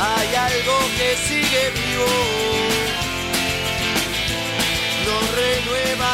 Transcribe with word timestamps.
hay 0.00 0.34
algo 0.34 0.78
que 0.96 1.16
sigue 1.16 1.70
vivo. 1.70 2.54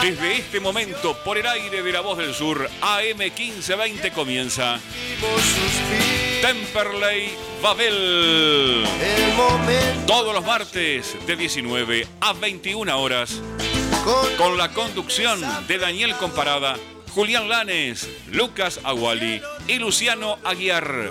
Desde 0.03 0.39
este 0.39 0.61
momento, 0.61 1.15
por 1.25 1.37
el 1.37 1.47
aire 1.47 1.83
de 1.83 1.93
la 1.93 2.01
voz 2.01 2.17
del 2.17 2.35
sur, 2.35 2.69
AM 2.81 3.19
1520 3.19 4.11
comienza 4.13 4.81
Temperley 6.41 7.31
Babel. 7.63 8.85
Todos 10.07 10.35
los 10.35 10.45
martes 10.45 11.17
de 11.27 11.37
19 11.37 12.07
a 12.21 12.33
21 12.33 12.99
horas. 12.99 13.41
Con 14.39 14.57
la 14.57 14.73
conducción 14.73 15.41
de 15.69 15.79
Daniel 15.79 16.17
Comparada, 16.17 16.77
Julián 17.15 17.49
Lanes, 17.49 18.09
Lucas 18.33 18.81
Aguali 18.83 19.43
y 19.69 19.79
Luciano 19.79 20.39
Aguiar. 20.45 21.11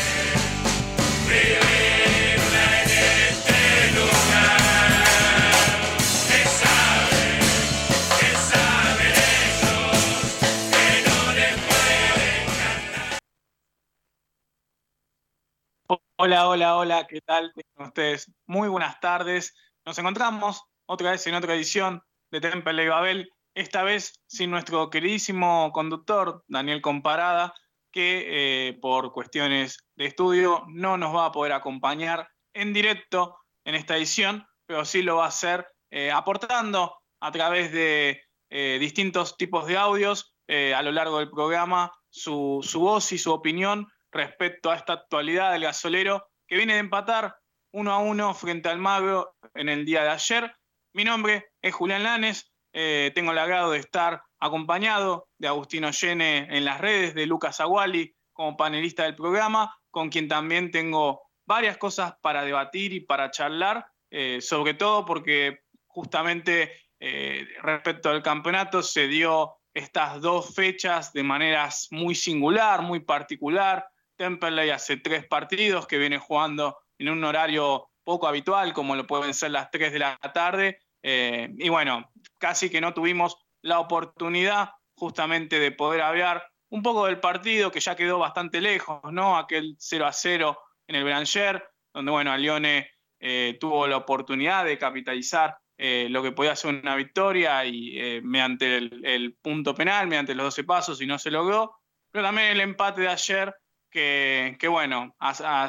Hola, 16.23 16.47
hola, 16.47 16.75
hola, 16.77 17.07
¿qué 17.07 17.19
tal? 17.21 17.51
ustedes? 17.77 18.31
Muy 18.45 18.69
buenas 18.69 18.99
tardes. 18.99 19.55
Nos 19.87 19.97
encontramos 19.97 20.63
otra 20.85 21.09
vez 21.09 21.25
en 21.25 21.33
otra 21.33 21.55
edición 21.55 22.03
de 22.29 22.39
Temple 22.39 22.83
y 22.83 22.87
Babel, 22.89 23.33
esta 23.55 23.81
vez 23.81 24.13
sin 24.27 24.51
nuestro 24.51 24.91
queridísimo 24.91 25.71
conductor, 25.73 26.43
Daniel 26.47 26.79
Comparada, 26.83 27.55
que 27.91 28.69
eh, 28.69 28.73
por 28.81 29.11
cuestiones 29.11 29.77
de 29.95 30.05
estudio 30.05 30.63
no 30.67 30.97
nos 30.97 31.15
va 31.15 31.27
a 31.27 31.31
poder 31.31 31.53
acompañar 31.53 32.29
en 32.53 32.73
directo 32.73 33.37
en 33.65 33.75
esta 33.75 33.97
edición, 33.97 34.47
pero 34.65 34.85
sí 34.85 35.01
lo 35.01 35.17
va 35.17 35.25
a 35.25 35.29
hacer 35.29 35.67
eh, 35.91 36.11
aportando 36.11 36.95
a 37.19 37.31
través 37.31 37.71
de 37.71 38.21
eh, 38.49 38.77
distintos 38.79 39.37
tipos 39.37 39.67
de 39.67 39.77
audios 39.77 40.33
a 40.75 40.81
lo 40.81 40.91
largo 40.91 41.19
del 41.19 41.29
programa 41.29 41.93
su, 42.09 42.59
su 42.61 42.81
voz 42.81 43.13
y 43.13 43.17
su 43.17 43.31
opinión 43.31 43.87
respecto 44.11 44.69
a 44.69 44.75
esta 44.75 44.91
actualidad 44.91 45.53
del 45.53 45.61
gasolero 45.61 46.27
que 46.45 46.57
viene 46.57 46.73
de 46.73 46.79
empatar 46.79 47.37
uno 47.71 47.93
a 47.93 47.99
uno 47.99 48.33
frente 48.33 48.67
al 48.67 48.77
Magro 48.77 49.33
en 49.53 49.69
el 49.69 49.85
día 49.85 50.03
de 50.03 50.09
ayer. 50.09 50.53
Mi 50.93 51.05
nombre 51.05 51.51
es 51.61 51.73
Julián 51.73 52.03
Lanes, 52.03 52.51
tengo 52.73 53.31
el 53.31 53.37
agrado 53.37 53.71
de 53.71 53.79
estar 53.79 54.21
acompañado 54.41 55.29
de 55.37 55.47
Agustino 55.47 55.91
Llene 55.91 56.47
en 56.49 56.65
las 56.65 56.81
redes, 56.81 57.13
de 57.13 57.25
Lucas 57.25 57.61
Aguali 57.61 58.13
como 58.33 58.57
panelista 58.57 59.03
del 59.03 59.15
programa, 59.15 59.73
con 59.91 60.09
quien 60.09 60.27
también 60.27 60.71
tengo 60.71 61.21
varias 61.45 61.77
cosas 61.77 62.15
para 62.21 62.43
debatir 62.43 62.91
y 62.91 63.01
para 63.01 63.29
charlar, 63.29 63.85
eh, 64.09 64.39
sobre 64.41 64.73
todo 64.73 65.05
porque 65.05 65.59
justamente 65.85 66.71
eh, 66.99 67.45
respecto 67.61 68.09
al 68.09 68.23
campeonato 68.23 68.81
se 68.81 69.07
dio 69.07 69.53
estas 69.73 70.21
dos 70.21 70.53
fechas 70.55 71.13
de 71.13 71.23
maneras 71.23 71.87
muy 71.91 72.15
singular, 72.15 72.81
muy 72.81 72.99
particular. 72.99 73.87
Temperley 74.17 74.69
hace 74.69 74.97
tres 74.97 75.25
partidos 75.25 75.87
que 75.87 75.97
viene 75.97 76.17
jugando 76.17 76.77
en 76.97 77.09
un 77.09 77.23
horario 77.23 77.89
poco 78.03 78.27
habitual, 78.27 78.73
como 78.73 78.95
lo 78.95 79.07
pueden 79.07 79.33
ser 79.33 79.51
las 79.51 79.69
3 79.71 79.93
de 79.93 79.99
la 79.99 80.17
tarde. 80.33 80.79
Eh, 81.03 81.49
y 81.57 81.69
bueno, 81.69 82.11
casi 82.37 82.69
que 82.69 82.81
no 82.81 82.93
tuvimos 82.93 83.37
la 83.61 83.79
oportunidad 83.79 84.71
justamente 84.95 85.59
de 85.59 85.71
poder 85.71 86.01
hablar 86.01 86.45
un 86.69 86.81
poco 86.81 87.05
del 87.05 87.19
partido 87.19 87.71
que 87.71 87.79
ya 87.79 87.95
quedó 87.95 88.19
bastante 88.19 88.61
lejos, 88.61 89.01
¿no? 89.11 89.37
Aquel 89.37 89.75
0 89.77 90.05
a 90.05 90.13
0 90.13 90.57
en 90.87 90.95
el 90.95 91.03
Branger, 91.03 91.63
donde 91.93 92.11
bueno, 92.11 92.35
Lione 92.37 92.91
eh, 93.19 93.57
tuvo 93.59 93.87
la 93.87 93.97
oportunidad 93.97 94.65
de 94.65 94.77
capitalizar 94.77 95.57
eh, 95.77 96.07
lo 96.09 96.21
que 96.23 96.31
podía 96.31 96.55
ser 96.55 96.75
una 96.75 96.95
victoria 96.95 97.65
y 97.65 98.21
mediante 98.23 98.77
el, 98.77 99.35
punto 99.41 99.73
penal, 99.73 100.07
mediante 100.07 100.35
los 100.35 100.45
12 100.45 100.63
pasos 100.63 101.01
y 101.01 101.07
no 101.07 101.17
se 101.17 101.31
logró. 101.31 101.81
Pero 102.11 102.25
también 102.25 102.49
el 102.49 102.61
empate 102.61 103.01
de 103.01 103.07
ayer 103.07 103.55
que, 103.91 104.67
bueno, 104.69 105.15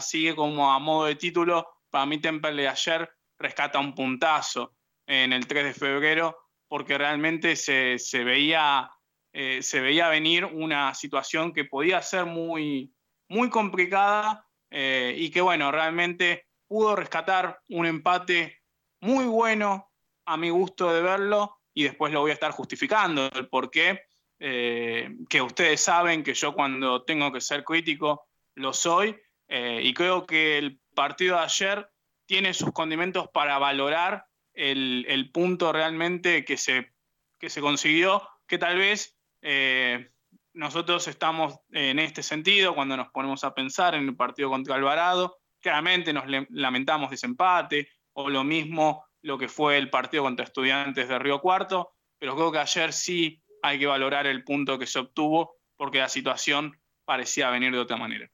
sigue 0.00 0.34
como 0.34 0.72
a 0.72 0.78
modo 0.78 1.06
de 1.06 1.16
título, 1.16 1.69
para 1.91 2.06
mí 2.06 2.19
Temple 2.19 2.54
de 2.54 2.69
ayer 2.69 3.10
rescata 3.38 3.78
un 3.78 3.94
puntazo 3.94 4.75
en 5.06 5.32
el 5.32 5.47
3 5.47 5.64
de 5.64 5.75
febrero, 5.75 6.41
porque 6.72 6.96
realmente 6.96 7.54
se, 7.54 7.98
veía, 8.24 8.90
eh, 9.34 9.60
se 9.60 9.82
veía 9.82 10.08
venir 10.08 10.46
una 10.46 10.94
situación 10.94 11.52
que 11.52 11.66
podía 11.66 12.00
ser 12.00 12.24
muy, 12.24 12.94
muy 13.28 13.50
complicada 13.50 14.48
eh, 14.70 15.14
y 15.18 15.28
que 15.28 15.42
bueno, 15.42 15.70
realmente 15.70 16.46
pudo 16.66 16.96
rescatar 16.96 17.60
un 17.68 17.84
empate 17.84 18.62
muy 19.02 19.26
bueno 19.26 19.90
a 20.24 20.38
mi 20.38 20.48
gusto 20.48 20.90
de 20.90 21.02
verlo 21.02 21.58
y 21.74 21.82
después 21.82 22.10
lo 22.10 22.20
voy 22.20 22.30
a 22.30 22.34
estar 22.34 22.52
justificando 22.52 23.30
el 23.34 23.50
por 23.50 23.70
qué 23.70 24.04
eh, 24.40 25.14
que 25.28 25.42
ustedes 25.42 25.78
saben 25.78 26.22
que 26.22 26.32
yo 26.32 26.54
cuando 26.54 27.02
tengo 27.02 27.30
que 27.30 27.42
ser 27.42 27.64
crítico 27.64 28.28
lo 28.54 28.72
soy, 28.72 29.14
y 29.46 29.92
creo 29.92 30.24
que 30.24 30.56
el 30.56 30.80
partido 30.94 31.36
de 31.36 31.42
ayer 31.42 31.90
tiene 32.24 32.54
sus 32.54 32.72
condimentos 32.72 33.28
para 33.28 33.58
valorar 33.58 34.24
el, 34.54 35.30
punto 35.32 35.72
realmente 35.72 36.44
que 36.44 36.56
se, 36.56 36.92
que 37.38 37.50
se 37.50 37.60
consiguió, 37.60 38.28
que 38.46 38.58
tal 38.58 38.78
vez 38.78 39.16
eh, 39.40 40.10
nosotros 40.52 41.08
estamos 41.08 41.58
en 41.70 41.98
este 41.98 42.22
sentido 42.22 42.74
cuando 42.74 42.96
nos 42.96 43.08
ponemos 43.08 43.44
a 43.44 43.54
pensar 43.54 43.94
en 43.94 44.08
el 44.08 44.16
partido 44.16 44.50
contra 44.50 44.74
Alvarado, 44.74 45.38
claramente 45.60 46.12
nos 46.12 46.24
lamentamos 46.50 47.10
desempate, 47.10 47.88
o 48.14 48.28
lo 48.28 48.44
mismo 48.44 49.06
lo 49.22 49.38
que 49.38 49.48
fue 49.48 49.78
el 49.78 49.88
partido 49.88 50.24
contra 50.24 50.44
Estudiantes 50.44 51.08
de 51.08 51.19
Río 51.19 51.40
Cuarto, 51.40 51.92
pero 52.19 52.34
creo 52.34 52.52
que 52.52 52.58
ayer 52.58 52.92
sí 52.92 53.42
hay 53.62 53.78
que 53.78 53.86
valorar 53.86 54.26
el 54.26 54.44
punto 54.44 54.78
que 54.78 54.86
se 54.86 54.98
obtuvo 54.98 55.56
porque 55.76 55.98
la 55.98 56.08
situación 56.08 56.78
parecía 57.04 57.50
venir 57.50 57.72
de 57.72 57.78
otra 57.78 57.96
manera. 57.96 58.28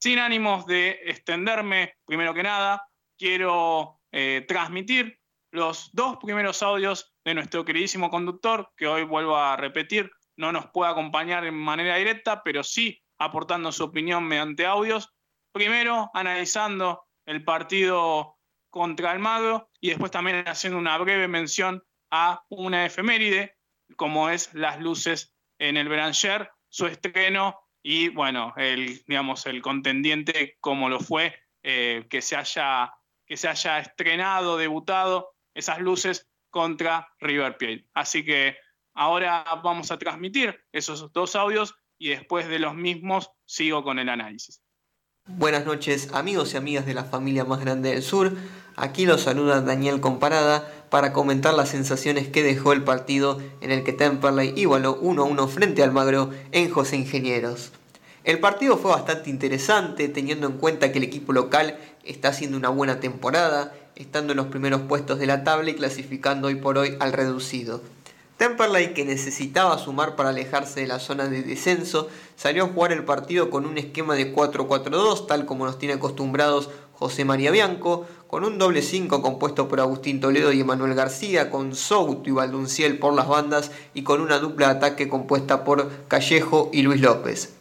Sin 0.00 0.18
ánimos 0.18 0.66
de 0.66 1.00
extenderme, 1.04 1.94
primero 2.06 2.32
que 2.32 2.42
nada, 2.42 2.88
quiero 3.18 4.00
eh, 4.12 4.44
transmitir 4.46 5.17
los 5.58 5.90
dos 5.92 6.16
primeros 6.22 6.62
audios 6.62 7.12
de 7.24 7.34
nuestro 7.34 7.64
queridísimo 7.64 8.10
conductor, 8.10 8.70
que 8.76 8.86
hoy 8.86 9.02
vuelvo 9.02 9.36
a 9.36 9.56
repetir, 9.56 10.10
no 10.36 10.52
nos 10.52 10.66
puede 10.70 10.90
acompañar 10.90 11.44
en 11.44 11.54
manera 11.54 11.96
directa, 11.96 12.42
pero 12.42 12.62
sí 12.62 13.02
aportando 13.18 13.72
su 13.72 13.84
opinión 13.84 14.24
mediante 14.24 14.64
audios. 14.64 15.14
Primero, 15.52 16.10
analizando 16.14 17.04
el 17.26 17.44
partido 17.44 18.38
contra 18.70 19.12
el 19.12 19.18
Magro 19.18 19.70
y 19.80 19.88
después 19.88 20.10
también 20.10 20.46
haciendo 20.46 20.78
una 20.78 20.96
breve 20.98 21.26
mención 21.28 21.82
a 22.10 22.42
una 22.48 22.86
efeméride 22.86 23.56
como 23.96 24.30
es 24.30 24.54
Las 24.54 24.80
Luces 24.80 25.34
en 25.58 25.76
el 25.76 25.88
Beranger, 25.88 26.50
su 26.68 26.86
estreno 26.86 27.58
y 27.82 28.08
bueno, 28.08 28.52
el, 28.56 29.02
digamos, 29.06 29.46
el 29.46 29.62
contendiente 29.62 30.56
como 30.60 30.88
lo 30.88 31.00
fue, 31.00 31.34
eh, 31.62 32.06
que, 32.10 32.22
se 32.22 32.36
haya, 32.36 32.92
que 33.26 33.36
se 33.36 33.48
haya 33.48 33.78
estrenado, 33.78 34.56
debutado 34.56 35.34
esas 35.58 35.80
luces 35.80 36.28
contra 36.50 37.08
River 37.18 37.56
Plate. 37.58 37.88
Así 37.92 38.24
que 38.24 38.56
ahora 38.94 39.44
vamos 39.62 39.90
a 39.90 39.98
transmitir 39.98 40.64
esos 40.72 41.12
dos 41.12 41.34
audios 41.34 41.74
y 41.98 42.10
después 42.10 42.48
de 42.48 42.60
los 42.60 42.74
mismos 42.74 43.32
sigo 43.44 43.82
con 43.82 43.98
el 43.98 44.08
análisis. 44.08 44.62
Buenas 45.26 45.66
noches 45.66 46.14
amigos 46.14 46.54
y 46.54 46.56
amigas 46.56 46.86
de 46.86 46.94
la 46.94 47.04
familia 47.04 47.44
más 47.44 47.60
grande 47.60 47.90
del 47.90 48.02
sur. 48.02 48.32
Aquí 48.76 49.04
los 49.04 49.22
saluda 49.22 49.60
Daniel 49.60 50.00
Comparada 50.00 50.86
para 50.90 51.12
comentar 51.12 51.52
las 51.54 51.70
sensaciones 51.70 52.28
que 52.28 52.44
dejó 52.44 52.72
el 52.72 52.84
partido 52.84 53.42
en 53.60 53.72
el 53.72 53.82
que 53.82 53.92
Temperley 53.92 54.54
igualó 54.56 55.02
1-1 55.02 55.48
frente 55.48 55.82
al 55.82 55.92
Magro 55.92 56.30
en 56.52 56.70
José 56.70 56.96
Ingenieros. 56.96 57.72
El 58.22 58.38
partido 58.38 58.76
fue 58.76 58.92
bastante 58.92 59.30
interesante 59.30 60.08
teniendo 60.08 60.46
en 60.46 60.58
cuenta 60.58 60.92
que 60.92 60.98
el 60.98 61.04
equipo 61.04 61.32
local 61.32 61.78
está 62.04 62.28
haciendo 62.28 62.56
una 62.56 62.68
buena 62.68 63.00
temporada, 63.00 63.74
estando 63.98 64.32
en 64.32 64.38
los 64.38 64.46
primeros 64.46 64.82
puestos 64.82 65.18
de 65.18 65.26
la 65.26 65.44
tabla 65.44 65.70
y 65.70 65.74
clasificando 65.74 66.48
hoy 66.48 66.54
por 66.54 66.78
hoy 66.78 66.96
al 67.00 67.12
reducido. 67.12 67.82
Temperley, 68.38 68.94
que 68.94 69.04
necesitaba 69.04 69.76
sumar 69.78 70.14
para 70.14 70.28
alejarse 70.28 70.80
de 70.80 70.86
la 70.86 71.00
zona 71.00 71.26
de 71.26 71.42
descenso, 71.42 72.08
salió 72.36 72.64
a 72.64 72.68
jugar 72.68 72.92
el 72.92 73.04
partido 73.04 73.50
con 73.50 73.66
un 73.66 73.78
esquema 73.78 74.14
de 74.14 74.32
4-4-2, 74.32 75.26
tal 75.26 75.44
como 75.44 75.66
nos 75.66 75.78
tiene 75.78 75.94
acostumbrados 75.94 76.70
José 76.92 77.24
María 77.24 77.50
Bianco, 77.50 78.06
con 78.28 78.44
un 78.44 78.56
doble 78.56 78.82
5 78.82 79.22
compuesto 79.22 79.66
por 79.66 79.80
Agustín 79.80 80.20
Toledo 80.20 80.52
y 80.52 80.60
Emanuel 80.60 80.94
García, 80.94 81.50
con 81.50 81.74
Souto 81.74 82.30
y 82.30 82.32
Valdunciel 82.32 83.00
por 83.00 83.14
las 83.14 83.26
bandas 83.26 83.72
y 83.94 84.04
con 84.04 84.20
una 84.20 84.38
dupla 84.38 84.68
de 84.68 84.76
ataque 84.76 85.08
compuesta 85.08 85.64
por 85.64 85.90
Callejo 86.06 86.70
y 86.72 86.82
Luis 86.82 87.00
López. 87.00 87.57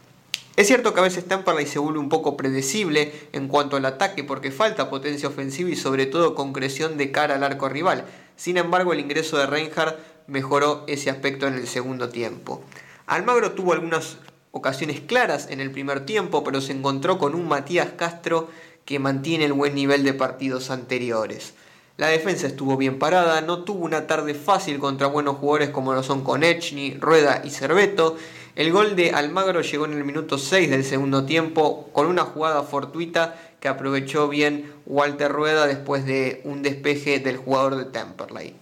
Es 0.58 0.66
cierto 0.66 0.92
que 0.92 1.00
a 1.02 1.04
veces 1.04 1.28
Temperley 1.28 1.68
se 1.68 1.78
vuelve 1.78 2.00
un 2.00 2.10
poco 2.10 2.36
predecible 2.36 3.14
en 3.32 3.48
cuanto 3.48 3.78
al 3.78 3.86
ataque 3.86 4.24
porque 4.24 4.50
falta 4.50 4.90
potencia 4.90 5.30
ofensiva 5.30 5.70
y 5.70 5.76
sobre 5.76 6.08
todo 6.08 6.34
concreción 6.34 6.98
de 6.98 7.12
cara 7.12 7.36
al 7.36 7.44
arco 7.44 7.70
rival. 7.70 8.06
Sin 8.38 8.58
embargo, 8.58 8.92
el 8.92 9.00
ingreso 9.00 9.38
de 9.38 9.46
Reinhardt 9.46 10.00
mejoró 10.26 10.84
ese 10.88 11.12
aspecto 11.12 11.46
en 11.46 11.54
el 11.54 11.68
segundo 11.68 12.10
tiempo. 12.10 12.64
Almagro 13.06 13.52
tuvo 13.52 13.74
algunas 13.74 14.18
ocasiones 14.50 15.00
claras 15.00 15.48
en 15.52 15.62
el 15.62 15.70
primer 15.70 16.08
tiempo, 16.08 16.44
pero 16.44 16.60
se 16.60 16.72
encontró 16.72 17.20
con 17.20 17.36
un 17.36 17.48
Matías 17.48 17.90
Castro 17.96 18.50
que 18.84 18.98
mantiene 18.98 19.46
el 19.46 19.54
buen 19.54 19.76
nivel 19.76 20.04
de 20.04 20.16
partidos 20.16 20.72
anteriores. 20.72 21.54
La 21.98 22.08
defensa 22.08 22.48
estuvo 22.48 22.78
bien 22.78 22.98
parada, 22.98 23.42
no 23.42 23.64
tuvo 23.64 23.86
una 23.86 24.08
tarde 24.08 24.34
fácil 24.34 24.80
contra 24.80 25.06
buenos 25.06 25.38
jugadores 25.38 25.70
como 25.70 25.94
lo 25.94 26.02
son 26.02 26.24
Conechny, 26.24 26.96
Rueda 27.00 27.44
y 27.44 27.52
Cerveto. 27.52 28.18
El 28.58 28.72
gol 28.72 28.96
de 28.96 29.12
Almagro 29.12 29.62
llegó 29.62 29.86
en 29.86 29.94
el 29.94 30.04
minuto 30.04 30.40
6 30.40 30.72
del 30.72 30.84
segundo 30.84 31.26
tiempo 31.26 31.92
con 31.94 32.08
una 32.08 32.24
jugada 32.24 32.64
fortuita 32.64 33.40
que 33.60 33.68
aprovechó 33.68 34.30
bien 34.30 34.74
Walter 34.88 35.32
Rueda 35.32 35.68
después 35.68 36.08
de 36.08 36.42
un 36.44 36.64
despeje 36.64 37.20
del 37.20 37.38
jugador 37.38 37.76
de 37.76 37.86
Temperley. 37.86 38.56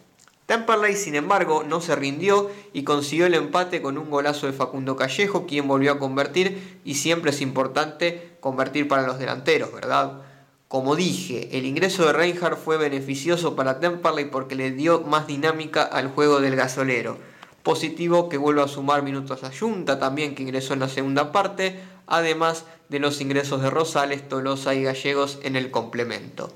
Temperley, 0.47 0.97
sin 0.97 1.15
embargo, 1.15 1.63
no 1.63 1.79
se 1.79 1.95
rindió 1.95 2.51
y 2.73 2.83
consiguió 2.83 3.25
el 3.25 3.35
empate 3.35 3.81
con 3.81 3.97
un 3.97 4.09
golazo 4.09 4.47
de 4.47 4.51
Facundo 4.51 4.97
Callejo, 4.97 5.45
quien 5.47 5.65
volvió 5.65 5.93
a 5.93 5.97
convertir 5.99 6.81
y 6.83 6.95
siempre 6.95 7.31
es 7.31 7.39
importante 7.39 8.31
convertir 8.41 8.89
para 8.89 9.07
los 9.07 9.17
delanteros, 9.17 9.71
¿verdad? 9.71 10.23
Como 10.67 10.97
dije, 10.97 11.57
el 11.57 11.65
ingreso 11.65 12.05
de 12.05 12.11
Reinhardt 12.11 12.57
fue 12.61 12.75
beneficioso 12.75 13.55
para 13.55 13.79
Temperley 13.79 14.25
porque 14.25 14.55
le 14.55 14.71
dio 14.71 14.99
más 15.03 15.25
dinámica 15.25 15.83
al 15.83 16.09
juego 16.09 16.41
del 16.41 16.57
gasolero. 16.57 17.17
Positivo 17.65 18.29
que 18.29 18.37
vuelva 18.37 18.65
a 18.65 18.67
sumar 18.67 19.01
minutos 19.01 19.43
a 19.43 19.51
Junta 19.51 19.97
también 19.97 20.35
que 20.35 20.43
ingresó 20.43 20.75
en 20.75 20.81
la 20.81 20.87
segunda 20.87 21.31
parte, 21.31 21.79
además 22.05 22.63
de 22.89 22.99
los 22.99 23.21
ingresos 23.21 23.63
de 23.63 23.71
Rosales, 23.71 24.29
Tolosa 24.29 24.75
y 24.75 24.83
Gallegos 24.83 25.39
en 25.41 25.55
el 25.55 25.71
complemento. 25.71 26.51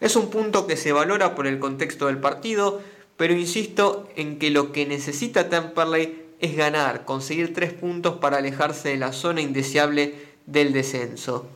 Es 0.00 0.16
un 0.16 0.28
punto 0.28 0.66
que 0.66 0.76
se 0.76 0.90
valora 0.90 1.36
por 1.36 1.46
el 1.46 1.60
contexto 1.60 2.08
del 2.08 2.18
partido, 2.18 2.80
pero 3.16 3.32
insisto 3.32 4.08
en 4.16 4.40
que 4.40 4.50
lo 4.50 4.72
que 4.72 4.86
necesita 4.86 5.48
Temperley 5.48 6.20
es 6.40 6.56
ganar, 6.56 7.04
conseguir 7.04 7.54
tres 7.54 7.72
puntos 7.72 8.16
para 8.16 8.38
alejarse 8.38 8.88
de 8.88 8.96
la 8.96 9.12
zona 9.12 9.42
indeseable 9.42 10.16
del 10.46 10.72
descenso. 10.72 11.46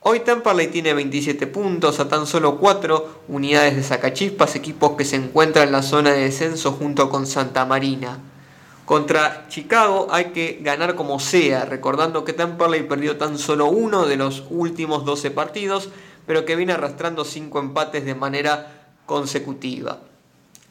Hoy 0.00 0.20
Temperley 0.20 0.66
tiene 0.66 0.92
27 0.92 1.46
puntos 1.46 2.00
a 2.00 2.08
tan 2.08 2.26
solo 2.26 2.58
4 2.58 3.20
unidades 3.28 3.76
de 3.76 3.84
Sacachispas, 3.84 4.56
equipos 4.56 4.96
que 4.96 5.04
se 5.04 5.14
encuentran 5.14 5.68
en 5.68 5.72
la 5.72 5.84
zona 5.84 6.10
de 6.10 6.22
descenso 6.22 6.72
junto 6.72 7.10
con 7.10 7.28
Santa 7.28 7.64
Marina. 7.64 8.18
Contra 8.90 9.46
Chicago 9.46 10.08
hay 10.10 10.32
que 10.32 10.58
ganar 10.62 10.96
como 10.96 11.20
sea, 11.20 11.64
recordando 11.64 12.24
que 12.24 12.32
Temperley 12.32 12.88
perdió 12.88 13.16
tan 13.16 13.38
solo 13.38 13.66
uno 13.66 14.04
de 14.04 14.16
los 14.16 14.42
últimos 14.50 15.04
12 15.04 15.30
partidos, 15.30 15.90
pero 16.26 16.44
que 16.44 16.56
viene 16.56 16.72
arrastrando 16.72 17.24
5 17.24 17.56
empates 17.60 18.04
de 18.04 18.16
manera 18.16 18.88
consecutiva. 19.06 20.00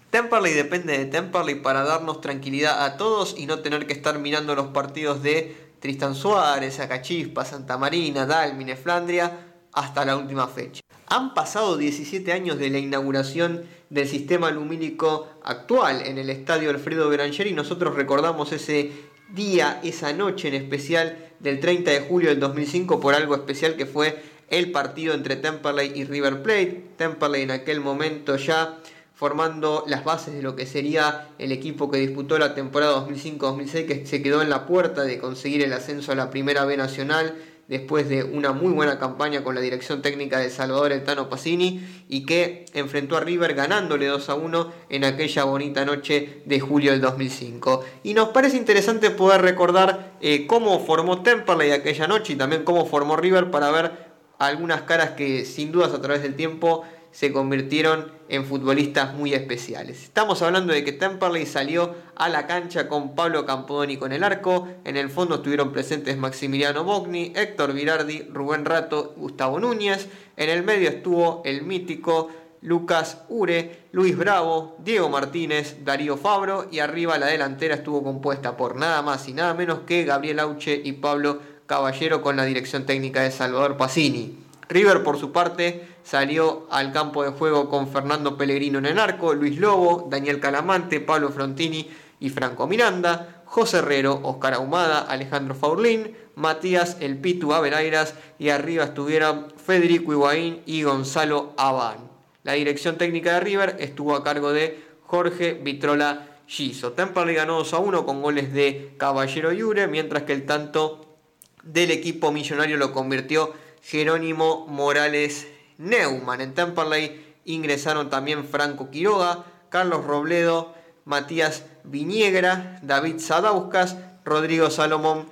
Temperley 0.10 0.54
depende 0.54 0.98
de 0.98 1.06
Temperley 1.06 1.62
para 1.62 1.86
darnos 1.86 2.20
tranquilidad 2.20 2.84
a 2.84 2.98
todos 2.98 3.36
y 3.38 3.46
no 3.46 3.60
tener 3.60 3.88
que 3.88 3.94
estar 3.94 4.20
mirando 4.20 4.54
los 4.54 4.68
partidos 4.68 5.24
de 5.24 5.76
Tristan 5.80 6.14
Suárez, 6.14 6.78
Acachispa, 6.82 7.46
Santa 7.46 7.78
Marina, 7.78 8.26
Dalmine, 8.26 8.76
Flandria 8.76 9.32
hasta 9.72 10.04
la 10.04 10.18
última 10.18 10.46
fecha. 10.46 10.82
Han 11.12 11.34
pasado 11.34 11.76
17 11.76 12.32
años 12.32 12.60
de 12.60 12.70
la 12.70 12.78
inauguración 12.78 13.64
del 13.90 14.08
sistema 14.08 14.52
lumínico 14.52 15.28
actual 15.44 16.04
en 16.06 16.20
el 16.20 16.30
estadio 16.30 16.70
Alfredo 16.70 17.10
Beranger 17.10 17.48
y 17.48 17.54
nosotros 17.54 17.96
recordamos 17.96 18.52
ese 18.52 18.92
día, 19.34 19.80
esa 19.84 20.14
noche 20.14 20.50
en 20.50 20.54
especial 20.54 21.18
del 21.40 21.60
30 21.60 21.90
de 21.90 22.02
julio 22.02 22.30
del 22.30 22.40
2005 22.40 23.00
por 23.00 23.16
algo 23.16 23.34
especial 23.34 23.76
que 23.76 23.88
fue 23.88 24.22
el 24.50 24.72
partido 24.72 25.16
entre 25.16 25.36
Temperley 25.36 25.94
y 25.96 26.04
River 26.04 26.44
Plate. 26.44 26.86
Temperley 26.98 27.42
en 27.42 27.52
aquel 27.52 27.82
momento 27.82 28.36
ya 28.36 28.78
formando 29.16 29.86
las 29.88 30.06
bases 30.06 30.36
de 30.36 30.44
lo 30.44 30.56
que 30.56 30.68
sería 30.68 31.30
el 31.40 31.52
equipo 31.52 31.90
que 31.90 31.98
disputó 31.98 32.38
la 32.38 32.54
temporada 32.54 33.06
2005-2006, 33.08 33.88
que 33.88 34.06
se 34.06 34.22
quedó 34.22 34.44
en 34.44 34.52
la 34.52 34.68
puerta 34.68 35.04
de 35.04 35.18
conseguir 35.18 35.64
el 35.64 35.74
ascenso 35.74 36.12
a 36.12 36.16
la 36.16 36.30
Primera 36.30 36.66
B 36.66 36.78
Nacional 36.78 37.36
después 37.70 38.10
de 38.10 38.24
una 38.24 38.52
muy 38.52 38.74
buena 38.74 38.98
campaña 38.98 39.44
con 39.44 39.54
la 39.54 39.62
dirección 39.62 40.02
técnica 40.02 40.40
de 40.40 40.50
Salvador 40.50 40.92
Etano 40.92 41.30
Pacini 41.30 41.86
y 42.10 42.26
que 42.26 42.66
enfrentó 42.74 43.16
a 43.16 43.20
River 43.20 43.54
ganándole 43.54 44.08
2 44.08 44.28
a 44.30 44.36
1 44.36 44.74
en 44.90 45.06
aquella 45.06 45.44
bonita 45.44 45.86
noche 45.86 46.42
de 46.46 46.60
julio 46.60 46.92
del 46.92 47.00
2005. 47.00 47.86
Y 48.04 48.16
nos 48.16 48.30
parece 48.30 48.58
interesante 48.58 49.12
poder 49.12 49.44
recordar 49.44 50.18
eh, 50.20 50.48
cómo 50.48 50.84
formó 50.84 51.22
Temperley 51.22 51.72
aquella 51.72 52.08
noche 52.08 52.34
y 52.34 52.36
también 52.36 52.64
cómo 52.64 52.88
formó 52.88 53.16
River 53.16 53.52
para 53.52 53.70
ver 53.70 54.10
algunas 54.40 54.82
caras 54.82 55.12
que 55.12 55.46
sin 55.46 55.72
dudas 55.72 55.94
a 55.94 56.02
través 56.02 56.24
del 56.24 56.36
tiempo 56.36 56.86
se 57.20 57.34
convirtieron 57.34 58.14
en 58.30 58.46
futbolistas 58.46 59.14
muy 59.14 59.34
especiales. 59.34 60.04
Estamos 60.04 60.42
hablando 60.42 60.72
de 60.72 60.86
que 60.86 60.94
Temperley 60.94 61.46
salió 61.46 61.94
a 62.16 62.30
la 62.30 62.48
cancha 62.48 62.88
con 62.88 63.14
Pablo 63.14 63.46
Campodoni 63.46 63.98
con 63.98 64.14
el 64.14 64.24
arco, 64.24 64.70
en 64.86 64.96
el 64.96 65.10
fondo 65.10 65.36
estuvieron 65.36 65.74
presentes 65.74 66.16
Maximiliano 66.16 66.86
Bogni, 66.86 67.34
Héctor 67.36 67.74
Virardi, 67.74 68.22
Rubén 68.32 68.64
Rato, 68.64 69.16
Gustavo 69.18 69.60
Núñez, 69.60 70.08
en 70.38 70.50
el 70.50 70.64
medio 70.64 70.88
estuvo 70.88 71.42
el 71.44 71.64
mítico 71.64 72.30
Lucas 72.62 73.26
Ure, 73.28 73.88
Luis 73.92 74.16
Bravo, 74.18 74.78
Diego 74.80 75.10
Martínez, 75.10 75.84
Darío 75.84 76.16
Fabro 76.16 76.70
y 76.72 76.80
arriba 76.80 77.18
la 77.18 77.28
delantera 77.28 77.76
estuvo 77.76 78.02
compuesta 78.02 78.56
por 78.56 78.78
nada 78.78 79.02
más 79.02 79.28
y 79.28 79.34
nada 79.34 79.54
menos 79.54 79.80
que 79.80 80.06
Gabriel 80.06 80.40
Auche 80.40 80.82
y 80.82 80.94
Pablo 80.94 81.42
Caballero 81.66 82.22
con 82.22 82.38
la 82.38 82.46
dirección 82.46 82.86
técnica 82.86 83.24
de 83.24 83.32
Salvador 83.32 83.76
Pacini. 83.76 84.38
River 84.70 85.04
por 85.04 85.18
su 85.18 85.34
parte 85.34 85.89
salió 86.04 86.68
al 86.72 86.92
campo 86.92 87.24
de 87.24 87.32
juego 87.32 87.70
con 87.70 87.88
Fernando 87.88 88.38
Pellegrino 88.38 88.80
en 88.80 88.86
el 88.86 89.00
arco, 89.00 89.34
Luis 89.34 89.58
Lobo, 89.58 90.08
Daniel 90.10 90.40
Calamante, 90.40 91.00
Pablo 91.00 91.30
Frontini 91.30 91.90
y 92.20 92.30
Franco 92.30 92.68
Miranda, 92.68 93.44
José 93.46 93.78
Herrero, 93.78 94.20
Oscar 94.24 94.54
Ahumada, 94.54 95.02
Alejandro 95.02 95.56
Faurlín, 95.56 96.16
Matías 96.36 96.98
El 97.00 97.18
Pitu 97.18 97.54
Averairas 97.54 98.14
y 98.38 98.50
arriba 98.50 98.86
estuvieron 98.86 99.48
Federico 99.58 100.14
Higuaín 100.14 100.62
y 100.66 100.84
Gonzalo 100.84 101.54
Abán. 101.58 102.10
La 102.44 102.54
dirección 102.54 102.98
técnica 102.98 103.34
de 103.34 103.40
River 103.42 103.76
estuvo 103.80 104.16
a 104.16 104.24
cargo 104.24 104.54
de 104.54 104.84
Jorge 105.04 105.54
Vitrola 105.54 106.28
Giso. 106.48 106.94
Temperley 106.94 107.36
ganó 107.36 107.58
2 107.58 107.74
a 107.74 107.80
1 107.80 108.06
con 108.06 108.22
goles 108.22 108.54
de 108.54 108.94
Caballero 108.98 109.52
y 109.52 109.62
Ure, 109.62 109.88
mientras 109.88 110.24
que 110.24 110.34
el 110.34 110.46
tanto 110.46 111.18
del 111.64 111.92
equipo 111.92 112.32
millonario 112.32 112.78
lo 112.78 112.94
convirtió 112.94 113.54
Jerónimo 113.82 114.66
Morales 114.68 115.48
Neumann. 115.80 116.42
En 116.42 116.54
Temperley 116.54 117.36
ingresaron 117.46 118.12
también 118.12 118.46
Franco 118.46 118.92
Quiroga, 118.92 119.46
Carlos 119.70 120.06
Robledo, 120.06 120.76
Matías 121.06 121.64
Viñegra, 121.84 122.80
David 122.84 123.18
Sadauskas, 123.18 123.98
Rodrigo 124.24 124.70
Salomón, 124.70 125.28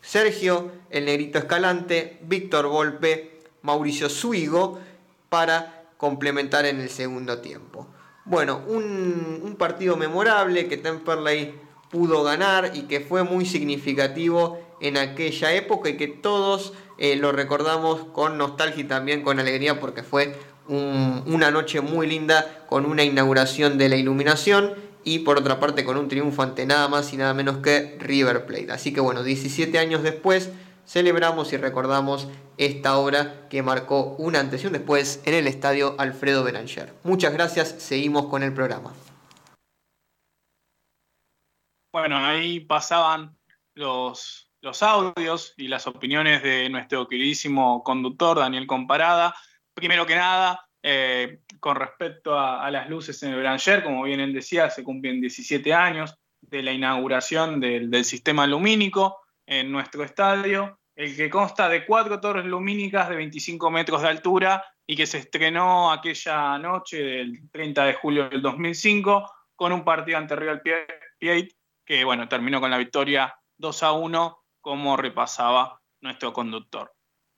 Sergio 0.00 0.70
El 0.88 1.04
Negrito 1.04 1.38
Escalante, 1.38 2.18
Víctor 2.22 2.68
Volpe, 2.68 3.40
Mauricio 3.60 4.08
Suigo 4.08 4.78
para 5.28 5.84
complementar 5.98 6.64
en 6.64 6.80
el 6.80 6.88
segundo 6.88 7.38
tiempo. 7.40 7.86
Bueno, 8.24 8.62
un, 8.66 9.40
un 9.42 9.56
partido 9.56 9.96
memorable 9.96 10.68
que 10.68 10.78
Temperley 10.78 11.54
pudo 11.90 12.22
ganar 12.22 12.72
y 12.74 12.82
que 12.82 13.00
fue 13.00 13.24
muy 13.24 13.44
significativo 13.44 14.58
en 14.80 14.96
aquella 14.96 15.52
época 15.54 15.88
y 15.88 15.96
que 15.96 16.08
todos 16.08 16.72
eh, 16.98 17.16
lo 17.16 17.32
recordamos 17.32 18.04
con 18.12 18.38
nostalgia 18.38 18.82
y 18.82 18.86
también 18.86 19.22
con 19.22 19.38
alegría 19.38 19.80
porque 19.80 20.02
fue 20.02 20.36
una 20.68 21.50
noche 21.50 21.80
muy 21.80 22.06
linda 22.06 22.64
con 22.68 22.84
una 22.84 23.02
inauguración 23.02 23.78
de 23.78 23.88
la 23.88 23.96
iluminación 23.96 24.74
y 25.02 25.20
por 25.20 25.38
otra 25.38 25.58
parte 25.58 25.84
con 25.84 25.96
un 25.96 26.08
triunfo 26.08 26.42
ante 26.42 26.66
nada 26.66 26.88
más 26.88 27.12
y 27.14 27.16
nada 27.16 27.32
menos 27.32 27.58
que 27.58 27.96
River 27.98 28.44
Plate. 28.44 28.72
Así 28.72 28.92
que 28.92 29.00
bueno, 29.00 29.22
17 29.22 29.78
años 29.78 30.02
después 30.02 30.50
celebramos 30.84 31.52
y 31.52 31.56
recordamos 31.56 32.28
esta 32.58 32.98
obra 32.98 33.48
que 33.48 33.62
marcó 33.62 34.16
una 34.18 34.40
antes 34.40 34.64
y 34.64 34.66
un 34.66 34.72
después 34.74 35.22
en 35.24 35.34
el 35.34 35.46
estadio 35.46 35.94
Alfredo 35.98 36.44
Beranger. 36.44 36.92
Muchas 37.04 37.32
gracias, 37.32 37.68
seguimos 37.78 38.26
con 38.26 38.42
el 38.42 38.52
programa. 38.52 38.92
Bueno, 41.92 42.18
ahí 42.18 42.60
pasaban 42.60 43.38
los 43.74 44.47
los 44.60 44.82
audios 44.82 45.54
y 45.56 45.68
las 45.68 45.86
opiniones 45.86 46.42
de 46.42 46.68
nuestro 46.68 47.06
queridísimo 47.06 47.82
conductor 47.84 48.38
Daniel 48.38 48.66
Comparada. 48.66 49.34
Primero 49.72 50.06
que 50.06 50.16
nada, 50.16 50.68
eh, 50.82 51.40
con 51.60 51.76
respecto 51.76 52.38
a, 52.38 52.70
las 52.70 52.88
luces 52.88 53.22
en 53.22 53.32
el 53.32 53.40
Branger, 53.40 53.84
como 53.84 54.02
bien 54.02 54.20
él 54.20 54.32
decía, 54.32 54.70
se 54.70 54.82
cumplen 54.82 55.20
17 55.20 55.72
años 55.72 56.14
de 56.40 56.62
la 56.62 56.72
inauguración 56.72 57.60
del, 57.60 58.04
sistema 58.04 58.46
lumínico 58.46 59.20
en 59.46 59.70
nuestro 59.70 60.02
estadio, 60.02 60.78
el 60.96 61.16
que 61.16 61.30
consta 61.30 61.68
de 61.68 61.86
cuatro 61.86 62.20
torres 62.20 62.44
lumínicas 62.44 63.08
de 63.08 63.16
25 63.16 63.70
metros 63.70 64.02
de 64.02 64.08
altura 64.08 64.64
y 64.86 64.96
que 64.96 65.06
se 65.06 65.18
estrenó 65.18 65.92
aquella 65.92 66.58
noche 66.58 67.02
del 67.02 67.50
30 67.50 67.84
de 67.84 67.94
julio 67.94 68.28
del 68.28 68.42
2005 68.42 69.30
con 69.54 69.72
un 69.72 69.84
partido 69.84 70.18
ante 70.18 70.34
Real 70.34 70.60
Plate 70.60 71.48
que 71.84 72.04
bueno, 72.04 72.28
terminó 72.28 72.60
con 72.60 72.70
la 72.70 72.78
victoria 72.78 73.34
2 73.56 73.82
a 73.82 73.92
1 73.92 74.38
como 74.68 74.98
repasaba 74.98 75.80
nuestro 76.02 76.34
conductor. 76.34 76.92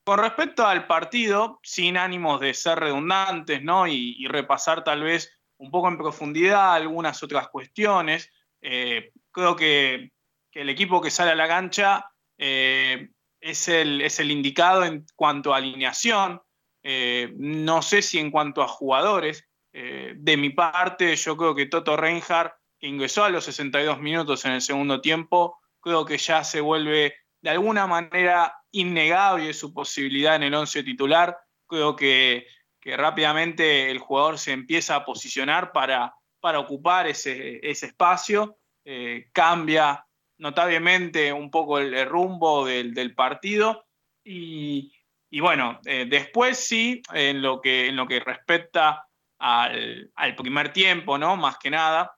Con 0.05 0.19
respecto 0.19 0.67
al 0.67 0.89
partido, 0.89 1.61
sin 1.63 1.97
ánimos 1.97 2.41
de 2.41 2.55
ser 2.55 2.81
redundantes 2.81 3.63
¿no? 3.63 3.87
y, 3.87 4.27
repasar 4.27 4.83
tal 4.83 5.05
vez 5.05 5.41
un 5.59 5.71
poco 5.71 5.87
en 5.87 5.97
profundidad 5.97 6.75
algunas 6.75 7.23
otras 7.23 7.47
cuestiones, 7.47 8.33
eh, 8.61 9.13
creo 9.31 9.55
que, 9.55 10.11
el 10.55 10.69
equipo 10.71 11.01
que 11.01 11.13
sale 11.13 11.31
a 11.31 11.37
la 11.37 11.47
cancha 11.47 12.11
eh, 12.37 13.11
es, 13.41 13.69
el, 13.69 14.01
es, 14.01 14.19
el, 14.19 14.33
indicado 14.33 14.85
en 14.85 15.07
cuanto 15.15 15.55
a 15.55 15.59
alineación, 15.59 16.43
eh, 16.83 17.33
no 17.37 17.81
sé 17.81 18.03
si 18.03 18.19
en 18.19 18.33
cuanto 18.33 18.61
a 18.61 18.67
jugadores. 18.67 19.47
de 19.73 20.37
mi 20.37 20.51
parte, 20.51 21.15
yo 21.15 21.37
creo 21.37 21.55
que 21.55 21.67
Toto 21.67 21.97
Reinhardt, 21.97 22.55
que 22.81 22.89
ingresó 22.89 23.23
a 23.23 23.31
los 23.31 23.45
62 23.45 24.01
minutos 24.01 24.45
en 24.45 24.55
el 24.55 24.61
segundo 24.61 25.01
tiempo, 25.01 25.61
creo 25.81 26.05
que 26.05 26.19
ya 26.19 26.45
se 26.45 26.61
vuelve 26.61 27.20
de 27.43 27.51
alguna 27.51 27.87
manera 27.87 28.55
innegable 28.73 29.53
su 29.53 29.73
posibilidad 29.73 30.37
en 30.37 30.45
el 30.45 30.55
once 30.55 30.83
titular. 30.83 31.39
Creo 31.67 31.97
que, 31.97 32.47
rápidamente 32.83 33.91
el 33.91 33.99
jugador 33.99 34.39
se 34.39 34.53
empieza 34.53 34.97
a 34.97 35.05
posicionar 35.05 35.71
para, 35.71 36.15
para 36.41 36.59
ocupar 36.59 37.07
ese, 37.07 37.61
espacio, 37.63 38.57
eh, 38.85 39.29
cambia 39.33 40.05
notablemente 40.39 41.33
un 41.33 41.51
poco 41.51 41.79
el, 41.79 42.07
rumbo 42.07 42.65
del, 42.65 43.15
partido 43.15 43.85
y, 44.25 44.93
bueno, 45.39 45.79
eh, 45.85 46.07
después 46.09 46.59
sí, 46.59 47.03
en 47.13 47.43
lo 47.43 47.61
que, 47.61 47.89
en 47.89 47.97
lo 47.97 48.07
que 48.07 48.21
respecta 48.21 49.07
al, 49.39 50.11
primer 50.37 50.73
tiempo, 50.73 51.19
¿no? 51.19 51.37
Más 51.37 51.59
que 51.59 51.71
nada, 51.71 52.17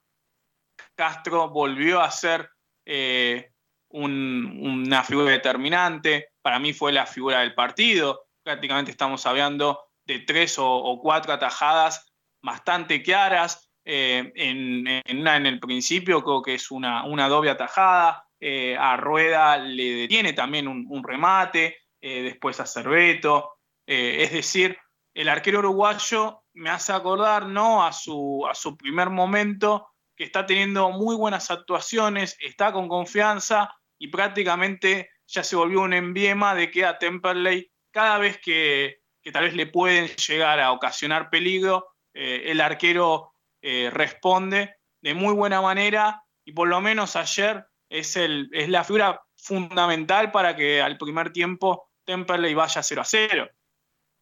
Castro 0.94 1.50
volvió 1.50 2.00
a 2.00 2.10
ser 2.10 2.48
eh, 2.84 3.51
una 3.92 5.04
figura 5.04 5.30
determinante, 5.30 6.28
para 6.42 6.58
mí 6.58 6.72
fue 6.72 6.92
la 6.92 7.06
figura 7.06 7.40
del 7.40 7.54
partido, 7.54 8.26
prácticamente 8.42 8.90
estamos 8.90 9.24
hablando 9.26 9.80
de 10.04 10.20
tres 10.20 10.56
o, 10.58 10.98
cuatro 11.00 11.32
atajadas 11.32 12.12
bastante 12.42 13.02
claras, 13.02 13.70
eh, 13.84 14.32
en, 14.34 14.86
en, 14.86 15.46
el 15.46 15.60
principio 15.60 16.22
creo 16.22 16.42
que 16.42 16.54
es 16.54 16.70
una, 16.70 17.04
una 17.04 17.28
doble 17.28 17.50
atajada, 17.50 18.26
eh, 18.40 18.76
a 18.78 18.96
Rueda 18.96 19.56
le 19.58 19.94
detiene 19.94 20.32
también 20.32 20.66
un, 20.68 21.04
remate, 21.04 21.76
eh, 22.00 22.22
después 22.22 22.58
a 22.60 22.66
Cerveto, 22.66 23.58
es 23.86 24.32
decir, 24.32 24.78
el 25.14 25.28
arquero 25.28 25.58
uruguayo 25.58 26.42
me 26.54 26.70
hace 26.70 26.92
acordar 26.92 27.46
¿no? 27.46 27.84
a, 27.84 27.92
su, 27.92 28.46
a 28.48 28.54
su 28.54 28.76
primer 28.76 29.10
momento, 29.10 29.88
que 30.16 30.24
está 30.24 30.46
teniendo 30.46 30.90
muy 30.90 31.16
buenas 31.16 31.50
actuaciones, 31.50 32.36
está 32.40 32.72
con 32.72 32.88
confianza, 32.88 33.74
y 34.02 34.08
prácticamente 34.08 35.10
ya 35.28 35.44
se 35.44 35.54
volvió 35.54 35.80
un 35.80 35.92
emblema 35.92 36.56
de 36.56 36.72
que 36.72 36.84
a 36.84 36.98
Temperley, 36.98 37.70
cada 37.92 38.18
vez 38.18 38.40
que, 38.42 38.98
tal 39.32 39.44
vez 39.44 39.54
le 39.54 39.68
pueden 39.68 40.08
llegar 40.08 40.58
a 40.58 40.72
ocasionar 40.72 41.30
peligro, 41.30 41.86
eh, 42.12 42.42
el 42.46 42.60
arquero 42.60 43.32
eh, 43.62 43.90
responde 43.92 44.74
de 45.00 45.14
muy 45.14 45.32
buena 45.34 45.60
manera 45.60 46.20
y 46.44 46.50
por 46.50 46.66
lo 46.66 46.80
menos 46.80 47.14
ayer 47.14 47.64
es, 47.88 48.16
el, 48.16 48.50
es 48.52 48.68
la 48.68 48.82
figura 48.82 49.22
fundamental 49.36 50.32
para 50.32 50.56
que 50.56 50.82
al 50.82 50.98
primer 50.98 51.32
tiempo 51.32 51.88
Temperley 52.04 52.54
vaya 52.54 52.82
0 52.82 53.02
a 53.02 53.04
0. 53.04 53.50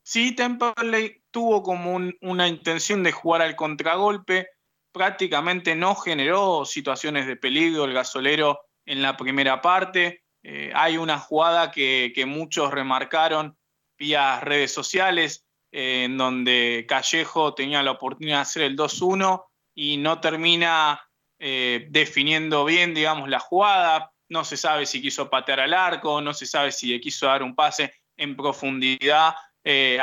Sí, 0.03 0.33
Temperley 0.33 1.23
tuvo 1.31 1.63
como 1.63 1.99
una 2.21 2.49
intención 2.49 3.03
de 3.03 3.13
jugar 3.13 3.41
al 3.41 3.57
contragolpe, 3.57 4.51
prácticamente 4.93 5.75
no 5.75 5.95
generó 5.95 6.67
situaciones 6.67 7.27
de 7.27 7.37
peligro 7.37 7.87
el 7.87 7.95
gasolero 7.95 8.61
en 8.87 9.03
la 9.03 9.17
primera 9.17 9.61
parte. 9.61 10.25
Eh, 10.43 10.73
hay 10.75 10.97
una 10.97 11.19
jugada 11.19 11.71
que, 11.71 12.13
muchos 12.27 12.71
remarcaron 12.71 13.57
vía 13.99 14.41
redes 14.41 14.73
sociales, 14.73 15.47
eh, 15.71 16.05
en 16.05 16.17
donde 16.17 16.87
Callejo 16.89 17.55
tenía 17.55 17.83
la 17.83 17.93
oportunidad 17.93 18.39
de 18.39 18.43
hacer 18.43 18.63
el 18.63 18.77
2-1 18.77 19.45
y 19.75 19.99
no 19.99 20.21
termina 20.21 21.01
eh, 21.39 21.87
definiendo 21.91 22.65
bien, 22.65 22.95
digamos, 22.95 23.29
la 23.29 23.41
jugada. 23.41 24.13
No 24.29 24.45
se 24.45 24.57
sabe 24.57 24.87
si 24.87 25.03
quiso 25.03 25.29
patear 25.29 25.61
al 25.61 25.75
arco, 25.75 26.21
no 26.21 26.33
se 26.33 26.47
sabe 26.47 26.73
si 26.73 26.89
le 26.89 27.01
quiso 27.01 27.27
dar 27.27 27.43
un 27.43 27.55
pase 27.55 27.93
en 28.17 28.37
profundidad 28.37 29.35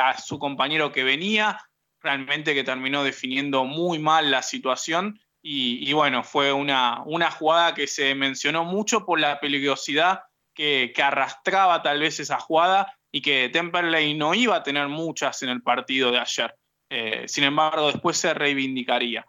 a 0.00 0.18
su 0.18 0.38
compañero 0.38 0.92
que 0.92 1.02
venía. 1.02 1.60
Realmente 2.00 2.54
que 2.54 2.62
terminó 2.62 3.02
definiendo 3.02 3.64
muy 3.64 3.98
mal 3.98 4.30
la 4.30 4.42
situación 4.42 5.18
y, 5.40 5.92
bueno, 5.92 6.24
fue 6.24 6.52
una, 6.52 7.02
una, 7.06 7.30
jugada 7.30 7.72
que 7.72 7.86
se 7.86 8.14
mencionó 8.14 8.64
mucho 8.64 9.06
por 9.06 9.20
la 9.20 9.40
peligrosidad 9.40 10.22
que, 10.58 10.92
arrastraba 11.02 11.82
tal 11.82 12.00
vez 12.00 12.18
esa 12.20 12.40
jugada 12.40 12.92
y 13.12 13.22
que 13.22 13.48
Temperley 13.48 14.14
no 14.14 14.34
iba 14.34 14.56
a 14.56 14.62
tener 14.62 14.88
muchas 14.88 15.42
en 15.42 15.50
el 15.50 15.62
partido 15.62 16.10
de 16.10 16.18
ayer. 16.18 16.54
Eh, 16.90 17.24
sin 17.28 17.44
embargo, 17.44 17.92
después 17.92 18.16
se 18.16 18.34
reivindicaría. 18.34 19.24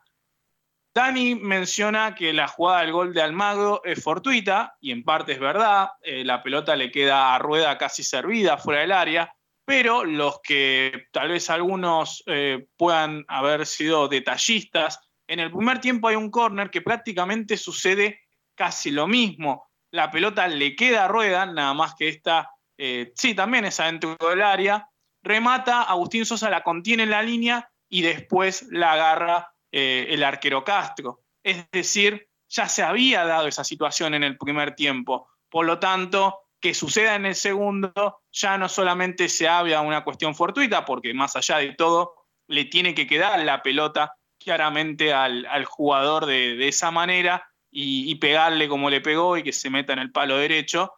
Dani 0.94 1.36
menciona 1.36 2.16
que 2.16 2.34
la 2.34 2.48
jugada 2.48 2.82
del 2.82 2.92
gol 2.92 3.14
de 3.14 3.22
Almagro 3.22 3.82
es 3.86 4.04
fortuita, 4.04 4.76
y 4.82 4.92
en 4.92 5.04
parte 5.04 5.34
es 5.34 5.40
verdad, 5.40 5.92
eh, 6.02 6.26
la 6.26 6.42
pelota 6.42 6.76
le 6.76 6.92
queda 6.92 7.36
a 7.36 7.40
rueda 7.40 7.78
casi 7.78 8.04
servida 8.04 8.58
fuera 8.58 8.82
del 8.82 8.92
área, 8.92 9.34
pero 9.66 10.04
los 10.04 10.40
que 10.42 11.06
tal 11.12 11.30
vez 11.30 11.52
algunos 11.52 12.24
eh, 12.26 12.66
puedan 12.76 13.24
haber 13.28 13.68
sido 13.68 14.08
detallistas 14.08 15.00
en 15.30 15.40
el 15.40 15.52
primer 15.52 15.80
tiempo 15.80 16.08
hay 16.08 16.16
un 16.16 16.32
córner 16.32 16.72
que 16.72 16.82
prácticamente 16.82 17.56
sucede 17.56 18.22
casi 18.56 18.90
lo 18.90 19.08
mismo. 19.08 19.70
La 19.92 20.10
pelota 20.10 20.48
le 20.48 20.76
queda 20.76 21.06
a 21.06 21.08
rueda, 21.08 21.46
nada 21.46 21.76
más 21.76 21.94
que 21.94 22.10
esta, 22.10 22.50
eh, 22.76 23.14
sí, 23.16 23.36
también 23.36 23.64
es 23.66 23.80
adentro 23.80 24.18
del 24.28 24.42
área. 24.42 24.90
Remata, 25.22 25.84
Agustín 25.84 26.26
Sosa 26.26 26.50
la 26.50 26.64
contiene 26.64 27.04
en 27.04 27.12
la 27.12 27.22
línea 27.22 27.70
y 27.88 28.02
después 28.02 28.68
la 28.72 28.94
agarra 28.94 29.54
eh, 29.72 30.08
el 30.10 30.24
arquero 30.24 30.64
Castro. 30.64 31.22
Es 31.44 31.70
decir, 31.72 32.28
ya 32.48 32.68
se 32.68 32.82
había 32.82 33.24
dado 33.24 33.48
esa 33.48 33.64
situación 33.64 34.16
en 34.16 34.24
el 34.24 34.36
primer 34.36 34.74
tiempo. 34.74 35.30
Por 35.48 35.68
lo 35.68 35.78
tanto, 35.78 36.40
que 36.60 36.74
suceda 36.74 37.14
en 37.14 37.28
el 37.28 37.36
segundo 37.36 38.24
ya 38.32 38.58
no 38.58 38.68
solamente 38.68 39.30
se 39.30 39.48
habla 39.48 39.82
una 39.82 40.04
cuestión 40.04 40.34
fortuita, 40.34 40.86
porque 40.86 41.14
más 41.14 41.36
allá 41.36 41.58
de 41.58 41.76
todo, 41.76 42.16
le 42.48 42.66
tiene 42.66 42.96
que 42.96 43.06
quedar 43.06 43.40
la 43.46 43.62
pelota 43.62 44.12
claramente 44.40 45.14
al, 45.14 45.66
jugador 45.66 46.26
de, 46.26 46.68
esa 46.68 46.92
manera 46.92 47.48
y, 47.70 48.16
pegarle 48.16 48.68
como 48.68 48.90
le 48.90 49.02
pegó 49.02 49.38
y 49.38 49.44
que 49.44 49.54
se 49.54 49.70
meta 49.70 49.94
en 49.94 50.00
el 50.00 50.12
palo 50.12 50.38
derecho, 50.38 50.94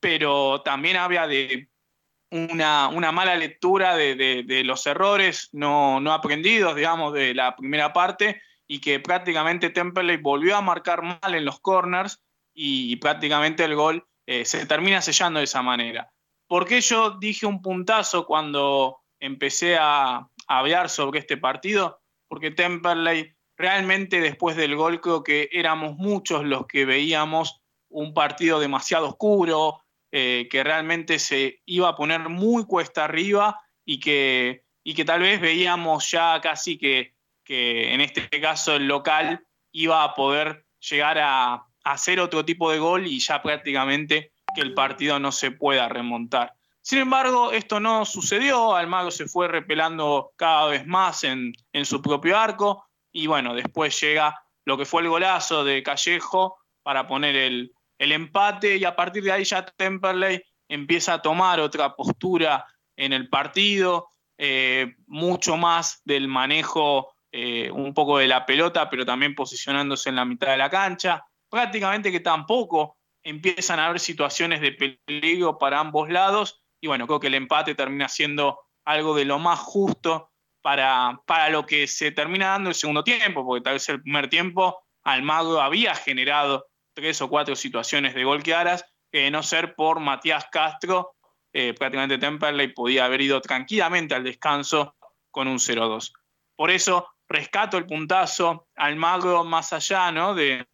pero 0.00 0.62
también 0.62 0.96
había 0.96 1.26
de 1.26 1.68
una, 2.30 2.90
mala 3.12 3.34
lectura 3.36 3.96
de, 3.96 4.62
los 4.64 4.86
errores 4.86 5.48
no, 5.52 5.98
aprendidos, 6.12 6.76
digamos, 6.76 7.12
de 7.12 7.34
la 7.34 7.56
primera 7.56 7.92
parte 7.92 8.42
y 8.68 8.80
que 8.80 9.00
prácticamente 9.00 9.70
Temperley 9.70 10.16
volvió 10.16 10.56
a 10.56 10.60
marcar 10.60 11.02
mal 11.02 11.34
en 11.34 11.44
los 11.44 11.60
corners 11.60 12.22
y, 12.54 12.96
prácticamente 12.96 13.64
el 13.64 13.74
gol 13.74 14.06
eh, 14.26 14.44
se 14.44 14.66
termina 14.66 15.00
sellando 15.02 15.38
de 15.38 15.44
esa 15.44 15.62
manera. 15.62 16.10
¿Por 16.48 16.66
qué 16.66 16.80
yo 16.80 17.10
dije 17.18 17.46
un 17.46 17.62
puntazo 17.62 18.26
cuando 18.26 19.00
empecé 19.20 19.76
a, 19.76 20.16
a 20.16 20.28
hablar 20.58 20.88
sobre 20.88 21.20
este 21.20 21.36
partido? 21.36 22.00
Porque 22.28 22.50
Temperley 22.50 23.34
realmente 23.56 24.20
después 24.20 24.56
del 24.56 24.76
gol 24.76 25.00
creo 25.00 25.22
que 25.22 25.48
éramos 25.52 25.96
muchos 25.96 26.44
los 26.44 26.66
que 26.66 26.84
veíamos 26.84 27.62
un 27.88 28.12
partido 28.12 28.60
demasiado 28.60 29.08
oscuro, 29.08 29.82
eh, 30.12 30.48
que 30.50 30.62
realmente 30.62 31.18
se 31.18 31.62
iba 31.64 31.88
a 31.88 31.96
poner 31.96 32.28
muy 32.28 32.64
cuesta 32.64 33.04
arriba 33.04 33.60
y 33.84 34.00
que, 34.00 34.64
y 34.84 34.94
que 34.94 35.04
tal 35.04 35.20
vez 35.20 35.40
veíamos 35.40 36.10
ya 36.10 36.40
casi 36.40 36.78
que, 36.78 37.14
que 37.44 37.94
en 37.94 38.00
este 38.00 38.28
caso 38.40 38.76
el 38.76 38.86
local 38.86 39.46
iba 39.72 40.04
a 40.04 40.14
poder 40.14 40.66
llegar 40.80 41.18
a, 41.18 41.66
hacer 41.86 42.18
otro 42.18 42.44
tipo 42.44 42.72
de 42.72 42.80
gol 42.80 43.06
y 43.06 43.20
ya 43.20 43.40
prácticamente 43.40 44.32
que 44.56 44.60
el 44.60 44.74
partido 44.74 45.20
no 45.20 45.30
se 45.30 45.52
pueda 45.52 45.88
remontar. 45.88 46.55
Sin 46.86 47.00
embargo, 47.00 47.50
esto 47.50 47.80
no 47.80 48.04
sucedió, 48.04 48.76
Almagro 48.76 49.10
se 49.10 49.26
fue 49.26 49.48
repelando 49.48 50.30
cada 50.36 50.66
vez 50.66 50.86
más 50.86 51.24
en, 51.24 51.52
su 51.82 52.00
propio 52.00 52.38
arco 52.38 52.86
y 53.10 53.26
bueno, 53.26 53.56
después 53.56 54.00
llega 54.00 54.40
lo 54.64 54.78
que 54.78 54.84
fue 54.84 55.02
el 55.02 55.08
golazo 55.08 55.64
de 55.64 55.82
Callejo 55.82 56.58
para 56.84 57.08
poner 57.08 57.34
el, 57.34 57.72
empate 57.98 58.76
y 58.76 58.84
a 58.84 58.94
partir 58.94 59.24
de 59.24 59.32
ahí 59.32 59.42
ya 59.42 59.66
Temperley 59.66 60.40
empieza 60.68 61.14
a 61.14 61.22
tomar 61.22 61.58
otra 61.58 61.96
postura 61.96 62.64
en 62.94 63.12
el 63.12 63.28
partido, 63.28 64.10
eh, 64.38 64.94
mucho 65.08 65.56
más 65.56 66.02
del 66.04 66.28
manejo 66.28 67.16
eh, 67.32 67.68
un 67.68 67.94
poco 67.94 68.18
de 68.18 68.28
la 68.28 68.46
pelota, 68.46 68.88
pero 68.88 69.04
también 69.04 69.34
posicionándose 69.34 70.10
en 70.10 70.14
la 70.14 70.24
mitad 70.24 70.52
de 70.52 70.58
la 70.58 70.70
cancha. 70.70 71.26
Prácticamente 71.50 72.12
que 72.12 72.20
tampoco 72.20 72.96
empiezan 73.24 73.80
a 73.80 73.86
haber 73.86 73.98
situaciones 73.98 74.60
de 74.60 75.00
peligro 75.04 75.58
para 75.58 75.80
ambos 75.80 76.08
lados. 76.08 76.62
Y 76.80 76.86
bueno, 76.86 77.06
creo 77.06 77.20
que 77.20 77.26
el 77.28 77.34
empate 77.34 77.74
termina 77.74 78.08
siendo 78.08 78.60
algo 78.84 79.14
de 79.14 79.24
lo 79.24 79.38
más 79.38 79.58
justo 79.58 80.30
para, 80.62 81.20
para 81.26 81.48
lo 81.50 81.64
que 81.64 81.86
se 81.86 82.12
termina 82.12 82.48
dando 82.48 82.70
el 82.70 82.74
segundo 82.74 83.04
tiempo, 83.04 83.44
porque 83.44 83.62
tal 83.62 83.74
vez 83.74 83.88
el 83.88 84.02
primer 84.02 84.28
tiempo 84.28 84.84
Almagro 85.04 85.60
había 85.60 85.94
generado 85.94 86.66
tres 86.94 87.20
o 87.20 87.28
cuatro 87.28 87.54
situaciones 87.54 88.14
de 88.14 88.24
gol 88.24 88.42
claras, 88.42 88.84
que 89.12 89.20
de 89.20 89.30
no 89.30 89.42
ser 89.42 89.74
por 89.74 90.00
Matías 90.00 90.46
Castro, 90.50 91.14
eh, 91.52 91.74
prácticamente 91.74 92.18
Temperley 92.18 92.74
podía 92.74 93.04
haber 93.04 93.20
ido 93.20 93.40
tranquilamente 93.40 94.14
al 94.14 94.24
descanso 94.24 94.96
con 95.30 95.46
un 95.48 95.58
0-2. 95.58 96.12
Por 96.56 96.70
eso 96.70 97.08
rescato 97.28 97.78
el 97.78 97.86
puntazo 97.86 98.68
Almagro 98.74 99.44
más 99.44 99.72
allá 99.72 100.10
¿no? 100.10 100.34
de 100.34 100.66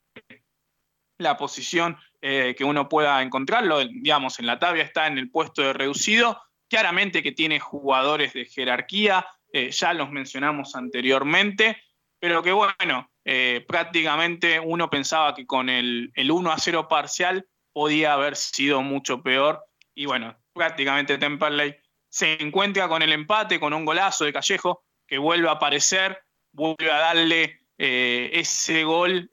la 1.18 1.37
posición 1.37 1.97
eh, 2.25 2.55
que 2.57 2.62
uno 2.62 2.88
pueda 2.88 3.21
encontrarlo, 3.21 3.81
digamos, 3.81 4.38
en 4.38 4.47
la 4.47 4.61
tabla 4.61 4.85
está 4.85 5.09
en 5.09 5.19
el 5.19 5.29
puesto 5.29 5.61
de 5.61 5.73
reducido, 5.73 6.41
claramente 6.71 7.21
que 7.21 7.33
tiene 7.33 7.59
jugadores 7.59 8.33
de 8.33 8.45
jerarquía, 8.45 9.26
eh, 9.52 9.73
ya 9.73 9.93
los 9.93 10.09
mencionamos 10.09 10.76
anteriormente, 10.76 11.83
pero 12.21 12.41
que 12.41 12.52
bueno, 12.52 13.11
eh, 13.25 13.64
prácticamente 13.67 14.61
uno 14.61 14.88
pensaba 14.88 15.35
que 15.35 15.47
con 15.47 15.69
el, 15.69 16.12
el 16.14 16.31
1 16.31 16.52
a 16.52 16.59
0 16.59 16.87
parcial 16.87 17.45
podía 17.73 18.12
haber 18.12 18.37
sido 18.37 18.83
mucho 18.83 19.21
peor, 19.21 19.64
y 19.93 20.07
bueno, 20.07 20.38
prácticamente 20.52 21.19
Temperley 21.19 21.75
se 22.09 22.41
encuentra 22.41 22.87
con 22.87 23.02
el 23.02 23.11
empate, 23.11 23.59
con 23.59 23.75
un 23.75 23.85
golazo 23.85 24.26
de 24.26 24.33
Callejo, 24.33 24.85
que 25.09 25.19
vuelve 25.19 25.49
a 25.49 25.52
aparecer, 25.52 26.23
vuelve 26.52 26.88
a 26.88 26.99
darle 26.99 27.59
ese 27.79 28.85
gol 28.85 29.29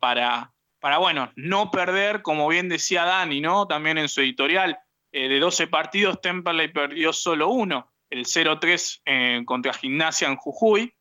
para, 0.00 0.53
para, 0.84 0.98
bueno, 0.98 1.32
no 1.36 1.70
perder, 1.70 2.20
como 2.20 2.46
bien 2.46 2.68
decía 2.68 3.06
Dani, 3.06 3.40
¿no? 3.40 3.66
También 3.66 3.96
en 3.96 4.06
su 4.06 4.20
editorial, 4.20 4.78
eh, 5.12 5.30
de 5.30 5.40
12 5.40 5.68
partidos, 5.68 6.20
Temperley 6.20 6.74
perdió 6.74 7.14
solo 7.14 7.48
uno, 7.48 7.90
el 8.10 8.26
0-3 8.26 9.00
eh, 9.06 9.42
contra 9.46 9.72
Gimnasia 9.72 10.28
en 10.28 10.36
Jujuy. 10.36 10.94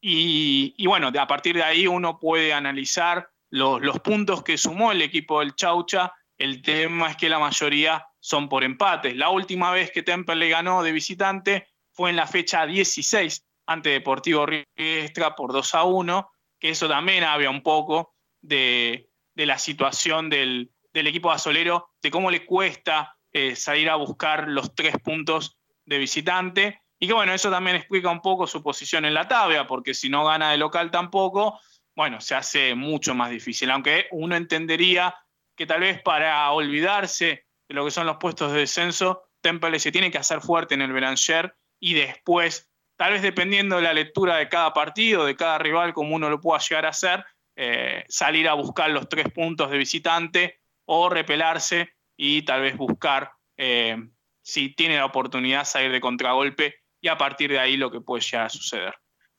Y, 0.00 0.84
bueno, 0.88 1.12
a 1.16 1.26
partir 1.28 1.54
de 1.54 1.62
ahí 1.62 1.86
uno 1.86 2.18
puede 2.18 2.52
analizar 2.52 3.30
los, 3.48 4.00
puntos 4.00 4.42
que 4.42 4.58
sumó 4.58 4.90
el 4.90 5.02
equipo 5.02 5.38
del 5.38 5.54
Chaucha. 5.54 6.12
El 6.36 6.60
tema 6.60 7.10
es 7.10 7.16
que 7.16 7.28
la 7.28 7.38
mayoría 7.38 8.04
son 8.18 8.48
por 8.48 8.64
empates. 8.64 9.14
La 9.14 9.28
última 9.28 9.70
vez 9.70 9.92
que 9.92 10.02
Temperley 10.02 10.50
ganó 10.50 10.82
de 10.82 10.90
visitante 10.90 11.68
fue 11.92 12.10
en 12.10 12.16
la 12.16 12.26
fecha 12.26 12.66
16 12.66 13.46
ante 13.68 13.90
Deportivo 13.90 14.46
Riestra 14.46 15.36
por 15.36 15.52
2 15.52 15.74
a 15.76 15.84
1, 15.84 16.28
que 16.58 16.70
eso 16.70 16.88
también 16.88 17.22
había 17.22 17.50
un 17.50 17.62
poco 17.62 18.16
de, 18.40 19.11
la 19.34 19.58
situación 19.58 20.30
del, 20.30 20.70
del 20.92 21.06
equipo 21.06 21.30
azolero, 21.30 21.90
de 22.02 22.10
cómo 22.10 22.30
le 22.30 22.44
cuesta 22.44 23.16
eh, 23.32 23.56
salir 23.56 23.88
a 23.88 23.96
buscar 23.96 24.48
los 24.48 24.74
tres 24.74 24.94
puntos 25.02 25.58
de 25.84 25.98
visitante. 25.98 26.80
Y 26.98 27.06
que 27.06 27.14
bueno, 27.14 27.32
eso 27.32 27.50
también 27.50 27.76
explica 27.76 28.10
un 28.10 28.20
poco 28.20 28.46
su 28.46 28.62
posición 28.62 29.04
en 29.04 29.14
la 29.14 29.26
tabla, 29.26 29.66
porque 29.66 29.94
si 29.94 30.08
no 30.08 30.24
gana 30.24 30.50
de 30.52 30.58
local 30.58 30.90
tampoco, 30.90 31.58
bueno, 31.96 32.20
se 32.20 32.34
hace 32.34 32.74
mucho 32.74 33.14
más 33.14 33.30
difícil. 33.30 33.70
Aunque 33.70 34.06
uno 34.12 34.36
entendería 34.36 35.14
que 35.56 35.66
tal 35.66 35.80
vez 35.80 36.00
para 36.02 36.50
olvidarse 36.50 37.46
de 37.68 37.74
lo 37.74 37.84
que 37.84 37.90
son 37.90 38.06
los 38.06 38.18
puestos 38.18 38.52
de 38.52 38.60
descenso, 38.60 39.24
Temple 39.40 39.78
se 39.80 39.92
tiene 39.92 40.10
que 40.10 40.18
hacer 40.18 40.40
fuerte 40.40 40.74
en 40.74 40.82
el 40.82 40.92
Belanger 40.92 41.56
y 41.80 41.94
después, 41.94 42.70
tal 42.96 43.12
vez 43.12 43.22
dependiendo 43.22 43.76
de 43.76 43.82
la 43.82 43.92
lectura 43.92 44.36
de 44.36 44.48
cada 44.48 44.72
partido, 44.72 45.24
de 45.24 45.36
cada 45.36 45.58
rival, 45.58 45.92
como 45.92 46.14
uno 46.14 46.30
lo 46.30 46.40
pueda 46.40 46.60
llegar 46.60 46.86
a 46.86 46.90
hacer, 46.90 47.24
eh, 47.56 48.04
salir 48.08 48.48
a 48.48 48.54
buscar 48.54 48.90
los 48.90 49.08
tres 49.08 49.26
puntos 49.30 49.70
de 49.70 49.78
visitante 49.78 50.60
o 50.84 51.08
repelarse 51.08 51.90
y 52.16 52.42
tal 52.42 52.62
vez 52.62 52.76
buscar 52.76 53.32
eh, 53.56 53.96
si 54.42 54.74
tiene 54.74 54.96
la 54.96 55.06
oportunidad 55.06 55.64
salir 55.64 55.92
de 55.92 56.00
contragolpe 56.00 56.76
y 57.00 57.08
a 57.08 57.18
partir 57.18 57.50
de 57.50 57.58
ahí 57.58 57.76
lo 57.76 57.90
que 57.90 58.00
puede 58.00 58.22
llegar 58.22 58.46
a 58.46 58.50
suceder. 58.50 58.94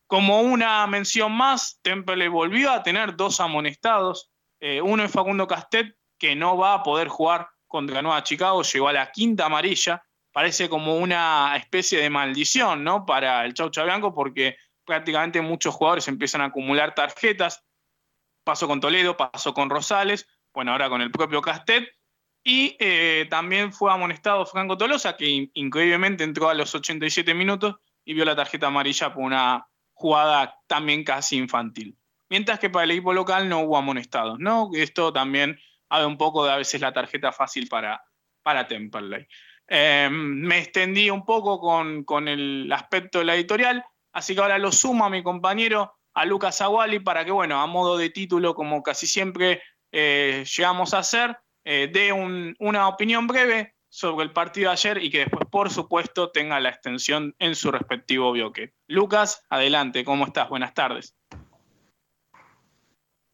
Como 0.08 0.42
una 0.42 0.86
mención 0.86 1.32
más, 1.32 1.80
Temple 1.82 2.28
volvió 2.28 2.72
a 2.72 2.84
tener 2.84 3.16
dos 3.16 3.40
amonestados. 3.40 4.30
Eh, 4.60 4.82
uno 4.82 5.04
es 5.04 5.12
Facundo 5.12 5.48
Castet, 5.48 5.96
que 6.20 6.36
no 6.36 6.58
va 6.58 6.76
a 6.76 6.84
poder 6.84 7.08
jugar 7.08 7.48
contra 7.68 8.02
Nueva 8.02 8.24
Chicago, 8.24 8.62
llegó 8.62 8.90
a 8.90 8.94
la 8.94 9.12
quinta 9.12 9.48
amarilla. 9.48 10.04
Parece 10.32 10.70
como 10.70 10.98
una 10.98 11.56
especie 11.56 12.00
de 12.00 12.10
maldición 12.10 12.84
¿no? 12.84 13.06
para 13.06 13.46
el 13.46 13.54
Chaucha 13.54 13.84
Blanco, 13.84 14.14
porque 14.14 14.58
prácticamente 14.86 15.42
muchos 15.42 15.74
jugadores 15.74 16.08
empiezan 16.08 16.42
a 16.42 16.46
acumular 16.46 16.94
tarjetas. 16.94 17.64
Pasó 18.44 18.68
con 18.68 18.80
Toledo, 18.80 19.18
pasó 19.18 19.54
con 19.54 19.70
Rosales, 19.70 20.28
bueno, 20.54 20.72
ahora 20.72 20.90
con 20.90 21.02
el 21.02 21.12
propio 21.12 21.42
Castet, 21.42 21.90
y 22.44 22.76
eh, 22.80 23.26
también 23.30 23.72
fue 23.72 23.92
amonestado 23.92 24.46
Franco 24.46 24.78
Tolosa, 24.78 25.16
que 25.16 25.50
increíblemente 25.54 26.24
entró 26.24 26.50
a 26.50 26.54
los 26.54 26.76
87 26.76 27.34
minutos 27.34 27.76
y 28.04 28.14
vio 28.14 28.26
la 28.26 28.36
tarjeta 28.36 28.68
amarilla 28.68 29.14
por 29.14 29.24
una 29.24 29.66
jugada 29.94 30.60
también 30.68 31.04
casi 31.06 31.38
infantil. 31.38 31.98
Mientras 32.30 32.60
que 32.60 32.70
para 32.70 32.84
el 32.84 32.92
equipo 32.92 33.14
local 33.14 33.48
no 33.48 33.62
hubo 33.62 33.78
amonestados, 33.78 34.40
¿no? 34.40 34.70
Esto 34.74 35.14
también 35.14 35.58
habla 35.90 36.08
un 36.08 36.18
poco 36.18 36.46
de 36.46 36.52
a 36.52 36.58
veces 36.58 36.82
la 36.82 36.92
tarjeta 36.92 37.32
fácil 37.32 37.68
para, 37.70 38.04
para 38.42 38.68
Temperley. 38.68 39.26
Eh, 39.68 40.10
me 40.12 40.60
extendí 40.60 41.10
un 41.10 41.24
poco 41.24 41.60
con, 41.60 42.04
con, 42.04 42.28
el 42.28 42.72
aspecto 42.74 43.20
de 43.20 43.26
la 43.26 43.36
editorial, 43.36 43.86
así 44.12 44.36
que 44.36 44.42
ahora 44.42 44.58
lo 44.58 44.72
sumo 44.72 45.06
a 45.06 45.10
mi 45.10 45.24
compañero, 45.24 45.96
a 46.14 46.26
Lucas 46.26 46.62
Aguali, 46.62 47.00
para 47.00 47.26
que, 47.26 47.32
bueno, 47.32 47.62
a 47.62 47.68
modo 47.68 47.98
de 47.98 48.10
título, 48.10 48.56
como 48.56 48.84
casi 48.84 49.08
siempre 49.08 49.62
eh, 49.92 50.44
llegamos 50.56 50.94
a 50.94 51.00
hacer, 51.00 51.38
eh, 51.64 51.90
dé 51.92 52.12
una 52.60 52.88
opinión 52.88 53.28
breve 53.28 53.74
sobre 53.90 54.26
el 54.26 54.34
partido 54.34 54.70
de 54.70 54.74
ayer 54.74 55.04
y 55.04 55.12
que 55.12 55.20
después, 55.20 55.48
por 55.52 55.70
supuesto, 55.70 56.32
tenga 56.32 56.60
la 56.60 56.70
extensión 56.70 57.36
en 57.38 57.56
su 57.56 57.72
respectivo 57.72 58.32
bloque. 58.32 58.74
Lucas, 58.88 59.46
adelante, 59.50 60.04
¿cómo 60.04 60.26
estás? 60.26 60.50
Buenas 60.50 60.74
tardes. 60.74 61.16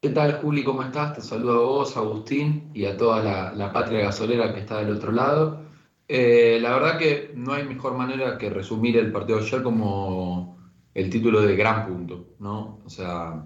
¿Qué 0.02 0.10
tal, 0.10 0.42
Juli? 0.42 0.63
¿Cómo 0.63 0.84
estás? 0.84 1.13
Te 1.13 1.22
saludo 1.22 1.54
a 1.54 1.65
vos, 1.65 1.98
Agustín, 1.98 2.72
y 2.74 2.86
a 2.86 2.96
toda 2.96 3.54
la, 3.54 3.74
patria 3.74 4.00
gasolera 4.00 4.54
que 4.54 4.62
está 4.62 4.80
del 4.80 4.96
otro 4.96 5.12
lado. 5.12 5.62
Eh, 6.08 6.60
la 6.62 6.72
verdad 6.72 6.98
que 6.98 7.32
no 7.36 7.54
hay 7.54 7.63
mejor 7.63 7.94
manera 7.96 8.38
que 8.38 8.50
resumir 8.50 8.98
el 8.98 9.12
partido 9.12 9.39
de 9.39 9.46
ayer 9.46 9.63
como 9.63 10.59
el 10.93 11.10
título 11.10 11.41
de 11.41 11.56
gran 11.56 11.88
punto, 11.88 12.36
¿no? 12.39 12.80
O 12.86 12.89
sea, 12.89 13.45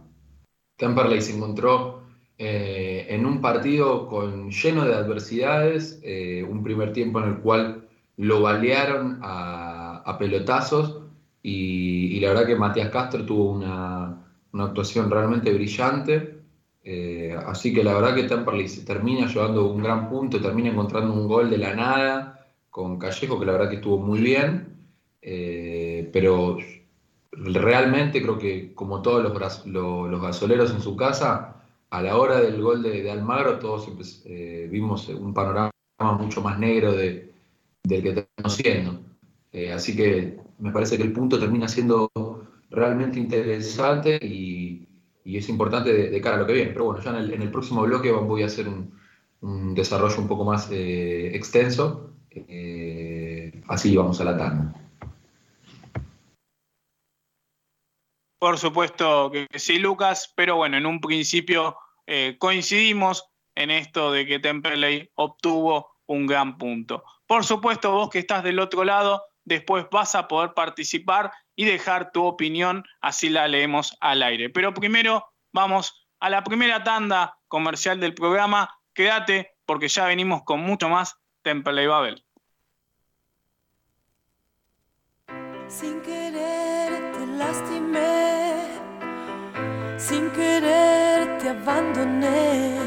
Temperley 0.77 1.21
se 1.21 1.35
encontró 1.35 2.03
eh, 2.37 3.05
en 3.09 3.25
un 3.25 3.41
partido 3.41 4.07
con, 4.07 4.49
lleno 4.51 4.85
de 4.85 4.95
adversidades, 4.95 5.99
eh, 6.03 6.43
un 6.43 6.63
primer 6.63 6.91
tiempo 6.91 7.19
en 7.19 7.29
el 7.29 7.37
cual 7.37 7.87
lo 8.17 8.41
balearon 8.41 9.19
a, 9.21 10.17
pelotazos 10.19 11.01
y, 11.41 12.19
la 12.19 12.29
verdad 12.29 12.45
que 12.45 12.55
Matías 12.55 12.89
Castro 12.89 13.25
tuvo 13.25 13.51
una, 13.51 14.25
actuación 14.53 15.09
realmente 15.09 15.53
brillante. 15.53 16.39
Eh, 16.83 17.35
así 17.45 17.73
que 17.73 17.83
la 17.83 17.93
verdad 17.93 18.15
que 18.15 18.23
Temperley 18.23 18.67
se 18.67 18.85
termina 18.85 19.27
llevando 19.27 19.65
un 19.71 19.81
gran 19.81 20.09
punto, 20.09 20.41
termina 20.41 20.69
encontrando 20.69 21.13
un 21.13 21.27
gol 21.27 21.49
de 21.49 21.57
la 21.57 21.75
nada 21.75 22.47
con 22.69 22.99
Callejo, 22.99 23.39
que 23.39 23.45
la 23.45 23.53
verdad 23.53 23.69
que 23.69 23.75
estuvo 23.77 23.97
muy 23.99 24.19
bien. 24.19 24.77
pero 26.11 26.57
realmente 27.35 28.21
creo 28.21 28.37
que 28.37 28.73
como 28.73 29.01
todos 29.01 29.23
los, 29.23 29.65
los 29.65 30.21
gasoleros 30.21 30.71
en 30.71 30.81
su 30.81 30.95
casa, 30.95 31.63
a 31.89 32.01
la 32.01 32.17
hora 32.17 32.39
del 32.41 32.59
gol 32.59 32.81
de, 32.81 33.09
Almagro 33.11 33.59
todos 33.59 33.87
eh, 34.25 34.67
vimos 34.71 35.09
un 35.09 35.31
panorama 35.31 35.71
mucho 36.17 36.41
más 36.41 36.57
negro 36.57 36.91
de, 36.93 37.31
del 37.83 38.01
que 38.01 38.09
estamos 38.09 38.53
siendo. 38.55 38.99
Eh, 39.51 39.71
así 39.71 39.95
que 39.95 40.39
me 40.57 40.71
parece 40.71 40.97
que 40.97 41.03
el 41.03 41.13
punto 41.13 41.39
termina 41.39 41.67
siendo 41.67 42.09
realmente 42.71 43.19
interesante 43.19 44.17
y, 44.21 44.87
es 45.23 45.47
importante 45.49 45.93
de, 46.09 46.21
cara 46.21 46.37
a 46.37 46.39
lo 46.39 46.47
que 46.47 46.53
viene. 46.53 46.71
Pero 46.71 46.85
bueno, 46.85 46.99
ya 47.01 47.17
en 47.17 47.41
el, 47.41 47.51
próximo 47.51 47.83
bloque 47.83 48.11
voy 48.11 48.43
a 48.43 48.47
hacer 48.47 48.67
un, 48.67 49.75
desarrollo 49.75 50.17
un 50.17 50.27
poco 50.27 50.45
más 50.45 50.69
eh, 50.71 51.35
extenso. 51.35 52.09
así 53.67 53.95
vamos 53.95 54.19
a 54.19 54.23
la 54.23 54.37
tanda. 54.37 54.82
Por 58.43 58.59
supuesto 58.59 59.31
que 59.31 59.47
sí, 59.57 59.79
Lucas, 59.79 60.33
pero 60.35 60.57
bueno, 60.57 60.75
en 60.75 60.85
un 60.85 60.99
principio 60.99 61.77
eh, 62.05 62.35
coincidimos 62.37 63.23
en 63.55 63.71
esto 63.71 64.11
de 64.11 64.25
que 64.25 64.37
Temperley 64.37 65.09
obtuvo 65.15 65.95
un 66.07 66.27
gran 66.27 66.57
punto. 66.57 67.05
Por 67.25 67.45
supuesto, 67.45 67.93
vos 67.93 68.09
que 68.09 68.19
estás 68.19 68.43
del 68.43 68.59
otro 68.59 68.83
lado, 68.83 69.23
después 69.45 69.85
vas 69.89 70.13
a 70.15 70.27
poder 70.27 70.53
participar 70.53 71.31
y 71.55 71.63
dejar 71.63 72.11
tu 72.11 72.25
opinión, 72.25 72.83
así 72.99 73.29
la 73.29 73.47
leemos 73.47 73.95
al 74.01 74.21
aire. 74.21 74.49
Pero 74.49 74.73
primero 74.73 75.25
vamos 75.53 76.05
a 76.19 76.29
la 76.29 76.43
primera 76.43 76.83
tanda 76.83 77.37
comercial 77.47 78.01
del 78.01 78.13
programa. 78.13 78.77
Quédate 78.93 79.55
porque 79.65 79.87
ya 79.87 80.05
venimos 80.05 80.43
con 80.43 80.59
mucho 80.59 80.89
más 80.89 81.15
Temperley 81.43 81.87
Babel. 81.87 82.25
Sin 85.69 86.01
querer 86.01 86.82
lastimé, 87.37 88.65
sin 89.97 90.29
querer 90.31 91.37
te 91.39 91.49
abandoné. 91.49 92.77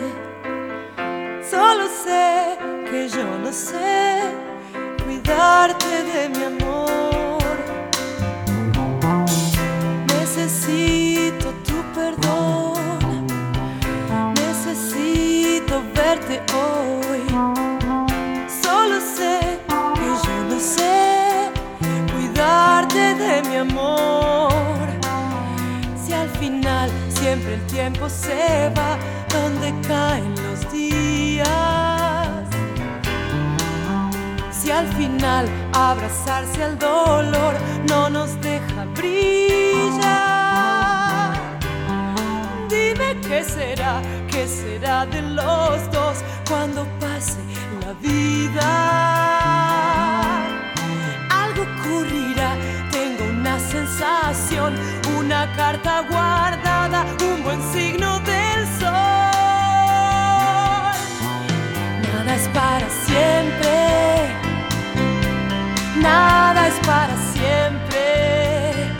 Solo 1.51 1.87
sé 1.87 2.59
que 2.91 3.09
yo 3.09 3.27
no 3.39 3.53
sé 3.53 4.21
cuidarte 5.05 6.03
de 6.13 6.29
mi 6.29 6.45
amor. 6.45 7.57
Necesito 10.19 11.53
tu 11.67 11.77
perdón, 11.95 13.27
necesito 14.35 15.83
verte 15.95 16.41
hoy. 16.55 17.06
Si 26.03 26.13
al 26.13 26.29
final 26.39 26.91
siempre 27.09 27.55
el 27.55 27.67
tiempo 27.67 28.09
se 28.09 28.73
va 28.77 28.99
donde 29.29 29.75
caen 29.87 30.35
los 30.45 30.73
días. 30.73 31.49
Si 34.51 34.71
al 34.71 34.87
final 34.95 35.49
abrazarse 35.73 36.63
al 36.63 36.79
dolor 36.79 37.55
no 37.89 38.09
nos 38.11 38.41
deja 38.41 38.85
brillar. 38.95 40.07
Dime 42.69 43.17
qué 43.27 43.45
será, 43.45 44.01
qué 44.31 44.47
será 44.47 45.07
de 45.07 45.23
los 45.23 45.91
dos 45.91 46.23
cuando 46.49 46.87
pase 47.01 47.39
la 47.81 47.93
vida. 48.01 48.67
Una 55.19 55.51
carta 55.57 56.03
guardada, 56.03 57.07
un 57.23 57.43
buen 57.43 57.61
signo 57.73 58.21
del 58.21 58.67
sol. 58.79 58.93
Nada 62.03 62.35
es 62.35 62.49
para 62.49 62.89
siempre, 63.07 64.35
nada 66.03 66.69
es 66.69 66.75
para 66.87 67.17
siempre. 67.33 68.95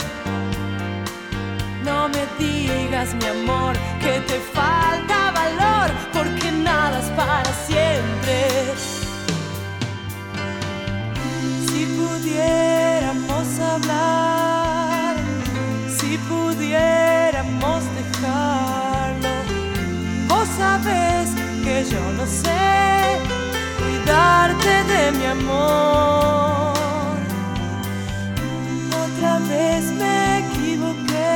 No 1.83 2.09
me 2.09 2.25
digas, 2.39 3.13
mi 3.15 3.25
amor, 3.25 3.75
que 3.99 4.19
te 4.21 4.39
falta 4.39 5.31
valor, 5.31 5.91
porque 6.11 6.51
nada 6.51 6.99
es 6.99 7.09
para 7.11 7.51
siempre. 7.67 8.47
Si 11.67 11.85
pudiéramos 11.97 13.59
hablar, 13.59 14.66
si 16.17 16.29
pudiéramos 16.29 17.83
dejarlo, 17.95 19.29
vos 20.27 20.47
sabés 20.57 21.29
que 21.63 21.85
yo 21.89 21.99
no 22.17 22.25
sé 22.25 23.19
cuidarte 23.79 24.83
de 24.93 25.11
mi 25.17 25.25
amor. 25.25 26.73
Otra 29.05 29.39
vez 29.49 29.83
me 29.93 30.39
equivoqué, 30.39 31.33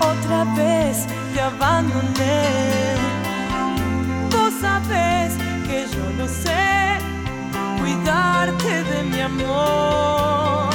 otra 0.00 0.44
vez 0.56 1.06
te 1.34 1.40
abandoné. 1.40 2.96
Vos 4.30 4.52
sabés 4.60 5.34
que 5.66 5.86
yo 5.94 6.04
no 6.18 6.26
sé 6.28 6.98
cuidarte 7.78 8.84
de 8.84 9.02
mi 9.04 9.20
amor. 9.20 10.67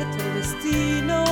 Incierto 0.00 0.24
destino. 0.34 1.24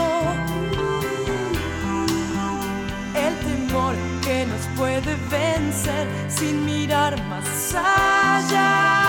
El 3.14 3.34
temor 3.46 3.94
que 4.22 4.46
nos 4.46 4.66
puede 4.76 5.16
vencer 5.30 6.06
sin 6.28 6.64
mirar 6.64 7.22
más 7.24 7.74
allá. 7.74 9.00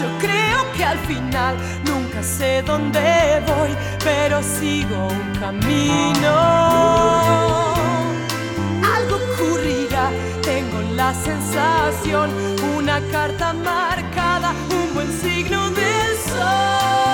Yo 0.00 0.06
creo 0.18 0.72
que 0.76 0.84
al 0.84 0.98
final 1.00 1.56
nunca 1.84 2.22
sé 2.22 2.62
dónde 2.62 3.42
voy, 3.46 3.70
pero 4.02 4.42
sigo 4.42 5.08
un 5.08 5.32
camino. 5.38 6.34
Algo 8.96 9.16
ocurrirá, 9.34 10.10
tengo 10.42 10.80
la 10.94 11.14
sensación, 11.14 12.30
una 12.76 13.00
carta 13.12 13.52
marcada, 13.52 14.52
un 14.70 14.94
buen 14.94 15.10
signo 15.20 15.70
del 15.70 16.16
sol. 16.28 17.13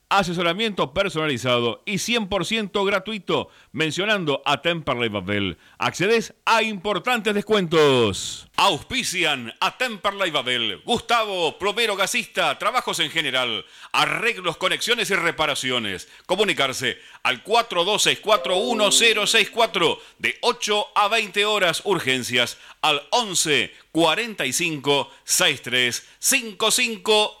asesoramiento 0.11 0.93
personalizado 0.93 1.81
y 1.85 1.93
100% 1.93 2.85
gratuito, 2.85 3.47
mencionando 3.71 4.41
a 4.45 4.61
Temperley 4.61 5.07
Babel. 5.07 5.57
Accedes 5.77 6.33
a 6.45 6.61
importantes 6.61 7.33
descuentos. 7.33 8.49
Auspician 8.57 9.53
a 9.61 9.77
Temperley 9.77 10.29
Babel, 10.29 10.81
Gustavo, 10.85 11.57
plomero 11.57 11.95
gasista, 11.95 12.59
trabajos 12.59 12.99
en 12.99 13.09
general, 13.09 13.65
arreglos, 13.93 14.57
conexiones 14.57 15.09
y 15.09 15.15
reparaciones. 15.15 16.09
Comunicarse 16.25 16.97
al 17.23 17.41
42641064 17.45 19.97
de 20.19 20.37
8 20.41 20.87
a 20.93 21.07
20 21.07 21.45
horas 21.45 21.83
urgencias 21.85 22.57
al 22.81 23.01
11 23.11 23.73
45 23.93 25.09
63 25.23 26.05
55 26.19 27.40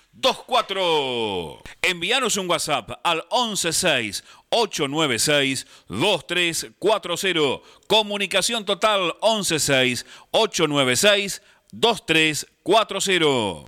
24. 0.13 1.61
Envíanos 1.81 2.37
un 2.37 2.49
WhatsApp 2.49 2.91
al 3.03 3.25
116 3.31 4.23
896 4.49 5.65
2340. 5.87 7.61
Comunicación 7.87 8.65
total 8.65 9.15
116 9.21 10.05
896 10.31 11.41
2340. 11.71 13.65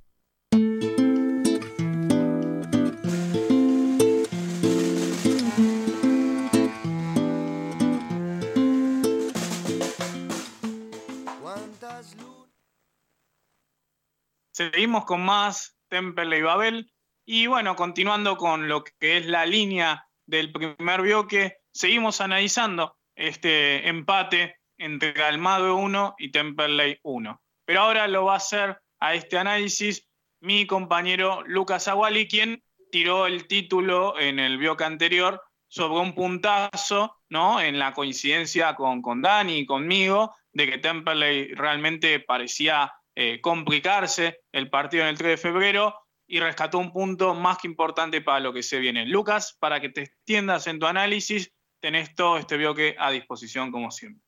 Seguimos 14.52 15.04
con 15.04 15.20
más 15.24 15.73
Temple 15.94 16.38
y 16.38 16.42
Babel. 16.42 16.92
Y 17.24 17.46
bueno, 17.46 17.76
continuando 17.76 18.36
con 18.36 18.66
lo 18.66 18.82
que 18.82 19.18
es 19.18 19.26
la 19.26 19.46
línea 19.46 20.08
del 20.26 20.50
primer 20.50 21.02
bloque, 21.02 21.58
seguimos 21.72 22.20
analizando 22.20 22.96
este 23.14 23.86
empate 23.86 24.56
entre 24.76 25.22
Almagro 25.22 25.76
1 25.76 26.16
y 26.18 26.32
Temperley 26.32 26.98
1. 27.04 27.40
Pero 27.64 27.80
ahora 27.80 28.08
lo 28.08 28.24
va 28.24 28.34
a 28.34 28.38
hacer 28.38 28.76
a 28.98 29.14
este 29.14 29.38
análisis 29.38 30.08
mi 30.40 30.66
compañero 30.66 31.44
Lucas 31.46 31.86
Aguali, 31.86 32.26
quien 32.26 32.64
tiró 32.90 33.28
el 33.28 33.46
título 33.46 34.18
en 34.18 34.40
el 34.40 34.58
bloque 34.58 34.82
anterior 34.82 35.40
sobre 35.68 36.00
un 36.00 36.12
puntazo, 36.16 37.20
¿no? 37.28 37.60
En 37.60 37.78
la 37.78 37.92
coincidencia 37.92 38.74
con, 38.74 39.00
con 39.00 39.22
Dani 39.22 39.58
y 39.58 39.66
conmigo, 39.66 40.34
de 40.52 40.68
que 40.68 40.78
Temperley 40.78 41.54
realmente 41.54 42.18
parecía 42.18 42.92
eh, 43.16 43.40
complicarse 43.40 44.40
el 44.52 44.70
partido 44.70 45.04
en 45.04 45.10
el 45.10 45.18
3 45.18 45.30
de 45.30 45.36
febrero 45.36 45.94
y 46.26 46.40
rescató 46.40 46.78
un 46.78 46.92
punto 46.92 47.34
más 47.34 47.58
que 47.58 47.68
importante 47.68 48.20
para 48.20 48.40
lo 48.40 48.52
que 48.52 48.62
se 48.62 48.78
viene. 48.78 49.06
Lucas, 49.06 49.56
para 49.60 49.80
que 49.80 49.90
te 49.90 50.02
extiendas 50.02 50.66
en 50.66 50.78
tu 50.78 50.86
análisis, 50.86 51.52
tenés 51.80 52.14
todo 52.14 52.38
este 52.38 52.56
bloque 52.56 52.96
a 52.98 53.10
disposición 53.10 53.70
como 53.70 53.90
siempre. 53.90 54.22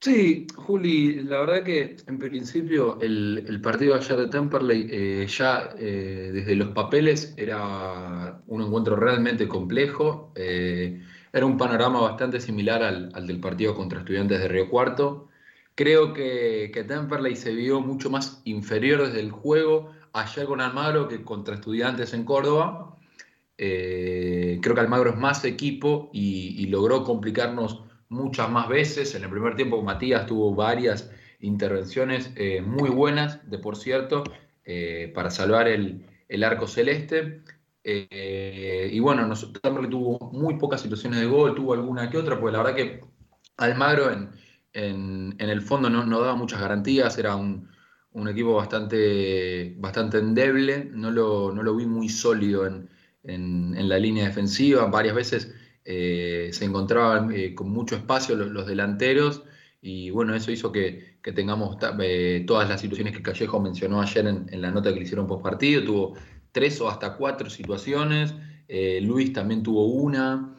Sí, 0.00 0.46
Juli, 0.54 1.24
la 1.24 1.40
verdad 1.40 1.64
que 1.64 1.96
en 2.06 2.18
principio 2.18 3.00
el, 3.00 3.60
partido 3.62 3.96
ayer 3.96 4.16
de 4.16 4.28
Temperley 4.28 4.88
eh, 4.90 5.26
ya 5.26 5.70
eh, 5.76 6.30
desde 6.32 6.54
los 6.54 6.68
papeles 6.68 7.34
era 7.36 8.40
un 8.46 8.62
encuentro 8.62 8.94
realmente 8.94 9.48
complejo, 9.48 10.32
era 11.32 11.46
un 11.46 11.56
panorama 11.56 12.00
bastante 12.00 12.40
similar 12.40 12.82
al, 12.82 13.26
del 13.26 13.40
partido 13.40 13.74
contra 13.74 14.00
estudiantes 14.00 14.40
de 14.40 14.48
Río 14.48 14.68
Cuarto, 14.68 15.27
Creo 15.78 16.12
que, 16.12 16.72
que 16.74 16.82
Temperley 16.82 17.36
se 17.36 17.54
vio 17.54 17.80
mucho 17.80 18.10
más 18.10 18.42
inferior 18.44 19.06
desde 19.06 19.20
el 19.20 19.30
juego 19.30 19.92
ayer 20.12 20.44
con 20.44 20.60
Almagro 20.60 21.06
que 21.06 21.22
contra 21.22 21.54
Estudiantes 21.54 22.14
en 22.14 22.24
Córdoba. 22.24 22.96
Eh, 23.56 24.58
creo 24.60 24.74
que 24.74 24.80
Almagro 24.80 25.10
es 25.10 25.16
más 25.16 25.44
equipo 25.44 26.10
y, 26.12 26.66
logró 26.66 27.04
complicarnos 27.04 27.84
muchas 28.08 28.50
más 28.50 28.68
veces. 28.68 29.14
En 29.14 29.22
el 29.22 29.30
primer 29.30 29.54
tiempo 29.54 29.80
Matías 29.80 30.26
tuvo 30.26 30.52
varias 30.52 31.12
intervenciones 31.38 32.32
eh, 32.34 32.60
muy 32.60 32.90
buenas, 32.90 33.48
de 33.48 33.58
por 33.60 33.76
cierto, 33.76 34.24
eh, 34.64 35.12
para 35.14 35.30
salvar 35.30 35.68
el, 35.68 36.04
arco 36.42 36.66
celeste. 36.66 37.42
y 37.84 38.98
bueno, 38.98 39.32
Temperley 39.62 39.90
tuvo 39.90 40.32
muy 40.32 40.58
pocas 40.58 40.80
situaciones 40.80 41.20
de 41.20 41.26
gol, 41.26 41.54
tuvo 41.54 41.74
alguna 41.74 42.10
que 42.10 42.18
otra, 42.18 42.40
porque 42.40 42.56
la 42.56 42.64
verdad 42.64 42.74
que 42.74 43.00
Almagro 43.56 44.10
en, 44.10 44.30
en, 44.72 45.34
el 45.38 45.62
fondo 45.62 45.90
no, 45.90 46.20
daba 46.20 46.36
muchas 46.36 46.60
garantías, 46.60 47.18
era 47.18 47.36
un, 47.36 47.68
equipo 48.28 48.54
bastante, 48.54 49.74
bastante 49.78 50.18
endeble, 50.18 50.90
no 50.92 51.10
lo, 51.10 51.52
no 51.52 51.62
lo 51.62 51.76
vi 51.76 51.86
muy 51.86 52.08
sólido 52.08 52.66
en, 52.66 52.88
la 53.22 53.98
línea 53.98 54.26
defensiva, 54.26 54.86
varias 54.86 55.14
veces 55.14 55.54
eh, 55.84 56.50
se 56.52 56.64
encontraban 56.64 57.32
eh, 57.32 57.54
con 57.54 57.70
mucho 57.70 57.96
espacio 57.96 58.36
los, 58.36 58.66
delanteros 58.66 59.44
y 59.80 60.10
bueno, 60.10 60.34
eso 60.34 60.50
hizo 60.50 60.72
que, 60.72 61.18
tengamos 61.34 61.76
eh, 62.00 62.44
todas 62.46 62.68
las 62.70 62.80
situaciones 62.80 63.14
que 63.14 63.22
Callejo 63.22 63.60
mencionó 63.60 64.00
ayer 64.00 64.26
en, 64.26 64.62
la 64.62 64.70
nota 64.70 64.90
que 64.92 64.98
le 64.98 65.04
hicieron 65.04 65.26
post 65.26 65.42
partido, 65.42 65.84
tuvo 65.84 66.14
tres 66.52 66.80
o 66.80 66.88
hasta 66.88 67.16
cuatro 67.16 67.50
situaciones, 67.50 68.34
Luis 69.02 69.32
también 69.32 69.62
tuvo 69.62 69.86
una, 69.86 70.54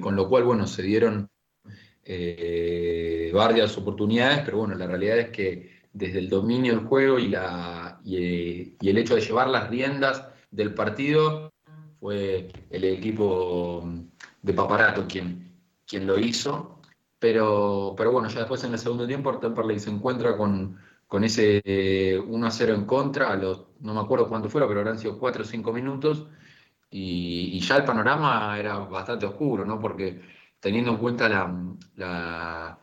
con 0.00 0.16
lo 0.16 0.28
cual 0.28 0.44
bueno, 0.44 0.66
se 0.66 0.82
dieron 0.82 1.31
eh, 2.04 3.30
varias 3.32 3.76
oportunidades, 3.78 4.40
pero 4.44 4.58
bueno, 4.58 4.74
la 4.74 4.86
realidad 4.86 5.18
es 5.18 5.30
que 5.30 5.82
desde 5.92 6.18
el 6.18 6.28
dominio 6.28 6.74
del 6.74 6.86
juego 6.86 7.18
y, 7.18 7.28
la, 7.28 8.00
y, 8.04 8.74
el 8.80 8.98
hecho 8.98 9.14
de 9.14 9.20
llevar 9.20 9.48
las 9.48 9.68
riendas 9.70 10.26
del 10.50 10.74
partido 10.74 11.52
fue 12.00 12.48
el 12.70 12.84
equipo 12.84 13.88
de 14.42 14.52
Paparato 14.52 15.06
quien, 15.06 15.52
quien 15.86 16.06
lo 16.06 16.18
hizo. 16.18 16.80
Pero, 17.18 17.94
pero 17.96 18.10
bueno, 18.10 18.28
ya 18.28 18.40
después 18.40 18.64
en 18.64 18.72
el 18.72 18.78
segundo 18.80 19.06
tiempo 19.06 19.38
Temperley 19.38 19.78
se 19.78 19.90
encuentra 19.90 20.36
con, 20.36 20.76
con 21.06 21.22
ese 21.22 22.18
1 22.26 22.46
a 22.46 22.50
0 22.50 22.74
en 22.74 22.84
contra, 22.84 23.36
no 23.36 23.94
me 23.94 24.00
acuerdo 24.00 24.28
cuánto 24.28 24.48
fuera, 24.48 24.66
pero 24.66 24.80
habrán 24.80 24.98
sido 24.98 25.18
4 25.18 25.42
o 25.42 25.46
5 25.46 25.72
minutos, 25.72 26.26
y, 26.90 27.50
y, 27.52 27.60
ya 27.60 27.76
el 27.76 27.84
panorama 27.84 28.58
era 28.58 28.78
bastante 28.78 29.24
oscuro, 29.24 29.64
¿no? 29.64 29.78
Porque 29.78 30.20
teniendo 30.62 30.92
en 30.92 30.96
cuenta 30.98 31.28
la, 31.28 32.78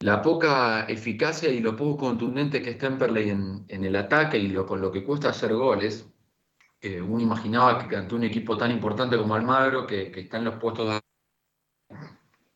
la, 0.00 0.22
poca 0.22 0.86
eficacia 0.86 1.48
y 1.48 1.60
lo 1.60 1.76
poco 1.76 1.96
contundente 1.96 2.60
que 2.60 2.70
es 2.70 2.78
Temperley 2.78 3.30
en, 3.30 3.64
el 3.68 3.94
ataque 3.94 4.38
y 4.38 4.48
lo, 4.48 4.66
con 4.66 4.80
lo 4.80 4.90
que 4.90 5.04
cuesta 5.04 5.28
hacer 5.28 5.54
goles, 5.54 6.10
uno 6.82 7.20
imaginaba 7.20 7.88
que 7.88 7.96
ante 7.96 8.14
un 8.14 8.24
equipo 8.24 8.58
tan 8.58 8.72
importante 8.72 9.16
como 9.16 9.36
Almagro, 9.36 9.86
que, 9.86 10.12
está 10.16 10.38
en 10.38 10.44
los 10.46 10.56
puestos 10.56 11.00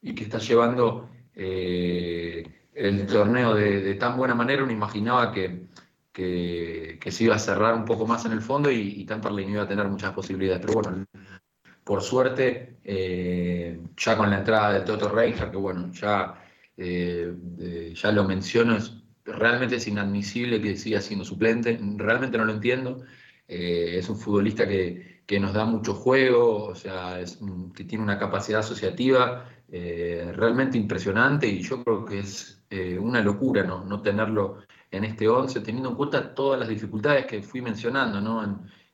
y 0.03 0.15
que 0.15 0.25
está 0.25 0.39
llevando 0.39 1.09
eh, 1.35 2.45
el 2.75 3.07
torneo 3.07 3.55
de, 3.55 3.95
tan 3.95 4.17
buena 4.17 4.35
manera, 4.35 4.65
uno 4.65 4.73
imaginaba 4.73 5.33
que, 5.33 5.69
que, 6.13 6.99
se 7.09 7.25
iba 7.25 7.37
a 7.37 7.39
cerrar 7.39 7.75
un 7.75 7.85
poco 7.85 8.05
más 8.05 8.25
en 8.27 8.33
el 8.33 8.43
fondo 8.43 8.69
y, 8.71 9.01
y 9.01 9.05
no 9.05 9.49
iba 9.49 9.63
a 9.63 9.69
tener 9.69 9.87
muchas 9.87 10.13
posibilidades. 10.13 10.61
Pero 10.67 10.81
bueno, 10.81 11.07
por 11.89 12.03
suerte, 12.03 12.77
eh, 12.85 13.81
ya 13.97 14.15
con 14.19 14.29
la 14.29 14.41
entrada 14.41 14.75
de 14.75 14.81
Toto 14.81 15.09
Reija, 15.09 15.51
que 15.51 15.57
bueno, 15.57 15.91
ya, 15.91 16.35
eh, 16.77 17.35
eh, 17.59 17.95
ya 17.97 18.13
lo 18.13 18.25
menciono, 18.25 18.77
es, 18.77 18.93
realmente 19.25 19.77
es 19.77 19.89
inadmisible 19.89 20.61
que 20.61 20.77
siga 20.77 21.01
siendo 21.01 21.25
suplente, 21.25 21.81
realmente 21.97 22.37
no 22.37 22.45
lo 22.45 22.53
entiendo. 22.53 23.05
es 23.47 24.07
un 24.11 24.19
futbolista 24.19 24.69
que, 24.69 25.41
nos 25.41 25.55
da 25.55 25.65
mucho 25.65 25.95
juego, 25.95 26.65
o 26.67 26.75
sea, 26.75 27.21
que 27.75 27.85
tiene 27.85 28.05
una 28.05 28.19
capacidad 28.19 28.61
asociativa 28.61 29.49
realmente 29.71 30.77
impresionante 30.77 31.47
y 31.47 31.63
yo 31.63 31.83
creo 31.85 32.05
que 32.05 32.19
es 32.21 32.63
una 33.01 33.23
locura 33.23 33.63
¿no? 33.65 34.03
tenerlo 34.03 34.59
en 34.91 35.05
este 35.05 35.27
11, 35.29 35.61
teniendo 35.61 35.91
en 35.91 35.97
cuenta 35.97 36.35
todas 36.35 36.61
las 36.61 36.69
dificultades 36.69 37.27
que 37.27 37.43
fui 37.43 37.63
mencionando, 37.63 38.21
¿no? 38.21 38.43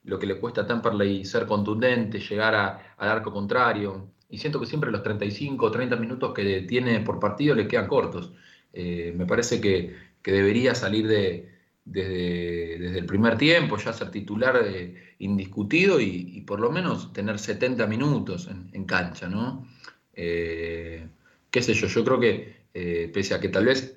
Lo 0.04 0.18
que 0.18 0.26
le 0.26 0.38
cuesta 0.38 0.62
a 0.62 0.66
Temperley 0.66 1.24
ser 1.24 1.46
contundente, 1.46 2.20
llegar 2.20 2.54
al 2.54 3.08
arco 3.08 3.32
contrario. 3.32 4.10
Y 4.28 4.38
siento 4.38 4.60
que 4.60 4.66
siempre 4.66 4.90
los 4.90 5.02
35 5.02 5.64
o 5.64 5.70
30 5.70 5.96
minutos 5.96 6.34
que 6.34 6.62
tiene 6.62 7.00
por 7.00 7.18
partido 7.18 7.54
le 7.54 7.68
quedan 7.68 7.88
cortos. 7.88 8.32
Eh, 8.72 9.12
me 9.16 9.26
parece 9.26 9.60
que, 9.60 10.14
debería 10.22 10.74
salir 10.74 11.06
de, 11.06 11.52
desde, 11.84 12.98
el 12.98 13.06
primer 13.06 13.36
tiempo, 13.36 13.76
ya 13.76 13.92
ser 13.92 14.10
titular 14.10 14.58
eh, 14.64 15.14
indiscutido 15.18 16.00
y, 16.00 16.40
por 16.46 16.60
lo 16.60 16.70
menos 16.70 17.12
tener 17.12 17.38
70 17.38 17.86
minutos 17.86 18.48
en, 18.72 18.84
cancha, 18.84 19.28
¿no? 19.28 19.66
Eh, 20.14 21.06
qué 21.50 21.62
sé 21.62 21.74
yo, 21.74 21.86
yo 21.86 22.04
creo 22.04 22.20
que 22.20 22.64
pese 23.12 23.34
a 23.34 23.40
que 23.40 23.48
tal 23.48 23.66
vez 23.66 23.96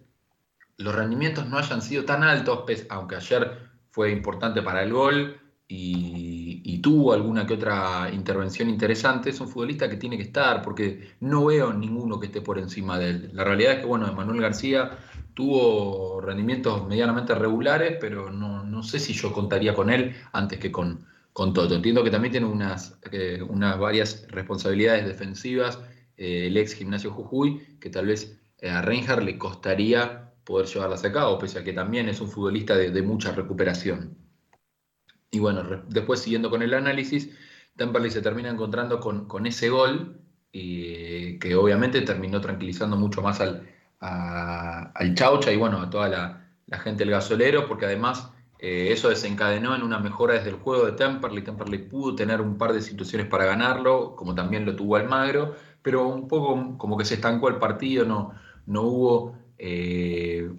los 0.77 0.93
rendimientos 0.93 1.47
no 1.47 1.57
hayan 1.57 1.81
sido 1.81 2.05
tan 2.05 2.23
altos, 2.23 2.65
aunque 2.89 3.15
ayer 3.15 3.57
fue 3.89 4.11
importante 4.11 4.61
para 4.61 4.83
el 4.83 4.93
gol, 4.93 5.39
y, 5.67 6.79
tuvo 6.81 7.11
alguna 7.11 7.45
que 7.45 7.55
otra 7.55 8.09
intervención 8.13 8.69
interesante, 8.69 9.31
es 9.31 9.41
un 9.41 9.49
futbolista 9.49 9.89
que 9.89 9.97
tiene 9.97 10.15
que 10.15 10.23
estar, 10.23 10.61
porque 10.61 11.15
no 11.19 11.45
veo 11.45 11.73
ninguno 11.73 12.19
que 12.19 12.27
esté 12.27 12.41
por 12.41 12.59
encima 12.59 12.97
de 12.97 13.09
él. 13.09 13.31
La 13.33 13.43
realidad 13.43 13.73
es 13.73 13.79
que, 13.79 13.85
bueno, 13.85 14.11
Manuel 14.13 14.39
García 14.39 14.97
tuvo 15.33 16.21
rendimientos 16.21 16.87
medianamente 16.87 17.35
regulares, 17.35 17.97
pero 17.99 18.31
no, 18.31 18.83
sé 18.83 18.99
si 18.99 19.13
yo 19.13 19.33
contaría 19.33 19.73
con 19.73 19.89
él 19.89 20.15
antes 20.31 20.59
que 20.59 20.71
con, 20.71 21.05
con 21.33 21.53
Toto. 21.53 21.75
Entiendo 21.75 22.03
que 22.03 22.11
también 22.11 22.31
tiene 22.31 22.47
unas, 22.47 22.99
eh, 23.11 23.41
unas 23.41 23.77
varias 23.77 24.25
responsabilidades 24.29 25.05
defensivas 25.05 25.79
eh, 26.15 26.47
el 26.47 26.57
ex 26.57 26.73
gimnasio 26.73 27.11
Jujuy, 27.11 27.77
que 27.79 27.89
tal 27.89 28.07
vez 28.07 28.39
eh, 28.59 28.69
a 28.69 28.81
Reinhardt 28.81 29.23
le 29.23 29.37
costaría 29.37 30.31
poder 30.43 30.67
llevarlas 30.67 31.03
a 31.03 31.11
cabo, 31.11 31.37
pese 31.37 31.59
a 31.59 31.63
que 31.63 31.73
también 31.73 32.07
es 32.07 32.21
un 32.21 32.29
futbolista 32.29 32.77
de 32.77 33.01
mucha 33.01 33.33
recuperación. 33.33 34.26
Y 35.31 35.39
bueno, 35.39 35.63
después 35.87 36.21
siguiendo 36.21 36.49
con 36.49 36.61
el 36.61 36.73
análisis, 36.73 37.29
Temperley 37.75 38.11
se 38.11 38.21
termina 38.21 38.49
encontrando 38.49 38.99
con, 38.99 39.45
ese 39.45 39.69
gol 39.69 40.21
que 40.51 41.55
obviamente 41.55 42.01
terminó 42.01 42.41
tranquilizando 42.41 42.97
mucho 42.97 43.21
más 43.21 43.39
al, 43.41 43.67
al 43.99 45.15
Chaucha 45.15 45.51
y 45.51 45.57
bueno, 45.57 45.81
a 45.81 45.89
toda 45.89 46.09
la, 46.09 46.43
gente 46.79 47.03
del 47.03 47.11
gasolero, 47.11 47.67
porque 47.67 47.85
además 47.85 48.31
eh, 48.59 48.89
eso 48.91 49.09
desencadenó 49.09 49.75
en 49.75 49.83
una 49.83 49.99
mejora 49.99 50.33
desde 50.33 50.49
el 50.49 50.55
juego 50.55 50.85
de 50.85 50.93
Temperley. 50.93 51.43
Temperley 51.43 51.87
pudo 51.87 52.15
tener 52.15 52.41
un 52.41 52.57
par 52.57 52.73
de 52.73 52.81
situaciones 52.81 53.27
para 53.27 53.45
ganarlo, 53.45 54.15
como 54.15 54.35
también 54.35 54.65
lo 54.65 54.75
tuvo 54.75 54.95
Almagro, 54.95 55.55
pero 55.81 56.07
un 56.07 56.27
poco 56.27 56.77
como 56.77 56.97
que 56.97 57.05
se 57.05 57.15
estancó 57.15 57.47
el 57.49 57.57
partido, 57.57 58.05
no, 58.05 58.33
no 58.65 58.81
hubo 58.81 59.37
eh, 59.57 60.51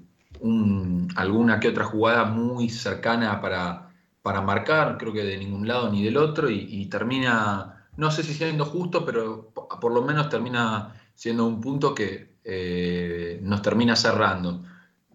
alguna 1.16 1.60
que 1.60 1.68
otra 1.68 1.84
jugada 1.84 2.24
muy 2.24 2.70
cercana 2.70 3.40
para 3.40 3.87
para 4.22 4.40
marcar, 4.42 4.98
creo 4.98 5.12
que 5.12 5.24
de 5.24 5.38
ningún 5.38 5.66
lado 5.66 5.90
ni 5.90 6.04
del 6.04 6.16
otro, 6.16 6.50
y, 6.50 6.86
termina, 6.86 7.86
no 7.96 8.10
sé 8.10 8.22
si 8.22 8.34
siendo 8.34 8.64
justo, 8.64 9.04
pero 9.04 9.50
por 9.52 9.92
lo 9.92 10.02
menos 10.02 10.28
termina 10.28 10.94
siendo 11.14 11.46
un 11.46 11.60
punto 11.60 11.94
que 11.94 12.36
eh, 12.44 13.40
nos 13.42 13.62
termina 13.62 13.96
cerrando. 13.96 14.64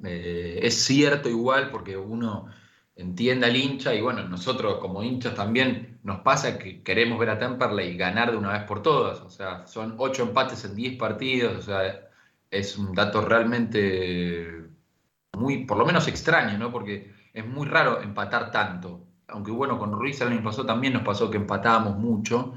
Eh, 0.04 0.60
es 0.64 0.84
cierto 0.84 1.30
igual 1.30 1.70
porque 1.72 1.96
uno 1.98 2.48
entiende 2.96 3.48
al 3.48 3.56
hincha 3.56 3.94
y 3.96 4.02
bueno, 4.02 4.28
nosotros 4.28 4.78
como 4.80 5.04
hinchas 5.04 5.36
también 5.36 6.00
nos 6.04 6.20
pasa 6.22 6.60
que 6.60 6.84
queremos 6.84 7.18
ver 7.20 7.30
a 7.30 7.40
Temperley 7.40 7.98
ganar 7.98 8.32
de 8.32 8.38
una 8.38 8.54
vez 8.54 8.64
por 8.64 8.82
todas, 8.84 9.22
o 9.22 9.30
sea, 9.30 9.66
son 9.68 9.96
ocho 9.98 10.24
empates 10.24 10.66
en 10.66 10.76
diez 10.76 10.98
partidos, 10.98 11.58
o 11.58 11.62
sea, 11.62 12.10
es 12.52 12.78
un 12.78 12.94
dato 12.94 13.22
realmente 13.22 14.68
muy, 15.38 15.66
por 15.66 15.78
lo 15.78 15.86
menos 15.86 16.08
extraño, 16.08 16.58
¿no? 16.58 16.72
Porque 16.72 17.12
es 17.34 17.46
muy 17.46 17.68
raro 17.68 18.02
empatar 18.02 18.52
tanto. 18.52 19.08
Aunque 19.28 19.52
bueno, 19.52 19.80
con 19.80 19.94
Ruiz 19.94 20.22
el 20.22 20.30
año 20.30 20.44
pasado 20.44 20.66
también 20.68 20.94
nos 20.94 21.04
pasó 21.04 21.32
que 21.32 21.38
empatábamos 21.38 21.98
mucho, 21.98 22.54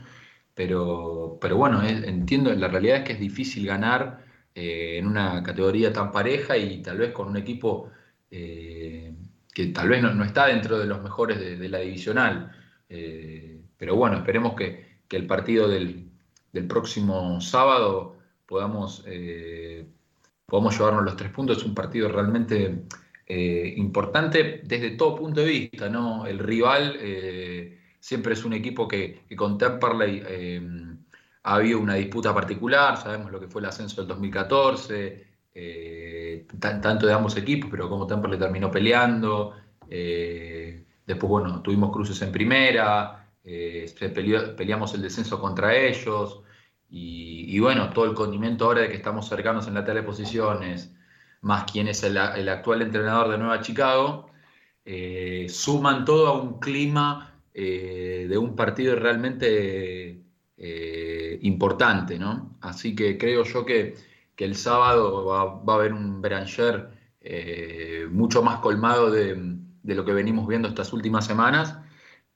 pero, 0.54 1.38
pero 1.40 1.56
bueno, 1.56 1.82
entiendo, 1.82 2.52
la 2.54 2.68
realidad 2.68 2.98
es 2.98 3.04
que 3.04 3.12
es 3.14 3.20
difícil 3.20 3.66
ganar 3.66 4.24
eh, 4.54 4.98
en 4.98 5.06
una 5.06 5.42
categoría 5.42 5.92
tan 5.92 6.10
pareja 6.12 6.56
y 6.56 6.82
tal 6.82 6.98
vez 6.98 7.12
con 7.12 7.28
un 7.28 7.36
equipo 7.36 7.90
eh, 8.30 9.14
que 9.52 9.66
tal 9.66 9.88
vez 9.88 10.02
no, 10.02 10.24
está 10.24 10.46
dentro 10.46 10.78
de 10.78 10.86
los 10.86 11.02
mejores 11.02 11.38
de, 11.38 11.68
la 11.68 11.78
divisional. 11.78 12.52
Eh, 12.88 13.60
pero 13.76 13.96
bueno, 13.96 14.18
esperemos 14.18 14.54
que, 14.54 14.86
el 15.10 15.26
partido 15.26 15.68
del, 15.68 16.10
próximo 16.68 17.40
sábado 17.40 18.16
podamos, 18.46 19.04
podamos 20.46 20.78
llevarnos 20.78 21.04
los 21.04 21.16
tres 21.16 21.30
puntos. 21.30 21.58
Es 21.58 21.64
un 21.64 21.74
partido 21.74 22.08
realmente 22.08 22.86
eh, 23.28 23.74
importante 23.76 24.60
desde 24.62 24.92
todo 24.92 25.16
punto 25.16 25.40
de 25.40 25.46
vista, 25.46 25.88
¿no? 25.88 26.26
El 26.28 26.38
rival 26.38 26.96
eh, 27.00 27.80
siempre 27.98 28.34
es 28.34 28.44
un 28.44 28.52
equipo 28.52 28.86
que, 28.86 29.24
con 29.36 29.58
Temperley 29.58 30.22
eh, 30.24 30.62
ha 31.42 31.54
habido 31.56 31.80
una 31.80 31.94
disputa 31.94 32.32
particular, 32.32 32.96
sabemos 32.96 33.32
lo 33.32 33.40
que 33.40 33.48
fue 33.48 33.60
el 33.62 33.66
ascenso 33.66 34.00
del 34.00 34.08
2014, 34.08 35.26
tanto 36.60 37.06
de 37.06 37.12
ambos 37.12 37.36
equipos, 37.36 37.68
pero 37.70 37.88
como 37.88 38.06
Temperley 38.06 38.38
terminó 38.38 38.70
peleando, 38.70 39.54
después, 39.88 41.28
bueno, 41.28 41.62
tuvimos 41.62 41.92
cruces 41.92 42.20
en 42.22 42.30
primera, 42.32 43.28
peleamos 43.42 44.94
el 44.94 45.02
descenso 45.02 45.40
contra 45.40 45.74
ellos, 45.74 46.42
y, 46.88 47.56
y, 47.56 47.58
bueno, 47.60 47.90
todo 47.90 48.04
el 48.04 48.14
condimento 48.14 48.66
ahora 48.66 48.82
de 48.82 48.88
que 48.88 48.96
estamos 48.96 49.28
cercanos 49.28 49.66
en 49.66 49.74
la 49.74 49.84
tele 49.84 50.00
de 50.00 50.06
posiciones, 50.06 50.95
más 51.42 51.70
quien 51.70 51.88
es 51.88 52.02
el, 52.02 52.18
actual 52.18 52.82
entrenador 52.82 53.30
de 53.30 53.38
Nueva 53.38 53.60
Chicago, 53.60 54.30
eh, 54.84 55.46
suman 55.48 56.04
todo 56.04 56.28
a 56.28 56.40
un 56.40 56.60
clima 56.60 57.40
eh, 57.54 58.26
de 58.28 58.38
un 58.38 58.54
partido 58.56 58.96
realmente 58.96 60.22
eh, 60.56 61.38
importante, 61.42 62.18
¿no? 62.18 62.56
Así 62.60 62.94
que 62.94 63.18
creo 63.18 63.44
yo 63.44 63.64
que, 63.66 63.94
el 64.38 64.54
sábado 64.54 65.24
va, 65.24 65.72
a 65.72 65.76
haber 65.76 65.92
un 65.94 66.20
Beranger 66.20 66.90
mucho 68.10 68.42
más 68.42 68.60
colmado 68.60 69.10
de, 69.10 69.34
lo 69.82 70.04
que 70.04 70.12
venimos 70.12 70.46
viendo 70.46 70.68
estas 70.68 70.92
últimas 70.92 71.26
semanas 71.26 71.78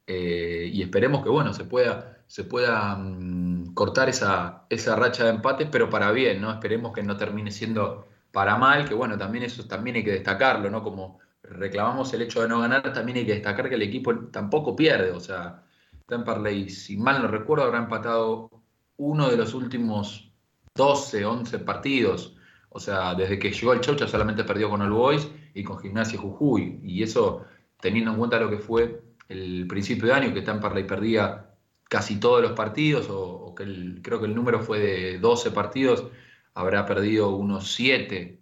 y 0.06 0.82
esperemos 0.82 1.22
que, 1.22 1.28
bueno, 1.28 1.52
se 1.52 1.64
pueda, 1.64 2.22
se 2.26 2.44
pueda 2.44 2.96
mm, 2.96 3.74
cortar 3.74 4.08
esa, 4.08 4.66
esa 4.70 4.96
racha 4.96 5.24
de 5.24 5.30
empates, 5.30 5.68
pero 5.70 5.90
para 5.90 6.10
bien, 6.12 6.40
¿no? 6.40 6.52
Esperemos 6.52 6.92
que 6.92 7.02
no 7.02 7.16
termine 7.16 7.50
siendo 7.50 8.06
para 8.32 8.56
mal, 8.56 8.88
que 8.88 8.94
bueno, 8.94 9.18
también 9.18 9.44
eso 9.44 9.66
también 9.66 9.96
hay 9.96 10.04
que 10.04 10.12
destacarlo, 10.12 10.70
¿no? 10.70 10.82
Como 10.82 11.18
reclamamos 11.42 12.12
el 12.14 12.22
hecho 12.22 12.42
de 12.42 12.48
no 12.48 12.60
ganar, 12.60 12.92
también 12.92 13.18
hay 13.18 13.26
que 13.26 13.34
destacar 13.34 13.68
que 13.68 13.74
el 13.74 13.82
equipo 13.82 14.14
tampoco 14.30 14.76
pierde, 14.76 15.10
o 15.10 15.20
sea, 15.20 15.64
Temperley, 16.06 16.68
si 16.70 16.96
mal 16.96 17.22
no 17.22 17.28
recuerdo, 17.28 17.64
habrá 17.64 17.78
empatado 17.78 18.50
uno 18.96 19.28
de 19.30 19.36
los 19.36 19.54
últimos 19.54 20.30
12, 20.74 21.24
11 21.24 21.58
partidos, 21.60 22.36
o 22.68 22.78
sea, 22.78 23.14
desde 23.14 23.38
que 23.38 23.50
llegó 23.50 23.72
el 23.72 23.80
Chaucha 23.80 24.06
solamente 24.06 24.44
perdió 24.44 24.70
con 24.70 24.82
el 24.82 24.90
Boys 24.90 25.28
y 25.54 25.64
con 25.64 25.78
Gimnasia 25.78 26.18
Jujuy, 26.18 26.80
y 26.84 27.02
eso 27.02 27.44
teniendo 27.80 28.12
en 28.12 28.18
cuenta 28.18 28.38
lo 28.38 28.50
que 28.50 28.58
fue 28.58 29.02
el 29.28 29.66
principio 29.66 30.06
de 30.08 30.14
año, 30.14 30.34
que 30.34 30.42
Temperley 30.42 30.84
perdía 30.86 31.50
casi 31.88 32.20
todos 32.20 32.42
los 32.42 32.52
partidos, 32.52 33.08
o, 33.10 33.54
que 33.54 34.00
creo 34.02 34.20
que 34.20 34.26
el 34.26 34.34
número 34.34 34.60
fue 34.60 34.78
de 34.78 35.18
12 35.18 35.50
partidos, 35.50 36.06
habrá 36.54 36.86
perdido 36.86 37.36
unos 37.36 37.72
7, 37.72 38.40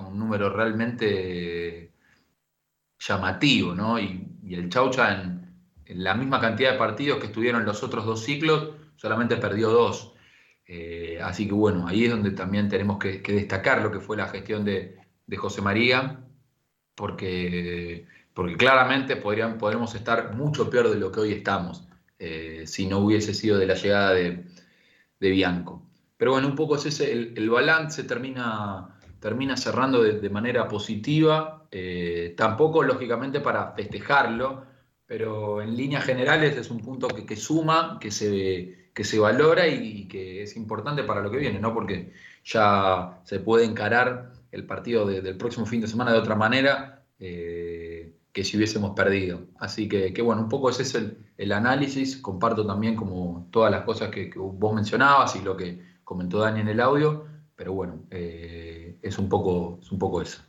un 0.00 0.18
número 0.18 0.50
realmente 0.50 1.92
llamativo, 2.98 3.74
¿no? 3.74 3.98
Y, 3.98 4.28
el 4.50 4.68
Chaucha 4.68 5.22
en, 5.22 5.42
la 5.86 6.14
misma 6.14 6.40
cantidad 6.40 6.72
de 6.72 6.78
partidos 6.78 7.18
que 7.18 7.26
estuvieron 7.26 7.64
los 7.64 7.82
otros 7.82 8.04
dos 8.04 8.24
ciclos, 8.24 8.70
solamente 8.96 9.36
perdió 9.36 9.70
dos. 9.70 10.14
Eh, 10.66 11.18
así 11.22 11.46
que 11.46 11.54
bueno, 11.54 11.86
ahí 11.86 12.04
es 12.04 12.10
donde 12.10 12.30
también 12.32 12.68
tenemos 12.68 12.98
que, 12.98 13.20
destacar 13.20 13.82
lo 13.82 13.90
que 13.90 14.00
fue 14.00 14.16
la 14.16 14.28
gestión 14.28 14.64
de, 14.64 14.98
José 15.36 15.62
María, 15.62 16.20
porque, 16.94 18.06
porque 18.34 18.56
claramente 18.56 19.16
podrían, 19.16 19.56
podremos 19.58 19.94
estar 19.94 20.34
mucho 20.34 20.68
peor 20.70 20.90
de 20.90 20.96
lo 20.96 21.10
que 21.10 21.20
hoy 21.20 21.32
estamos, 21.32 21.88
eh, 22.18 22.64
si 22.66 22.86
no 22.86 22.98
hubiese 22.98 23.32
sido 23.32 23.58
de 23.58 23.66
la 23.66 23.74
llegada 23.74 24.12
de 24.12 24.44
Bianco. 25.20 25.91
Pero 26.22 26.30
bueno, 26.30 26.46
un 26.46 26.54
poco 26.54 26.76
es 26.76 26.86
ese, 26.86 27.10
el, 27.10 27.50
balance 27.50 28.04
termina, 28.04 28.96
termina 29.18 29.56
cerrando 29.56 30.04
de, 30.04 30.30
manera 30.30 30.68
positiva, 30.68 31.66
eh, 31.72 32.34
tampoco 32.36 32.84
lógicamente 32.84 33.40
para 33.40 33.72
festejarlo, 33.72 34.64
pero 35.04 35.60
en 35.60 35.76
líneas 35.76 36.04
generales 36.04 36.56
es 36.56 36.70
un 36.70 36.78
punto 36.78 37.08
que, 37.08 37.34
suma, 37.34 37.98
que 38.00 38.12
se, 38.12 38.90
que 38.94 39.02
se 39.02 39.18
valora 39.18 39.66
y, 39.66 40.06
que 40.06 40.44
es 40.44 40.54
importante 40.54 41.02
para 41.02 41.22
lo 41.22 41.30
que 41.32 41.38
viene, 41.38 41.58
¿no? 41.58 41.74
Porque 41.74 42.12
ya 42.44 43.20
se 43.24 43.40
puede 43.40 43.64
encarar 43.64 44.30
el 44.52 44.64
partido 44.64 45.04
del 45.04 45.36
próximo 45.36 45.66
fin 45.66 45.80
de 45.80 45.88
semana 45.88 46.12
de 46.12 46.20
otra 46.20 46.36
manera 46.36 47.02
eh, 47.18 48.14
que 48.32 48.44
si 48.44 48.56
hubiésemos 48.56 48.92
perdido. 48.94 49.48
Así 49.58 49.88
que, 49.88 50.22
bueno, 50.22 50.42
un 50.42 50.48
poco 50.48 50.70
ese 50.70 50.82
es 50.82 50.94
el, 50.94 51.50
análisis. 51.50 52.16
Comparto 52.16 52.64
también 52.64 52.94
como 52.94 53.48
todas 53.50 53.72
las 53.72 53.82
cosas 53.82 54.10
que 54.10 54.30
vos 54.36 54.72
mencionabas 54.72 55.34
y 55.34 55.40
lo 55.40 55.56
que 55.56 55.91
comentó 56.12 56.40
Dani 56.40 56.60
en 56.60 56.68
el 56.68 56.80
audio, 56.80 57.26
pero 57.56 57.72
bueno, 57.72 58.04
eh, 58.10 58.98
es, 59.00 59.16
un 59.16 59.30
poco, 59.30 59.78
es 59.80 59.90
un 59.90 59.98
poco 59.98 60.20
eso. 60.20 60.42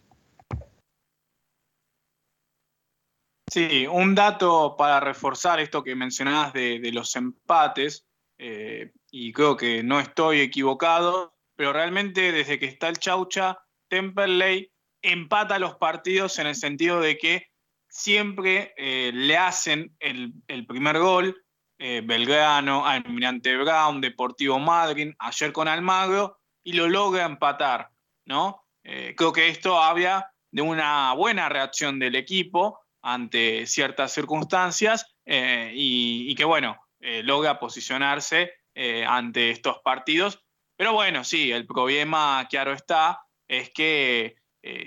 Sí, 3.49 3.87
un 3.87 4.13
dato 4.13 4.75
para 4.77 4.99
reforzar 4.99 5.61
esto 5.61 5.81
que 5.81 5.95
mencionabas 5.95 6.51
de, 6.51 6.91
los 6.91 7.15
empates, 7.15 8.05
eh, 8.37 8.91
y 9.09 9.31
creo 9.31 9.55
que 9.55 9.83
no 9.83 10.01
estoy 10.01 10.41
equivocado, 10.41 11.37
pero 11.55 11.71
realmente 11.71 12.33
desde 12.33 12.59
que 12.59 12.65
está 12.65 12.89
el 12.89 12.97
Chaucha, 12.97 13.59
Temperley 13.87 14.69
empata 15.01 15.59
los 15.59 15.75
partidos 15.75 16.39
en 16.39 16.47
el 16.47 16.55
sentido 16.55 16.99
de 16.99 17.17
que 17.17 17.47
siempre 17.87 18.73
eh, 18.75 19.11
le 19.13 19.37
hacen 19.37 19.95
el, 19.99 20.33
primer 20.67 20.99
gol, 20.99 21.42
eh, 21.83 22.01
Belgrano, 22.03 22.85
Almirante 22.85 23.55
Brown, 23.57 23.99
Deportivo 23.99 24.57
Madrid, 24.59 25.13
ayer 25.19 25.51
con 25.51 25.67
Almagro, 25.67 26.39
y 26.63 26.73
lo 26.73 26.87
logra 26.87 27.25
empatar, 27.25 27.89
¿no? 28.25 28.61
creo 28.83 29.31
que 29.31 29.47
esto 29.47 29.81
habla 29.81 30.33
de 30.51 30.61
una 30.61 31.13
buena 31.13 31.47
reacción 31.47 31.99
del 31.99 32.15
equipo, 32.15 32.83
ante 33.03 33.67
ciertas 33.67 34.13
circunstancias 34.13 35.13
eh, 35.25 35.71
y, 35.75 36.33
que, 36.35 36.45
bueno, 36.45 36.77
eh, 36.99 37.21
logra 37.21 37.59
posicionarse 37.59 38.53
eh, 38.73 39.05
ante 39.05 39.51
estos 39.51 39.79
partidos. 39.83 40.41
Pero 40.75 40.93
bueno, 40.93 41.23
sí, 41.23 41.51
el 41.51 41.67
problema, 41.67 42.47
claro 42.49 42.73
está, 42.73 43.21
es 43.47 43.69
que 43.71 44.37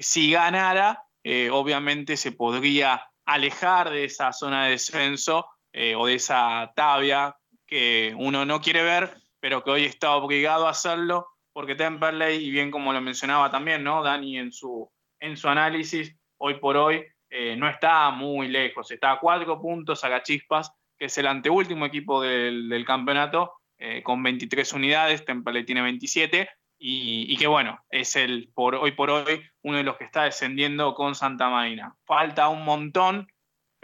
si 0.01 0.33
ganara, 0.33 1.05
obviamente 1.53 2.17
se 2.17 2.33
podría 2.33 3.11
alejar 3.27 3.91
de 3.91 4.05
esa 4.05 4.33
zona 4.33 4.65
de 4.65 4.71
descenso 4.71 5.47
o 5.97 6.07
de 6.07 6.15
esa 6.15 6.73
tabia 6.75 7.37
que 7.67 8.15
uno 8.17 8.45
no 8.45 8.61
quiere 8.61 8.83
ver, 8.83 9.15
pero 9.41 9.63
que 9.63 9.71
hoy 9.71 9.85
está 9.85 10.17
obligado 10.17 10.67
a 10.67 10.71
hacerlo, 10.71 11.29
porque 11.53 11.75
Temperley, 11.75 12.45
y 12.45 12.51
bien 12.51 12.71
como 12.71 12.93
lo 12.93 13.01
mencionaba 13.01 13.51
también, 13.51 13.85
¿no? 13.85 14.03
Dani 14.03 14.39
en 14.39 14.53
su, 14.53 14.91
en 15.21 15.37
su 15.37 15.49
análisis, 15.49 16.17
hoy 16.39 16.55
por 16.55 16.77
hoy 16.77 17.05
eh, 17.31 17.57
no 17.57 17.69
está 17.69 18.11
muy 18.11 18.49
lejos, 18.49 18.91
está 18.91 19.13
a 19.13 19.21
cuatro 19.21 19.61
puntos 19.61 20.05
a 20.05 20.23
Chispas, 20.23 20.71
que 20.99 21.07
es 21.07 21.19
el 21.19 21.27
anteúltimo 21.27 21.85
equipo 21.85 22.23
del, 22.23 22.85
campeonato, 22.87 23.53
eh, 23.79 24.03
con 24.03 24.23
23 24.23 24.73
unidades, 24.73 25.25
Temple 25.25 25.65
tiene 25.65 25.83
27, 25.83 26.49
y, 26.79 27.37
que 27.37 27.47
bueno, 27.47 27.79
es 27.91 28.17
el 28.17 28.51
por 28.55 28.75
hoy 28.75 28.93
por 28.93 29.11
hoy 29.11 29.43
uno 29.63 29.79
de 29.79 29.83
los 29.83 29.97
que 29.97 30.05
está 30.05 30.25
descendiendo 30.25 30.95
con 30.95 31.15
Santa 31.15 31.49
Marina. 31.49 31.95
Falta 32.05 32.49
un 32.49 32.65
montón, 32.65 33.29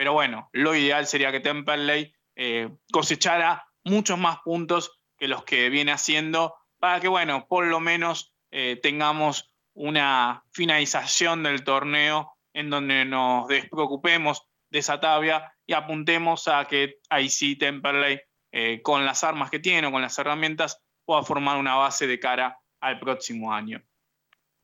pero 0.02 0.14
bueno, 0.14 0.50
lo 0.52 0.74
ideal 0.74 1.06
sería 1.06 1.30
que 1.30 1.38
Temperley 1.38 2.12
eh, 2.34 2.68
cosechara 2.90 3.64
muchos 3.84 4.18
más 4.18 4.40
puntos 4.40 5.00
que 5.16 5.28
los 5.28 5.44
que 5.44 5.70
viene 5.70 5.92
haciendo, 5.92 6.56
para 6.80 6.98
que 6.98 7.06
bueno, 7.06 7.46
por 7.46 7.66
lo 7.66 7.78
menos 7.78 8.34
tengamos 8.82 9.54
una 9.72 10.44
finalización 10.52 11.42
del 11.42 11.64
torneo 11.64 12.36
en 12.52 12.68
donde 12.68 13.04
nos 13.04 13.46
despreocupemos 13.48 14.46
de 14.70 14.78
esa 14.78 15.00
tabia 15.00 15.54
y 15.66 15.74
apuntemos 15.74 16.48
a 16.48 16.64
que 16.66 16.98
ahí 17.08 17.28
sí 17.28 17.56
Temperley, 17.56 18.20
eh, 18.52 18.80
con 18.82 19.04
las 19.06 19.22
armas 19.22 19.50
que 19.50 19.58
tiene 19.58 19.86
o 19.86 19.92
con 19.92 20.02
las 20.02 20.18
herramientas, 20.18 20.82
pueda 21.04 21.22
formar 21.22 21.58
una 21.58 21.76
base 21.76 22.06
de 22.06 22.18
cara 22.18 22.58
al 22.80 22.98
próximo 22.98 23.52
año. 23.52 23.82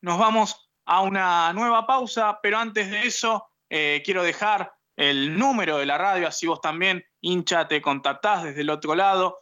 Nos 0.02 0.18
vamos 0.18 0.70
a 0.86 1.02
una 1.02 1.52
nueva 1.52 1.86
pausa, 1.86 2.40
pero 2.42 2.58
antes 2.58 2.90
de 2.90 3.06
eso 3.06 3.50
eh, 3.70 4.02
quiero 4.04 4.22
dejar 4.22 4.72
el 4.98 5.38
número 5.38 5.78
de 5.78 5.86
la 5.86 5.96
radio, 5.96 6.26
así 6.26 6.48
vos 6.48 6.60
también, 6.60 7.04
hincha, 7.20 7.68
te 7.68 7.80
contactás 7.80 8.42
desde 8.42 8.62
el 8.62 8.70
otro 8.70 8.96
lado 8.96 9.38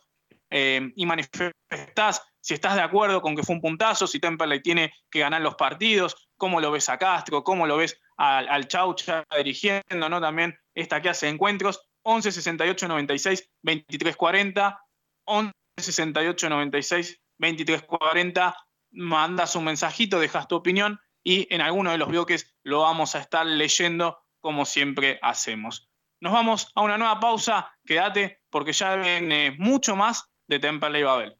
eh, 0.50 0.92
y 0.94 1.06
manifestás 1.06 2.22
si 2.46 2.54
estás 2.54 2.76
de 2.76 2.82
acuerdo 2.82 3.22
con 3.22 3.34
que 3.34 3.42
fue 3.42 3.56
un 3.56 3.62
puntazo, 3.62 4.06
si 4.06 4.20
Temperley 4.20 4.62
tiene 4.62 4.92
que 5.10 5.18
ganar 5.18 5.40
los 5.40 5.56
partidos, 5.56 6.28
cómo 6.36 6.60
lo 6.60 6.70
ves 6.70 6.88
a 6.90 6.98
Castro, 6.98 7.42
cómo 7.42 7.66
lo 7.66 7.78
ves 7.78 7.98
al, 8.18 8.68
Chaucha 8.68 9.24
dirigiendo, 9.36 10.08
¿no? 10.08 10.20
También 10.20 10.56
esta 10.74 11.02
que 11.02 11.08
hace 11.08 11.28
encuentros, 11.28 11.88
11 12.02 12.30
68 12.30 12.86
96 12.86 13.50
23 13.62 14.16
40, 14.16 14.80
11 15.24 15.52
68 15.76 16.48
96 16.50 17.20
23 17.38 17.82
40, 17.82 18.56
mandas 18.92 19.56
un 19.56 19.64
mensajito, 19.64 20.20
dejas 20.20 20.46
tu 20.46 20.54
opinión 20.54 21.00
y 21.24 21.52
en 21.52 21.62
alguno 21.62 21.90
de 21.90 21.98
los 21.98 22.08
bloques 22.08 22.54
lo 22.62 22.82
vamos 22.82 23.16
a 23.16 23.20
estar 23.20 23.44
leyendo 23.44 24.20
como 24.46 24.64
siempre 24.64 25.18
hacemos. 25.22 25.90
Nos 26.20 26.32
vamos 26.32 26.70
a 26.76 26.82
una 26.82 26.96
nueva 26.96 27.18
pausa, 27.18 27.68
quédate 27.84 28.42
porque 28.48 28.72
ya 28.72 28.94
viene 28.94 29.56
mucho 29.58 29.96
más 29.96 30.30
de 30.46 30.60
Temperley 30.60 31.02
Babel. 31.02 31.36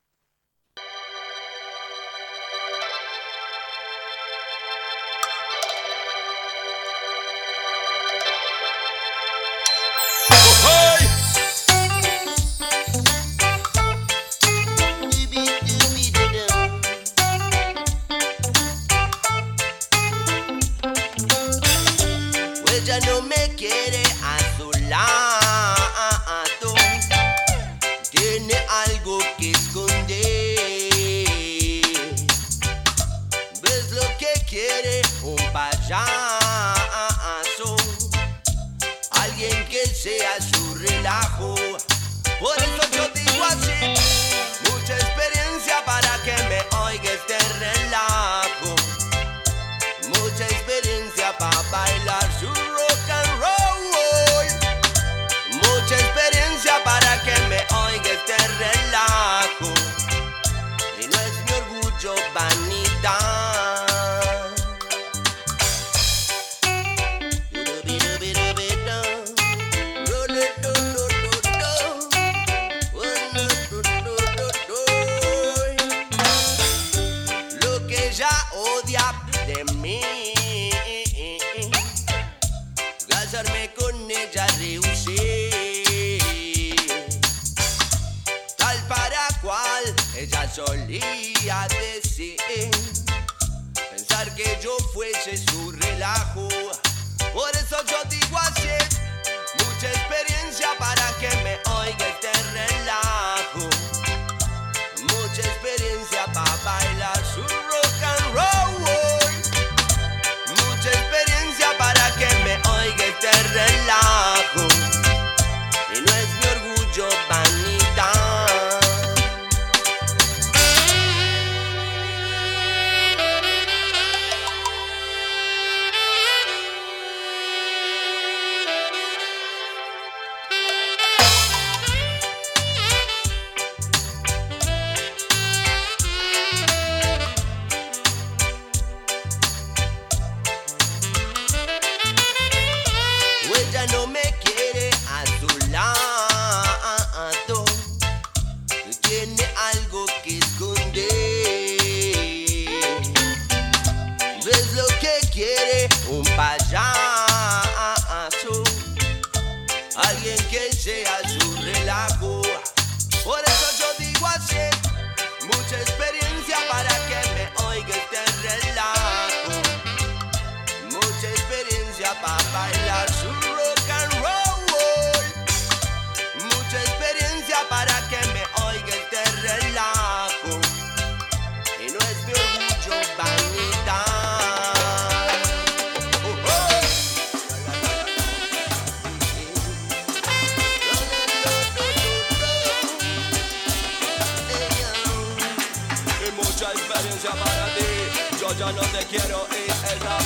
Quiero 199.08 199.46
y 199.52 199.70
es 199.70 200.25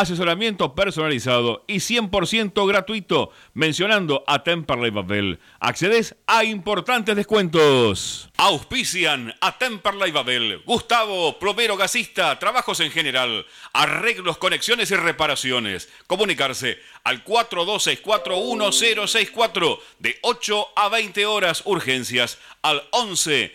asesoramiento 0.00 0.74
personalizado 0.74 1.64
y 1.66 1.76
100% 1.76 2.66
gratuito 2.66 3.30
mencionando 3.54 4.24
a 4.26 4.42
Temperley 4.42 4.90
Babel. 4.90 5.38
Accedes 5.60 6.16
a 6.26 6.44
importantes 6.44 7.16
descuentos. 7.16 8.30
Auspician 8.36 9.34
a 9.40 9.56
Temperley 9.58 10.10
Babel. 10.10 10.62
Gustavo, 10.64 11.38
plomero 11.38 11.76
gasista, 11.76 12.36
trabajos 12.38 12.80
en 12.80 12.90
general, 12.90 13.46
arreglos, 13.72 14.38
conexiones 14.38 14.90
y 14.90 14.96
reparaciones. 14.96 15.88
Comunicarse 16.06 16.78
al 17.04 17.22
42641064 17.24 19.78
de 20.00 20.18
8 20.22 20.68
a 20.76 20.88
20 20.88 21.26
horas 21.26 21.62
urgencias 21.64 22.38
al 22.62 22.82
11 22.90 23.54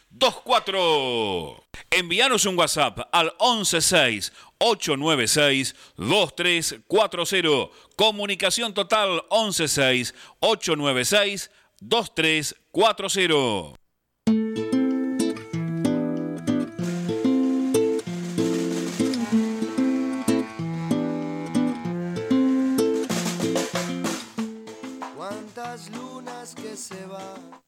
24. 0.11 1.63
Envíanos 1.89 2.45
un 2.45 2.57
WhatsApp 2.57 2.99
al 3.11 3.33
116 3.39 4.31
896 4.59 5.75
2340. 5.97 7.71
Comunicación 7.95 8.73
total 8.73 9.23
116 9.31 10.13
896 10.39 11.49
2340. 11.79 13.75
Cuántas 25.15 25.89
lunas 25.91 26.53
que 26.55 26.75
se 26.75 27.05
van 27.05 27.60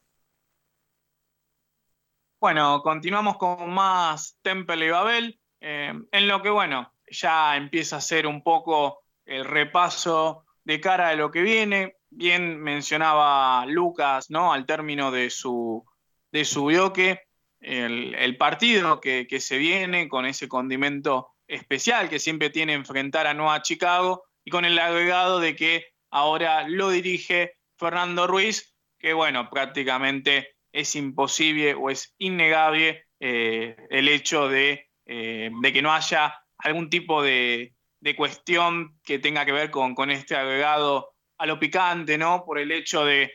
bueno, 2.44 2.82
continuamos 2.82 3.38
con 3.38 3.70
más 3.72 4.38
Temple 4.42 4.84
y 4.84 4.90
Babel, 4.90 5.40
eh, 5.62 5.94
en 6.12 6.28
lo 6.28 6.42
que, 6.42 6.50
bueno, 6.50 6.92
ya 7.08 7.56
empieza 7.56 7.96
a 7.96 8.02
ser 8.02 8.26
un 8.26 8.42
poco 8.42 9.00
el 9.24 9.46
repaso 9.46 10.44
de 10.62 10.78
cara 10.78 11.08
a 11.08 11.14
lo 11.14 11.30
que 11.30 11.40
viene. 11.40 11.96
Bien 12.10 12.60
mencionaba 12.60 13.64
Lucas, 13.64 14.28
¿no? 14.28 14.52
Al 14.52 14.66
término 14.66 15.10
de 15.10 15.30
su, 15.30 15.86
de 16.32 16.44
su 16.44 16.66
bloque, 16.66 17.22
el, 17.60 18.36
partido 18.36 19.00
que, 19.00 19.26
se 19.40 19.56
viene 19.56 20.06
con 20.06 20.26
ese 20.26 20.46
condimento 20.46 21.30
especial 21.48 22.10
que 22.10 22.18
siempre 22.18 22.50
tiene 22.50 22.74
enfrentar 22.74 23.26
a 23.26 23.32
Nueva 23.32 23.62
Chicago 23.62 24.24
y 24.44 24.50
con 24.50 24.66
el 24.66 24.78
agregado 24.78 25.40
de 25.40 25.56
que 25.56 25.86
ahora 26.10 26.68
lo 26.68 26.90
dirige 26.90 27.54
Fernando 27.78 28.26
Ruiz, 28.26 28.74
que 28.98 29.14
bueno, 29.14 29.48
prácticamente 29.48 30.54
es 30.74 30.96
imposible 30.96 31.72
o 31.74 31.88
es 31.88 32.14
innegable 32.18 33.06
eh, 33.20 33.76
el 33.90 34.08
hecho 34.08 34.52
eh, 34.52 34.88
de, 35.06 35.72
que 35.72 35.82
no 35.82 35.92
haya 35.92 36.34
algún 36.58 36.90
tipo 36.90 37.22
de, 37.22 37.72
cuestión 38.16 38.98
que 39.04 39.18
tenga 39.18 39.46
que 39.46 39.52
ver 39.52 39.70
con, 39.70 40.10
este 40.10 40.36
agregado 40.36 41.12
a 41.38 41.46
lo 41.46 41.58
picante, 41.58 42.18
¿no? 42.18 42.44
Por 42.44 42.58
el 42.58 42.72
hecho 42.72 43.04
de, 43.04 43.32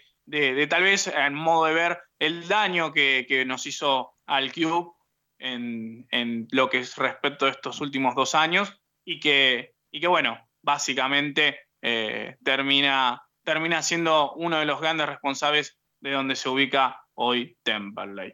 tal 0.69 0.83
vez, 0.83 1.07
en 1.07 1.33
modo 1.33 1.65
de 1.65 1.73
ver, 1.73 1.99
el 2.19 2.47
daño 2.47 2.91
que, 2.91 3.43
nos 3.47 3.65
hizo 3.65 4.15
al 4.27 4.51
club 4.51 4.93
en, 5.39 6.47
lo 6.51 6.69
que 6.69 6.79
es 6.79 6.97
respecto 6.97 7.45
a 7.45 7.51
estos 7.51 7.79
últimos 7.79 8.15
dos 8.15 8.35
años 8.35 8.79
y 9.05 9.19
que, 9.19 9.75
y 9.91 10.01
que 10.01 10.07
bueno, 10.07 10.37
básicamente 10.61 11.61
eh, 11.81 12.35
termina, 12.43 13.23
termina 13.43 13.81
siendo 13.81 14.33
uno 14.33 14.59
de 14.59 14.65
los 14.65 14.81
grandes 14.81 15.07
responsables 15.07 15.79
de 16.01 16.11
donde 16.11 16.35
se 16.35 16.49
ubica 16.49 17.01
hoy 17.19 17.57
Temperley. 17.63 18.33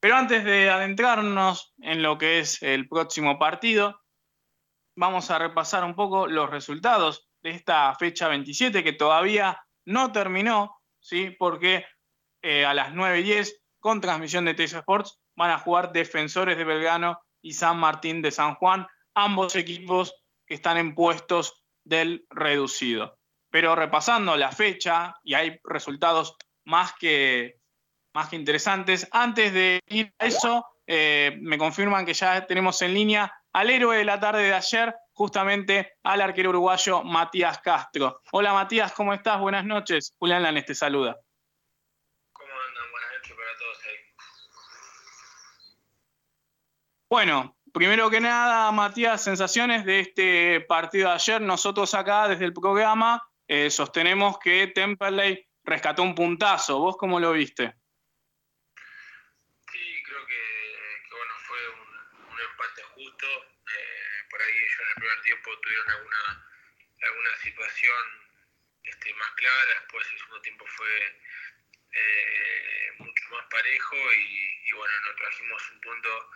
Pero 0.00 0.16
antes 0.16 0.44
de 0.44 0.70
adentrarnos 0.70 1.74
en 1.78 2.02
lo 2.02 2.16
que 2.18 2.38
es 2.38 2.62
el 2.62 2.88
próximo 2.88 3.38
partido, 3.38 4.00
vamos 4.96 5.30
a 5.30 5.38
repasar 5.38 5.84
un 5.84 5.94
poco 5.94 6.26
los 6.26 6.48
resultados 6.48 7.28
de 7.42 7.50
esta 7.50 7.94
fecha 7.96 8.28
27 8.28 8.84
que 8.84 8.92
todavía 8.92 9.60
no 9.84 10.12
terminó, 10.12 10.80
¿sí? 11.00 11.30
porque 11.38 11.84
eh, 12.42 12.64
a 12.64 12.74
las 12.74 12.94
9 12.94 13.20
y 13.20 13.22
10 13.24 13.62
con 13.80 14.00
transmisión 14.00 14.44
de 14.44 14.54
TS 14.54 14.74
Sports 14.74 15.20
van 15.36 15.50
a 15.50 15.58
jugar 15.58 15.92
Defensores 15.92 16.56
de 16.56 16.64
Belgrano 16.64 17.20
y 17.42 17.54
San 17.54 17.78
Martín 17.78 18.22
de 18.22 18.30
San 18.30 18.54
Juan, 18.54 18.86
ambos 19.14 19.56
equipos 19.56 20.14
que 20.46 20.54
están 20.54 20.76
en 20.76 20.94
puestos 20.94 21.64
del 21.84 22.24
reducido. 22.30 23.18
Pero 23.50 23.74
repasando 23.74 24.36
la 24.36 24.52
fecha, 24.52 25.14
y 25.22 25.34
hay 25.34 25.58
resultados 25.64 26.36
más 26.64 26.94
que, 26.98 27.60
más 28.16 28.30
que 28.30 28.36
interesantes. 28.36 29.06
Antes 29.12 29.52
de 29.52 29.78
ir 29.88 30.10
a 30.18 30.24
eso, 30.24 30.64
eh, 30.86 31.36
me 31.42 31.58
confirman 31.58 32.06
que 32.06 32.14
ya 32.14 32.46
tenemos 32.46 32.80
en 32.80 32.94
línea 32.94 33.30
al 33.52 33.68
héroe 33.68 33.98
de 33.98 34.06
la 34.06 34.18
tarde 34.18 34.42
de 34.42 34.54
ayer, 34.54 34.94
justamente 35.12 35.92
al 36.02 36.22
arquero 36.22 36.48
uruguayo 36.48 37.02
Matías 37.02 37.58
Castro. 37.58 38.22
Hola 38.32 38.54
Matías, 38.54 38.92
¿cómo 38.92 39.12
estás? 39.12 39.38
Buenas 39.38 39.66
noches. 39.66 40.14
Julián 40.18 40.42
Lanes 40.42 40.64
te 40.64 40.74
saluda. 40.74 41.14
¿Cómo 42.32 42.48
andan? 42.68 42.90
Buenas 42.90 43.10
noches 43.18 43.36
para 43.36 43.58
todos 43.58 43.78
ahí. 43.84 43.96
Bueno, 47.10 47.56
primero 47.70 48.08
que 48.08 48.20
nada, 48.20 48.72
Matías, 48.72 49.22
sensaciones 49.22 49.84
de 49.84 50.00
este 50.00 50.60
partido 50.62 51.10
de 51.10 51.16
ayer. 51.16 51.42
Nosotros 51.42 51.92
acá 51.92 52.28
desde 52.28 52.46
el 52.46 52.54
programa 52.54 53.22
eh, 53.46 53.68
sostenemos 53.68 54.38
que 54.38 54.68
Temperley 54.68 55.46
rescató 55.64 56.02
un 56.02 56.14
puntazo. 56.14 56.78
¿Vos 56.78 56.96
cómo 56.96 57.20
lo 57.20 57.32
viste? 57.32 57.74
Primer 64.96 65.20
tiempo 65.22 65.58
tuvieron 65.60 65.90
alguna, 65.90 66.46
alguna 67.02 67.36
situación 67.36 68.26
este, 68.82 69.14
más 69.14 69.30
clara, 69.32 69.80
después 69.80 70.06
el 70.10 70.18
segundo 70.18 70.40
tiempo 70.42 70.66
fue 70.66 71.20
eh, 71.92 72.92
mucho 72.98 73.24
más 73.30 73.46
parejo 73.46 73.96
y, 74.12 74.72
bueno, 74.72 74.94
nos 75.06 75.16
trajimos 75.16 75.70
un 75.70 75.80
punto 75.80 76.30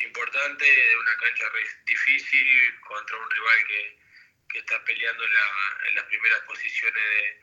importante 0.00 0.64
de 0.64 0.96
una 0.96 1.16
cancha 1.16 1.50
difícil 1.84 2.80
contra 2.80 3.16
un 3.16 3.30
rival 3.30 3.66
que, 3.66 3.98
está 4.54 4.82
peleando 4.84 5.22
en, 5.24 5.32
en, 5.88 5.94
las 5.94 6.04
primeras 6.06 6.40
posiciones 6.40 6.94
de, 6.94 7.42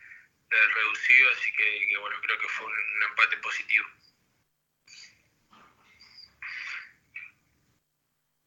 del 0.49 0.73
reducido, 0.73 1.31
así 1.31 1.53
que, 1.53 1.97
bueno, 1.97 2.19
creo 2.21 2.37
que 2.39 2.49
fue 2.49 2.65
un 2.65 3.03
empate 3.03 3.37
positivo. 3.37 3.87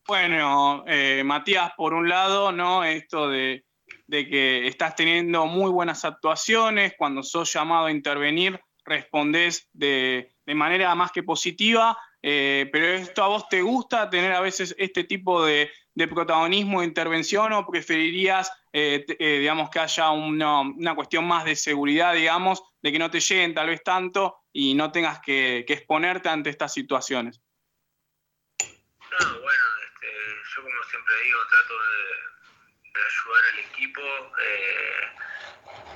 Bueno, 0.08 0.84
eh, 0.86 1.22
Matías, 1.22 1.72
por 1.76 1.92
un 1.92 2.08
lado, 2.08 2.50
¿no? 2.50 2.82
Esto 2.82 3.28
de, 3.28 3.66
que 4.08 4.66
estás 4.66 4.96
teniendo 4.96 5.44
muy 5.44 5.70
buenas 5.70 6.02
actuaciones, 6.02 6.94
cuando 6.96 7.22
sos 7.22 7.52
llamado 7.52 7.86
a 7.86 7.90
intervenir, 7.90 8.58
respondés 8.86 9.68
de, 9.74 10.34
manera 10.46 10.94
más 10.94 11.12
que 11.12 11.22
positiva, 11.22 11.98
eh, 12.22 12.70
pero 12.72 12.86
esto 12.86 13.22
a 13.22 13.28
vos 13.28 13.50
te 13.50 13.60
gusta 13.60 14.08
tener 14.08 14.32
a 14.32 14.40
veces 14.40 14.74
este 14.78 15.04
tipo 15.04 15.44
de, 15.44 15.70
protagonismo, 16.08 16.80
de 16.80 16.86
intervención, 16.86 17.52
o 17.52 17.66
preferirías, 17.66 18.50
eh, 18.72 19.04
digamos, 19.18 19.68
que 19.68 19.80
haya 19.80 20.08
una, 20.08 20.60
una, 20.60 20.94
cuestión 20.94 21.26
más 21.26 21.44
de 21.44 21.54
seguridad, 21.54 22.14
digamos, 22.14 22.62
de 22.80 22.92
que 22.92 22.98
no 22.98 23.10
te 23.10 23.20
lleguen 23.20 23.52
tal 23.52 23.66
vez 23.66 23.82
tanto 23.84 24.38
y 24.54 24.72
no 24.72 24.90
tengas 24.90 25.20
que 25.20 25.66
exponerte 25.68 26.30
ante 26.30 26.48
estas 26.48 26.72
situaciones? 26.72 27.42
No, 29.20 29.28
No, 29.28 29.40
bueno, 29.40 29.77
yo 30.54 30.62
como 30.62 30.84
siempre 30.84 31.14
digo, 31.22 31.46
trato 31.48 31.74
de, 31.82 32.38
ayudar 32.98 33.44
al 33.52 33.58
equipo. 33.58 34.34
Eh, 34.40 35.12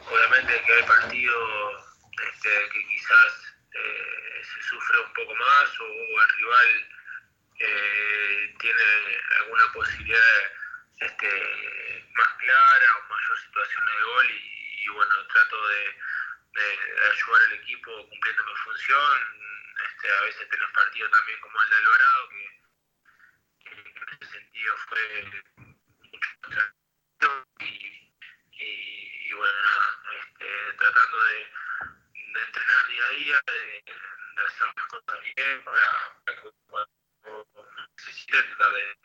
obviamente 0.06 0.62
que 0.62 0.72
hay 0.72 0.82
partidos 0.84 1.84
este, 2.22 2.68
que 2.70 2.86
quizás 2.88 3.54
eh, 3.74 4.42
se 4.44 4.62
sufre 4.68 5.00
un 5.00 5.12
poco 5.14 5.34
más 5.34 5.80
o 5.80 5.84
el 5.84 6.28
rival 6.36 6.88
eh, 7.58 8.54
tiene 8.60 9.20
alguna 9.40 9.72
posibilidad 9.72 10.52
este, 11.00 12.06
más 12.14 12.28
clara 12.38 12.96
o 12.98 13.12
mayor 13.12 13.38
situación 13.40 13.86
de 13.86 14.02
gol 14.02 14.26
y, 14.30 14.88
bueno, 14.88 15.26
trato 15.28 15.68
de, 15.68 15.96
ayudar 17.10 17.42
al 17.42 17.52
equipo 17.54 18.08
cumpliendo 18.08 18.44
mi 18.44 18.54
función. 18.56 19.20
Este, 19.86 20.12
a 20.12 20.20
veces 20.22 20.48
tenés 20.48 20.70
partidos 20.74 21.10
también 21.10 21.40
como 21.40 21.62
el 21.62 21.70
de 21.70 21.76
Alvarado, 21.76 22.28
que, 22.28 22.61
ese 24.10 24.26
sentido 24.32 24.76
fue 24.88 25.24
mucho 26.10 27.46
y, 27.60 28.14
y, 28.58 29.32
bueno, 29.34 29.68
este, 30.20 30.72
tratando 30.78 31.22
de, 31.24 31.46
entrenar 32.44 32.86
día 32.88 33.04
a 33.04 33.10
día, 33.10 33.42
de, 33.46 33.84
hacer 34.46 34.66
las 34.76 34.86
cosas 34.86 35.20
bien 35.36 35.64
para, 35.64 36.22
para 36.24 36.42
cuando 36.68 37.48
necesite 37.96 38.42
tratar 38.42 38.72
de 38.72 38.96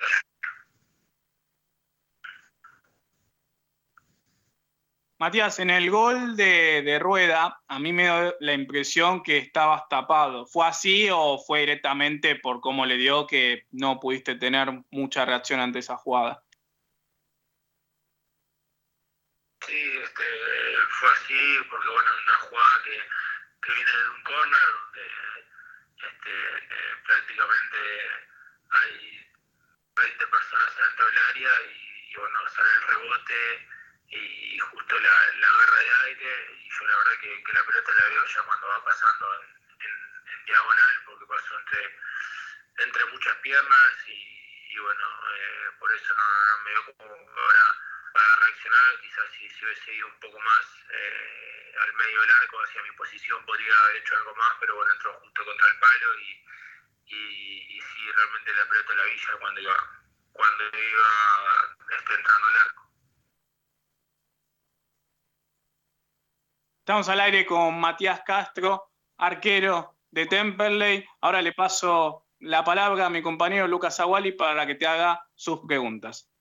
Matías, 5.19 5.57
en 5.57 5.71
el 5.71 5.89
gol 5.89 6.35
de, 6.35 6.99
Rueda, 7.01 7.59
a 7.67 7.79
mí 7.79 7.91
me 7.91 8.05
da 8.05 8.35
la 8.39 8.53
impresión 8.53 9.23
que 9.23 9.39
estabas 9.39 9.89
tapado. 9.89 10.45
¿Fue 10.45 10.67
así 10.67 11.09
o 11.11 11.39
fue 11.39 11.61
directamente 11.61 12.35
por 12.35 12.61
cómo 12.61 12.85
le 12.85 12.97
dio 12.97 13.25
que 13.25 13.65
no 13.71 13.99
pudiste 13.99 14.35
tener 14.35 14.69
mucha 14.91 15.25
reacción 15.25 15.59
ante 15.59 15.79
esa 15.79 15.97
jugada? 15.97 16.43
Sí, 19.65 19.91
este, 20.03 20.23
fue 20.99 21.09
así 21.09 21.57
porque, 21.67 21.87
bueno, 21.87 22.09
una 22.23 22.35
jugada 22.35 22.83
que, 22.83 23.73
viene 23.73 23.91
de 23.91 24.09
un 24.09 24.23
corner 24.23 24.61
donde 24.79 25.07
este, 25.97 26.29
eh, 26.29 26.95
prácticamente 27.05 27.77
hay 28.69 29.25
20 29.95 30.27
personas 30.27 30.75
dentro 30.77 31.05
del 31.07 31.17
área 31.31 31.49
y, 31.73 32.13
y 32.13 32.15
bueno, 32.15 32.37
sale 32.55 32.69
el 32.69 32.95
rebote 32.95 33.76
y 34.09 34.59
justo 34.59 34.99
la, 34.99 35.31
la 35.35 35.47
agarra 35.47 35.79
de 35.79 35.91
aire 36.05 36.57
y 36.59 36.69
yo 36.69 36.85
la 36.85 36.97
verdad 36.97 37.19
que, 37.19 37.53
la 37.53 37.63
pelota 37.65 37.91
la 37.91 38.05
veo 38.07 38.25
ya 38.25 38.41
cuando 38.43 38.67
va 38.67 38.83
pasando 38.85 39.33
en, 39.43 40.45
diagonal 40.45 41.03
porque 41.05 41.25
pasó 41.25 41.59
entre, 41.59 41.99
entre 42.77 43.05
muchas 43.05 43.35
piernas 43.37 44.07
y, 44.07 44.77
bueno, 44.79 45.05
eh, 45.35 45.71
por 45.79 45.91
eso 45.91 46.13
no, 46.13 46.63
me 46.63 46.71
veo 46.71 46.85
como 46.85 47.13
ahora 47.13 47.63
para 48.13 48.35
reaccionar, 48.35 48.99
quizás 49.01 49.25
si, 49.31 49.65
hubiese 49.65 49.93
ido 49.93 50.07
un 50.07 50.19
poco 50.19 50.39
más 50.39 50.65
eh, 50.89 51.75
al 51.81 51.93
medio 51.93 52.21
del 52.21 52.31
arco 52.31 52.63
hacia 52.63 52.83
mi 52.83 52.91
posición 52.91 53.45
podría 53.45 53.77
haber 53.77 53.97
hecho 53.97 54.15
algo 54.15 54.35
más, 54.35 54.53
pero 54.59 54.75
bueno, 54.75 54.93
entró 54.93 55.13
justo 55.19 55.45
contra 55.45 55.67
el 55.67 55.79
palo 55.79 56.19
y, 56.19 56.45
y, 57.07 57.77
y 57.77 57.81
sí, 57.81 58.11
realmente 58.11 58.53
la 58.55 58.65
pelota 58.69 58.95
la 58.95 59.03
vi 59.03 59.17
ya 59.17 59.33
cuando 59.33 59.61
iba, 59.61 59.77
cuando 60.31 60.63
iba 60.77 61.77
este, 61.97 62.13
entrando 62.13 62.47
al 62.47 62.57
arco. 62.57 62.86
Estamos 66.87 67.09
al 67.09 67.19
aire 67.19 67.45
con 67.45 67.77
Matías 67.81 68.21
Castro, 68.25 68.91
arquero 69.17 69.97
de 70.09 70.25
Temperley. 70.25 71.03
Ahora 71.19 71.41
le 71.41 71.51
paso 71.51 72.27
la 72.39 72.63
palabra 72.63 73.07
a 73.07 73.09
mi 73.09 73.21
compañero 73.21 73.67
Lucas 73.67 73.99
Aguali 73.99 74.31
para 74.31 74.65
que 74.65 74.75
te 74.75 74.87
haga 74.87 75.21
sus 75.35 75.59
preguntas. 75.67 76.31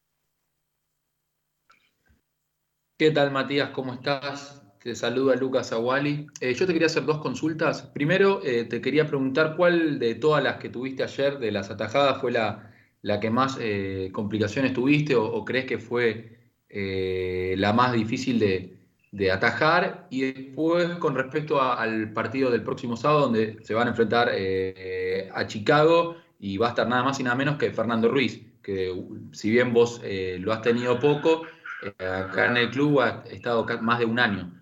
¿Qué 2.97 3.11
tal 3.11 3.32
Matías? 3.32 3.70
¿Cómo 3.70 3.94
estás? 3.94 4.62
Te 4.80 4.94
saluda 4.94 5.34
Lucas 5.34 5.72
Aguali. 5.72 6.28
Eh, 6.40 6.55
yo 6.55 6.64
te 6.64 6.72
quería 6.72 6.86
hacer 6.86 7.05
dos 7.07 7.18
consultas. 7.18 7.82
Primero, 7.82 8.40
eh, 8.44 8.66
te 8.66 8.80
quería 8.80 9.05
preguntar 9.05 9.57
cuál 9.57 9.99
de 9.99 10.14
todas 10.14 10.44
las 10.44 10.59
que 10.59 10.68
tuviste 10.68 11.03
ayer, 11.03 11.40
de 11.40 11.51
las 11.51 11.70
atajadas, 11.70 12.20
fue 12.20 12.30
la, 12.30 12.72
la 13.03 13.18
que 13.18 13.30
más 13.30 13.59
eh, 13.61 14.11
complicaciones 14.12 14.74
tuviste 14.74 15.16
o, 15.16 15.44
crees 15.44 15.64
que 15.64 15.78
fue 15.78 16.34
la 16.68 17.72
más 17.72 17.94
difícil 17.94 18.38
de, 18.38 18.76
de 19.17 19.33
atajar 19.33 20.07
y 20.11 20.31
después 20.31 20.97
con 20.97 21.14
respecto 21.14 21.62
al 21.62 22.12
partido 22.12 22.51
del 22.51 22.62
próximo 22.62 22.99
sábado 22.99 23.21
donde 23.23 23.57
se 23.64 23.73
van 23.73 23.87
a 23.87 23.91
enfrentar 23.91 24.29
eh, 24.31 25.31
a 25.35 25.47
Chicago 25.47 26.17
y 26.39 26.59
va 26.59 26.67
a 26.67 26.71
estar 26.71 26.87
nada 26.87 27.03
más 27.03 27.19
y 27.19 27.23
nada 27.23 27.35
menos 27.35 27.57
que 27.57 27.73
Fernando 27.73 28.11
Ruiz, 28.11 28.43
que 28.62 28.93
si 29.33 29.51
bien 29.51 29.73
vos 29.73 30.03
eh, 30.05 30.37
lo 30.39 30.53
has 30.53 30.61
tenido 30.61 31.01
poco, 31.01 31.47
eh, 31.83 32.07
acá 32.07 32.47
en 32.47 32.59
el 32.59 32.71
club 32.71 33.01
ha 33.01 33.25
estado 33.31 33.64
más 33.81 33.99
de 33.99 34.05
un 34.05 34.19
año. 34.19 34.53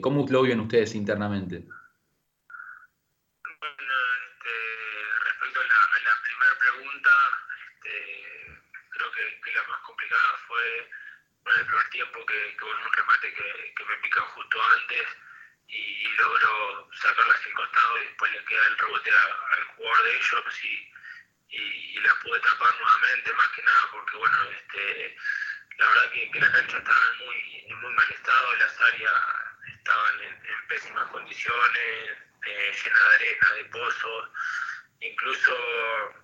¿Cómo 0.00 0.24
lo 0.30 0.42
viven 0.42 0.60
ustedes 0.60 0.94
internamente? 0.94 1.66
El 11.46 11.66
primer 11.66 11.90
tiempo 11.90 12.26
que, 12.26 12.56
que 12.56 12.64
un 12.64 12.92
remate 12.92 13.34
que, 13.34 13.74
que, 13.76 13.84
me 13.84 13.96
pican 13.98 14.24
justo 14.24 14.62
antes 14.62 15.08
y 15.68 16.08
logro 16.16 16.88
sacarla 16.94 17.34
hacia 17.34 17.48
el 17.48 17.54
costado 17.54 17.98
y 17.98 18.06
después 18.06 18.32
le 18.32 18.44
queda 18.44 18.66
el 18.66 18.78
rebote 18.78 19.10
al 19.10 19.64
jugador 19.76 20.02
de 20.04 20.16
ellos 20.16 20.64
y, 20.64 20.92
y, 21.50 22.00
la 22.00 22.14
pude 22.16 22.40
tapar 22.40 22.74
nuevamente 22.80 23.32
más 23.32 23.48
que 23.48 23.62
nada 23.62 23.88
porque 23.92 24.16
bueno 24.16 24.42
este 24.50 25.16
la 25.78 25.88
verdad 25.88 26.10
que, 26.12 26.40
la 26.40 26.52
cancha 26.52 26.78
estaba 26.78 27.12
muy, 27.24 27.64
en 27.66 27.80
muy 27.80 27.92
mal 27.92 28.10
estado, 28.10 28.54
las 28.56 28.80
áreas 28.80 29.14
estaban 29.76 30.20
en, 30.20 30.68
pésimas 30.68 31.10
condiciones, 31.10 32.18
eh, 32.46 32.72
llenas 32.84 33.00
de 33.00 33.14
arena, 33.14 33.52
de 33.56 33.64
pozos, 33.66 34.30
incluso 35.00 35.52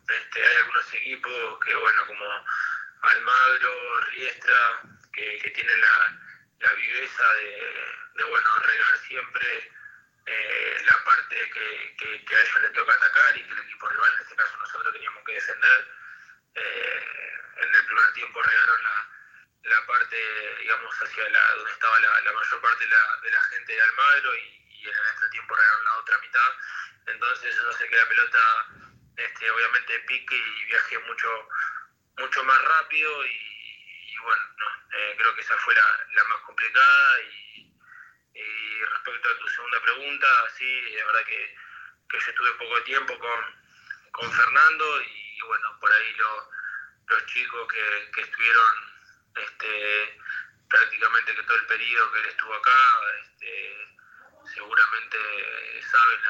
este, 0.08 0.46
hay 0.46 0.56
algunos 0.56 0.94
equipos 0.94 1.64
que 1.64 1.74
bueno 1.74 2.06
como 2.06 2.46
Almagro, 3.02 4.00
Riestra, 4.12 4.82
que, 5.12 5.50
tienen 5.50 5.80
la, 5.80 6.18
la 6.60 6.72
viveza 6.74 7.34
de, 7.34 8.24
bueno, 8.24 8.58
regar 8.58 8.98
siempre 8.98 9.72
eh, 10.26 10.82
la 10.84 11.04
parte 11.04 11.36
que, 11.50 12.24
que, 12.24 12.36
a 12.36 12.40
ellos 12.40 12.62
les 12.62 12.72
toca 12.72 12.92
atacar 12.92 13.36
y 13.36 13.44
que 13.44 13.52
el 13.52 13.58
equipo 13.58 13.88
rival, 13.88 14.14
en 14.14 14.20
este 14.20 14.36
caso 14.36 14.56
nosotros, 14.58 14.92
teníamos 14.92 15.24
que 15.24 15.32
defender. 15.32 15.88
Eh, 16.54 17.40
en 17.56 17.74
el 17.74 17.86
primer 17.86 18.12
tiempo 18.12 18.42
regaron 18.42 18.82
la, 18.82 19.08
la 19.64 19.86
parte, 19.86 20.16
digamos, 20.60 20.94
hacia 21.02 21.28
la, 21.28 21.54
donde 21.54 21.72
estaba 21.72 21.98
la, 22.00 22.32
mayor 22.32 22.60
parte 22.60 22.84
de 22.84 22.90
la, 22.90 23.20
de 23.22 23.30
la 23.30 23.42
gente 23.42 23.72
de 23.72 23.82
Almagro 23.82 24.36
y, 24.36 24.56
en 24.80 24.88
el 24.88 25.30
tiempo 25.30 25.54
regaron 25.54 25.84
la 25.84 25.96
otra 25.96 26.18
mitad. 26.18 26.52
Entonces 27.06 27.54
eso 27.54 27.68
hace 27.68 27.86
que 27.86 27.96
la 27.96 28.08
pelota 28.08 28.66
este, 29.16 29.50
obviamente 29.50 29.98
pique 30.00 30.36
y 30.36 30.64
viaje 30.64 30.98
mucho, 31.00 31.48
mucho 32.16 32.44
más 32.44 32.62
rápido 32.62 33.26
y, 33.26 33.59
bueno, 34.22 34.42
eh, 34.92 35.14
creo 35.16 35.34
que 35.34 35.40
esa 35.40 35.56
fue 35.58 35.74
la, 35.74 36.24
más 36.24 36.40
complicada 36.42 37.20
y, 37.22 37.40
respecto 38.92 39.28
a 39.28 39.38
tu 39.38 39.48
segunda 39.48 39.82
pregunta, 39.82 40.26
sí, 40.56 40.82
la 40.96 41.04
verdad 41.06 41.24
que, 41.24 41.56
yo 42.12 42.18
estuve 42.18 42.52
poco 42.52 42.82
tiempo 42.82 43.18
con, 43.18 44.32
Fernando 44.32 45.02
y, 45.02 45.40
bueno, 45.42 45.78
por 45.80 45.92
ahí 45.92 46.14
los 46.16 47.26
chicos 47.26 47.68
que, 47.72 48.20
estuvieron 48.20 48.74
este, 49.36 50.18
prácticamente 50.68 51.34
que 51.34 51.42
todo 51.42 51.56
el 51.56 51.66
periodo 51.66 52.12
que 52.12 52.20
él 52.20 52.26
estuvo 52.26 52.54
acá, 52.54 53.00
este, 53.22 53.88
seguramente 54.54 55.18
saben 55.90 56.20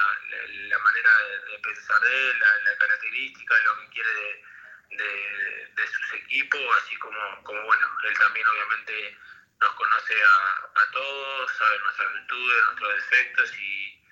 la, 0.69 0.79
manera 0.79 1.19
de, 1.47 1.59
pensar 1.59 2.01
de 2.01 2.31
él, 2.31 2.39
la, 2.39 2.59
la 2.71 2.79
característica, 2.79 3.61
lo 3.61 3.81
que 3.81 3.89
quiere 3.91 4.13
de 4.13 4.50
de, 4.91 5.87
sus 5.87 6.15
equipos, 6.15 6.61
así 6.83 6.97
como, 6.97 7.19
como, 7.43 7.63
bueno, 7.63 7.87
él 8.09 8.19
también 8.19 8.47
obviamente 8.47 9.19
nos 9.61 9.73
conoce 9.75 10.15
a, 10.23 10.91
todos, 10.93 11.53
sabe 11.57 11.79
nuestras 11.79 12.13
virtudes, 12.15 12.65
nuestros 12.65 12.95
defectos 12.95 13.55
y, 13.59 14.03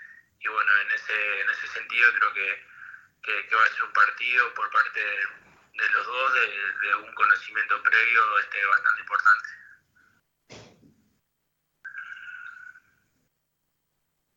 y, 0.41 0.49
bueno, 0.49 0.71
en 0.83 0.91
ese, 0.93 1.41
en 1.41 1.51
ese 1.51 1.67
sentido 1.69 2.13
creo 2.15 2.33
que, 2.35 2.67
que, 3.23 3.55
va 3.55 3.65
a 3.65 3.69
ser 3.69 3.83
un 3.85 3.93
partido 3.93 4.55
por 4.55 4.71
parte 4.71 5.01
de, 5.01 5.91
los 5.91 6.07
dos 6.07 6.33
de, 6.35 6.95
un 6.97 7.15
conocimiento 7.15 7.83
previo 7.83 8.39
este, 8.41 8.67
bastante 8.67 9.01
importante. 9.01 9.49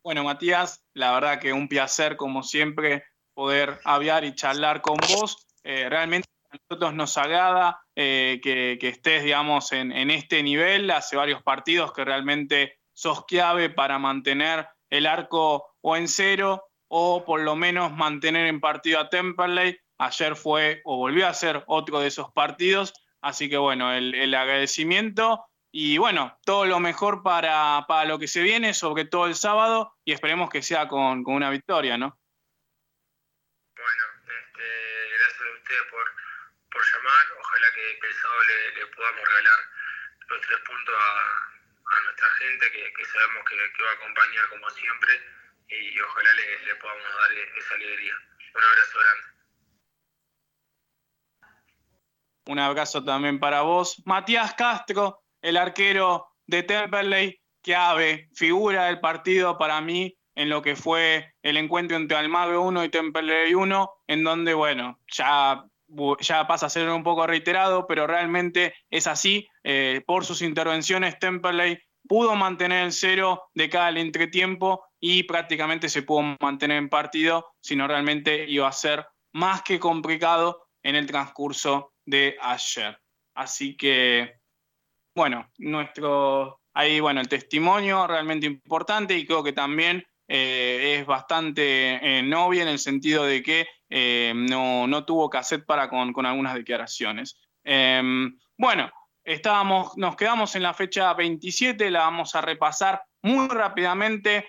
Bueno, 0.03 0.23
Matías, 0.23 0.83
la 0.93 1.13
verdad 1.13 1.39
que 1.39 1.53
un 1.53 1.67
placer, 1.67 2.17
como 2.17 2.41
siempre, 2.41 3.05
poder 3.33 3.79
hablar 3.83 4.23
y 4.23 4.33
charlar 4.33 4.81
con 4.81 4.97
vos. 4.97 5.47
Eh, 5.63 5.87
realmente 5.89 6.30
nosotros 6.51 6.93
nos 6.93 7.17
agrada 7.17 7.81
eh, 7.95 8.39
que, 8.43 8.77
estés, 8.81 9.23
digamos, 9.23 9.71
en, 9.71 10.11
este 10.11 10.43
nivel. 10.43 10.91
Hace 10.91 11.15
varios 11.15 11.41
partidos 11.43 11.93
que 11.93 12.05
realmente 12.05 12.79
sos 12.93 13.25
clave 13.25 13.69
para 13.69 13.99
mantener 13.99 14.67
el 14.89 15.07
arco 15.07 15.75
o 15.81 15.95
en 15.95 16.07
cero 16.07 16.65
o 16.87 17.23
por 17.25 17.41
lo 17.41 17.55
menos 17.55 17.93
mantener 17.93 18.47
en 18.47 18.59
partido 18.59 18.99
a 18.99 19.09
Temperley. 19.09 19.79
ayer 19.97 20.35
fue 20.35 20.81
o 20.83 20.97
volvió 20.97 21.27
a 21.27 21.33
ser 21.33 21.63
otro 21.67 21.99
de 21.99 22.07
esos 22.07 22.31
partidos, 22.33 22.93
así 23.21 23.49
que 23.49 23.57
bueno, 23.57 23.93
el, 23.93 24.35
agradecimiento 24.35 25.45
y 25.71 25.97
bueno, 25.97 26.37
todo 26.43 26.65
lo 26.65 26.81
mejor 26.81 27.23
para, 27.23 27.85
lo 28.05 28.19
que 28.19 28.27
se 28.27 28.41
viene, 28.41 28.73
sobre 28.73 29.05
todo 29.05 29.25
el 29.25 29.35
sábado, 29.35 29.95
y 30.03 30.11
esperemos 30.11 30.49
que 30.49 30.61
sea 30.61 30.89
con, 30.89 31.23
una 31.25 31.49
victoria, 31.49 31.97
¿no? 31.97 32.19
Bueno, 33.73 34.03
este, 34.27 34.67
gracias 35.15 35.41
a 35.41 35.57
ustedes 35.57 35.83
por, 35.89 36.83
llamar, 36.83 37.25
sábado 38.13 38.41
le, 38.43 38.85
podamos 38.87 39.25
regalar 39.25 39.59
los 40.29 40.41
tres 40.41 40.59
puntos 40.59 40.95
a, 40.97 42.03
nuestra 42.05 42.29
gente, 42.39 42.71
que, 42.71 43.05
sabemos 43.05 43.43
que, 43.49 43.83
va 43.83 43.89
a 43.89 43.93
acompañar 43.93 44.47
como 44.49 44.69
siempre, 44.69 45.21
y, 45.67 45.99
ojalá 45.99 46.33
le 46.33 46.75
podamos 46.75 47.03
dar 47.03 47.31
esa 47.33 47.73
alegría. 47.75 48.15
Un 48.53 48.63
abrazo 48.63 48.99
grande. 48.99 49.31
Un 52.45 52.59
abrazo 52.59 53.03
también 53.03 53.39
para 53.39 53.61
vos. 53.61 54.01
Matías 54.05 54.53
Castro, 54.55 55.23
el 55.41 55.57
arquero 55.57 56.27
de 56.47 56.63
Temperley, 56.63 57.41
que 57.61 57.75
ave, 57.75 58.29
figura 58.33 58.85
del 58.85 58.99
partido 58.99 59.57
para 59.57 59.79
mí 59.81 60.17
en 60.35 60.49
lo 60.49 60.61
que 60.61 60.75
fue 60.75 61.33
el 61.43 61.57
encuentro 61.57 61.97
entre 61.97 62.17
Almagro 62.17 62.63
1 62.63 62.85
y 62.85 62.89
Temperley 62.89 63.53
1, 63.53 63.91
en 64.07 64.23
donde, 64.23 64.53
bueno, 64.53 64.99
ya, 65.07 65.63
ya 66.19 66.47
pasa 66.47 66.67
a 66.67 66.69
ser 66.69 66.89
un 66.89 67.03
poco 67.03 67.27
reiterado, 67.27 67.87
pero 67.87 68.07
realmente 68.07 68.73
es 68.89 69.07
así. 69.07 69.47
Eh, 69.63 70.01
por 70.05 70.25
sus 70.25 70.41
intervenciones, 70.41 71.19
Temperley 71.19 71.79
pudo 72.07 72.35
mantener 72.35 72.85
el 72.85 72.91
cero 72.91 73.49
de 73.53 73.69
cada 73.69 73.89
entretiempo 73.99 74.83
y 74.99 75.23
prácticamente 75.23 75.89
se 75.89 76.03
pudo 76.03 76.35
mantener 76.39 76.77
en 76.77 76.89
partido, 76.89 77.53
sino 77.59 77.87
realmente 77.87 78.45
iba 78.47 78.67
a 78.67 78.71
ser 78.71 79.05
más 79.33 79.61
que 79.61 79.79
complicado 79.79 80.67
en 80.83 80.95
el 80.95 81.05
transcurso 81.05 81.93
de 82.05 82.37
ayer. 82.41 82.99
Así 83.35 83.77
que, 83.77 84.35
bueno, 85.15 85.49
nuestro, 85.57 86.59
ahí, 86.73 86.99
bueno, 86.99 87.21
el 87.21 87.29
testimonio 87.29 88.07
realmente 88.07 88.45
importante 88.45 89.17
y 89.17 89.25
creo 89.25 89.43
que 89.43 89.53
también 89.53 90.03
eh, 90.33 90.95
es 90.97 91.05
bastante 91.05 92.19
eh, 92.19 92.23
novia 92.23 92.61
en 92.61 92.69
el 92.69 92.79
sentido 92.79 93.25
de 93.25 93.43
que 93.43 93.67
eh, 93.89 94.31
no, 94.33 94.87
no, 94.87 95.03
tuvo 95.03 95.29
cassette 95.29 95.65
para 95.65 95.89
con, 95.89 96.13
con 96.13 96.25
algunas 96.25 96.53
declaraciones. 96.53 97.37
Em, 97.65 98.39
bueno, 98.57 98.89
estábamos, 99.25 99.97
nos 99.97 100.15
quedamos 100.15 100.55
en 100.55 100.63
la 100.63 100.73
fecha 100.73 101.13
27, 101.15 101.91
la 101.91 102.03
vamos 102.03 102.33
a 102.35 102.39
repasar 102.39 103.03
muy 103.21 103.49
rápidamente. 103.49 104.47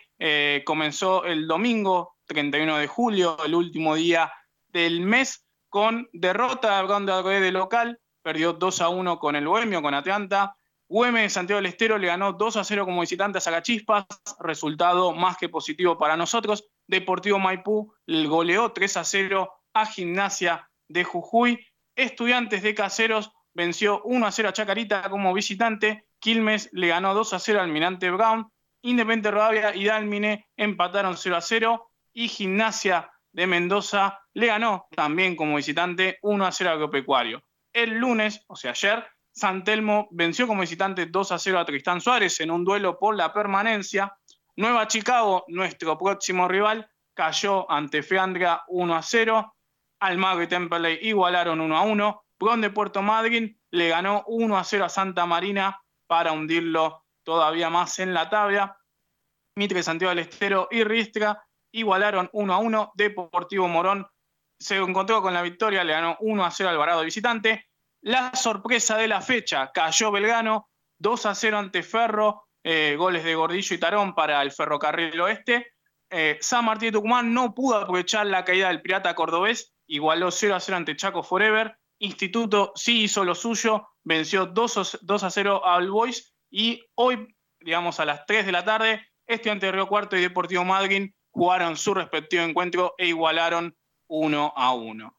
comenzó 0.65 1.25
el 1.25 1.49
domingo 1.49 2.15
31 2.27 2.79
de 2.79 2.87
julio, 2.87 3.37
el 3.45 3.57
último 3.57 3.97
día 3.97 4.33
del 4.69 5.01
mes, 5.01 5.45
con 5.69 6.09
derrota 6.13 6.81
de 6.81 7.41
de 7.41 7.51
local, 7.51 7.99
perdió 8.23 8.53
2 8.53 8.81
a 8.83 8.89
1 8.89 9.19
con 9.19 9.35
el 9.35 9.49
Bohemio, 9.49 9.83
con 9.83 9.95
Atlanta. 9.95 10.55
Güemes 10.93 11.33
Santiago 11.33 11.57
del 11.57 11.71
Estero 11.71 11.97
le 11.97 12.09
ganó 12.09 12.35
2 12.35 12.59
a 12.59 12.65
0 12.65 12.85
como 12.85 13.01
visitante 13.01 13.39
a 13.39 13.41
Sagachispas, 13.41 14.05
resultado 14.41 15.15
más 15.15 15.39
que 15.39 15.49
positivo 15.49 15.97
para 15.97 16.19
nosotros. 16.19 16.69
Deportivo 16.87 17.39
Maipú 17.39 17.95
goleó 18.07 18.73
3 18.73 18.99
a 18.99 19.05
0 19.05 19.51
a 19.73 19.87
Gimnasia 19.87 20.69
de 20.89 21.03
Jujuy. 21.03 21.67
Estudiantes 21.97 22.63
de 22.63 22.75
Caseros 22.75 23.33
venció 23.55 24.03
1 24.03 24.27
a 24.27 24.31
0 24.31 24.51
a 24.51 24.53
Chacarita 24.53 25.09
como 25.09 25.33
visitante. 25.33 26.05
Quilmes 26.19 26.69
le 26.73 26.89
ganó 26.89 27.15
2 27.15 27.33
a 27.33 27.39
0 27.39 27.61
al 27.61 27.65
Almirante 27.65 28.11
Brown. 28.11 28.53
Independiente 28.83 29.31
Rodavia 29.31 29.75
y 29.75 29.87
Dalmine 29.87 30.47
empataron 30.59 31.17
0 31.17 31.37
a 31.37 31.41
0. 31.41 31.91
Y 32.13 32.29
Gimnasia 32.29 33.11
de 33.33 33.47
Mendoza 33.47 34.21
le 34.35 34.49
ganó 34.49 34.89
también 34.95 35.37
como 35.37 35.57
visitante 35.57 36.19
1 36.21 36.45
a 36.45 36.53
0 36.53 36.69
al 36.69 36.77
Agropecuario. 36.77 37.43
El 37.73 37.93
lunes, 37.95 38.45
o 38.47 38.57
sea 38.57 38.73
ayer, 38.73 39.07
San 39.33 39.65
Telmo 39.65 40.09
venció 40.11 40.47
como 40.47 40.61
visitante 40.61 41.07
2 41.07 41.33
a 41.33 41.39
0 41.39 41.59
a 41.59 41.65
Tristán 41.65 42.01
Suárez 42.01 42.39
en 42.41 42.51
un 42.51 42.65
duelo 42.65 42.99
por 42.99 43.17
la 43.17 43.33
permanencia. 43.33 44.17
Nueva 44.57 44.87
Chicago, 44.87 45.45
nuestro 45.49 45.97
próximo 45.97 46.47
rival, 46.49 46.89
cayó 47.15 47.71
ante 47.71 48.03
Feandra 48.03 48.63
1 48.69 48.95
a 48.95 49.03
0. 49.03 49.57
Almagro 50.01 50.43
y 50.43 50.49
Temperley 50.49 50.99
igualaron 51.03 51.61
1 51.61 51.77
a 51.77 51.83
1. 51.83 52.25
Bron 52.39 52.61
de 52.61 52.71
Puerto 52.71 53.03
Madryn 53.03 53.59
le 53.71 53.89
ganó 53.89 54.25
1 54.27 54.59
a 54.59 54.65
0 54.65 54.85
a 54.85 54.89
Santa 54.89 55.25
Marina 55.25 55.81
para 56.07 56.33
hundirlo 56.33 57.05
todavía 57.23 57.71
más 57.71 57.99
en 58.01 58.13
la 58.13 58.29
tabla. 58.29 58.77
Mitre 59.57 59.83
Santiago 59.83 60.11
del 60.11 60.27
Estero 60.27 60.69
y 60.71 60.85
Ristra 60.85 61.43
igualaron 61.73 62.29
1 62.33 62.53
a 62.53 62.59
1. 62.59 62.93
Deportivo 62.95 63.69
Morón 63.69 64.07
se 64.59 64.77
encontró 64.77 65.23
con 65.23 65.33
la 65.33 65.43
victoria, 65.43 65.85
le 65.85 65.93
ganó 65.93 66.17
1 66.21 66.45
a 66.45 66.51
0 66.51 66.69
al 66.69 66.75
Alvarado 66.75 67.03
visitante. 67.03 67.71
La 68.03 68.35
sorpresa 68.35 68.97
de 68.97 69.07
la 69.07 69.21
fecha, 69.21 69.71
cayó 69.73 70.11
Belgano 70.11 70.69
2 70.99 71.27
a 71.27 71.35
0 71.37 71.59
ante 71.59 71.85
Ferro, 71.85 72.49
eh, 72.65 72.97
goles 72.99 73.23
de 73.23 73.37
Gordillo 73.37 73.77
y 73.77 73.79
Tarón 73.79 74.15
para 74.17 74.43
el 74.43 74.51
Ferrocarril 74.51 75.21
Oeste. 75.21 75.75
Eh, 76.11 76.37
San 76.41 76.65
Martín 76.65 76.89
de 76.89 76.93
Tucumán 76.99 77.33
no 77.33 77.55
pudo 77.55 77.77
aprovechar 77.77 78.27
la 78.27 78.45
caída 78.45 78.69
del 78.69 78.83
Pirata 78.83 79.15
Cordobés, 79.15 79.73
igualó 79.87 80.33
0 80.33 80.57
a 80.57 80.61
0 80.61 80.77
ante 80.79 80.97
Chaco 80.97 81.23
Forever. 81.23 81.79
Instituto 82.01 82.73
sí 82.75 83.03
hizo 83.05 83.25
lo 83.25 83.37
suyo, 83.37 83.89
venció 84.03 84.47
2, 84.47 84.99
2 85.01 85.23
a 85.23 85.31
0 85.31 85.65
al 85.65 85.89
Boys 85.89 86.35
y 86.51 86.85
hoy, 86.97 87.29
digamos 87.61 88.01
a 88.01 88.05
las 88.05 88.27
3 88.27 88.47
de 88.47 88.53
la 88.53 88.65
tarde, 88.65 89.07
Estudiante 89.29 89.67
de 89.67 89.73
Río 89.73 89.87
Cuarto 89.87 90.17
y 90.17 90.21
Deportivo 90.23 90.65
Madryn 90.65 91.15
jugaron 91.31 91.77
su 91.77 91.95
respectivo 91.95 92.43
encuentro 92.43 92.95
e 92.99 93.07
igualaron 93.07 93.77
uno 94.09 94.53
a 94.57 94.75
uno. 94.75 95.17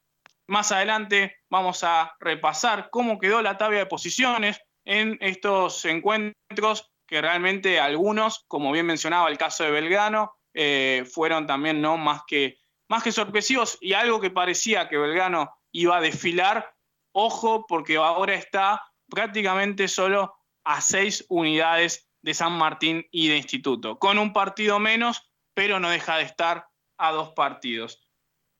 Más 0.48 0.72
adelante 0.72 1.38
vamos 1.50 1.84
a 1.84 2.16
repasar 2.20 2.90
cómo 2.92 3.20
quedó 3.20 3.42
la 3.42 3.58
tabla 3.58 3.80
de 3.80 3.86
posiciones 3.86 4.62
en 4.86 5.18
estos 5.22 5.86
encuentros, 5.86 6.92
que 7.08 7.22
realmente 7.22 7.80
algunos, 7.80 8.44
como 8.48 8.72
bien 8.72 8.86
mencionaba 8.86 9.30
el 9.30 9.38
caso 9.38 9.64
de 9.64 9.72
Belgrano, 9.72 10.34
eh, 10.54 11.06
fueron 11.12 11.48
también 11.48 11.82
no 11.82 11.98
más 11.98 12.22
que, 12.28 12.58
más 12.90 13.04
que 13.04 13.12
sorpresivos 13.12 13.78
y 13.82 13.94
algo 13.94 14.20
que 14.20 14.30
parecía 14.30 14.90
que 14.90 14.98
Belgrano 14.98 15.54
iba 15.72 15.98
a 15.98 16.02
desfilar, 16.02 16.74
ojo, 17.14 17.66
porque 17.68 17.98
ahora 17.98 18.36
está 18.36 18.82
prácticamente 19.10 19.88
solo 19.88 20.36
a 20.64 20.82
seis 20.82 21.26
unidades 21.30 22.10
de 22.22 22.34
San 22.34 22.54
Martín 22.54 23.06
y 23.12 23.28
de 23.30 23.38
Instituto, 23.38 23.98
con 24.00 24.18
un 24.18 24.34
partido 24.34 24.80
menos 24.80 25.30
pero 25.54 25.80
no 25.80 25.90
deja 25.90 26.18
de 26.18 26.24
estar 26.24 26.68
a 26.98 27.12
dos 27.12 27.34
partidos. 27.34 28.02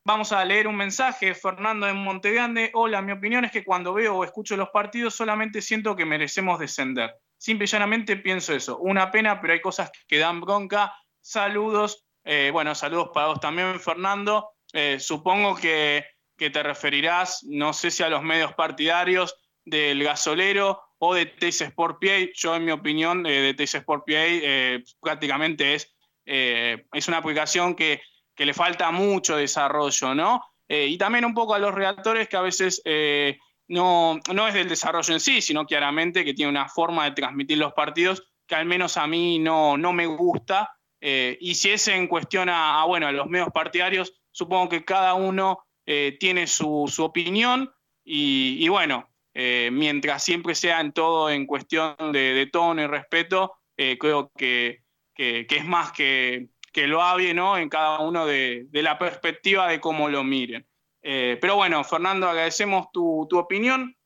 Vamos 0.06 0.32
a 0.32 0.44
leer 0.44 0.68
un 0.68 0.76
mensaje, 0.76 1.34
Fernando 1.34 1.86
de 1.86 1.94
Montegrande. 1.94 2.70
Hola, 2.74 3.00
mi 3.00 3.12
opinión 3.12 3.46
es 3.46 3.50
que 3.50 3.64
cuando 3.64 3.94
veo 3.94 4.16
o 4.16 4.24
escucho 4.24 4.54
los 4.54 4.68
partidos 4.68 5.14
solamente 5.14 5.62
siento 5.62 5.96
que 5.96 6.04
merecemos 6.04 6.58
descender. 6.58 7.14
Simple 7.38 7.64
y 7.64 7.68
llanamente 7.68 8.16
pienso 8.18 8.54
eso. 8.54 8.76
Una 8.76 9.10
pena, 9.10 9.40
pero 9.40 9.54
hay 9.54 9.62
cosas 9.62 9.90
que 10.06 10.18
dan 10.18 10.42
bronca. 10.42 10.94
Saludos. 11.22 12.04
Eh, 12.22 12.50
bueno, 12.52 12.74
saludos 12.74 13.12
para 13.14 13.28
vos 13.28 13.40
también, 13.40 13.80
Fernando. 13.80 14.50
Eh, 14.74 15.00
supongo 15.00 15.56
que, 15.56 16.04
te 16.36 16.62
referirás, 16.62 17.42
no 17.48 17.72
sé 17.72 17.90
si 17.90 18.02
a 18.02 18.10
los 18.10 18.22
medios 18.22 18.52
partidarios 18.52 19.34
del 19.64 20.04
gasolero 20.04 20.82
o 20.98 21.14
de 21.14 21.24
Teis 21.24 21.62
Sport 21.62 21.98
PA. 21.98 22.30
Yo, 22.34 22.54
en 22.54 22.66
mi 22.66 22.72
opinión, 22.72 23.24
eh, 23.24 23.40
de 23.40 23.54
Teis 23.54 23.74
Sport 23.74 24.04
PA 24.06 24.84
prácticamente 25.00 25.74
es 25.74 25.90
es 26.26 27.08
una 27.08 27.18
aplicación 27.18 27.74
que, 27.74 28.00
le 28.38 28.54
falta 28.54 28.90
mucho 28.90 29.36
desarrollo, 29.36 30.14
¿no? 30.14 30.42
Eh, 30.68 30.86
y 30.88 30.98
también 30.98 31.24
un 31.24 31.34
poco 31.34 31.54
a 31.54 31.58
los 31.58 31.74
redactores 31.74 32.28
que 32.28 32.36
a 32.36 32.40
veces 32.40 32.80
eh, 32.84 33.38
no, 33.68 34.18
no 34.32 34.48
es 34.48 34.54
del 34.54 34.68
desarrollo 34.68 35.12
en 35.12 35.20
sí, 35.20 35.40
sino 35.40 35.66
claramente 35.66 36.24
que 36.24 36.34
tiene 36.34 36.50
una 36.50 36.68
forma 36.68 37.04
de 37.04 37.12
transmitir 37.12 37.58
los 37.58 37.72
partidos 37.74 38.22
que 38.46 38.54
al 38.54 38.66
menos 38.66 38.96
a 38.96 39.06
mí 39.06 39.38
no, 39.38 39.76
no 39.76 39.92
me 39.92 40.06
gusta. 40.06 40.70
y 41.00 41.54
si 41.54 41.70
es 41.70 41.88
en 41.88 42.08
cuestión 42.08 42.48
a, 42.50 42.84
bueno, 42.84 43.06
a 43.06 43.12
los 43.12 43.26
medios 43.26 43.50
partidarios, 43.52 44.14
supongo 44.30 44.68
que 44.68 44.84
cada 44.84 45.14
uno 45.14 45.64
tiene 45.84 46.46
su, 46.46 46.90
opinión 46.98 47.70
y, 48.04 48.68
bueno, 48.68 49.08
mientras 49.34 50.22
siempre 50.22 50.54
sea 50.54 50.80
en 50.80 50.92
todo 50.92 51.30
en 51.30 51.46
cuestión 51.46 51.94
de, 52.12 52.34
de 52.34 52.46
tono 52.46 52.82
y 52.82 52.86
respeto, 52.86 53.54
creo 53.76 54.30
que, 54.36 54.84
que, 55.14 55.46
es 55.48 55.64
más 55.64 55.92
que, 55.92 56.48
que 56.74 56.86
lo 56.86 57.02
había 57.02 57.32
¿no? 57.32 57.56
en 57.56 57.68
cada 57.68 58.00
uno 58.00 58.26
de, 58.26 58.66
la 58.72 58.98
perspectiva 58.98 59.68
de 59.68 59.80
cómo 59.80 60.08
lo 60.08 60.22
miren. 60.24 60.66
Eh, 61.02 61.38
pero 61.40 61.56
bueno, 61.56 61.82
Fernando, 61.84 62.28
agradecemos 62.28 62.90
tu, 62.92 63.28
opinión. 63.32 63.96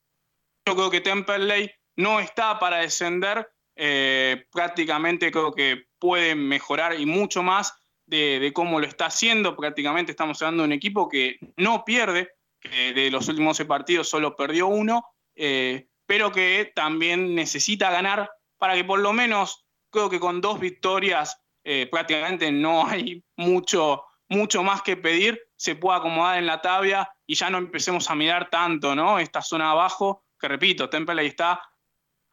Yo 0.65 0.75
creo 0.75 0.91
que 0.91 1.01
Temperley 1.01 1.71
no 1.97 2.19
está 2.19 2.59
para 2.59 2.77
descender, 2.77 3.49
eh, 3.75 4.45
prácticamente 4.51 5.31
creo 5.31 5.51
que 5.51 5.87
puede 5.97 6.35
mejorar 6.35 6.99
y 6.99 7.05
mucho 7.05 7.41
más 7.43 7.73
de, 8.05 8.51
cómo 8.53 8.79
lo 8.79 8.85
está 8.85 9.07
haciendo. 9.07 9.55
Prácticamente 9.55 10.11
estamos 10.11 10.41
hablando 10.41 10.63
de 10.63 10.67
un 10.67 10.73
equipo 10.73 11.09
que 11.09 11.39
no 11.57 11.83
pierde, 11.83 12.29
que 12.61 12.93
de 12.93 13.09
los 13.09 13.27
últimos 13.27 13.59
11 13.59 13.65
partidos 13.65 14.09
solo 14.09 14.35
perdió 14.35 14.67
uno, 14.67 15.05
eh, 15.35 15.87
pero 16.05 16.31
que 16.31 16.71
también 16.75 17.33
necesita 17.33 17.89
ganar 17.89 18.29
para 18.57 18.75
que 18.75 18.83
por 18.83 18.99
lo 18.99 19.11
menos 19.11 19.65
Creo 19.89 20.09
que 20.09 20.19
con 20.19 20.41
dos 20.41 20.59
victorias 20.59 21.41
eh, 21.71 21.85
prácticamente 21.85 22.51
no 22.51 22.83
hay 22.87 23.23
mucho, 23.37 24.03
mucho 24.27 24.63
más 24.63 24.81
que 24.81 24.97
pedir 24.97 25.39
se 25.55 25.75
pueda 25.75 25.97
acomodar 25.97 26.39
en 26.39 26.47
la 26.47 26.61
tabla 26.61 27.13
y 27.27 27.35
ya 27.35 27.51
no 27.51 27.59
empecemos 27.59 28.09
a 28.09 28.15
mirar 28.15 28.49
tanto, 28.49 28.95
¿no? 28.95 29.19
Esta 29.19 29.43
zona 29.43 29.69
abajo, 29.69 30.25
que 30.39 30.47
repito, 30.47 30.89
Temperley 30.89 31.27
está 31.27 31.61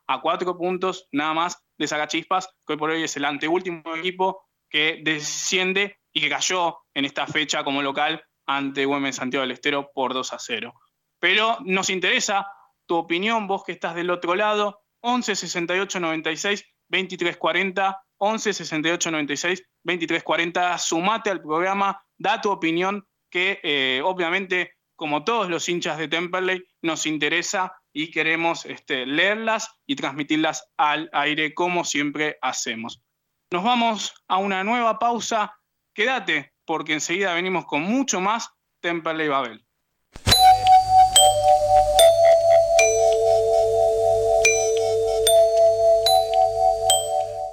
a 0.09 0.21
cuatro 0.23 0.57
puntos 0.57 1.07
nada 1.13 1.35
más 1.35 1.63
de 1.77 1.87
Sacachispas, 1.87 2.49
que 2.67 2.73
hoy 2.73 2.79
por 2.79 2.89
hoy 2.89 3.03
es 3.03 3.15
el 3.19 3.27
anteúltimo 3.27 3.95
equipo 3.95 4.47
que 4.71 5.03
desciende 5.05 5.99
y 6.15 6.23
que 6.23 6.31
cayó 6.31 6.79
en 6.95 7.05
esta 7.05 7.27
fecha 7.27 7.63
como 7.63 7.83
local 7.83 8.25
ante 8.47 8.87
Güemes 8.87 9.17
Santiago 9.17 9.43
del 9.43 9.51
Estero 9.51 9.91
por 9.93 10.15
2 10.15 10.33
a 10.33 10.39
0. 10.39 10.73
Pero 11.19 11.59
nos 11.63 11.91
interesa 11.91 12.51
tu 12.87 12.97
opinión, 12.97 13.47
vos 13.47 13.65
que 13.65 13.73
estás 13.73 13.97
del 13.97 14.09
otro 14.09 14.35
lado, 14.35 14.81
11 15.01 15.37
68 15.37 16.01
96 16.01 16.65
23 16.89 17.37
40, 17.37 18.06
11 18.19 18.53
68 18.53 19.11
96 19.11 19.63
23 19.85 20.23
40, 20.23 20.79
sumate 20.79 21.31
al 21.31 21.43
programa, 21.43 22.03
da 22.17 22.41
tu 22.41 22.51
opinión 22.51 23.07
que 23.31 23.61
eh, 23.63 24.01
obviamente, 24.05 24.73
como 24.95 25.25
todos 25.25 25.49
los 25.51 25.69
hinchas 25.69 25.99
de 25.99 26.09
Temperley, 26.09 26.65
nos 26.83 27.07
interesa 27.07 27.73
y 27.93 28.11
queremos 28.11 28.65
este, 28.67 29.07
leerlas 29.07 29.71
y 29.87 29.97
transmitirlas 29.97 30.71
al 30.77 31.11
aire 31.13 31.55
como 31.55 31.85
siempre 31.85 32.39
hacemos. 32.41 33.03
Nos 33.51 33.65
vamos 33.65 34.15
a 34.29 34.39
una 34.39 34.65
nueva 34.65 34.99
pausa. 34.99 35.55
Quédate, 35.95 36.53
porque 36.65 36.95
enseguida 36.95 37.35
venimos 37.35 37.65
con 37.65 37.83
mucho 37.83 38.21
más 38.21 38.51
Temperley 38.81 39.29
Babel. 39.29 39.66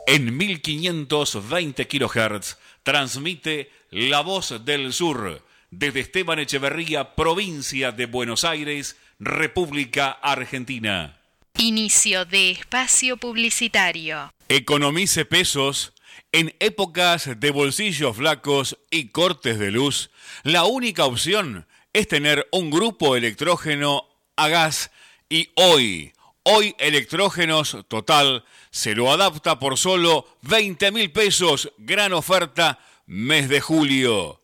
En 0.05 0.35
1520 0.35 1.87
kHz 1.87 2.57
transmite 2.83 3.71
La 3.89 4.21
Voz 4.21 4.65
del 4.65 4.91
Sur 4.91 5.41
desde 5.71 6.01
Esteban 6.01 6.39
Echeverría, 6.39 7.15
provincia 7.15 7.91
de 7.91 8.05
Buenos 8.05 8.43
Aires, 8.43 8.97
República 9.19 10.11
Argentina. 10.11 11.19
Inicio 11.57 12.25
de 12.25 12.51
espacio 12.51 13.17
publicitario. 13.17 14.33
Economice 14.49 15.25
pesos 15.25 15.93
en 16.31 16.53
épocas 16.59 17.39
de 17.39 17.51
bolsillos 17.51 18.17
flacos 18.17 18.77
y 18.91 19.07
cortes 19.07 19.57
de 19.57 19.71
luz. 19.71 20.11
La 20.43 20.65
única 20.65 21.05
opción 21.05 21.65
es 21.93 22.07
tener 22.07 22.47
un 22.51 22.69
grupo 22.69 23.15
electrógeno 23.15 24.09
a 24.35 24.49
gas 24.49 24.91
y 25.29 25.49
hoy, 25.55 26.12
hoy 26.43 26.75
electrógenos 26.77 27.77
total 27.87 28.45
se 28.71 28.95
lo 28.95 29.11
adapta 29.11 29.59
por 29.59 29.77
solo 29.77 30.27
20 30.43 30.91
mil 30.91 31.11
pesos. 31.11 31.71
Gran 31.77 32.13
oferta, 32.13 32.79
mes 33.05 33.49
de 33.49 33.61
julio. 33.61 34.41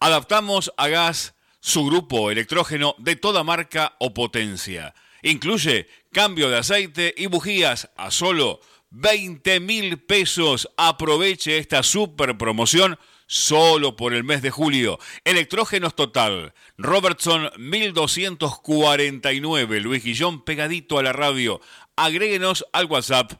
Adaptamos 0.00 0.72
a 0.76 0.88
gas 0.88 1.34
su 1.60 1.86
grupo 1.86 2.30
electrógeno 2.30 2.94
de 2.98 3.16
toda 3.16 3.44
marca 3.44 3.94
o 3.98 4.12
potencia. 4.12 4.94
Incluye 5.22 5.88
cambio 6.12 6.50
de 6.50 6.58
aceite 6.58 7.14
y 7.16 7.26
bujías 7.26 7.90
a 7.96 8.10
solo 8.10 8.60
20 8.90 9.60
mil 9.60 9.98
pesos. 9.98 10.68
Aproveche 10.76 11.58
esta 11.58 11.82
super 11.82 12.36
promoción 12.36 12.98
solo 13.26 13.96
por 13.96 14.14
el 14.14 14.24
mes 14.24 14.40
de 14.42 14.50
julio. 14.50 14.98
Electrógenos 15.24 15.94
total. 15.94 16.52
Robertson 16.78 17.50
1249. 17.56 19.80
Luis 19.80 20.02
Guillón 20.04 20.42
pegadito 20.44 20.98
a 20.98 21.02
la 21.02 21.12
radio. 21.12 21.60
Agréguenos 21.96 22.64
al 22.72 22.86
WhatsApp 22.86 23.32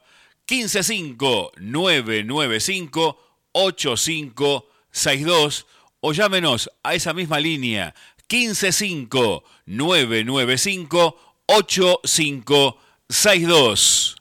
155 0.47 1.53
995 1.57 3.17
8562 3.53 5.65
o 6.01 6.13
llámenos 6.13 6.69
a 6.83 6.93
esa 6.93 7.13
misma 7.13 7.39
línea 7.39 7.95
155 8.29 9.43
995 9.65 11.17
8562. 11.47 14.15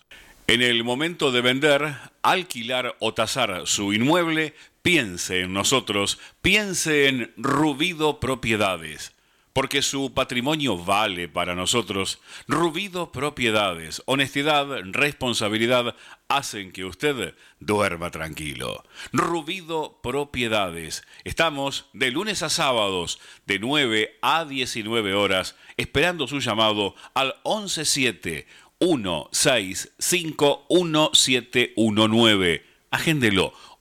En 0.46 0.60
el 0.60 0.84
momento 0.84 1.32
de 1.32 1.40
vender, 1.40 1.96
alquilar 2.22 2.96
o 3.00 3.14
tasar 3.14 3.66
su 3.66 3.94
inmueble, 3.94 4.54
piense 4.84 5.40
en 5.40 5.54
nosotros, 5.54 6.18
piense 6.42 7.08
en 7.08 7.32
Rubido 7.38 8.20
Propiedades 8.20 9.14
porque 9.54 9.82
su 9.82 10.12
patrimonio 10.12 10.76
vale 10.76 11.28
para 11.28 11.54
nosotros. 11.54 12.20
Rubido 12.48 13.12
Propiedades, 13.12 14.02
honestidad, 14.04 14.66
responsabilidad 14.82 15.94
hacen 16.28 16.72
que 16.72 16.84
usted 16.84 17.34
duerma 17.60 18.10
tranquilo. 18.10 18.84
Rubido 19.12 20.00
Propiedades. 20.02 21.04
Estamos 21.22 21.86
de 21.92 22.10
lunes 22.10 22.42
a 22.42 22.50
sábados 22.50 23.20
de 23.46 23.60
9 23.60 24.18
a 24.20 24.44
19 24.44 25.14
horas 25.14 25.54
esperando 25.76 26.26
su 26.26 26.40
llamado 26.40 26.96
al 27.14 27.36
117 27.44 28.46
165 28.80 30.66
1719. 30.68 32.66
Agéndelo. 32.90 33.54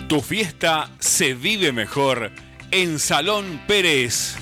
Tu 0.07 0.21
fiesta 0.21 0.89
se 0.99 1.33
vive 1.33 1.71
mejor 1.71 2.31
en 2.71 2.99
Salón 2.99 3.61
Pérez. 3.67 4.37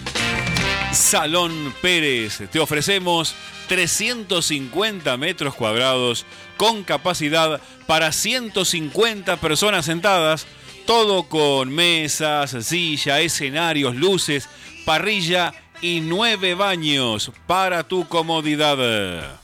Salón 0.94 1.74
Pérez, 1.82 2.42
te 2.52 2.60
ofrecemos 2.60 3.34
350 3.68 5.16
metros 5.16 5.56
cuadrados 5.56 6.26
con 6.58 6.84
capacidad 6.84 7.62
para 7.88 8.12
150 8.12 9.38
personas 9.38 9.86
sentadas, 9.86 10.46
todo 10.86 11.24
con 11.30 11.74
mesas, 11.74 12.58
silla, 12.66 13.22
escenarios, 13.22 13.96
luces, 13.96 14.50
parrilla 14.86 15.54
y 15.82 16.02
nueve 16.02 16.56
baños 16.56 17.32
para 17.48 17.84
tu 17.84 18.08
comodidad. 18.10 19.39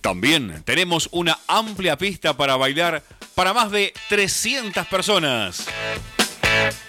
También 0.00 0.62
tenemos 0.64 1.08
una 1.12 1.38
amplia 1.46 1.96
pista 1.96 2.36
para 2.36 2.56
bailar 2.56 3.04
para 3.36 3.54
más 3.54 3.70
de 3.70 3.92
300 4.08 4.86
personas. 4.88 5.66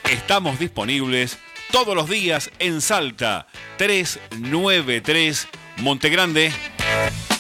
Estamos 0.10 0.58
disponibles 0.58 1.38
todos 1.72 1.96
los 1.96 2.10
días 2.10 2.52
en 2.60 2.82
Salta 2.82 3.48
393 3.78 5.48
Montegrande, 5.78 6.52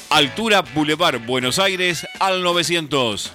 altura 0.10 0.62
Boulevard 0.62 1.20
Buenos 1.26 1.60
Aires 1.60 2.08
al 2.20 2.42
900. 2.42 3.34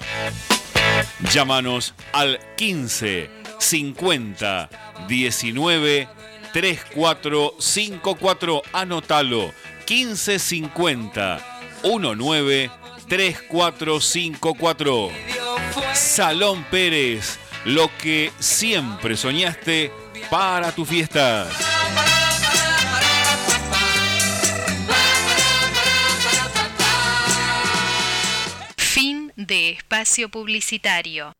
Llámanos 1.33 1.95
al 2.13 2.41
15 2.57 3.31
50 3.59 4.71
19 5.09 6.09
3454. 6.53 8.63
Anótalo 8.73 9.53
15 9.87 10.39
50 10.39 11.61
19 11.83 12.71
3454. 13.09 15.09
Salón 15.93 16.65
Pérez, 16.71 17.41
lo 17.65 17.91
que 17.99 18.31
siempre 18.39 19.17
soñaste 19.17 19.91
para 20.37 20.73
tu 20.73 20.85
fiesta. 20.85 21.47
Fin 28.77 29.33
de 29.37 29.71
espacio 29.71 30.29
publicitario. 30.29 31.33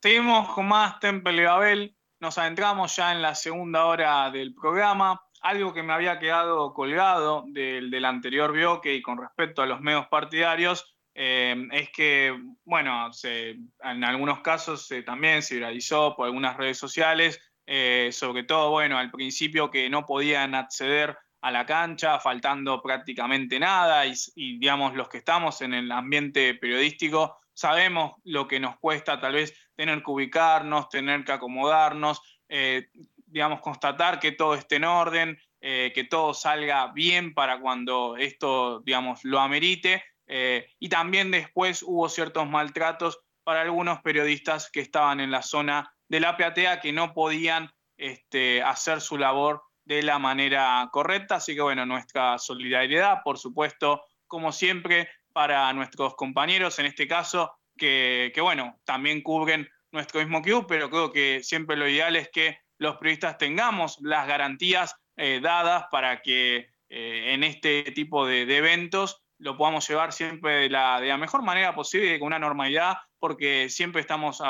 Seguimos 0.00 0.54
con 0.54 0.68
más 0.68 1.00
Temple 1.00 1.42
y 1.42 1.44
Babel. 1.44 1.99
Nos 2.20 2.36
adentramos 2.36 2.94
ya 2.96 3.12
en 3.12 3.22
la 3.22 3.34
segunda 3.34 3.86
hora 3.86 4.30
del 4.30 4.54
programa. 4.54 5.22
Algo 5.40 5.72
que 5.72 5.82
me 5.82 5.94
había 5.94 6.18
quedado 6.18 6.74
colgado 6.74 7.44
del, 7.46 7.90
del 7.90 8.04
anterior 8.04 8.52
bloque 8.52 8.94
y 8.94 9.00
con 9.00 9.16
respecto 9.16 9.62
a 9.62 9.66
los 9.66 9.80
medios 9.80 10.06
partidarios 10.08 10.94
eh, 11.14 11.66
es 11.72 11.90
que, 11.90 12.38
bueno, 12.64 13.10
en 13.24 14.04
algunos 14.04 14.40
casos 14.40 14.86
también 15.06 15.42
se 15.42 15.54
viralizó 15.54 16.14
por 16.14 16.26
algunas 16.26 16.58
redes 16.58 16.76
sociales, 16.76 17.40
eh, 17.66 18.10
sobre 18.12 18.42
todo, 18.42 18.70
bueno, 18.70 18.98
al 18.98 19.10
principio 19.10 19.70
que 19.70 19.88
no 19.88 20.04
podían 20.04 20.54
acceder 20.54 21.16
a 21.40 21.50
la 21.50 21.64
cancha, 21.64 22.20
faltando 22.20 22.82
prácticamente 22.82 23.58
nada, 23.58 24.04
y, 24.04 24.12
y 24.34 24.58
digamos, 24.58 24.94
los 24.94 25.08
que 25.08 25.18
estamos 25.18 25.62
en 25.62 25.72
el 25.72 25.90
ambiente 25.90 26.54
periodístico 26.54 27.38
sabemos 27.54 28.12
lo 28.24 28.48
que 28.48 28.60
nos 28.60 28.78
cuesta 28.78 29.20
tal 29.20 29.34
vez 29.34 29.54
tener 29.74 30.02
que 30.02 30.10
ubicarnos, 30.10 30.88
tener 30.88 31.24
que 31.24 31.32
acomodarnos, 31.32 32.20
eh, 32.48 32.88
digamos, 33.26 33.60
constatar 33.60 34.18
que 34.18 34.32
todo 34.32 34.54
esté 34.54 34.76
en 34.76 34.84
orden, 34.84 35.38
eh, 35.60 35.92
que 35.94 36.04
todo 36.04 36.34
salga 36.34 36.88
bien 36.92 37.34
para 37.34 37.60
cuando 37.60 38.16
esto, 38.16 38.80
digamos, 38.80 39.24
lo 39.24 39.40
amerite. 39.40 40.02
Eh, 40.26 40.68
y 40.78 40.88
también 40.88 41.30
después 41.30 41.82
hubo 41.82 42.08
ciertos 42.08 42.48
maltratos 42.48 43.20
para 43.44 43.62
algunos 43.62 44.00
periodistas 44.00 44.70
que 44.70 44.80
estaban 44.80 45.20
en 45.20 45.30
la 45.30 45.42
zona 45.42 45.92
de 46.08 46.20
la 46.20 46.36
platea 46.36 46.80
que 46.80 46.92
no 46.92 47.12
podían 47.14 47.70
este, 47.96 48.62
hacer 48.62 49.00
su 49.00 49.18
labor 49.18 49.62
de 49.84 50.02
la 50.02 50.18
manera 50.18 50.88
correcta. 50.92 51.36
Así 51.36 51.54
que 51.54 51.62
bueno, 51.62 51.84
nuestra 51.84 52.38
solidaridad, 52.38 53.22
por 53.22 53.38
supuesto, 53.38 54.02
como 54.26 54.52
siempre, 54.52 55.08
para 55.32 55.72
nuestros 55.72 56.14
compañeros, 56.14 56.78
en 56.78 56.86
este 56.86 57.06
caso, 57.06 57.52
que, 57.76 58.32
bueno, 58.40 58.78
también 58.84 59.22
cubren 59.22 59.68
nuestro 59.92 60.20
mismo 60.20 60.42
club, 60.42 60.66
pero 60.68 60.90
creo 60.90 61.12
que 61.12 61.42
siempre 61.42 61.76
lo 61.76 61.88
ideal 61.88 62.14
es 62.16 62.28
que 62.30 62.58
los 62.78 62.96
periodistas 62.96 63.38
tengamos 63.38 63.98
las 64.00 64.26
garantías 64.26 64.94
eh, 65.16 65.40
dadas 65.42 65.86
para 65.90 66.22
que 66.22 66.68
eh, 66.88 67.34
en 67.34 67.44
este 67.44 67.82
tipo 67.92 68.26
de, 68.26 68.42
eventos 68.56 69.22
lo 69.38 69.56
podamos 69.56 69.88
llevar 69.88 70.12
siempre 70.12 70.52
de 70.54 70.70
la, 70.70 71.00
de 71.00 71.08
la, 71.08 71.16
mejor 71.16 71.42
manera 71.42 71.74
posible 71.74 72.18
con 72.18 72.26
una 72.26 72.38
normalidad, 72.38 72.98
porque 73.18 73.68
siempre 73.70 74.02
estamos, 74.02 74.42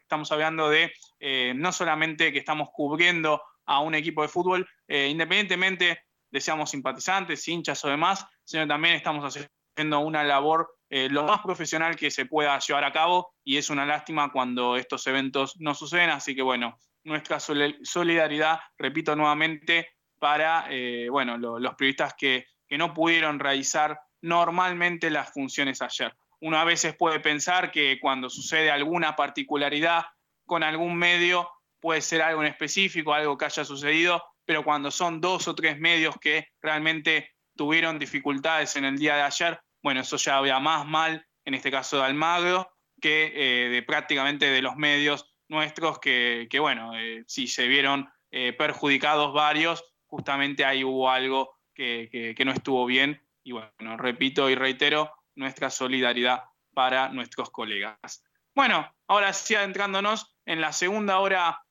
estamos 0.00 0.32
hablando 0.32 0.70
de 0.70 0.92
eh, 1.18 1.52
no 1.56 1.72
solamente 1.72 2.32
que 2.32 2.38
estamos 2.38 2.68
cubriendo 2.72 3.42
a 3.66 3.80
un 3.80 3.94
equipo 3.94 4.22
de 4.22 4.28
fútbol, 4.28 4.68
independientemente 4.88 6.04
de 6.30 6.40
seamos 6.40 6.70
simpatizantes, 6.70 7.46
hinchas 7.46 7.84
o 7.84 7.88
demás, 7.88 8.24
sino 8.44 8.66
también 8.66 8.94
estamos 8.94 9.24
haciendo 9.24 9.50
una 9.78 10.24
labor 10.24 10.78
eh, 10.90 11.08
lo 11.10 11.24
más 11.24 11.42
profesional 11.42 11.96
que 11.96 12.10
se 12.10 12.26
pueda 12.26 12.58
llevar 12.58 12.84
a 12.84 12.92
cabo 12.92 13.34
y 13.44 13.58
es 13.58 13.68
una 13.68 13.84
lástima 13.84 14.32
cuando 14.32 14.76
estos 14.76 15.06
eventos 15.06 15.54
no 15.58 15.74
suceden. 15.74 16.10
Así 16.10 16.34
que 16.34 16.42
bueno, 16.42 16.78
nuestra 17.04 17.38
solidaridad, 17.40 18.60
repito 18.78 19.14
nuevamente, 19.14 19.90
para 20.18 20.66
eh, 20.70 21.08
bueno, 21.10 21.36
los 21.36 21.74
periodistas 21.74 22.14
que, 22.14 22.46
que 22.66 22.78
no 22.78 22.94
pudieron 22.94 23.38
realizar 23.38 24.00
normalmente 24.20 25.10
las 25.10 25.32
funciones 25.32 25.82
ayer. 25.82 26.16
Uno 26.40 26.58
a 26.58 26.64
veces 26.64 26.96
puede 26.96 27.20
pensar 27.20 27.70
que 27.70 27.98
cuando 28.00 28.30
sucede 28.30 28.70
alguna 28.70 29.14
particularidad 29.14 30.06
con 30.46 30.62
algún 30.62 30.96
medio 30.96 31.48
puede 31.80 32.00
ser 32.00 32.22
algo 32.22 32.42
en 32.42 32.48
específico, 32.48 33.12
algo 33.12 33.36
que 33.36 33.44
haya 33.44 33.64
sucedido, 33.64 34.22
pero 34.44 34.64
cuando 34.64 34.90
son 34.90 35.20
dos 35.20 35.46
o 35.46 35.54
tres 35.54 35.78
medios 35.78 36.16
que 36.20 36.48
realmente 36.60 37.34
tuvieron 37.56 37.98
dificultades 37.98 38.76
en 38.76 38.84
el 38.84 38.96
día 38.96 39.16
de 39.16 39.22
ayer, 39.22 39.60
bueno, 39.82 40.00
eso 40.00 40.16
ya 40.16 40.38
había 40.38 40.58
más 40.58 40.86
mal, 40.86 41.26
en 41.44 41.54
este 41.54 41.70
caso 41.70 41.98
de 41.98 42.04
Almagro, 42.04 42.70
que 43.00 43.32
eh, 43.34 43.68
de 43.68 43.82
prácticamente 43.82 44.46
de 44.50 44.62
los 44.62 44.76
medios 44.76 45.32
nuestros, 45.48 45.98
que, 45.98 46.48
bueno, 46.60 46.98
eh, 46.98 47.24
si 47.26 47.46
se 47.46 47.66
vieron 47.66 48.10
eh, 48.30 48.52
perjudicados 48.52 49.32
varios, 49.32 49.84
justamente 50.06 50.64
ahí 50.64 50.84
hubo 50.84 51.10
algo 51.10 51.56
que, 51.74 52.34
que 52.36 52.44
no 52.44 52.52
estuvo 52.52 52.84
bien. 52.86 53.22
Y 53.44 53.52
bueno, 53.52 53.96
repito 53.96 54.50
y 54.50 54.54
reitero, 54.54 55.12
nuestra 55.36 55.70
solidaridad 55.70 56.44
para 56.74 57.08
nuestros 57.08 57.50
colegas. 57.50 58.24
Bueno, 58.54 58.92
ahora 59.06 59.32
sí 59.32 59.54
adentrándonos 59.54 60.36
en 60.44 60.60
la 60.60 60.72
segunda 60.72 61.20
hora 61.20 61.62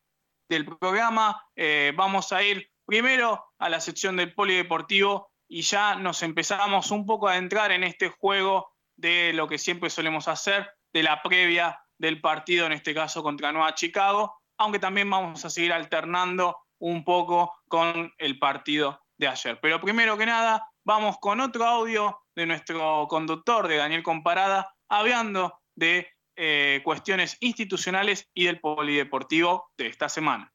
del 0.49 0.65
programa, 0.65 1.43
vamos 1.95 2.31
a 2.31 2.41
ir 2.41 2.71
primero 2.85 3.53
a 3.59 3.69
la 3.69 3.81
sección 3.81 4.15
del 4.15 4.33
polideportivo 4.33 5.29
y 5.47 5.61
ya 5.61 5.95
nos 5.95 6.23
empezamos 6.23 6.91
un 6.91 7.05
poco 7.05 7.27
a 7.27 7.33
adentrar 7.33 7.71
en 7.71 7.83
este 7.83 8.09
juego 8.09 8.73
de 8.95 9.31
lo 9.33 9.47
que 9.47 9.57
siempre 9.57 9.89
solemos 9.89 10.27
hacer, 10.27 10.69
de 10.93 11.03
la 11.03 11.21
previa 11.21 11.79
del 11.97 12.21
partido, 12.21 12.65
en 12.65 12.73
este 12.73 12.93
caso 12.93 13.23
contra 13.23 13.51
Nueva 13.51 13.75
Chicago, 13.75 14.35
aunque 14.57 14.79
también 14.79 15.09
vamos 15.09 15.43
a 15.45 15.49
seguir 15.49 15.73
alternando 15.73 16.57
un 16.79 17.03
poco 17.03 17.53
con 17.67 18.13
el 18.17 18.39
partido 18.39 18.99
de 19.17 19.27
ayer. 19.27 19.59
Pero 19.61 19.79
primero 19.79 20.17
que 20.17 20.25
nada, 20.25 20.69
vamos 20.83 21.17
con 21.19 21.39
otro 21.39 21.65
audio 21.65 22.19
de 22.35 22.45
nuestro 22.45 23.07
conductor, 23.07 23.67
de 23.67 23.77
Daniel 23.77 24.03
Comparada, 24.03 24.75
hablando 24.89 25.59
de 25.75 26.07
eh, 26.35 26.81
cuestiones 26.83 27.37
institucionales 27.39 28.29
y 28.33 28.45
del 28.45 28.59
polideportivo 28.59 29.71
de 29.77 29.87
esta 29.87 30.09
semana. 30.09 30.53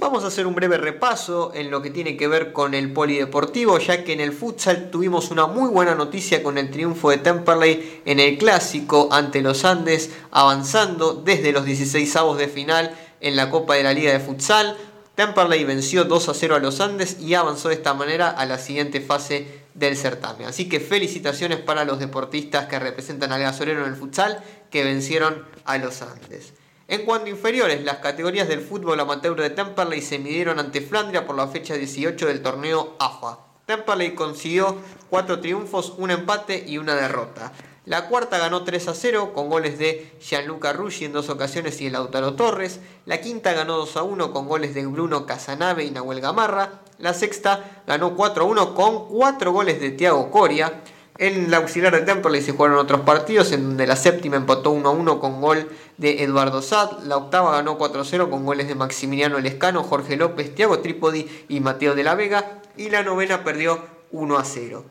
Vamos 0.00 0.24
a 0.24 0.28
hacer 0.28 0.46
un 0.46 0.54
breve 0.54 0.78
repaso 0.78 1.52
en 1.54 1.70
lo 1.70 1.82
que 1.82 1.90
tiene 1.90 2.16
que 2.16 2.26
ver 2.26 2.54
con 2.54 2.72
el 2.72 2.90
polideportivo, 2.90 3.78
ya 3.78 4.02
que 4.02 4.14
en 4.14 4.20
el 4.20 4.32
futsal 4.32 4.90
tuvimos 4.90 5.30
una 5.30 5.46
muy 5.46 5.68
buena 5.68 5.94
noticia 5.94 6.42
con 6.42 6.56
el 6.56 6.70
triunfo 6.70 7.10
de 7.10 7.18
Temperley 7.18 8.00
en 8.06 8.18
el 8.18 8.38
clásico 8.38 9.10
ante 9.12 9.42
los 9.42 9.66
Andes, 9.66 10.10
avanzando 10.30 11.12
desde 11.12 11.52
los 11.52 11.66
16 11.66 12.16
avos 12.16 12.38
de 12.38 12.48
final 12.48 12.96
en 13.20 13.36
la 13.36 13.50
Copa 13.50 13.74
de 13.74 13.82
la 13.82 13.92
Liga 13.92 14.10
de 14.10 14.20
Futsal. 14.20 14.74
Temperley 15.16 15.64
venció 15.64 16.04
2 16.04 16.28
a 16.30 16.34
0 16.34 16.56
a 16.56 16.60
los 16.60 16.80
Andes 16.80 17.20
y 17.20 17.34
avanzó 17.34 17.68
de 17.68 17.74
esta 17.74 17.92
manera 17.92 18.30
a 18.30 18.46
la 18.46 18.56
siguiente 18.56 19.02
fase 19.02 19.64
del 19.74 19.98
certamen. 19.98 20.46
Así 20.46 20.66
que 20.66 20.80
felicitaciones 20.80 21.58
para 21.58 21.84
los 21.84 21.98
deportistas 21.98 22.68
que 22.68 22.78
representan 22.78 23.32
al 23.32 23.42
gasolero 23.42 23.82
en 23.82 23.90
el 23.90 23.96
futsal 23.96 24.42
que 24.70 24.82
vencieron 24.82 25.44
a 25.66 25.76
los 25.76 26.00
Andes. 26.00 26.54
En 26.90 27.04
cuanto 27.04 27.30
inferiores, 27.30 27.84
las 27.84 27.98
categorías 27.98 28.48
del 28.48 28.62
fútbol 28.62 28.98
amateur 28.98 29.40
de 29.40 29.50
Temperley 29.50 30.02
se 30.02 30.18
midieron 30.18 30.58
ante 30.58 30.80
Flandria 30.80 31.24
por 31.24 31.36
la 31.36 31.46
fecha 31.46 31.74
18 31.74 32.26
del 32.26 32.42
torneo 32.42 32.96
AFA. 32.98 33.38
Temperley 33.64 34.16
consiguió 34.16 34.76
4 35.08 35.38
triunfos, 35.38 35.94
un 35.98 36.10
empate 36.10 36.64
y 36.66 36.78
una 36.78 36.96
derrota. 36.96 37.52
La 37.84 38.08
cuarta 38.08 38.38
ganó 38.38 38.64
3 38.64 38.88
a 38.88 38.94
0 38.94 39.30
con 39.32 39.48
goles 39.48 39.78
de 39.78 40.16
Gianluca 40.20 40.72
Ruggi 40.72 41.04
en 41.04 41.12
dos 41.12 41.28
ocasiones 41.28 41.80
y 41.80 41.86
el 41.86 41.92
Lautaro 41.92 42.34
Torres. 42.34 42.80
La 43.06 43.20
quinta 43.20 43.52
ganó 43.52 43.76
2 43.76 43.96
a 43.96 44.02
1 44.02 44.32
con 44.32 44.48
goles 44.48 44.74
de 44.74 44.84
Bruno 44.84 45.26
Casanave 45.26 45.84
y 45.84 45.92
Nahuel 45.92 46.20
Gamarra. 46.20 46.80
La 46.98 47.14
sexta 47.14 47.82
ganó 47.86 48.16
4 48.16 48.42
a 48.42 48.46
1 48.48 48.74
con 48.74 49.06
4 49.06 49.52
goles 49.52 49.80
de 49.80 49.92
Thiago 49.92 50.28
Coria. 50.32 50.82
En 51.20 51.50
la 51.50 51.58
auxiliar 51.58 51.92
de 51.92 52.00
Temperley 52.00 52.40
se 52.40 52.52
jugaron 52.52 52.78
otros 52.78 53.02
partidos, 53.02 53.52
en 53.52 53.62
donde 53.62 53.86
la 53.86 53.94
séptima 53.94 54.36
empató 54.36 54.70
1 54.70 54.88
a 54.88 54.92
1 54.92 55.20
con 55.20 55.42
gol 55.42 55.68
de 55.98 56.22
Eduardo 56.22 56.62
Sad. 56.62 57.02
La 57.02 57.18
octava 57.18 57.52
ganó 57.52 57.76
4 57.76 58.00
a 58.00 58.04
0 58.06 58.30
con 58.30 58.46
goles 58.46 58.68
de 58.68 58.74
Maximiliano 58.74 59.38
Lescano, 59.38 59.82
Jorge 59.82 60.16
López, 60.16 60.54
Thiago 60.54 60.78
Trípodi 60.78 61.28
y 61.50 61.60
Mateo 61.60 61.94
de 61.94 62.04
la 62.04 62.14
Vega. 62.14 62.62
Y 62.78 62.88
la 62.88 63.02
novena 63.02 63.44
perdió 63.44 63.84
1 64.12 64.38
a 64.38 64.44
0. 64.46 64.86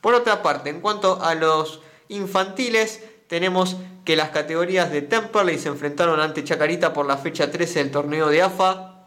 Por 0.00 0.14
otra 0.14 0.42
parte, 0.42 0.70
en 0.70 0.80
cuanto 0.80 1.22
a 1.22 1.36
los 1.36 1.82
infantiles, 2.08 3.04
tenemos 3.28 3.76
que 4.04 4.16
las 4.16 4.30
categorías 4.30 4.90
de 4.90 5.02
Temperley 5.02 5.56
se 5.60 5.68
enfrentaron 5.68 6.18
ante 6.18 6.42
Chacarita 6.42 6.92
por 6.92 7.06
la 7.06 7.16
fecha 7.16 7.48
13 7.48 7.78
del 7.78 7.92
torneo 7.92 8.28
de 8.28 8.42
AFA 8.42 9.06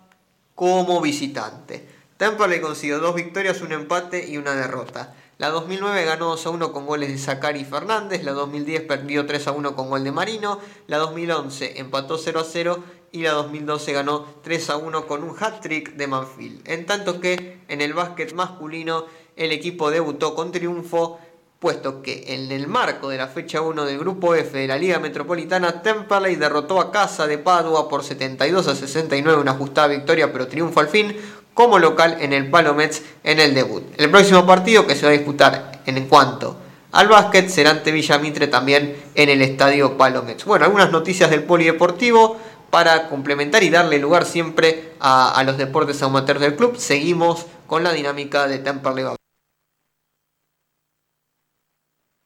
como 0.56 1.02
visitante. 1.02 1.86
Temperley 2.16 2.62
consiguió 2.62 3.00
dos 3.00 3.16
victorias, 3.16 3.60
un 3.60 3.74
empate 3.74 4.26
y 4.26 4.38
una 4.38 4.56
derrota. 4.56 5.14
La 5.42 5.50
2009 5.50 6.06
ganó 6.06 6.28
2 6.28 6.46
a 6.46 6.50
1 6.52 6.72
con 6.72 6.86
goles 6.86 7.10
de 7.10 7.18
Zacari 7.18 7.66
Fernández, 7.66 8.24
la 8.24 8.34
2010 8.34 8.84
perdió 8.84 9.26
3 9.26 9.48
a 9.48 9.52
1 9.54 9.76
con 9.76 9.90
gol 9.90 10.04
de 10.04 10.12
Marino, 10.12 10.60
la 10.86 11.00
2011 11.00 11.80
empató 11.80 12.20
0 12.20 12.42
a 12.42 12.44
0 12.44 12.84
y 13.12 13.24
la 13.24 13.32
2012 13.32 13.92
ganó 13.92 14.24
3 14.44 14.70
a 14.70 14.78
1 14.78 15.08
con 15.08 15.24
un 15.24 15.36
hat-trick 15.36 15.96
de 15.96 16.06
Manfield. 16.06 16.70
En 16.70 16.86
tanto 16.86 17.20
que 17.20 17.60
en 17.70 17.82
el 17.82 17.96
básquet 17.96 18.36
masculino 18.36 19.06
el 19.36 19.52
equipo 19.52 19.90
debutó 19.90 20.36
con 20.36 20.52
triunfo 20.52 21.20
puesto 21.62 22.02
que 22.02 22.34
en 22.34 22.52
el 22.52 22.68
marco 22.68 23.08
de 23.08 23.20
la 23.20 23.28
fecha 23.28 23.62
1 23.62 23.86
del 23.86 24.00
Grupo 24.00 24.34
F 24.34 24.58
de 24.58 24.68
la 24.68 24.80
Liga 24.80 24.98
Metropolitana, 24.98 25.84
Temperley 25.84 26.36
derrotó 26.36 26.82
a 26.82 26.92
Casa 26.92 27.28
de 27.28 27.38
Padua 27.38 27.88
por 27.88 28.04
72 28.04 28.68
a 28.68 28.74
69, 28.74 29.40
una 29.40 29.52
ajustada 29.52 29.90
victoria, 29.90 30.34
pero 30.34 30.48
triunfo 30.48 30.80
al 30.80 30.88
fin, 30.88 31.16
como 31.54 31.78
local 31.78 32.18
en 32.20 32.34
el 32.34 32.50
Palomets 32.50 33.04
en 33.24 33.40
el 33.40 33.54
debut. 33.54 33.84
El 33.98 34.10
próximo 34.10 34.44
partido 34.44 34.88
que 34.88 34.96
se 34.96 35.06
va 35.06 35.10
a 35.10 35.14
disputar 35.14 35.84
en 35.86 36.08
cuanto 36.08 36.58
al 36.94 37.08
básquet 37.08 37.48
será 37.48 37.70
ante 37.70 37.92
Villamitre 37.92 38.48
también 38.48 38.96
en 39.14 39.30
el 39.30 39.44
estadio 39.44 40.00
Palomets. 40.00 40.46
Bueno, 40.46 40.66
algunas 40.66 40.92
noticias 40.92 41.30
del 41.30 41.44
polideportivo 41.44 42.38
para 42.72 43.08
complementar 43.08 43.62
y 43.62 43.70
darle 43.70 44.00
lugar 44.00 44.26
siempre 44.26 44.94
a, 45.00 45.40
los 45.46 45.60
deportes 45.60 46.02
amateurs 46.02 46.42
del 46.42 46.56
club. 46.56 46.78
Seguimos 46.78 47.46
con 47.68 47.84
la 47.84 47.94
dinámica 47.94 48.48
de 48.48 48.58
Temperley 48.58 49.21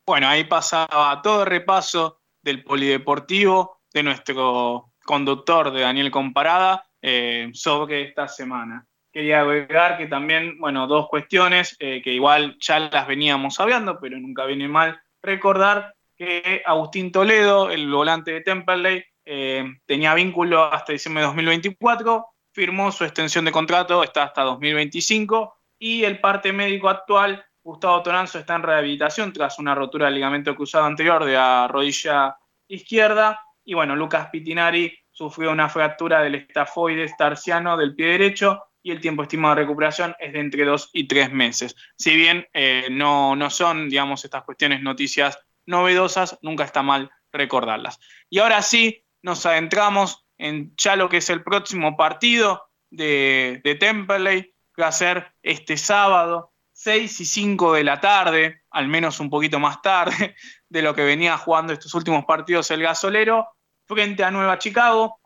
Bueno, 0.08 0.28
ahí 0.28 0.43
pasaba 0.43 1.20
todo 1.24 1.41
el 1.41 1.47
repaso 1.47 2.20
del 2.43 2.64
polideportivo 2.64 3.80
de 3.91 4.03
nuestro 4.03 4.91
conductor 5.03 5.72
de 5.72 5.82
Daniel 5.82 6.12
Comparada 6.12 6.86
eh, 7.01 7.49
sobre 7.53 8.03
esta 8.03 8.28
semana. 8.28 8.86
Quería 9.12 9.41
agregar 9.41 9.97
que 9.97 10.06
también, 10.06 10.60
bueno, 10.60 10.86
dos 10.86 11.08
cuestiones 11.08 11.76
eh, 11.80 12.03
que 12.03 12.12
igual 12.12 12.56
ya 12.60 12.82
las 12.82 13.08
veníamos 13.08 13.60
hablando, 13.60 13.97
pero 13.99 14.20
nunca 14.20 14.45
viene 14.45 14.68
mal 14.68 15.01
recordar 15.24 15.95
que 16.16 16.62
Agustín 16.66 17.12
Toledo, 17.12 17.72
el 17.72 17.89
volante 17.89 18.32
de 18.32 18.41
Temperley, 18.41 19.03
eh, 19.26 19.66
tenía 19.88 20.14
vínculo 20.14 20.66
hasta 20.66 20.93
diciembre 20.93 21.22
de 21.22 21.28
2024, 21.28 22.28
firmó 22.53 22.91
su 22.91 23.06
extensión 23.06 23.45
de 23.45 23.51
contrato, 23.51 24.03
está 24.03 24.24
hasta 24.24 24.43
2025, 24.43 25.56
y 25.80 26.03
el 26.03 26.20
parte 26.20 26.53
médico 26.53 26.89
actual 26.89 27.43
Gustavo 27.66 28.03
Toranzo 28.03 28.38
está 28.38 28.53
en 28.55 28.61
rehabilitación 28.61 29.34
tras 29.34 29.57
una 29.57 29.74
rotura 29.74 30.05
del 30.05 30.13
ligamento 30.13 30.55
cruzado 30.55 30.86
anterior 30.86 31.26
de 31.26 31.34
la 31.34 31.68
rodilla 31.68 32.38
izquierda. 32.68 33.41
Y 33.63 33.74
bueno, 33.74 33.95
Lucas 33.95 34.30
Pitinari 34.32 34.95
sufrió 35.11 35.51
una 35.51 35.68
fractura 35.68 36.22
del 36.22 36.36
estafoides 36.36 37.18
tarsiano 37.18 37.76
del 37.76 37.95
pie 37.95 38.05
derecho 38.05 38.61
y 38.84 38.91
el 38.91 39.01
tiempo 39.01 39.24
estimado 39.24 39.55
de 39.55 39.61
recuperación 39.61 40.16
es 40.20 40.34
de 40.34 40.41
entre 40.41 40.63
dos 40.63 40.91
y 40.93 41.07
tres 41.07 41.32
meses. 41.32 41.76
Si 41.97 42.16
bien 42.16 42.47
eh, 42.53 42.88
no, 42.91 43.36
no 43.36 43.49
son, 43.49 43.89
digamos, 43.89 44.24
estas 44.24 44.43
cuestiones 44.43 44.84
noticias 44.84 45.39
novedosas, 45.66 46.38
nunca 46.43 46.66
está 46.66 46.84
mal 46.84 47.09
recordarlas. 47.32 47.99
Y 48.30 48.38
ahora 48.38 48.61
sí, 48.61 49.03
nos 49.24 49.43
adentramos 49.47 50.24
en 50.38 50.72
ya 50.78 50.95
lo 50.95 51.09
que 51.09 51.18
es 51.18 51.32
el 51.32 51.41
próximo 51.41 51.97
partido 51.97 52.70
de, 52.91 53.59
de 53.63 53.80
que 53.80 54.53
va 54.80 54.88
a 54.88 54.91
ser 54.91 55.34
este 55.41 55.78
sábado 55.78 56.51
6 56.86 57.19
y 57.19 57.25
5 57.25 57.73
de 57.73 57.83
la 57.83 57.99
tarde, 57.99 58.61
al 58.69 58.88
menos 58.88 59.19
un 59.19 59.31
poquito 59.31 59.59
más 59.59 59.81
tarde 59.81 60.36
de 60.69 60.83
lo 60.83 60.93
que 60.93 61.03
venía 61.03 61.36
jugando 61.36 61.73
estos 61.73 61.91
últimos 61.95 62.25
partidos 62.25 62.69
el 62.69 62.83
gasolero, 62.83 63.47
frente 63.88 64.23
a 64.23 64.29
Nueva 64.29 64.59
Chicago. 64.59 65.17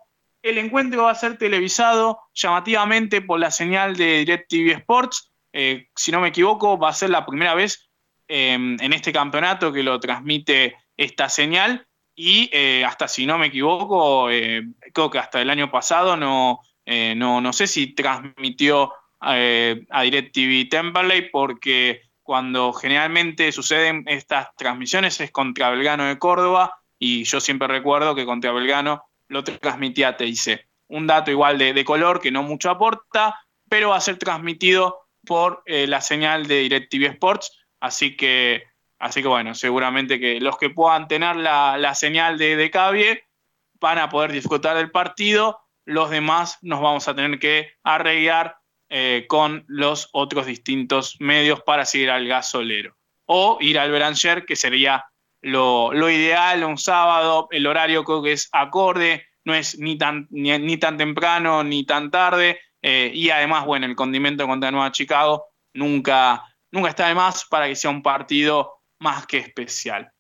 El 0.42 0.58
encuentro 0.58 1.04
va 1.04 1.12
a 1.12 1.16
ser 1.16 1.38
televisado 1.38 2.22
llamativamente 2.34 3.22
por 3.22 3.42
la 3.42 3.52
señal 3.52 3.98
de 3.98 4.20
DirecTV 4.20 4.72
Sports. 4.78 5.34
Eh, 5.52 5.90
si 5.98 6.14
no 6.14 6.22
me 6.22 6.30
equivoco, 6.30 6.80
va 6.80 6.92
a 6.92 6.94
ser 6.94 7.10
la 7.10 7.26
primera 7.26 7.54
vez 7.56 7.90
em, 8.30 8.78
en 8.80 8.94
este 8.94 9.12
campeonato 9.12 9.74
que 9.74 9.84
lo 9.84 10.00
transmite 10.00 10.78
esta 10.96 11.28
señal. 11.28 11.86
Y 12.16 12.50
eh, 12.54 12.86
hasta 12.86 13.10
si 13.10 13.26
no 13.26 13.38
me 13.38 13.48
equivoco, 13.48 14.30
eh, 14.30 14.64
creo 14.94 15.10
que 15.10 15.20
hasta 15.20 15.42
el 15.42 15.50
año 15.50 15.70
pasado 15.70 16.16
no, 16.16 16.62
no, 16.86 17.42
no 17.42 17.52
sé 17.52 17.68
si 17.68 17.94
transmitió 17.94 18.94
eh, 19.28 19.86
a 19.90 20.04
DirecTV 20.04 20.70
Temperley 20.70 21.30
porque 21.30 22.10
cuando 22.24 22.74
generalmente 22.74 23.52
suceden 23.52 24.04
estas 24.08 24.56
transmisiones 24.56 25.20
es 25.20 25.32
contra 25.32 25.72
Belgano 25.72 26.06
de 26.06 26.20
Córdoba 26.20 26.80
y 27.00 27.24
yo 27.24 27.40
siempre 27.40 27.68
recuerdo 27.68 28.14
que 28.14 28.26
contra 28.26 28.52
Belgano 28.52 29.04
lo 29.30 29.44
transmitía 29.44 30.16
TIC. 30.16 30.66
Un 30.90 31.08
dato 31.08 31.32
igual 31.32 31.58
de, 31.58 31.86
color 31.86 32.20
que 32.22 32.32
no 32.32 32.44
mucho 32.44 32.70
aporta, 32.70 33.36
pero 33.68 33.90
va 33.90 33.98
a 33.98 34.02
ser 34.02 34.18
transmitido 34.18 35.00
por 35.26 35.64
eh, 35.66 35.88
la 35.88 36.02
señal 36.02 36.48
de 36.48 36.60
DirecTV 36.60 37.06
Sports, 37.14 37.52
así 37.80 38.16
que, 38.16 38.64
así 39.00 39.22
que 39.22 39.28
bueno, 39.28 39.56
seguramente 39.56 40.20
que 40.20 40.40
los 40.40 40.58
que 40.58 40.70
puedan 40.70 41.08
tener 41.08 41.36
la, 41.36 41.94
señal 41.96 42.38
de, 42.38 42.56
de 42.56 43.24
van 43.80 43.98
a 43.98 44.10
poder 44.10 44.32
disfrutar 44.32 44.78
del 44.78 44.92
partido, 44.92 45.60
los 45.86 46.10
demás 46.10 46.60
nos 46.62 46.82
vamos 46.82 47.08
a 47.08 47.16
tener 47.16 47.40
que 47.40 47.72
arreglar 47.84 48.59
eh, 48.90 49.26
con 49.28 49.66
los 49.68 50.10
otros 50.14 50.48
distintos 50.48 51.18
medios 51.20 51.62
para 51.62 51.86
seguir 51.86 52.10
al 52.10 52.28
gasolero. 52.28 52.96
O 53.26 53.58
ir 53.62 53.78
al 53.78 53.92
Beranger, 53.92 54.46
que 54.46 54.56
sería 54.56 55.06
lo, 55.42 56.10
ideal, 56.10 56.64
un 56.64 56.78
sábado, 56.78 57.48
el 57.52 57.68
horario 57.68 58.04
creo 58.04 58.24
que 58.24 58.32
es 58.32 58.50
acorde, 58.52 59.28
no 59.46 59.54
es 59.54 59.78
ni 59.80 59.98
tan, 59.98 60.28
ni, 60.32 60.78
tan 60.78 60.98
temprano 60.98 61.64
ni 61.64 61.86
tan 61.86 62.12
tarde, 62.12 62.60
eh, 62.82 63.12
y 63.14 63.30
además, 63.30 63.66
bueno, 63.66 63.86
el 63.86 63.96
condimento 63.96 64.48
contra 64.48 64.72
Nueva 64.72 64.92
Chicago 64.92 65.46
nunca, 65.74 66.44
nunca 66.72 66.90
está 66.90 67.08
de 67.08 67.16
más 67.16 67.46
para 67.46 67.68
que 67.68 67.76
sea 67.76 67.92
un 67.92 68.02
partido 68.02 68.82
más 69.00 69.28
que 69.28 69.38
especial. 69.38 70.12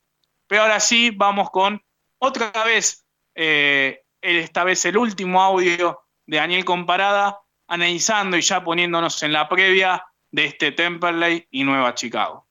Pero 0.47 0.63
ahora 0.63 0.79
sí, 0.79 1.11
vamos 1.11 1.49
con 1.49 1.81
otra 2.19 2.51
vez, 2.65 3.05
eh, 3.35 4.03
esta 4.21 4.63
vez 4.63 4.85
el 4.85 4.97
último 4.97 5.41
audio 5.41 6.01
de 6.25 6.37
Daniel 6.37 6.65
Comparada, 6.65 7.39
analizando 7.69 8.37
y 8.37 8.41
ya 8.41 8.63
poniéndonos 8.63 9.21
en 9.23 9.33
la 9.33 9.47
previa 9.47 10.03
de 10.31 10.45
este 10.45 10.71
Temperley 10.71 11.47
y 11.51 11.63
Nueva 11.63 11.95
Chicago. 11.95 12.47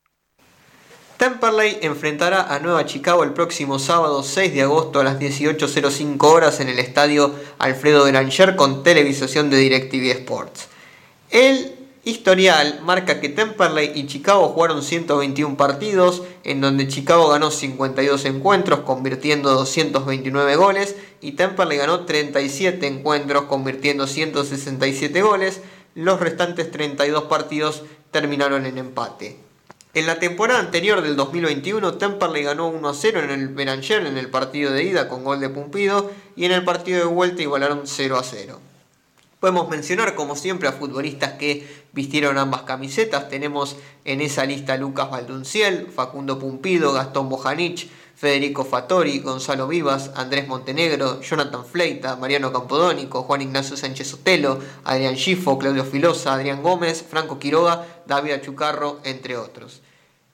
Temperley 1.18 1.78
enfrentará 1.82 2.54
a 2.54 2.60
Nueva 2.60 2.86
Chicago 2.86 3.24
el 3.24 3.32
próximo 3.32 3.80
sábado 3.80 4.22
6 4.22 4.54
de 4.54 4.62
agosto 4.62 5.00
a 5.00 5.04
las 5.04 5.18
18.05 5.18 6.22
horas 6.24 6.60
en 6.60 6.68
el 6.68 6.78
estadio 6.78 7.34
Alfredo 7.58 8.04
Granger 8.04 8.54
con 8.54 8.84
televisación 8.84 9.50
de 9.50 9.56
DirecTV 9.56 10.10
Sports. 10.20 10.68
El 11.30 11.77
historial 12.08 12.80
marca 12.82 13.20
que 13.20 13.28
Temperley 13.28 13.92
y 13.94 14.06
Chicago 14.06 14.48
jugaron 14.48 14.82
121 14.82 15.56
partidos, 15.56 16.22
en 16.42 16.60
donde 16.60 16.88
Chicago 16.88 17.28
ganó 17.28 17.50
52 17.50 18.24
encuentros, 18.24 18.80
convirtiendo 18.80 19.50
229 19.52 20.56
goles, 20.56 20.96
y 21.20 21.32
Temperley 21.32 21.76
ganó 21.76 22.06
37 22.06 22.86
encuentros, 22.86 23.44
convirtiendo 23.44 24.06
167 24.06 25.20
goles. 25.20 25.60
Los 25.94 26.20
restantes 26.20 26.70
32 26.70 27.24
partidos 27.24 27.82
terminaron 28.10 28.64
en 28.64 28.78
empate. 28.78 29.40
En 29.92 30.06
la 30.06 30.18
temporada 30.18 30.60
anterior 30.60 31.02
del 31.02 31.16
2021, 31.16 31.94
Temperley 31.94 32.42
ganó 32.42 32.68
1 32.68 32.94
0 32.94 33.20
en 33.24 33.30
el 33.30 33.48
Beranger 33.48 34.06
en 34.06 34.16
el 34.16 34.30
partido 34.30 34.72
de 34.72 34.84
ida 34.84 35.08
con 35.08 35.24
gol 35.24 35.40
de 35.40 35.48
Pumpido 35.48 36.10
y 36.36 36.44
en 36.44 36.52
el 36.52 36.64
partido 36.64 37.00
de 37.00 37.06
vuelta 37.06 37.42
igualaron 37.42 37.82
0 37.84 38.20
0. 38.22 38.60
Podemos 39.40 39.68
mencionar 39.68 40.16
como 40.16 40.34
siempre 40.34 40.68
a 40.68 40.72
futbolistas 40.72 41.34
que 41.34 41.84
vistieron 41.92 42.38
ambas 42.38 42.62
camisetas. 42.62 43.28
Tenemos 43.28 43.76
en 44.04 44.20
esa 44.20 44.44
lista 44.44 44.76
Lucas 44.76 45.10
Valdunciel, 45.10 45.86
Facundo 45.94 46.40
Pumpido, 46.40 46.92
Gastón 46.92 47.28
Bojanic, 47.28 47.88
Federico 48.16 48.64
Fattori, 48.64 49.20
Gonzalo 49.20 49.68
Vivas, 49.68 50.10
Andrés 50.16 50.48
Montenegro, 50.48 51.20
Jonathan 51.20 51.64
Fleita, 51.64 52.16
Mariano 52.16 52.52
Campodónico, 52.52 53.22
Juan 53.22 53.42
Ignacio 53.42 53.76
Sánchez 53.76 54.08
Sotelo, 54.08 54.58
Adrián 54.82 55.14
Schifo, 55.14 55.56
Claudio 55.56 55.84
Filosa, 55.84 56.34
Adrián 56.34 56.60
Gómez, 56.60 57.04
Franco 57.08 57.38
Quiroga, 57.38 57.86
David 58.06 58.32
Achucarro, 58.32 58.98
entre 59.04 59.36
otros. 59.36 59.82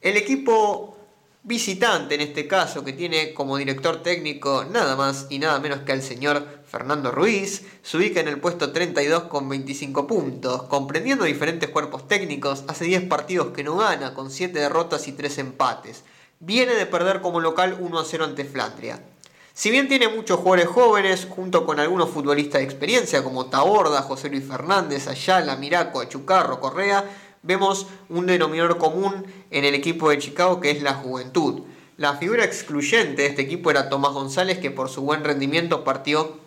El 0.00 0.16
equipo 0.16 0.96
visitante 1.42 2.14
en 2.14 2.22
este 2.22 2.48
caso, 2.48 2.82
que 2.82 2.94
tiene 2.94 3.34
como 3.34 3.58
director 3.58 4.02
técnico 4.02 4.64
nada 4.64 4.96
más 4.96 5.26
y 5.28 5.38
nada 5.38 5.60
menos 5.60 5.80
que 5.80 5.92
al 5.92 6.02
señor 6.02 6.63
Fernando 6.74 7.12
Ruiz, 7.12 7.62
se 7.84 7.96
ubica 7.96 8.18
en 8.18 8.26
el 8.26 8.40
puesto 8.40 8.72
32 8.72 9.24
con 9.24 9.48
25 9.48 10.08
puntos, 10.08 10.64
comprendiendo 10.64 11.22
diferentes 11.22 11.70
cuerpos 11.70 12.08
técnicos, 12.08 12.64
hace 12.66 12.84
10 12.86 13.04
partidos 13.04 13.52
que 13.52 13.62
no 13.62 13.76
gana, 13.76 14.12
con 14.12 14.28
7 14.28 14.58
derrotas 14.58 15.06
y 15.06 15.12
3 15.12 15.38
empates 15.38 16.02
viene 16.40 16.74
de 16.74 16.86
perder 16.86 17.20
como 17.20 17.38
local 17.38 17.76
1 17.78 17.96
a 17.96 18.04
0 18.04 18.24
ante 18.24 18.44
Flandria. 18.44 19.00
Si 19.52 19.70
bien 19.70 19.86
tiene 19.86 20.08
muchos 20.08 20.40
jugadores 20.40 20.66
jóvenes, 20.66 21.28
junto 21.30 21.64
con 21.64 21.78
algunos 21.78 22.10
futbolistas 22.10 22.58
de 22.60 22.64
experiencia 22.64 23.22
como 23.22 23.46
Taborda, 23.46 24.02
José 24.02 24.28
Luis 24.28 24.44
Fernández, 24.44 25.06
Ayala, 25.06 25.54
Miraco, 25.54 26.00
Achucarro, 26.00 26.58
Correa, 26.58 27.04
vemos 27.44 27.86
un 28.08 28.26
denominador 28.26 28.78
común 28.78 29.24
en 29.52 29.64
el 29.64 29.76
equipo 29.76 30.10
de 30.10 30.18
Chicago 30.18 30.60
que 30.60 30.72
es 30.72 30.82
la 30.82 30.94
juventud. 30.94 31.62
La 31.98 32.16
figura 32.16 32.44
excluyente 32.44 33.22
de 33.22 33.28
este 33.28 33.42
equipo 33.42 33.70
era 33.70 33.88
Tomás 33.88 34.12
González, 34.12 34.58
que 34.58 34.72
por 34.72 34.88
su 34.88 35.02
buen 35.02 35.22
rendimiento 35.22 35.84
partió 35.84 36.42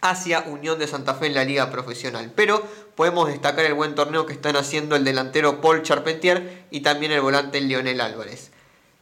hacia 0.00 0.40
Unión 0.40 0.78
de 0.78 0.86
Santa 0.86 1.14
Fe 1.14 1.26
en 1.26 1.34
la 1.34 1.44
liga 1.44 1.70
profesional. 1.70 2.32
Pero 2.34 2.62
podemos 2.94 3.28
destacar 3.28 3.64
el 3.64 3.74
buen 3.74 3.94
torneo 3.94 4.26
que 4.26 4.32
están 4.32 4.56
haciendo 4.56 4.96
el 4.96 5.04
delantero 5.04 5.60
Paul 5.60 5.82
Charpentier 5.82 6.66
y 6.70 6.80
también 6.80 7.12
el 7.12 7.20
volante 7.20 7.60
Lionel 7.60 8.00
Álvarez. 8.00 8.50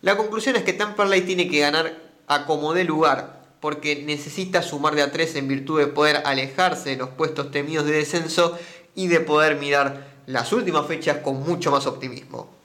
La 0.03 0.17
conclusión 0.17 0.57
es 0.57 0.63
que 0.63 0.73
Temperley 0.73 1.23
tiene 1.23 1.49
que 1.49 1.61
ganar 1.61 1.99
a 2.27 2.47
como 2.47 2.75
de 2.75 2.85
lugar, 2.85 3.43
porque 3.61 4.03
necesita 4.05 4.63
sumar 4.63 4.95
de 4.95 5.03
a 5.03 5.13
3 5.13 5.37
en 5.37 5.49
virtud 5.49 5.81
de 5.81 5.87
poder 5.87 6.23
alejarse 6.25 6.91
de 6.91 6.97
los 6.97 7.11
puestos 7.11 7.51
temidos 7.51 7.87
de 7.87 7.93
descenso 7.93 8.59
y 8.95 9.09
de 9.09 9.21
poder 9.21 9.57
mirar 9.57 10.17
las 10.27 10.53
últimas 10.53 10.87
fechas 10.87 11.19
con 11.19 11.43
mucho 11.43 11.71
más 11.71 11.87
optimismo. 11.87 12.56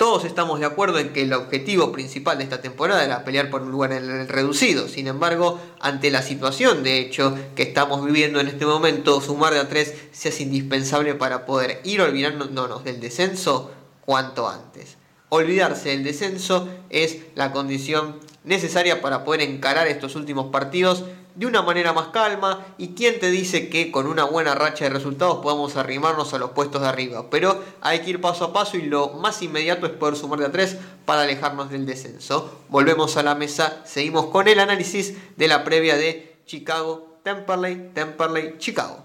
Todos 0.00 0.24
estamos 0.24 0.58
de 0.60 0.64
acuerdo 0.64 0.98
en 0.98 1.12
que 1.12 1.20
el 1.20 1.32
objetivo 1.34 1.92
principal 1.92 2.38
de 2.38 2.44
esta 2.44 2.62
temporada 2.62 3.04
era 3.04 3.22
pelear 3.22 3.50
por 3.50 3.60
un 3.60 3.70
lugar 3.70 3.92
en 3.92 4.08
el 4.08 4.28
reducido. 4.28 4.88
Sin 4.88 5.08
embargo, 5.08 5.60
ante 5.78 6.10
la 6.10 6.22
situación 6.22 6.82
de 6.82 7.00
hecho 7.00 7.36
que 7.54 7.64
estamos 7.64 8.02
viviendo 8.02 8.40
en 8.40 8.48
este 8.48 8.64
momento, 8.64 9.20
sumar 9.20 9.52
de 9.52 9.60
a 9.60 9.68
3 9.68 9.94
se 10.10 10.30
hace 10.30 10.44
indispensable 10.44 11.16
para 11.16 11.44
poder 11.44 11.82
ir 11.84 12.00
olvidándonos 12.00 12.82
del 12.82 12.98
descenso 12.98 13.72
cuanto 14.06 14.48
antes. 14.48 14.96
Olvidarse 15.28 15.90
del 15.90 16.02
descenso 16.02 16.66
es 16.88 17.18
la 17.34 17.52
condición 17.52 18.20
necesaria 18.42 19.02
para 19.02 19.22
poder 19.22 19.42
encarar 19.42 19.86
estos 19.86 20.16
últimos 20.16 20.46
partidos 20.50 21.04
de 21.34 21.46
una 21.46 21.62
manera 21.62 21.92
más 21.92 22.08
calma 22.08 22.64
y 22.78 22.94
quién 22.94 23.18
te 23.20 23.30
dice 23.30 23.68
que 23.68 23.90
con 23.90 24.06
una 24.06 24.24
buena 24.24 24.54
racha 24.54 24.84
de 24.84 24.90
resultados 24.90 25.38
podamos 25.38 25.76
arrimarnos 25.76 26.34
a 26.34 26.38
los 26.38 26.50
puestos 26.50 26.82
de 26.82 26.88
arriba. 26.88 27.30
Pero 27.30 27.62
hay 27.80 28.00
que 28.00 28.10
ir 28.10 28.20
paso 28.20 28.46
a 28.46 28.52
paso 28.52 28.76
y 28.76 28.82
lo 28.82 29.10
más 29.10 29.42
inmediato 29.42 29.86
es 29.86 29.92
poder 29.92 30.16
sumar 30.16 30.38
de 30.40 30.46
a 30.46 30.52
tres 30.52 30.76
para 31.06 31.22
alejarnos 31.22 31.70
del 31.70 31.86
descenso. 31.86 32.64
Volvemos 32.68 33.16
a 33.16 33.22
la 33.22 33.34
mesa, 33.34 33.82
seguimos 33.84 34.26
con 34.26 34.48
el 34.48 34.60
análisis 34.60 35.16
de 35.36 35.48
la 35.48 35.64
previa 35.64 35.96
de 35.96 36.40
Chicago, 36.46 37.20
Temperley, 37.22 37.92
Temperley, 37.94 38.58
Chicago. 38.58 39.04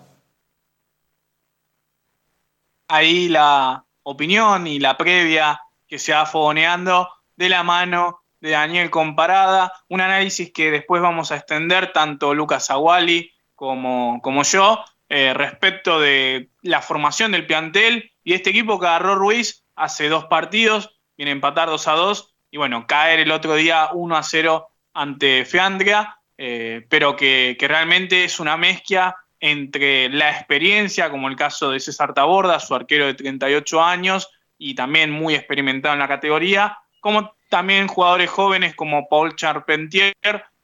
Ahí 2.87 3.29
la 3.29 3.85
opinión 4.03 4.67
y 4.67 4.79
la 4.79 4.97
previa 4.97 5.59
que 5.87 5.99
se 5.99 6.13
va 6.13 6.25
fogoneando 6.25 7.07
de 7.35 7.49
la 7.49 7.63
mano 7.63 8.24
de 8.45 8.51
Daniel 8.51 8.91
Comparada, 8.91 9.73
un 9.89 10.01
análisis 10.01 10.53
que 10.53 10.69
después 10.69 11.01
vamos 11.01 11.31
a 11.31 11.37
extender 11.37 11.91
tanto 11.91 12.35
Lucas 12.35 12.69
Aguali 12.69 13.31
como, 13.55 14.19
como 14.21 14.43
yo 14.43 14.85
eh, 15.09 15.33
respecto 15.33 15.99
de 15.99 16.51
la 16.61 16.83
formación 16.83 17.31
del 17.31 17.47
plantel 17.47 18.11
y 18.23 18.33
este 18.33 18.51
equipo 18.51 18.79
que 18.79 18.85
agarró 18.85 19.15
Ruiz 19.15 19.65
hace 19.75 20.09
dos 20.09 20.25
partidos, 20.25 20.95
viene 21.17 21.31
a 21.31 21.33
empatar 21.33 21.69
2 21.69 21.87
a 21.87 21.93
2 21.93 22.35
y 22.51 22.57
bueno, 22.57 22.85
caer 22.85 23.19
el 23.19 23.31
otro 23.31 23.55
día 23.55 23.89
1 23.91 24.15
a 24.15 24.21
0 24.21 24.67
ante 24.93 25.43
Feandria, 25.45 26.19
eh, 26.37 26.85
pero 26.87 27.15
que, 27.15 27.57
que 27.59 27.67
realmente 27.67 28.25
es 28.25 28.39
una 28.39 28.57
mezcla 28.57 29.15
entre 29.39 30.07
la 30.09 30.29
experiencia, 30.29 31.09
como 31.09 31.29
el 31.29 31.35
caso 31.35 31.71
de 31.71 31.79
César 31.79 32.13
Taborda, 32.13 32.59
su 32.59 32.75
arquero 32.75 33.07
de 33.07 33.15
38 33.15 33.81
años, 33.81 34.29
y 34.59 34.75
también 34.75 35.09
muy 35.09 35.33
experimentado 35.33 35.93
en 35.93 35.99
la 35.99 36.07
categoría, 36.07 36.77
como 36.99 37.34
también 37.49 37.87
jugadores 37.87 38.29
jóvenes 38.29 38.75
como 38.75 39.07
Paul 39.07 39.35
Charpentier, 39.35 40.13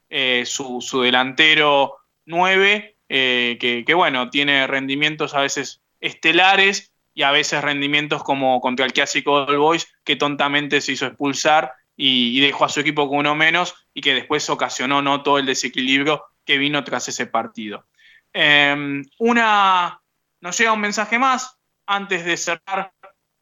eh, 0.08 0.44
su, 0.46 0.80
delantero 1.02 1.96
9, 2.26 2.96
eh, 3.08 3.84
que, 3.86 3.94
bueno, 3.94 4.30
tiene 4.30 4.66
rendimientos 4.66 5.34
a 5.34 5.40
veces 5.40 5.80
estelares 6.00 6.92
y 7.14 7.22
a 7.22 7.30
veces 7.30 7.62
rendimientos 7.62 8.22
como 8.22 8.60
contra 8.60 8.86
el 8.86 8.92
clásico 8.92 9.44
All 9.44 9.58
Boys, 9.58 9.86
que 10.04 10.16
tontamente 10.16 10.80
se 10.80 10.92
hizo 10.92 11.06
expulsar 11.06 11.72
y, 11.96 12.40
dejó 12.40 12.64
a 12.64 12.68
su 12.68 12.80
equipo 12.80 13.08
con 13.08 13.18
uno 13.18 13.34
menos 13.34 13.74
y 13.94 14.00
que 14.00 14.14
después 14.14 14.48
ocasionó 14.50 15.02
no 15.02 15.22
todo 15.22 15.38
el 15.38 15.46
desequilibrio 15.46 16.24
que 16.44 16.58
vino 16.58 16.82
tras 16.84 17.08
ese 17.08 17.26
partido. 17.26 17.86
Em, 18.32 19.04
una, 19.18 20.00
nos 20.40 20.58
llega 20.58 20.72
un 20.72 20.80
mensaje 20.80 21.18
más 21.18 21.58
antes 21.86 22.24
de 22.24 22.36
cerrar 22.36 22.92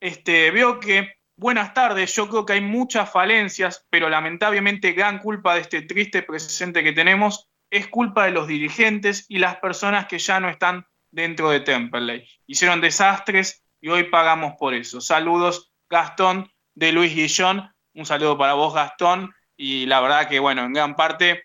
este, 0.01 0.51
veo 0.51 0.81
que, 0.81 1.20
buenas 1.41 1.73
tardes, 1.73 2.15
yo 2.15 2.29
creo 2.29 2.45
que 2.45 2.53
hay 2.53 2.61
muchas 2.61 3.11
falencias, 3.11 3.87
pero 3.89 4.11
lamentablemente 4.11 4.93
gran 4.93 5.19
culpa 5.19 5.55
de 5.55 5.63
este 5.63 5.81
triste 5.81 6.23
presente 6.23 6.85
que 6.85 6.93
tenemos 6.93 7.49
es 7.71 7.89
culpa 7.89 8.27
de 8.27 8.33
los 8.33 8.47
dirigentes 8.47 9.25
y 9.27 9.39
las 9.39 9.57
personas 9.57 10.07
que 10.07 10.19
ya 10.19 10.39
no 10.39 10.51
están 10.51 10.85
dentro 11.11 11.49
de 11.49 11.61
Temperley. 11.61 12.29
Hicieron 12.47 12.83
desastres 12.83 13.65
y 13.81 13.89
hoy 13.89 14.05
pagamos 14.05 14.55
por 14.59 14.75
eso. 14.75 15.01
Saludos, 15.01 15.73
Gastón 15.89 16.53
de 16.75 16.93
Luis 16.93 17.15
Guillón. 17.15 17.73
Un 17.95 18.05
saludo 18.05 18.37
para 18.37 18.53
vos, 18.53 18.75
Gastón. 18.75 19.33
Y 19.57 19.87
la 19.87 20.01
verdad 20.03 20.29
que, 20.29 20.41
bueno, 20.41 20.65
en 20.65 20.75
gran 20.75 20.95
parte 20.95 21.45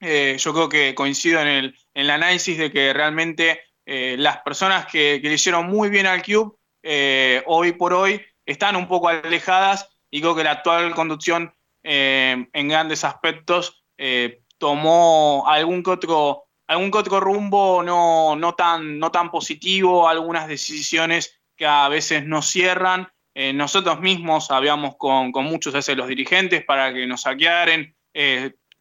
eh, 0.00 0.36
yo 0.38 0.52
creo 0.52 0.68
que 0.68 0.94
coincido 0.94 1.40
en 1.40 1.74
el, 1.94 2.10
análisis 2.10 2.58
de 2.58 2.70
que 2.70 2.92
realmente 2.92 3.62
eh, 3.86 4.16
las 4.18 4.42
personas 4.42 4.84
que, 4.84 5.20
que, 5.22 5.28
le 5.28 5.34
hicieron 5.34 5.66
muy 5.66 5.88
bien 5.88 6.06
al 6.06 6.22
Cube 6.22 6.56
eh, 6.82 7.42
hoy 7.46 7.72
por 7.72 7.94
hoy 7.94 8.20
están 8.46 8.76
un 8.76 8.88
poco 8.88 9.08
alejadas 9.08 9.88
y 10.10 10.20
creo 10.20 10.34
que 10.34 10.44
la 10.44 10.52
actual 10.52 10.94
conducción 10.94 11.54
eh, 11.82 12.46
en 12.52 12.68
grandes 12.68 13.04
aspectos 13.04 13.84
eh, 13.98 14.42
tomó 14.58 15.44
algún 15.46 15.82
que 15.82 15.90
otro, 15.90 16.44
algún 16.66 16.90
otro 16.98 17.20
rumbo 17.20 17.82
no, 17.82 18.36
no, 18.36 18.54
tan, 18.54 18.98
no 18.98 19.10
tan 19.10 19.30
positivo, 19.30 20.08
algunas 20.08 20.48
decisiones 20.48 21.40
que 21.56 21.66
a 21.66 21.88
veces 21.88 22.24
no 22.26 22.42
cierran. 22.42 23.08
nosotros 23.54 24.00
mismos 24.00 24.50
habíamos 24.50 24.96
con, 24.96 25.32
con 25.32 25.44
muchos 25.44 25.72
de 25.72 25.96
los 25.96 26.08
dirigentes 26.08 26.64
para 26.64 26.92
que 26.92 27.06
nos 27.06 27.26
aclaren 27.26 27.94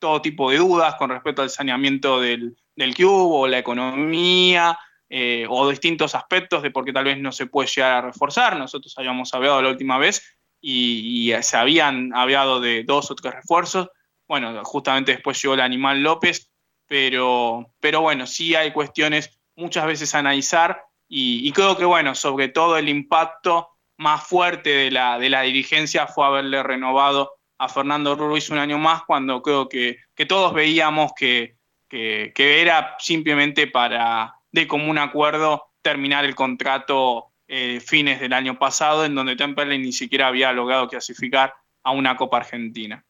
todo 0.04 0.22
tipo 0.22 0.52
de 0.52 0.58
dudas 0.58 0.96
con 0.96 1.10
respecto 1.10 1.42
al 1.42 1.50
saneamiento 1.50 2.20
del, 2.20 2.58
del 2.76 2.94
o 3.08 3.48
la 3.48 3.60
economía, 3.60 4.78
eh, 5.16 5.46
o 5.48 5.70
distintos 5.70 6.16
aspectos 6.16 6.64
de 6.64 6.72
por 6.72 6.84
qué 6.84 6.92
tal 6.92 7.04
vez 7.04 7.20
no 7.20 7.32
se 7.32 7.46
puede 7.46 7.70
llegar 7.70 7.92
a 7.92 8.02
reforzar. 8.02 8.58
Nosotros 8.58 8.96
habíamos 8.98 9.32
hablado 9.36 9.62
la 9.62 9.70
última 9.70 10.00
vez 10.00 10.40
y, 10.60 11.32
se 11.44 11.56
habían 11.56 12.16
hablado 12.16 12.60
de 12.60 12.84
dos 12.84 13.12
o 13.12 13.16
tres 13.16 13.36
refuerzos. 13.36 13.90
Bueno, 14.28 14.64
justamente 14.64 15.12
después 15.12 15.40
llegó 15.40 15.54
el 15.54 15.60
Animal 15.60 16.02
López, 16.02 16.52
pero, 16.88 17.76
pero 17.80 18.02
bueno, 18.02 18.26
sí 18.26 18.56
hay 18.56 18.72
cuestiones 18.72 19.40
muchas 19.56 19.86
veces 19.86 20.16
a 20.16 20.18
analizar 20.18 20.84
y, 21.08 21.52
creo 21.52 21.78
que, 21.78 21.86
bueno, 21.86 22.16
sobre 22.16 22.48
todo 22.48 22.76
el 22.76 22.90
impacto 22.90 23.70
más 23.98 24.26
fuerte 24.26 24.72
de 24.72 24.90
la, 24.90 25.20
de 25.20 25.30
la 25.30 25.44
dirigencia 25.44 26.08
fue 26.08 26.26
haberle 26.26 26.64
renovado 26.64 27.34
a 27.60 27.70
Fernando 27.70 28.16
Ruiz 28.16 28.50
un 28.50 28.58
año 28.58 28.80
más 28.80 29.04
cuando 29.04 29.44
creo 29.44 29.70
que, 29.70 30.00
todos 30.28 30.56
veíamos 30.56 31.12
que, 31.16 31.58
que, 31.88 32.34
era 32.36 32.96
simplemente 32.98 33.68
para, 33.68 34.34
de 34.54 34.68
común 34.68 34.98
acuerdo 34.98 35.72
terminar 35.82 36.24
el 36.24 36.36
contrato 36.36 37.32
eh, 37.48 37.82
fines 37.86 38.22
del 38.22 38.32
año 38.32 38.58
pasado, 38.58 39.04
en 39.04 39.16
donde 39.16 39.36
Temperley 39.36 39.80
ni 39.80 39.92
siquiera 39.92 40.28
había 40.28 40.54
logrado 40.54 40.88
clasificar 40.88 41.54
a 41.84 41.92
una 41.92 42.16
Copa 42.16 42.38
Argentina. 42.38 43.04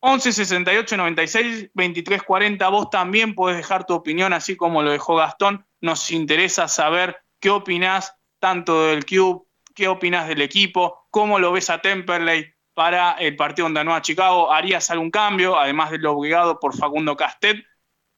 11 0.00 0.32
68 0.32 0.96
96 0.96 1.70
23 1.72 2.22
40. 2.22 2.68
Vos 2.68 2.90
también 2.90 3.34
podés 3.34 3.56
dejar 3.56 3.86
tu 3.86 3.94
opinión, 3.94 4.32
así 4.32 4.56
como 4.56 4.82
lo 4.82 4.90
dejó 4.90 5.16
Gastón. 5.16 5.64
Nos 5.80 6.10
interesa 6.10 6.68
saber 6.68 7.16
qué 7.40 7.48
opinás 7.50 8.14
tanto 8.38 8.88
del 8.88 9.06
Cube, 9.06 9.46
qué 9.74 9.88
opinás 9.88 10.28
del 10.28 10.42
equipo, 10.42 11.06
cómo 11.10 11.38
lo 11.38 11.52
ves 11.52 11.70
a 11.70 11.80
Temperley 11.80 12.52
para 12.74 13.12
el 13.12 13.36
partido 13.36 13.68
donde 13.68 13.92
a 13.92 14.02
Chicago. 14.02 14.52
¿Harías 14.52 14.90
algún 14.90 15.10
cambio, 15.10 15.58
además 15.58 15.90
de 15.92 15.98
lo 15.98 16.12
obligado 16.12 16.60
por 16.60 16.76
Facundo 16.76 17.16
Castet? 17.16 17.64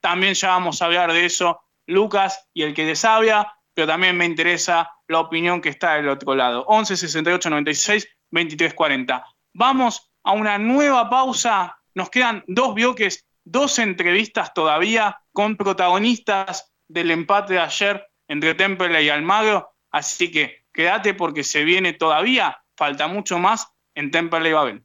También 0.01 0.35
ya 0.35 0.49
vamos 0.49 0.83
a 0.83 0.87
hablar 0.87 1.12
de 1.12 1.27
eso 1.27 1.61
Lucas 1.89 2.48
y 2.55 2.62
el 2.62 2.74
que 2.74 2.85
desabia, 2.85 3.52
pero 3.74 3.89
también 3.89 4.16
me 4.16 4.24
interesa 4.24 4.90
la 5.09 5.20
opinión 5.20 5.60
que 5.60 5.70
está 5.70 5.94
del 5.94 6.09
otro 6.09 6.35
lado. 6.35 6.65
11 6.69 6.97
68 6.97 7.51
96 7.51 8.09
23 8.31 8.74
40. 8.74 9.24
Vamos 9.55 10.10
a 10.23 10.32
una 10.32 10.59
nueva 10.59 11.09
pausa. 11.10 11.78
Nos 11.94 12.10
quedan 12.10 12.44
dos 12.47 12.74
bloques, 12.74 13.27
dos 13.44 13.78
entrevistas 13.78 14.52
todavía 14.55 15.19
con 15.32 15.56
protagonistas 15.56 16.73
del 16.86 17.10
empate 17.10 17.55
de 17.55 17.60
ayer 17.60 18.06
entre 18.28 18.55
Temple 18.55 19.02
y 19.02 19.09
Almagro. 19.09 19.73
Así 19.90 20.31
que 20.31 20.65
quédate 20.73 21.15
porque 21.15 21.43
se 21.43 21.65
viene 21.65 21.94
todavía, 21.94 22.62
falta 22.77 23.09
mucho 23.09 23.39
más 23.39 23.66
en 23.94 24.10
Temple 24.10 24.48
y 24.48 24.52
Babel. 24.52 24.85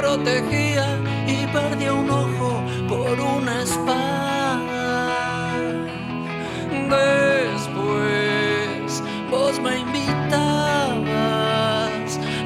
protegía 0.00 0.86
y 1.26 1.46
perdía 1.46 1.92
un 1.92 2.10
ojo 2.10 2.62
por 2.88 3.20
una 3.20 3.62
espada. 3.62 5.18
Después 6.96 8.22
vos 9.30 9.60
me 9.60 9.78
invitabas 9.78 11.00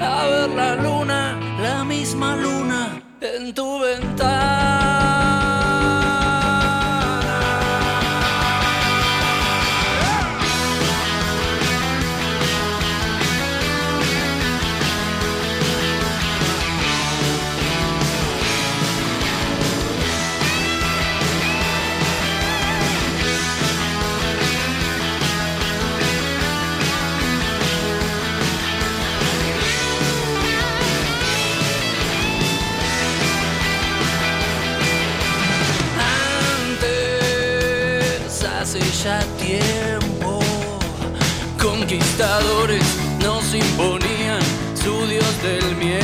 a 0.00 0.26
ver 0.26 0.50
la 0.50 0.74
luna, 0.74 1.38
la 1.62 1.84
misma 1.84 2.36
luna 2.36 3.00
en 3.20 3.54
tu 3.54 3.78
ventana. 3.78 4.33
Conquistadores 42.16 42.84
nos 43.20 43.54
imponían 43.54 44.40
su 44.74 45.06
dios 45.06 45.42
del 45.42 45.76
miedo. 45.76 46.03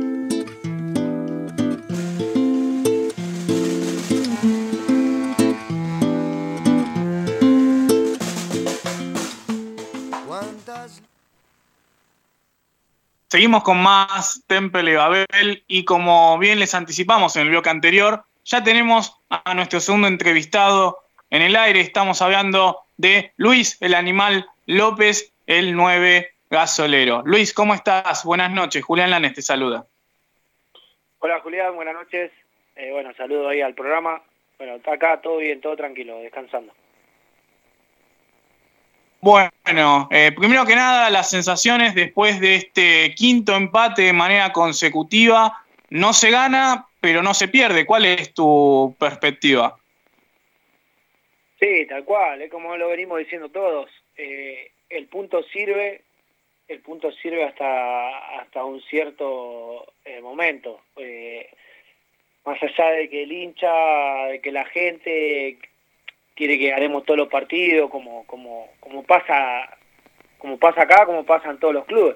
Seguimos 13.29 13.63
con 13.63 13.83
más 13.83 14.43
Temple 14.47 14.91
y 14.91 14.95
Babel 14.95 15.63
y 15.67 15.85
como 15.85 16.39
bien 16.39 16.59
les 16.59 16.75
anticipamos 16.75 17.37
en 17.37 17.43
el 17.43 17.51
bloque 17.51 17.69
anterior, 17.69 18.25
ya 18.47 18.65
tenemos 18.65 19.21
a 19.29 19.53
nuestro 19.53 19.81
segundo 19.81 20.09
entrevistado 20.09 21.01
en 21.29 21.43
el 21.43 21.55
aire. 21.55 21.81
Estamos 21.81 22.23
hablando 22.23 22.81
de 22.97 23.33
Luis, 23.37 23.77
el 23.83 23.95
animal 23.95 24.47
López, 24.65 25.31
el 25.47 25.77
9 25.77 26.33
gasolero. 26.49 27.23
Luis, 27.27 27.53
¿cómo 27.53 27.75
estás? 27.75 28.25
Buenas 28.25 28.51
noches. 28.51 28.83
Julián 28.83 29.11
Lanes 29.11 29.35
te 29.35 29.43
saluda. 29.43 29.85
Hola 31.19 31.41
Julián, 31.41 31.77
buenas 31.77 31.97
noches. 31.97 32.33
Eh, 32.77 32.93
bueno, 32.93 33.13
saludo 33.15 33.51
ahí 33.51 33.61
al 33.61 33.75
programa. 33.75 34.23
Bueno, 34.57 34.77
está 34.77 34.95
acá 34.95 35.21
todo 35.21 35.37
bien, 35.37 35.61
todo 35.61 35.77
tranquilo, 35.77 36.19
descansando. 36.21 36.73
Bueno, 39.21 40.09
eh, 40.13 40.31
primero 40.33 40.65
que 40.65 40.77
nada, 40.77 41.11
las 41.11 41.31
sensaciones 41.31 41.95
después 41.95 42.41
de 42.41 42.55
este 42.55 43.15
quinto 43.17 43.57
empate 43.57 44.03
de 44.03 44.13
manera 44.13 44.53
consecutiva. 44.53 45.65
No 45.91 46.13
se 46.13 46.31
gana, 46.31 46.87
pero 47.01 47.23
no 47.23 47.35
se 47.35 47.49
pierde. 47.49 47.85
¿Cuál 47.85 48.05
es 48.05 48.33
tu 48.33 48.95
perspectiva? 48.99 49.77
Sí, 51.59 51.87
tal 51.89 52.05
cual, 52.05 52.43
es 52.43 52.51
como 52.51 52.77
lo 52.77 52.89
venimos 52.89 53.19
diciendo 53.19 53.49
todos. 53.49 53.91
Eh, 54.17 54.71
el 54.89 55.07
punto 55.07 55.43
sirve, 55.43 56.03
el 56.69 56.81
punto 56.81 57.11
sirve 57.11 57.43
hasta, 57.45 58.39
hasta 58.39 58.65
un 58.65 58.81
cierto 58.83 59.93
eh, 60.05 60.21
momento. 60.21 60.81
más 62.45 62.63
allá 62.63 62.91
de 62.91 63.09
que 63.09 63.25
el 63.25 63.33
hincha, 63.33 64.27
de 64.27 64.41
que 64.41 64.53
la 64.53 64.65
gente 64.67 65.59
quiere 66.39 66.57
que 66.57 66.71
ganemos 66.71 67.05
todos 67.05 67.19
los 67.19 67.29
partidos, 67.29 67.91
como, 67.91 68.25
como, 68.27 68.69
como 68.79 69.03
pasa 69.03 69.77
como 70.39 70.57
pasa 70.57 70.83
acá, 70.83 71.05
como 71.05 71.25
pasa 71.25 71.51
en 71.51 71.59
todos 71.59 71.75
los 71.75 71.85
clubes. 71.85 72.15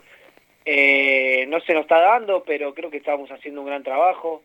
Eh, 0.65 1.45
no 1.49 1.59
se 1.61 1.75
nos 1.75 1.83
está 1.83 1.99
dando, 2.01 2.45
pero 2.45 2.73
creo 2.73 2.89
que 2.89 2.99
estamos 2.99 3.29
haciendo 3.33 3.63
un 3.63 3.67
gran 3.67 3.83
trabajo. 3.83 4.45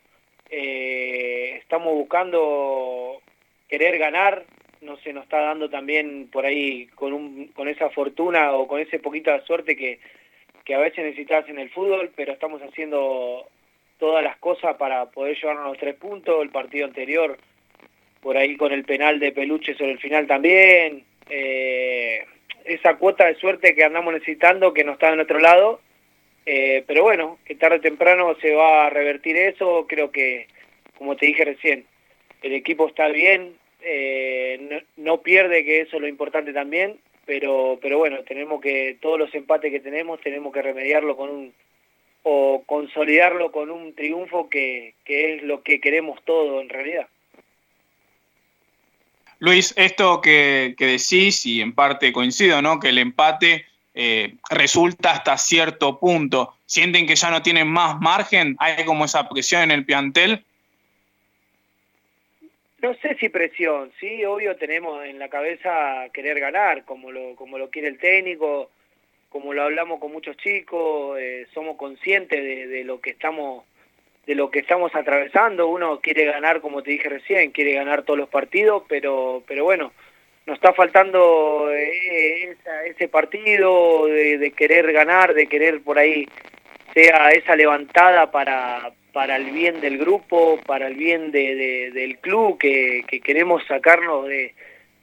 Eh, 0.50 1.58
estamos 1.62 1.94
buscando 1.94 3.22
querer 3.70 4.00
ganar, 4.00 4.46
no 4.82 4.98
se 4.98 5.14
nos 5.14 5.26
está 5.26 5.42
dando 5.42 5.70
también 5.70 6.28
por 6.32 6.44
ahí 6.44 6.88
con, 6.96 7.14
un, 7.14 7.48
con 7.50 7.68
esa 7.68 7.92
fortuna 7.92 8.54
o 8.54 8.68
con 8.68 8.82
ese 8.82 8.98
poquito 8.98 9.32
de 9.32 9.42
suerte 9.42 9.76
que, 9.76 10.00
que 10.66 10.74
a 10.74 10.80
veces 10.80 11.06
necesitas 11.06 11.48
en 11.50 11.60
el 11.60 11.70
fútbol, 11.70 12.12
pero 12.16 12.34
estamos 12.34 12.64
haciendo 12.64 13.48
todas 14.00 14.24
las 14.24 14.38
cosas 14.38 14.76
para 14.78 15.06
poder 15.06 15.38
llevarnos 15.38 15.68
los 15.68 15.78
tres 15.78 15.94
puntos. 15.96 16.42
El 16.42 16.50
partido 16.50 16.88
anterior 16.88 17.38
por 18.22 18.38
ahí 18.38 18.58
con 18.58 18.72
el 18.72 18.84
penal 18.84 19.20
de 19.20 19.32
Peluche 19.32 19.76
sobre 19.76 19.92
el 19.92 20.00
final 20.00 20.28
también. 20.28 21.04
Eh, 21.30 22.26
esa 22.66 22.96
cuota 22.96 23.26
de 23.26 23.36
suerte 23.36 23.76
que 23.76 23.84
andamos 23.84 24.14
necesitando 24.14 24.74
que 24.74 24.84
no 24.84 24.94
está 24.94 25.14
en 25.14 25.20
otro 25.20 25.40
lado. 25.40 25.82
Eh, 26.46 26.84
pero 26.88 27.04
bueno, 27.04 27.40
que 27.46 27.56
tarde 27.56 27.78
o 27.78 27.82
temprano 27.82 28.36
se 28.42 28.54
va 28.54 28.86
a 28.86 28.90
revertir 28.90 29.36
eso. 29.36 29.86
Creo 29.88 30.12
que, 30.12 30.48
como 30.98 31.16
te 31.16 31.26
dije 31.26 31.46
recién, 31.46 31.86
el 32.42 32.54
equipo 32.54 32.88
está 32.88 33.08
bien, 33.10 33.56
eh, 33.82 34.84
no, 34.96 35.22
pierde, 35.22 35.66
que 35.66 35.82
eso 35.82 35.98
es 35.98 36.02
lo 36.02 36.08
importante 36.08 36.54
también. 36.54 37.00
Pero, 37.26 37.78
pero 37.82 37.98
bueno, 37.98 38.24
tenemos 38.24 38.62
que, 38.62 38.98
todos 39.02 39.20
los 39.20 39.34
empates 39.36 39.72
que 39.72 39.82
tenemos, 39.82 40.22
tenemos 40.22 40.54
que 40.54 40.62
remediarlo 40.62 41.18
con 41.18 41.30
un, 41.30 41.54
o 42.24 42.64
consolidarlo 42.66 43.52
con 43.52 43.70
un 43.70 43.94
triunfo 43.94 44.50
que, 44.50 44.94
que 45.04 45.36
es 45.36 45.44
lo 45.44 45.62
que 45.62 45.82
queremos 45.82 46.24
todo 46.24 46.62
en 46.62 46.70
realidad. 46.70 47.08
Luis, 49.40 49.74
esto 49.78 50.22
que, 50.22 50.76
decís, 50.78 51.46
y 51.46 51.62
en 51.62 51.74
parte 51.74 52.12
coincido, 52.12 52.62
¿no? 52.62 52.80
Que 52.80 52.90
el 52.90 52.98
empate 52.98 53.66
eh, 53.94 54.36
resulta 54.50 55.12
hasta 55.12 55.38
cierto 55.38 56.00
punto. 56.00 56.56
¿Sienten 56.66 57.06
que 57.06 57.16
ya 57.16 57.30
no 57.30 57.42
tienen 57.42 57.68
más 57.68 58.00
margen? 58.00 58.56
¿Hay 58.60 58.84
como 58.86 59.06
esa 59.06 59.30
presión 59.30 59.64
en 59.64 59.72
el 59.72 59.86
plantel? 59.86 60.44
No 62.82 62.94
sé 62.96 63.16
si 63.20 63.30
presión, 63.30 63.92
sí, 64.00 64.24
obvio 64.24 64.56
tenemos 64.56 65.04
en 65.04 65.18
la 65.18 65.30
cabeza 65.30 66.08
querer 66.14 66.40
ganar, 66.40 66.86
como 66.86 67.12
lo, 67.12 67.36
como 67.36 67.58
lo 67.58 67.72
quiere 67.72 67.88
el 67.88 67.98
técnico, 67.98 68.70
como 69.30 69.54
lo 69.54 69.64
hablamos 69.64 70.00
con 70.00 70.12
muchos 70.12 70.38
chicos, 70.38 71.18
eh, 71.20 71.48
somos 71.56 71.76
conscientes 71.76 72.70
de 72.70 72.84
lo 72.84 73.02
que 73.02 73.10
estamos 73.10 73.66
de 74.28 74.36
lo 74.36 74.52
que 74.52 74.60
estamos 74.60 74.94
atravesando. 74.94 75.68
Uno 75.68 76.02
quiere 76.02 76.26
ganar, 76.26 76.60
como 76.60 76.84
te 76.84 76.92
dije 76.92 77.08
recién, 77.08 77.52
quiere 77.52 77.74
ganar 77.74 78.04
todos 78.04 78.20
los 78.20 78.30
partidos, 78.30 78.84
pero, 78.88 79.42
pero 79.48 79.64
bueno, 79.64 79.94
nos 80.46 80.56
está 80.56 80.74
faltando 80.74 81.72
eh, 81.72 82.56
ese 82.86 83.08
partido 83.08 84.06
de, 84.06 84.54
querer 84.56 84.92
ganar, 84.92 85.34
de 85.34 85.48
querer 85.48 85.82
por 85.82 85.98
ahí 85.98 86.28
sea 86.94 87.30
esa 87.32 87.56
levantada 87.56 88.30
para, 88.30 88.92
para 89.14 89.38
el 89.38 89.46
bien 89.52 89.80
del 89.80 89.98
grupo, 89.98 90.60
para 90.66 90.88
el 90.88 90.96
bien 90.96 91.32
de, 91.32 91.92
del 91.94 92.18
club, 92.18 92.58
que, 92.58 93.06
queremos 93.24 93.64
sacarnos 93.66 94.28
de, 94.28 94.54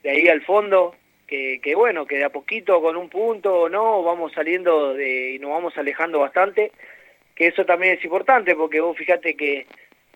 ahí 0.03 0.27
al 0.27 0.41
fondo. 0.41 0.95
Que, 1.25 1.59
que, 1.63 1.73
bueno, 1.73 2.05
que 2.05 2.17
de 2.17 2.23
a 2.23 2.29
poquito 2.29 2.79
con 2.83 2.95
un 2.95 3.09
punto 3.09 3.61
o 3.61 3.69
no 3.69 4.03
vamos 4.03 4.31
saliendo 4.33 4.93
de, 4.93 5.31
y 5.31 5.39
nos 5.39 5.49
vamos 5.49 5.75
alejando 5.75 6.19
bastante 6.19 6.71
que 7.35 7.47
eso 7.47 7.65
también 7.65 7.97
es 7.97 8.03
importante, 8.03 8.55
porque 8.55 8.79
vos 8.79 8.97
fíjate 8.97 9.35
que, 9.35 9.67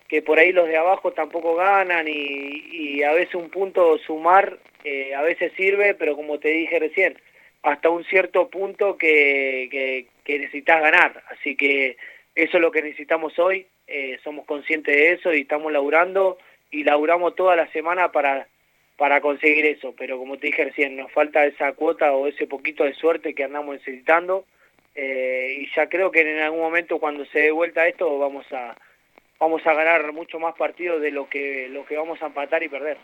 que 0.08 0.22
por 0.22 0.38
ahí 0.38 0.52
los 0.52 0.66
de 0.66 0.76
abajo 0.76 1.12
tampoco 1.12 1.54
ganan 1.54 2.06
y, 2.08 3.02
a 3.02 3.12
veces 3.12 3.34
un 3.34 3.48
punto 3.48 3.96
sumar 3.98 4.58
eh, 4.84 5.14
a 5.14 5.22
veces 5.22 5.52
sirve, 5.56 5.94
pero 5.94 6.16
como 6.16 6.38
te 6.38 6.48
dije 6.48 6.78
recién, 6.78 7.18
hasta 7.62 7.90
un 7.90 8.04
cierto 8.04 8.48
punto 8.48 8.96
que, 8.96 10.06
que, 10.24 10.38
necesitas 10.38 10.80
ganar. 10.80 11.22
Así 11.28 11.56
que 11.56 11.96
eso 12.34 12.56
es 12.56 12.60
lo 12.60 12.70
que 12.70 12.82
necesitamos 12.82 13.38
hoy, 13.38 13.66
eh, 13.86 14.18
somos 14.22 14.46
conscientes 14.46 14.94
de 14.94 15.12
eso 15.12 15.34
y 15.34 15.42
estamos 15.42 15.72
laburando 15.72 16.38
y 16.70 16.84
laburamos 16.84 17.34
toda 17.34 17.56
la 17.56 17.66
semana 17.72 18.12
para, 18.12 18.46
para 18.96 19.20
conseguir 19.20 19.66
eso. 19.66 19.94
Pero 19.98 20.18
como 20.18 20.38
te 20.38 20.48
dije 20.48 20.64
recién, 20.64 20.96
nos 20.96 21.10
falta 21.12 21.46
esa 21.46 21.72
cuota 21.72 22.12
o 22.12 22.26
ese 22.26 22.46
poquito 22.46 22.84
de 22.84 22.94
suerte 22.94 23.34
que 23.34 23.44
andamos 23.44 23.76
necesitando 23.76 24.44
eh, 24.94 25.56
y 25.60 25.70
ya 25.74 25.88
creo 25.88 26.10
que 26.10 26.20
en 26.20 26.40
algún 26.40 26.60
momento 26.60 26.98
cuando 26.98 27.24
se 27.26 27.40
dé 27.40 27.50
vuelta 27.50 27.86
esto 27.86 28.18
vamos 28.18 28.44
a 28.52 28.76
vamos 29.38 29.66
a 29.66 29.72
ganar 29.72 30.12
mucho 30.12 30.38
más 30.38 30.54
partidos 30.54 31.00
de 31.00 31.10
lo 31.10 31.28
que 31.28 31.68
lo 31.70 31.84
que 31.86 31.96
vamos 31.96 32.20
a 32.22 32.26
empatar 32.26 32.62
y 32.62 32.68
perder. 32.68 32.98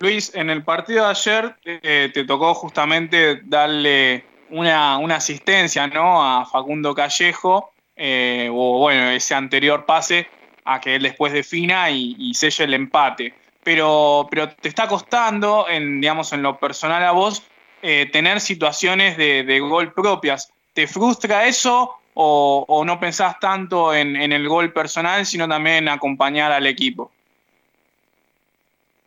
Luis, 0.00 0.34
en 0.34 0.48
el 0.48 0.64
partido 0.64 1.04
de 1.04 1.10
ayer 1.10 1.54
eh, 1.64 2.10
te 2.14 2.24
tocó 2.24 2.54
justamente 2.54 3.42
darle 3.44 4.24
una, 4.48 4.96
asistencia 5.14 5.86
¿no? 5.88 6.22
a 6.24 6.46
Facundo 6.46 6.94
Callejo, 6.94 7.72
eh, 7.96 8.48
o 8.50 8.78
bueno, 8.78 9.10
ese 9.10 9.34
anterior 9.34 9.84
pase 9.84 10.26
a 10.64 10.80
que 10.80 10.96
él 10.96 11.02
después 11.02 11.34
defina 11.34 11.90
y, 11.90 12.16
y 12.18 12.32
selle 12.32 12.64
el 12.64 12.74
empate. 12.74 13.34
Pero, 13.62 14.26
pero 14.30 14.48
te 14.48 14.68
está 14.68 14.88
costando, 14.88 15.66
en, 15.68 16.00
digamos, 16.00 16.32
en 16.32 16.42
lo 16.42 16.58
personal 16.58 17.04
a 17.04 17.12
vos, 17.12 17.49
eh, 17.82 18.06
tener 18.12 18.40
situaciones 18.40 19.16
de, 19.16 19.60
gol 19.60 19.92
propias. 19.92 20.52
¿Te 20.74 20.86
frustra 20.86 21.46
eso 21.46 21.96
o, 22.14 22.82
no 22.84 23.00
pensás 23.00 23.38
tanto 23.40 23.94
en, 23.94 24.16
el 24.16 24.48
gol 24.48 24.72
personal, 24.72 25.24
sino 25.26 25.48
también 25.48 25.76
en 25.76 25.88
acompañar 25.88 26.52
al 26.52 26.66
equipo? 26.66 27.10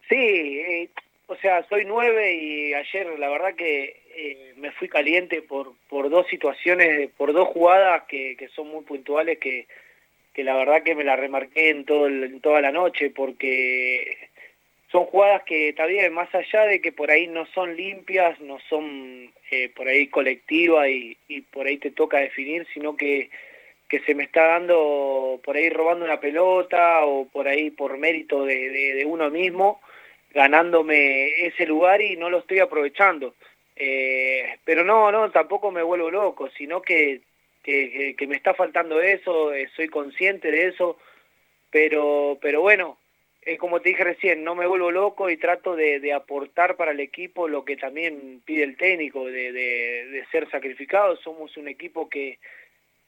Sí, 0.09 0.15
eh, 0.15 0.89
o 1.27 1.35
sea, 1.37 1.65
soy 1.69 1.85
nueve 1.85 2.35
y 2.35 2.73
ayer 2.73 3.17
la 3.17 3.29
verdad 3.29 3.55
que 3.55 4.01
eh, 4.15 4.53
me 4.57 4.71
fui 4.71 4.87
caliente 4.87 5.41
por, 5.41 5.73
por 5.89 6.09
dos 6.09 6.27
situaciones, 6.27 7.09
por 7.17 7.33
dos 7.33 7.47
jugadas 7.49 8.03
que, 8.07 8.35
que 8.37 8.47
son 8.49 8.69
muy 8.69 8.83
puntuales 8.83 9.39
que, 9.39 9.67
que 10.33 10.43
la 10.43 10.55
verdad 10.55 10.83
que 10.83 10.95
me 10.95 11.03
la 11.03 11.15
remarqué 11.15 11.69
en, 11.69 11.85
todo 11.85 12.07
en 12.07 12.41
toda 12.41 12.61
la 12.61 12.71
noche 12.71 13.11
porque 13.11 14.29
son 14.93 15.05
jugadas 15.07 15.41
que 15.43 15.73
bien, 15.87 16.13
más 16.13 16.33
allá 16.35 16.65
de 16.65 16.79
que 16.79 16.91
por 16.91 17.09
ahí 17.09 17.25
no 17.27 17.47
son 17.47 17.75
limpias, 17.75 18.39
no 18.39 18.59
son 18.69 19.33
eh, 19.49 19.69
por 19.75 19.87
ahí 19.87 20.07
colectivas 20.07 20.87
y, 20.87 21.17
y, 21.27 21.41
por 21.41 21.65
ahí 21.65 21.77
te 21.77 21.89
toca 21.89 22.19
definir, 22.19 22.67
sino 22.75 22.95
que, 22.95 23.31
que 23.89 24.01
se 24.01 24.13
me 24.13 24.25
está 24.25 24.45
dando 24.45 25.41
por 25.43 25.55
ahí 25.55 25.71
robando 25.71 26.05
una 26.05 26.19
pelota 26.19 27.05
o 27.05 27.27
por 27.27 27.47
ahí 27.47 27.71
por 27.71 27.97
mérito 27.97 28.45
de, 28.45 28.69
de, 28.69 29.03
uno 29.05 29.31
mismo, 29.31 29.81
ganándome 30.31 31.47
ese 31.47 31.65
lugar 31.65 31.99
y 32.03 32.15
no 32.15 32.29
lo 32.29 32.39
estoy 32.39 32.59
aprovechando. 32.59 33.33
Eh, 33.75 34.59
pero 34.63 34.83
no, 34.83 35.11
no, 35.11 35.31
tampoco 35.31 35.71
me 35.71 35.81
vuelvo 35.81 36.11
loco, 36.11 36.51
sino 36.55 36.83
que, 36.83 37.21
que, 37.63 38.15
que 38.15 38.27
me 38.27 38.35
está 38.35 38.53
faltando 38.53 39.01
eso, 39.01 39.51
eh, 39.55 39.71
soy 39.75 39.87
consciente 39.87 40.51
de 40.51 40.67
eso, 40.67 40.99
pero, 41.71 42.37
pero 42.39 42.61
bueno, 42.61 42.99
es 43.45 43.59
como 43.59 43.81
te 43.81 43.89
dije 43.89 44.03
recién, 44.03 44.43
no 44.43 44.55
me 44.55 44.67
vuelvo 44.67 44.91
loco 44.91 45.29
y 45.29 45.37
trato 45.37 45.75
de, 45.75 46.13
aportar 46.13 46.75
para 46.75 46.91
el 46.91 46.99
equipo 46.99 47.47
lo 47.47 47.65
que 47.65 47.77
también 47.77 48.41
pide 48.45 48.63
el 48.63 48.77
técnico, 48.77 49.25
de, 49.25 49.51
de, 49.51 50.25
ser 50.31 50.49
sacrificado. 50.49 51.15
Somos 51.17 51.55
un 51.57 51.67
equipo 51.67 52.09
que, 52.09 52.39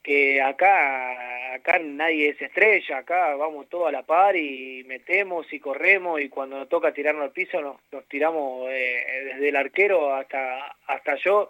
que 0.03 0.41
acá, 0.41 1.53
acá 1.53 1.79
nadie 1.79 2.29
es 2.29 2.41
estrella, 2.41 2.97
acá 2.97 3.35
vamos 3.35 3.69
todos 3.69 3.87
a 3.87 3.91
la 3.91 4.03
par 4.03 4.35
y 4.35 4.83
metemos 4.85 5.51
y 5.51 5.59
corremos 5.59 6.21
y 6.21 6.29
cuando 6.29 6.57
nos 6.57 6.69
toca 6.69 6.93
tirarnos 6.93 7.23
al 7.23 7.31
piso 7.31 7.61
nos, 7.61 7.77
nos 7.91 8.05
tiramos 8.07 8.69
eh, 8.71 9.31
desde 9.33 9.49
el 9.49 9.55
arquero 9.55 10.13
hasta, 10.13 10.75
hasta 10.87 11.15
yo, 11.15 11.49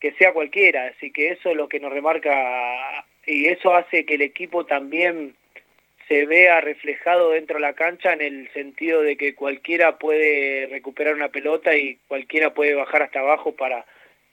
que 0.00 0.12
sea 0.12 0.32
cualquiera. 0.32 0.86
Así 0.86 1.10
que 1.10 1.28
eso 1.30 1.50
es 1.50 1.56
lo 1.56 1.68
que 1.68 1.80
nos 1.80 1.92
remarca 1.92 3.04
y 3.26 3.46
eso 3.46 3.74
hace 3.74 4.04
que 4.04 4.14
el 4.14 4.22
equipo 4.22 4.66
también 4.66 5.34
se 6.08 6.26
vea 6.26 6.60
reflejado 6.60 7.30
dentro 7.30 7.56
de 7.56 7.62
la 7.62 7.72
cancha 7.72 8.12
en 8.12 8.20
el 8.20 8.52
sentido 8.52 9.02
de 9.02 9.16
que 9.16 9.34
cualquiera 9.34 9.98
puede 9.98 10.66
recuperar 10.66 11.14
una 11.14 11.28
pelota 11.28 11.74
y 11.76 11.96
cualquiera 12.08 12.52
puede 12.52 12.74
bajar 12.74 13.02
hasta 13.02 13.20
abajo 13.20 13.52
para, 13.52 13.86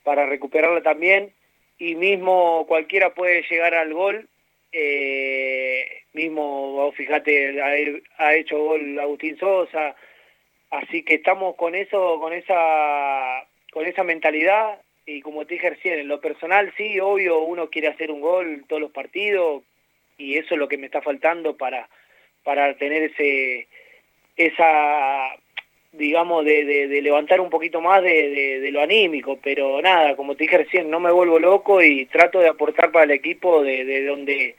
para 0.03 0.25
recuperarla 0.25 0.81
también. 0.81 1.31
Y 1.77 1.95
mismo 1.95 2.65
cualquiera 2.67 3.13
puede 3.13 3.43
llegar 3.49 3.73
al 3.73 3.93
gol. 3.93 4.27
Eh, 4.71 5.85
mismo 6.13 6.91
fíjate 6.95 7.61
ha, 7.61 8.25
ha, 8.25 8.35
hecho 8.35 8.59
gol 8.59 8.99
Agustín 8.99 9.37
Sosa. 9.37 9.95
Así 10.69 11.03
que 11.03 11.15
estamos 11.15 11.55
con 11.55 11.75
eso 11.75 12.19
con 12.19 12.33
esa 12.33 13.45
con 13.71 13.85
esa 13.85 14.03
mentalidad. 14.03 14.81
Y 15.05 15.21
como 15.21 15.45
te 15.45 15.55
dije 15.55 15.71
recién 15.71 15.99
en 15.99 16.07
lo 16.07 16.21
personal 16.21 16.71
sí 16.77 16.99
obvio 16.99 17.39
uno 17.39 17.69
quiere 17.69 17.87
hacer 17.87 18.11
un 18.11 18.21
gol 18.21 18.65
todos 18.67 18.81
los 18.81 18.91
partidos 18.91 19.63
y 20.21 20.37
eso 20.37 20.53
es 20.53 20.59
lo 20.59 20.67
que 20.67 20.77
me 20.77 20.85
está 20.85 21.01
faltando 21.01 21.57
para, 21.57 21.89
para 22.43 22.73
tener 22.75 23.03
ese 23.03 23.67
esa 24.37 25.35
digamos 25.91 26.45
de, 26.45 26.63
de, 26.63 27.01
levantar 27.01 27.41
un 27.41 27.49
poquito 27.49 27.81
más 27.81 28.01
de, 28.01 28.59
de, 28.61 28.71
lo 28.71 28.81
anímico. 28.81 29.39
Pero 29.43 29.81
nada 29.81 30.15
como 30.15 30.35
te 30.35 30.45
dije 30.45 30.57
recién 30.57 30.89
no 30.89 30.99
me 30.99 31.11
vuelvo 31.11 31.39
loco 31.39 31.81
y 31.81 32.05
trato 32.05 32.39
de 32.39 32.47
aportar 32.47 32.91
para 32.91 33.05
el 33.05 33.11
equipo 33.11 33.61
de, 33.63 34.05
donde 34.05 34.55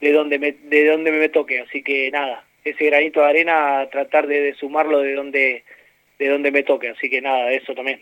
de 0.00 0.12
donde 0.12 0.38
me 0.38 0.52
de 0.52 0.86
donde 0.86 1.12
me 1.12 1.28
toque. 1.28 1.60
Así 1.60 1.82
que 1.82 2.10
nada 2.10 2.44
ese 2.64 2.86
granito 2.86 3.20
de 3.20 3.26
arena 3.26 3.88
tratar 3.90 4.26
de, 4.26 4.54
sumarlo 4.54 5.00
de 5.00 5.14
donde 5.14 5.64
de 6.18 6.28
donde 6.28 6.50
me 6.50 6.62
toque. 6.62 6.88
Así 6.88 7.10
que 7.10 7.20
nada 7.20 7.50
eso 7.52 7.74
también. 7.74 8.00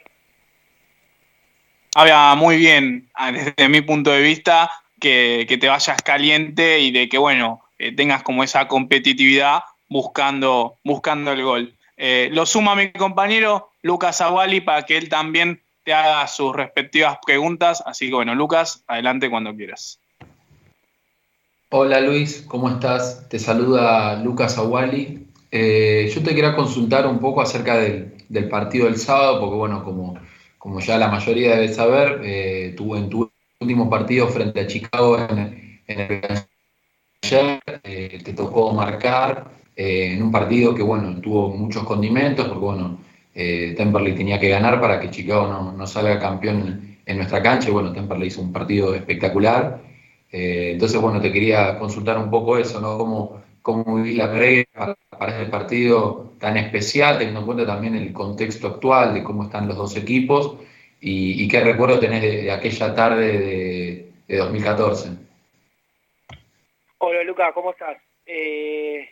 Habla 1.95 2.35
muy 2.37 2.59
bien 2.59 3.09
desde 3.33 3.69
mi 3.69 3.81
punto 3.81 4.11
de 4.11 4.23
vista 4.23 4.71
que, 5.01 5.59
te 5.61 5.69
vayas 5.69 6.03
caliente 6.03 6.81
y 6.81 6.91
de 6.91 7.09
que, 7.09 7.19
bueno, 7.19 7.63
eh, 7.79 7.93
tengas 7.95 8.23
como 8.23 8.43
esa 8.43 8.69
competitividad 8.69 9.61
buscando, 9.89 10.77
buscando 10.85 11.33
el 11.33 11.43
gol. 11.43 11.75
Eh, 11.97 12.29
lo 12.33 12.47
suma 12.47 12.77
mi 12.77 12.93
compañero 12.93 13.71
Lucas 13.83 14.21
Aguali 14.21 14.61
para 14.61 14.83
que 14.83 14.97
él 14.97 15.09
también 15.09 15.63
te 15.85 15.93
haga 15.93 16.27
sus 16.29 16.55
respectivas 16.55 17.19
preguntas. 17.25 17.83
Así 17.87 18.09
que 18.09 18.15
bueno, 18.15 18.35
Lucas, 18.35 18.85
adelante 18.87 19.31
cuando 19.31 19.55
quieras. 19.55 19.99
Hola 21.71 22.01
Luis, 22.01 22.45
¿cómo 22.47 22.71
estás? 22.71 23.29
Te 23.29 23.39
saluda 23.39 24.23
Lucas 24.23 24.57
Aguali. 24.59 25.27
Eh, 25.51 26.11
yo 26.15 26.23
te 26.23 26.35
quería 26.35 26.55
consultar 26.55 27.07
un 27.07 27.19
poco 27.19 27.41
acerca 27.41 27.77
del, 27.77 28.49
partido 28.49 28.87
del 28.87 28.97
sábado, 28.97 29.41
porque 29.41 29.57
bueno, 29.57 29.85
como, 29.85 30.19
como 30.59 30.81
ya 30.81 30.99
la 30.99 31.09
mayoría 31.09 31.57
debe 31.57 31.69
saber, 31.69 32.21
eh, 32.25 32.77
en 32.79 33.11
tu 33.11 33.28
último 33.61 33.91
partido 33.91 34.29
frente 34.29 34.61
a 34.61 34.67
Chicago 34.67 35.19
en, 35.19 35.81
el 35.87 36.23
ayer, 37.23 37.61
eh, 37.83 38.21
te 38.23 38.33
tocó 38.33 38.73
marcar 38.73 39.51
eh, 39.75 40.13
en 40.15 40.23
un 40.23 40.31
partido 40.31 40.75
que 40.75 40.83
bueno, 40.83 41.21
tuvo 41.21 41.51
muchos 41.51 41.83
condimentos, 41.85 42.47
porque 42.47 42.65
bueno, 42.65 42.99
eh, 43.35 43.75
Temperley 43.77 44.15
tenía 44.15 44.39
que 44.39 44.49
ganar 44.49 44.81
para 44.81 45.01
que 45.01 45.11
Chicago 45.11 45.49
no, 45.49 45.73
no 45.73 45.87
salga 45.87 46.19
campeón 46.19 46.99
en 47.05 47.17
nuestra 47.17 47.43
cancha, 47.43 47.69
y 47.69 47.73
bueno, 47.73 47.93
Temperley 47.93 48.29
hizo 48.29 48.43
un 48.43 48.53
partido 48.53 48.95
espectacular. 48.95 49.81
entonces, 50.31 51.01
bueno, 51.01 51.21
te 51.21 51.33
quería 51.33 51.79
consultar 51.79 52.19
un 52.19 52.31
poco 52.31 52.59
eso, 52.59 52.81
¿no? 52.81 52.99
¿Cómo, 52.99 53.43
cómo 53.63 53.97
vivís 53.97 54.17
la 54.17 54.31
previa 54.31 54.67
para, 54.75 54.95
para 55.19 55.33
este 55.33 55.51
partido 55.51 56.35
tan 56.39 56.57
especial, 56.57 57.19
teniendo 57.19 57.41
en 57.41 57.47
cuenta 57.47 57.67
también 57.67 57.95
el 57.97 58.13
contexto 58.13 58.69
actual 58.69 59.15
de 59.15 59.25
cómo 59.25 59.45
están 59.45 59.67
los 59.67 59.77
dos 59.77 59.97
equipos 59.97 60.59
¿Y, 61.01 61.47
qué 61.49 61.61
recuerdo 61.61 62.01
tenés 62.01 62.23
de, 62.23 62.51
aquella 62.51 62.95
tarde 62.95 64.07
de, 64.27 64.37
2014? 64.37 65.11
Hola 66.99 67.23
Luca, 67.23 67.53
¿cómo 67.53 67.71
estás? 67.71 67.99
Eh, 68.27 69.09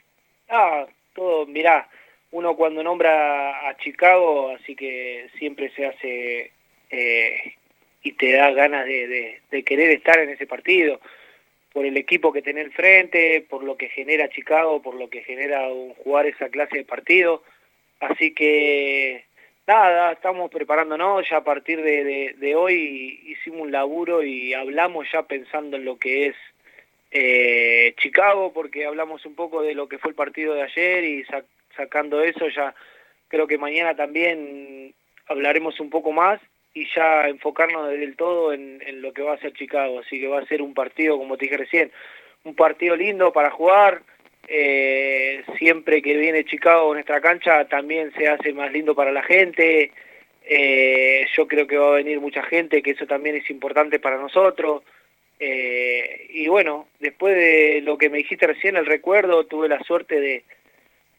ah, 0.49 0.87
todo, 1.15 1.47
mirá, 1.47 1.89
uno 2.33 2.57
cuando 2.57 2.83
nombra 2.83 3.69
a 3.69 3.77
Chicago, 3.77 4.51
así 4.51 4.75
que 4.75 5.29
siempre 5.39 5.71
se 5.71 5.87
hace 5.87 6.53
eh, 6.91 7.55
y 8.03 8.13
te 8.13 8.33
da 8.33 8.51
ganas 8.51 8.85
de, 8.87 9.41
querer 9.65 9.91
estar 9.91 10.19
en 10.19 10.31
ese 10.31 10.47
partido, 10.47 11.01
por 11.73 11.87
el 11.87 11.97
equipo 11.97 12.33
que 12.33 12.43
tiene 12.43 12.69
frente, 12.71 13.47
por 13.49 13.63
lo 13.63 13.77
que 13.77 13.89
genera 13.91 14.29
Chicago, 14.29 14.83
por 14.83 14.95
lo 14.95 15.09
que 15.09 15.23
genera 15.23 15.69
un, 15.69 15.95
jugar 15.95 16.27
esa 16.27 16.49
clase 16.49 16.79
de 16.79 16.85
partido. 16.85 17.43
Así 18.01 18.35
que 18.35 19.25
nada, 19.67 20.13
estamos 20.13 20.51
preparándonos, 20.51 21.29
ya 21.29 21.39
a 21.39 21.45
partir 21.45 21.83
de, 21.83 22.55
hoy 22.57 23.21
hicimos 23.27 23.63
un 23.63 23.73
laburo 23.73 24.23
y 24.23 24.55
hablamos 24.55 25.07
ya 25.13 25.23
pensando 25.25 25.77
en 25.77 25.85
lo 25.85 25.99
que 25.99 26.29
es 26.29 26.37
eh, 27.11 27.95
Chicago, 27.99 28.53
porque 28.53 28.87
hablamos 28.87 29.27
un 29.27 29.35
poco 29.35 29.63
de 29.63 29.75
lo 29.75 29.89
que 29.89 29.99
fue 29.99 30.11
el 30.11 30.17
partido 30.17 30.55
de 30.55 30.63
ayer 30.63 31.05
y 31.05 31.25
sacando 31.77 32.23
eso 32.23 32.49
ya 32.49 32.75
creo 33.29 33.47
que 33.47 33.59
mañana 33.59 33.95
también 33.97 34.95
hablaremos 35.27 35.81
un 35.81 35.91
poco 35.91 36.13
más 36.13 36.41
y 36.73 36.87
ya 36.95 37.29
enfocarnos 37.29 37.89
del 37.89 38.17
todo 38.17 38.53
en, 38.53 38.83
en 38.87 39.03
lo 39.03 39.13
que 39.13 39.23
va 39.23 39.35
a 39.35 39.39
ser 39.39 39.53
Chicago, 39.55 40.01
así 40.01 40.21
que 40.21 40.29
va 40.29 40.41
a 40.41 40.47
ser 40.47 40.63
un 40.63 40.75
partido, 40.75 41.19
como 41.19 41.37
te 41.37 41.47
dije 41.47 41.57
recién, 41.57 41.91
un 42.45 42.55
partido 42.55 42.95
lindo 42.95 43.33
para 43.33 43.51
jugar, 43.51 44.03
eh, 44.49 45.43
siempre 45.59 46.03
que 46.03 46.17
viene 46.17 46.45
Chicago 46.45 46.91
a 46.91 46.95
nuestra 46.95 47.21
cancha 47.21 47.67
también 47.67 48.13
se 48.17 48.29
hace 48.29 48.53
más 48.53 48.73
lindo 48.73 48.95
para 48.95 49.13
la 49.13 49.23
gente. 49.23 49.91
Eh, 50.49 51.27
yo 51.37 51.49
creo 51.49 51.67
que 51.67 51.77
va 51.77 51.89
a 51.89 51.97
venir 51.97 52.21
mucha 52.21 52.43
gente, 52.45 52.83
que 52.83 52.93
eso 52.93 53.07
también 53.07 53.37
es 53.37 53.51
importante 53.51 53.99
para 53.99 54.19
nosotros. 54.19 54.83
Eh, 55.41 56.27
y 56.31 56.47
bueno, 56.49 56.89
después 57.01 57.37
de 57.37 57.81
lo 57.83 57.99
que 57.99 58.09
me 58.09 58.19
dijiste 58.19 58.47
recién, 58.47 58.77
el 58.77 58.87
recuerdo, 58.87 59.47
tuve 59.47 59.69
la 59.69 59.83
suerte 59.83 60.21
de, 60.21 60.45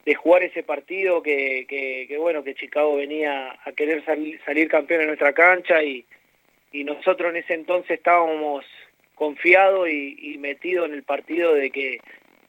de 0.06 0.16
jugar 0.16 0.44
ese 0.44 0.64
partido 0.64 1.22
que, 1.22 1.66
que, 1.68 2.18
bueno, 2.18 2.44
que 2.44 2.56
Chicago 2.56 2.96
venía 2.96 3.60
a 3.64 3.72
querer 3.74 4.04
salir 4.06 4.70
campeón 4.70 5.02
en 5.02 5.08
nuestra 5.08 5.34
cancha 5.34 5.84
y, 5.84 6.06
y 6.72 6.86
nosotros 6.86 7.32
en 7.32 7.38
ese 7.38 7.54
entonces 7.54 7.92
estábamos 7.92 8.66
confiados 9.16 9.90
y, 9.90 10.16
y 10.34 10.38
metidos 10.38 10.88
en 10.88 10.94
el 10.94 11.04
partido 11.04 11.54
de 11.54 11.70
que 11.72 12.00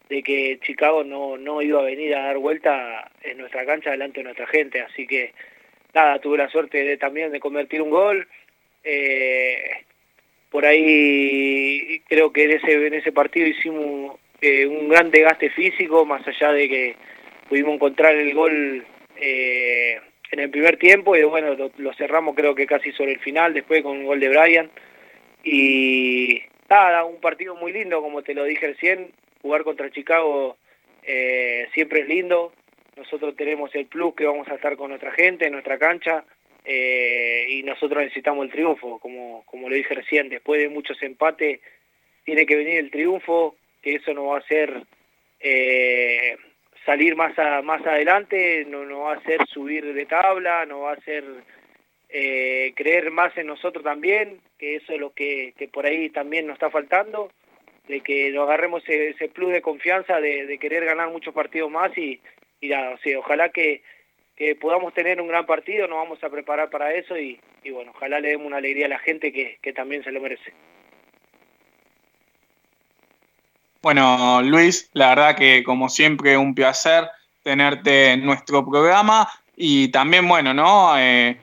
de 0.08 0.22
que 0.22 0.58
Chicago 0.62 1.04
no, 1.04 1.36
no 1.36 1.60
iba 1.62 1.80
a 1.80 1.84
venir 1.84 2.14
a 2.14 2.24
dar 2.24 2.38
vuelta 2.38 3.10
en 3.22 3.38
nuestra 3.38 3.66
cancha 3.66 3.90
delante 3.90 4.20
de 4.20 4.24
nuestra 4.24 4.46
gente. 4.46 4.80
Así 4.80 5.06
que 5.06 5.32
nada, 5.94 6.18
tuve 6.18 6.38
la 6.38 6.48
suerte 6.48 6.82
de, 6.82 6.96
también 6.96 7.30
de 7.32 7.40
convertir 7.40 7.82
un 7.82 7.90
gol. 7.90 8.26
Eh, 8.84 9.84
por 10.50 10.64
ahí 10.64 12.00
creo 12.08 12.32
que 12.32 12.44
en 12.44 12.52
ese, 12.52 12.86
en 12.86 12.94
ese 12.94 13.12
partido 13.12 13.46
hicimos 13.46 14.18
eh, 14.40 14.66
un 14.66 14.88
gran 14.88 15.10
desgaste 15.10 15.50
físico, 15.50 16.06
más 16.06 16.26
allá 16.26 16.52
de 16.52 16.68
que 16.68 16.96
pudimos 17.48 17.74
encontrar 17.74 18.14
el 18.14 18.32
gol 18.34 18.84
eh, 19.16 20.00
en 20.30 20.38
el 20.38 20.50
primer 20.50 20.76
tiempo 20.76 21.16
y 21.16 21.22
bueno, 21.24 21.56
lo, 21.76 21.92
cerramos 21.94 22.34
creo 22.34 22.54
que 22.54 22.66
casi 22.66 22.92
sobre 22.92 23.12
el 23.12 23.20
final, 23.20 23.54
después 23.54 23.82
con 23.82 23.98
un 23.98 24.06
gol 24.06 24.20
de 24.20 24.28
Brian. 24.28 24.70
Y 25.44 26.42
nada, 26.68 27.04
un 27.04 27.20
partido 27.20 27.56
muy 27.56 27.72
lindo, 27.72 28.00
como 28.00 28.22
te 28.22 28.34
lo 28.34 28.44
dije 28.44 28.68
recién, 28.68 29.10
jugar 29.42 29.64
contra 29.64 29.90
Chicago 29.90 30.56
eh, 31.02 31.68
siempre 31.72 32.00
es 32.00 32.08
lindo. 32.08 32.52
Nosotros 32.96 33.36
tenemos 33.36 33.74
el 33.74 33.86
plus 33.86 34.14
que 34.14 34.26
vamos 34.26 34.48
a 34.48 34.56
estar 34.56 34.76
con 34.76 34.90
nuestra 34.90 35.12
gente 35.12 35.46
en 35.46 35.52
nuestra 35.52 35.78
cancha 35.78 36.24
eh, 36.64 37.46
y 37.48 37.62
nosotros 37.62 38.02
necesitamos 38.02 38.44
el 38.44 38.52
triunfo, 38.52 38.98
como, 38.98 39.44
como 39.46 39.68
lo 39.68 39.76
dije 39.76 39.94
recién, 39.94 40.28
después 40.28 40.60
de 40.60 40.68
muchos 40.68 41.00
empates 41.02 41.60
tiene 42.24 42.44
que 42.44 42.56
venir 42.56 42.78
el 42.78 42.90
triunfo, 42.90 43.56
que 43.80 43.94
eso 43.94 44.12
nos 44.12 44.28
va 44.28 44.36
a 44.36 44.40
hacer 44.40 44.82
eh, 45.40 46.36
salir 46.84 47.16
más, 47.16 47.34
más 47.64 47.86
adelante, 47.86 48.66
no 48.68 48.84
nos 48.84 49.00
va 49.00 49.12
a 49.14 49.16
hacer 49.16 49.46
subir 49.46 49.94
de 49.94 50.04
tabla, 50.04 50.66
nos 50.66 50.82
va 50.82 50.90
a 50.90 50.94
hacer 50.94 51.24
creer 52.10 53.10
más 53.10 53.36
en 53.36 53.46
nosotros 53.46 53.84
también, 53.84 54.40
que 54.58 54.76
eso 54.76 54.94
es 54.94 55.00
lo 55.00 55.12
que 55.12 55.52
por 55.72 55.84
ahí 55.84 56.08
también 56.08 56.46
nos 56.46 56.54
está 56.54 56.70
faltando 56.70 57.30
de 57.88 58.00
que 58.00 58.30
nos 58.30 58.44
agarremos 58.44 58.82
ese, 58.86 59.28
plus 59.28 59.52
de 59.52 59.62
confianza 59.62 60.20
de, 60.20 60.58
querer 60.60 60.84
ganar 60.84 61.10
muchos 61.10 61.34
partidos 61.34 61.70
más 61.70 61.96
y, 61.96 62.20
y 62.60 62.68
nada, 62.68 62.98
ojalá 63.18 63.48
que, 63.48 63.82
podamos 64.60 64.94
tener 64.94 65.20
un 65.20 65.28
gran 65.28 65.46
partido, 65.46 65.88
nos 65.88 65.98
vamos 65.98 66.22
a 66.22 66.30
preparar 66.30 66.70
para 66.70 66.94
eso 66.94 67.18
y, 67.18 67.40
bueno, 67.72 67.90
ojalá 67.94 68.20
le 68.20 68.28
demos 68.28 68.46
una 68.46 68.58
alegría 68.58 68.86
a 68.86 68.90
la 68.90 68.98
gente 69.00 69.32
que, 69.32 69.58
que 69.60 69.72
también 69.72 70.04
se 70.04 70.12
lo 70.12 70.20
merece. 70.20 70.52
Bueno, 73.82 74.42
Luis, 74.42 74.90
la 74.92 75.10
verdad 75.10 75.36
que 75.36 75.62
como 75.64 75.88
siempre 75.88 76.36
un 76.36 76.54
placer 76.54 77.04
tenerte 77.42 78.12
en 78.12 78.24
nuestro 78.24 78.64
programa 78.68 79.28
y 79.56 79.88
también, 79.88 80.28
bueno, 80.28 80.52
¿no? 80.52 80.98
Eh, 80.98 81.36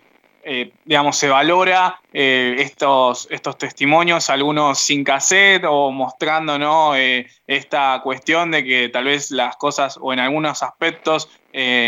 eh, 0.48 0.72
digamos, 0.86 1.18
se 1.18 1.28
valora 1.28 2.00
eh, 2.14 2.58
estos, 2.60 3.28
estos 3.32 3.58
testimonios, 3.58 4.30
algunos 4.30 4.78
sin 4.78 5.04
cassette 5.04 5.66
o 5.68 5.90
mostrando 5.90 6.60
¿no? 6.60 6.96
Eh, 6.96 7.26
esta 7.48 8.00
cuestión 8.04 8.52
de 8.52 8.64
que 8.64 8.90
tal 8.90 9.06
vez 9.06 9.32
las 9.32 9.56
cosas 9.56 9.98
o 10.00 10.14
en 10.14 10.20
algunos 10.20 10.62
aspectos 10.62 11.30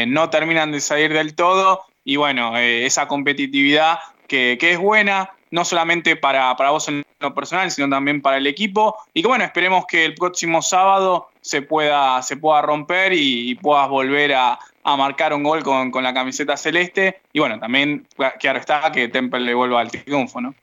no 0.08 0.30
terminan 0.30 0.72
de 0.72 0.80
salir 0.80 1.14
del 1.14 1.36
todo 1.36 1.84
y 2.04 2.16
bueno, 2.16 2.58
esa 2.58 3.08
competitividad 3.08 4.00
que, 4.26 4.58
que, 4.58 4.72
es 4.72 4.80
buena, 4.80 5.34
no 5.52 5.66
solamente 5.66 6.16
para, 6.16 6.56
para 6.56 6.70
vos 6.70 6.88
en 6.88 7.06
lo 7.20 7.34
personal, 7.36 7.70
sino 7.70 7.90
también 7.90 8.22
para 8.22 8.38
el 8.38 8.48
equipo 8.48 8.96
y 9.14 9.22
que 9.22 9.28
bueno, 9.28 9.44
esperemos 9.44 9.86
que 9.86 10.06
el 10.06 10.16
próximo 10.16 10.62
sábado 10.62 11.28
se 11.42 11.62
pueda, 11.62 12.24
se 12.24 12.38
pueda 12.38 12.62
romper 12.62 13.12
y 13.14 13.56
puedas 13.56 13.90
volver 13.90 14.36
a, 14.36 14.58
a 14.88 14.96
marcar 14.96 15.34
un 15.34 15.44
gol 15.44 15.64
con, 15.64 15.92
la 16.02 16.14
camiseta 16.14 16.56
celeste. 16.56 17.20
Y 17.34 17.40
bueno, 17.40 17.60
también, 17.60 18.08
claro 18.40 18.58
está, 18.58 18.90
que 18.90 19.10
Temple 19.10 19.42
le 19.42 19.54
vuelva 19.54 19.82
al 19.82 19.92
triunfo, 19.92 20.40
¿no? 20.40 20.56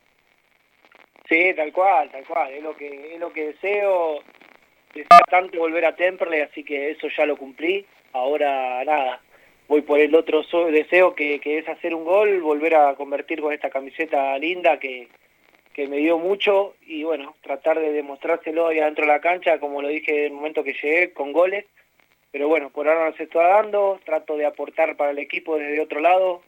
Sí, 1.29 1.53
tal 1.55 1.71
cual, 1.73 2.11
tal 2.11 2.25
cual. 2.25 2.51
Es 2.51 2.63
lo 2.63 2.75
que, 2.75 3.15
es 3.15 3.21
lo 3.21 3.31
que 3.31 3.49
deseo. 3.49 4.21
Deseo 4.95 5.19
tanto 5.31 5.59
volver 5.59 5.85
a 5.85 5.95
Temple, 5.95 6.43
así 6.43 6.65
que 6.65 6.93
eso 6.93 7.09
ya 7.15 7.27
lo 7.27 7.37
cumplí. 7.37 7.85
Ahora, 8.15 8.83
nada, 8.85 9.21
voy 9.69 9.83
por 9.83 10.01
el 10.01 10.15
otro 10.15 10.43
deseo 10.71 11.15
que, 11.15 11.39
que 11.39 11.59
es 11.59 11.69
hacer 11.69 11.95
un 11.95 12.05
gol, 12.05 12.41
volver 12.41 12.77
a 12.77 12.95
convertir 12.95 13.43
con 13.43 13.53
esta 13.53 13.69
camiseta 13.69 14.39
linda 14.39 14.79
que, 14.79 15.09
que 15.75 15.87
me 15.87 15.99
dio 15.99 16.17
mucho 16.19 16.77
y 16.87 17.05
bueno, 17.05 17.35
tratar 17.43 17.79
de 17.79 17.93
demostrárselo 17.93 18.69
ahí 18.69 18.79
adentro 18.79 19.05
de 19.05 19.13
la 19.13 19.21
cancha, 19.21 19.59
como 19.59 19.83
lo 19.83 19.89
dije 19.89 20.21
en 20.21 20.33
el 20.33 20.33
momento 20.33 20.65
que 20.65 20.73
llegué, 20.73 21.13
con 21.13 21.33
goles 21.33 21.67
pero 22.35 22.49
bueno, 22.49 22.71
por 22.71 22.89
ahora 22.89 23.09
no 23.09 23.17
se 23.17 23.23
está 23.23 23.47
dando, 23.47 24.01
trato 24.05 24.37
de 24.37 24.45
aportar 24.45 24.97
para 24.97 25.13
el 25.13 25.21
equipo 25.21 25.57
desde 25.57 25.81
otro 25.81 26.01
lado. 26.01 26.43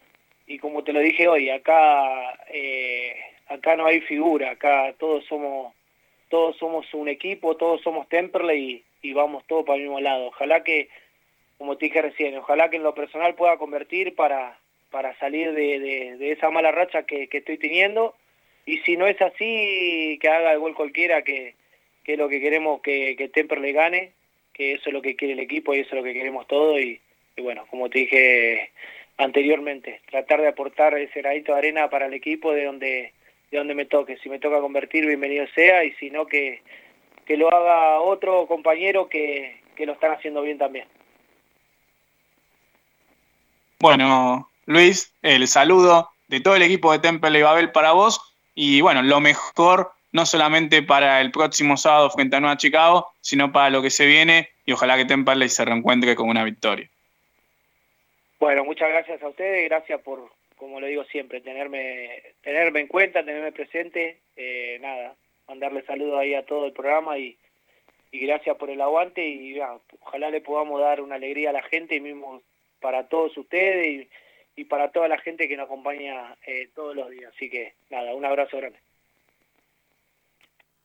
Y 0.45 0.59
como 0.59 0.83
te 0.83 0.93
lo 0.93 0.99
dije 0.99 1.29
hoy, 1.29 1.49
acá 1.49 2.41
eh, 2.49 3.15
acá 3.47 3.77
no 3.77 3.87
hay 3.87 4.01
figura, 4.01 4.51
acá 4.51 4.93
todos 4.99 5.25
somos 5.27 5.73
todos 6.29 6.57
somos 6.57 6.93
un 6.93 7.09
equipo, 7.09 7.57
todos 7.57 7.83
somos 7.83 8.09
Temperley 8.09 8.83
y, 9.01 9.13
vamos 9.13 9.45
todos 9.47 9.65
para 9.65 9.77
el 9.77 9.83
mismo 9.83 10.01
lado. 10.01 10.27
Ojalá 10.27 10.65
que, 10.65 10.89
como 11.57 11.77
te 11.77 11.85
dije 11.85 12.03
recién, 12.03 12.37
ojalá 12.37 12.69
que 12.69 12.79
en 12.79 12.83
lo 12.83 12.93
personal 12.93 13.37
pueda 13.37 13.57
convertir 13.57 14.17
para, 14.17 14.59
para 14.91 15.17
salir 15.21 15.53
de, 15.53 16.17
de, 16.19 16.33
esa 16.33 16.51
mala 16.51 16.73
racha 16.73 17.05
que, 17.05 17.29
que, 17.29 17.39
estoy 17.39 17.59
teniendo. 17.59 18.17
Y 18.65 18.79
si 18.79 18.97
no 18.97 19.07
es 19.07 19.23
así, 19.23 20.19
que 20.21 20.29
haga 20.29 20.53
el 20.53 20.59
gol 20.59 20.75
cualquiera, 20.75 21.23
que, 21.23 21.55
que 22.03 22.15
es 22.15 22.19
lo 22.19 22.29
que 22.29 22.41
queremos 22.41 22.83
que, 22.83 23.15
que 23.15 23.29
Temperley 23.29 23.73
gane 23.73 24.16
que 24.57 24.73
eso 24.73 24.85
es 24.87 24.93
lo 24.93 25.03
que 25.03 25.17
quiere 25.17 25.35
el 25.35 25.41
equipo 25.41 25.75
y 25.75 25.81
eso 25.81 25.91
es 25.91 25.97
lo 25.97 26.03
que 26.03 26.15
queremos 26.15 26.47
todos 26.47 26.81
y, 26.81 27.01
bueno, 27.39 27.67
como 27.69 27.91
te 27.91 28.01
dije 28.01 28.71
anteriormente, 29.19 30.01
tratar 30.11 30.41
de 30.41 30.49
aportar 30.49 30.97
ese 30.97 31.21
granito 31.21 31.53
de 31.53 31.59
arena 31.59 31.91
para 31.91 32.07
el 32.07 32.15
equipo 32.15 32.53
de 32.53 32.65
donde 32.65 33.13
de 33.51 33.59
donde 33.59 33.75
me 33.75 33.85
toque, 33.85 34.17
si 34.19 34.29
me 34.29 34.41
toca 34.41 34.61
convertir, 34.61 35.07
bienvenido 35.07 35.47
sea 35.55 35.85
y 35.85 35.93
si 35.93 36.11
no 36.11 36.27
que, 36.27 36.63
que 37.25 37.37
lo 37.37 37.53
haga 37.55 38.01
otro 38.01 38.47
compañero 38.47 39.09
que, 39.09 39.61
que 39.77 39.87
lo 39.87 39.93
están 39.93 40.13
haciendo 40.13 40.43
bien 40.43 40.59
también. 40.59 40.87
Bueno, 43.79 44.51
Luis, 44.65 45.13
el 45.23 45.47
saludo 45.47 46.11
de 46.27 46.41
todo 46.41 46.57
el 46.57 46.63
equipo 46.63 46.91
de 46.91 46.99
Temple 46.99 47.39
y 47.39 47.43
Babel 47.43 47.71
para 47.71 47.93
vos 47.93 48.21
y 48.55 48.81
bueno, 48.81 49.03
lo 49.03 49.21
mejor 49.21 49.93
no 50.17 50.25
solamente 50.25 50.83
para 50.83 51.21
el 51.21 51.31
próximo 51.31 51.77
sábado 51.77 52.09
frente 52.09 52.37
a 52.37 52.41
Nueva 52.41 52.57
Chicago, 52.57 53.13
sino 53.21 53.53
para 53.53 53.69
lo 53.69 53.83
que 53.83 53.91
se 53.91 54.07
viene 54.07 54.49
y 54.65 54.73
ojalá 54.73 54.97
que 54.97 55.05
Temperley 55.05 55.51
se 55.51 55.63
reencuentre 55.63 56.17
con 56.17 56.31
una 56.31 56.43
victoria. 56.43 56.89
Bueno, 58.41 58.65
muchas 58.65 58.89
gracias 58.89 59.23
a 59.23 59.29
ustedes, 59.29 59.69
gracias 59.69 60.01
por, 60.01 60.31
como 60.57 60.81
lo 60.81 60.87
digo 60.87 61.05
siempre, 61.05 61.43
tenerme, 61.43 62.23
tenerme 62.41 62.81
en 62.81 62.87
cuenta, 62.87 63.27
tenerme 63.27 63.53
presente, 63.53 64.21
eh, 64.37 64.79
nada, 64.81 65.15
mandarle 65.49 65.83
saludos 65.83 66.19
ahí 66.19 66.33
a 66.33 66.47
todo 66.47 66.65
el 66.65 66.73
programa 66.73 67.19
y, 67.19 67.37
gracias 68.11 68.57
por 68.57 68.71
el 68.71 68.81
aguante 68.81 69.29
y 69.29 69.61
ojalá 70.01 70.31
le 70.31 70.41
podamos 70.41 70.81
dar 70.81 71.03
una 71.03 71.17
alegría 71.17 71.51
a 71.51 71.53
la 71.53 71.63
gente 71.63 71.97
y 71.97 72.01
mismo 72.01 72.41
para 72.81 73.07
todos 73.09 73.37
ustedes 73.37 74.09
y, 74.57 74.65
para 74.65 74.91
toda 74.93 75.09
la 75.09 75.19
gente 75.19 75.47
que 75.47 75.59
nos 75.59 75.67
acompaña 75.67 76.35
eh, 76.47 76.71
todos 76.75 76.97
los 76.97 77.11
días. 77.11 77.31
Así 77.37 77.51
que 77.51 77.75
nada, 77.91 78.15
un 78.15 78.25
abrazo 78.25 78.57
grande. 78.57 78.79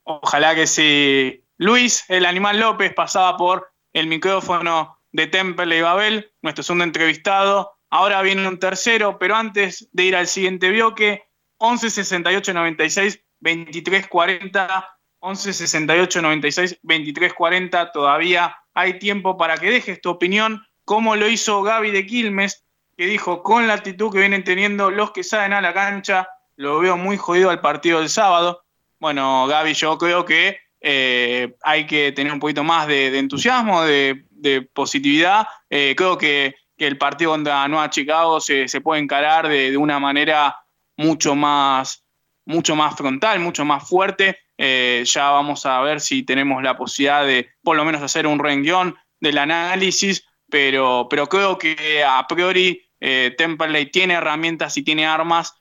Ojalá 0.04 0.56
que 0.56 0.68
si 0.68 1.44
Luis, 1.58 2.06
el 2.08 2.26
animal 2.26 2.60
López, 2.60 2.94
pasaba 2.94 3.38
por 3.38 3.72
el 3.94 4.08
micrófono 4.08 4.98
de 5.12 5.28
Temple 5.28 5.78
y 5.78 5.82
Babel, 5.82 6.32
nuestro 6.42 6.64
segundo 6.64 6.84
entrevistado. 6.84 7.74
Ahora 7.90 8.22
viene 8.22 8.48
un 8.48 8.60
tercero, 8.60 9.20
pero 9.20 9.36
antes 9.36 9.90
de 9.92 10.06
ir 10.06 10.16
al 10.16 10.28
siguiente 10.28 10.72
bloque, 10.72 11.26
11 11.58 11.90
68 11.90 12.54
96 12.54 13.24
23 13.40 14.08
40, 14.08 14.98
11 15.20 15.54
68 15.54 16.22
96 16.22 16.80
23 16.82 17.34
40, 17.34 17.92
todavía 17.92 18.58
hay 18.74 18.98
tiempo 18.98 19.38
para 19.38 19.58
que 19.58 19.70
dejes 19.70 20.02
tu 20.02 20.10
opinión, 20.10 20.66
como 20.86 21.16
lo 21.16 21.28
hizo 21.28 21.62
Gaby 21.62 21.92
de 21.92 22.06
Quilmes, 22.06 22.66
que 22.98 23.06
dijo 23.06 23.44
con 23.44 23.68
la 23.68 23.74
actitud 23.76 24.12
que 24.12 24.20
vienen 24.20 24.44
teniendo 24.44 24.90
los 24.90 25.12
que 25.12 25.24
salen 25.24 25.54
a 25.54 25.62
la 25.62 25.74
cancha, 25.74 26.28
lo 26.56 26.80
veo 26.80 26.98
muy 26.98 27.18
jodido 27.18 27.50
al 27.50 27.62
partido 27.62 28.00
del 28.00 28.10
sábado. 28.10 28.64
Bueno, 29.02 29.48
Gaby, 29.48 29.74
yo 29.74 29.98
creo 29.98 30.24
que 30.24 30.60
eh, 30.80 31.56
hay 31.64 31.88
que 31.88 32.12
tener 32.12 32.32
un 32.32 32.40
poquito 32.40 32.64
más 32.64 32.86
de, 32.86 33.18
entusiasmo, 33.18 33.82
de, 33.82 34.70
positividad. 34.74 35.48
Eh, 35.72 35.96
creo 35.98 36.20
que, 36.20 36.54
el 36.78 36.98
partido 36.98 37.32
contra 37.32 37.68
Nueva 37.68 37.92
Chicago 37.92 38.40
se, 38.40 38.68
puede 38.82 39.02
encarar 39.02 39.48
de, 39.48 39.76
una 39.76 40.00
manera 40.00 40.56
mucho 40.98 41.36
más, 41.36 42.06
mucho 42.46 42.76
más 42.76 42.96
frontal, 42.96 43.40
mucho 43.40 43.66
más 43.66 43.90
fuerte. 43.90 44.38
Eh, 44.56 45.04
ya 45.06 45.32
vamos 45.32 45.66
a 45.66 45.82
ver 45.82 46.00
si 46.00 46.22
tenemos 46.22 46.62
la 46.62 46.78
posibilidad 46.78 47.26
de 47.26 47.50
por 47.64 47.76
lo 47.78 47.86
menos 47.86 48.04
hacer 48.04 48.28
un 48.28 48.38
renguión 48.38 48.96
del 49.20 49.40
análisis, 49.40 50.24
pero, 50.48 51.08
pero 51.10 51.26
creo 51.26 51.58
que 51.58 52.04
a 52.04 52.28
priori 52.28 52.88
Temperley 53.00 53.88
tiene 53.90 54.14
herramientas 54.14 54.78
y 54.78 54.84
tiene 54.84 55.08
armas 55.08 55.56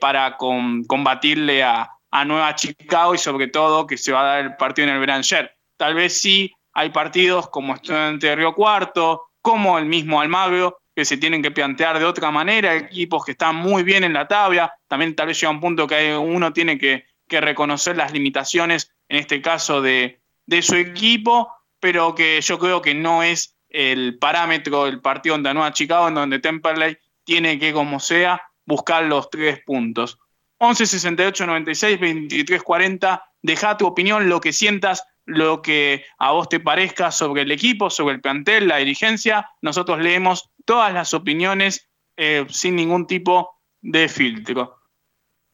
para 0.00 0.36
combatirle 0.36 1.62
a, 1.62 1.88
a 2.10 2.24
Nueva 2.24 2.54
Chicago 2.54 3.14
y 3.14 3.18
sobre 3.18 3.48
todo 3.48 3.86
que 3.86 3.96
se 3.96 4.12
va 4.12 4.20
a 4.20 4.24
dar 4.24 4.40
el 4.40 4.56
partido 4.56 4.88
en 4.88 4.94
el 4.94 5.00
Beranger. 5.00 5.54
Tal 5.76 5.94
vez 5.94 6.20
sí 6.20 6.52
hay 6.72 6.90
partidos 6.90 7.48
como 7.48 7.74
Estudiante 7.74 8.28
de 8.28 8.36
Río 8.36 8.54
Cuarto, 8.54 9.30
como 9.40 9.78
el 9.78 9.86
mismo 9.86 10.20
Almagro, 10.20 10.80
que 10.94 11.04
se 11.04 11.16
tienen 11.16 11.42
que 11.42 11.50
plantear 11.50 11.98
de 11.98 12.04
otra 12.04 12.30
manera, 12.30 12.74
equipos 12.74 13.24
que 13.24 13.32
están 13.32 13.56
muy 13.56 13.82
bien 13.82 14.04
en 14.04 14.12
la 14.12 14.28
tabla, 14.28 14.74
también 14.88 15.14
tal 15.14 15.28
vez 15.28 15.40
llega 15.40 15.50
un 15.50 15.60
punto 15.60 15.86
que 15.86 16.16
uno 16.16 16.52
tiene 16.52 16.78
que, 16.78 17.04
reconocer 17.28 17.96
las 17.96 18.12
limitaciones, 18.12 18.92
en 19.08 19.18
este 19.18 19.40
caso 19.40 19.80
de, 19.80 20.20
su 20.62 20.74
equipo, 20.74 21.48
pero 21.78 22.12
que 22.12 22.40
yo 22.40 22.58
creo 22.58 22.82
que 22.82 22.92
no 22.92 23.22
es 23.22 23.56
el 23.68 24.18
parámetro 24.18 24.86
del 24.86 25.00
partido 25.00 25.36
en 25.36 25.42
Nueva 25.42 25.72
Chicago, 25.72 26.08
en 26.08 26.14
donde 26.14 26.40
Temperley 26.40 26.98
tiene 27.22 27.60
que, 27.60 27.72
como 27.72 28.00
sea, 28.00 28.42
buscar 28.66 29.04
los 29.04 29.30
tres 29.30 29.60
puntos. 29.64 30.18
11 30.60 30.86
68 30.86 31.46
96 31.46 32.00
23 32.00 32.62
40. 32.62 33.24
Deja 33.42 33.76
tu 33.78 33.86
opinión, 33.86 34.28
lo 34.28 34.40
que 34.40 34.52
sientas, 34.52 35.04
lo 35.24 35.62
que 35.62 36.04
a 36.18 36.32
vos 36.32 36.48
te 36.50 36.60
parezca 36.60 37.10
sobre 37.10 37.42
el 37.42 37.50
equipo, 37.50 37.88
sobre 37.88 38.14
el 38.16 38.20
plantel, 38.20 38.68
la 38.68 38.76
dirigencia. 38.76 39.48
Nosotros 39.62 40.00
leemos 40.00 40.50
todas 40.66 40.92
las 40.92 41.14
opiniones 41.14 41.88
eh, 42.16 42.46
sin 42.50 42.76
ningún 42.76 43.06
tipo 43.06 43.56
de 43.80 44.08
filtro. 44.08 44.76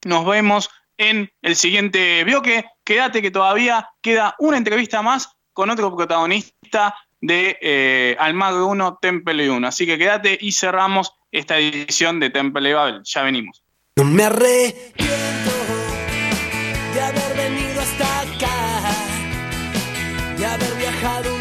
Nos 0.04 0.26
vemos 0.26 0.70
en 0.98 1.30
el 1.40 1.54
siguiente 1.54 2.24
bloque. 2.24 2.64
Quédate 2.84 3.22
que 3.22 3.30
todavía 3.30 3.88
queda 4.00 4.34
una 4.40 4.56
entrevista 4.56 5.02
más 5.02 5.30
con 5.52 5.70
otro 5.70 5.94
protagonista 5.94 6.96
de 7.20 7.56
eh, 7.60 8.16
Almagro 8.18 8.66
1, 8.66 8.98
Temple 9.00 9.50
1. 9.50 9.68
Así 9.68 9.86
que 9.86 9.98
quédate 9.98 10.36
y 10.40 10.50
cerramos 10.50 11.12
esta 11.30 11.58
edición 11.58 12.18
de 12.18 12.30
Temple 12.30 12.74
Babel. 12.74 13.02
Ya 13.04 13.22
venimos. 13.22 13.62
No 13.98 14.04
me 14.04 14.24
arrepiento 14.24 15.52
de 16.92 17.00
haber 17.00 17.34
venido 17.34 17.80
hasta 17.80 18.20
acá, 18.20 18.94
de 20.36 20.44
haber 20.44 20.74
viajado 20.74 21.35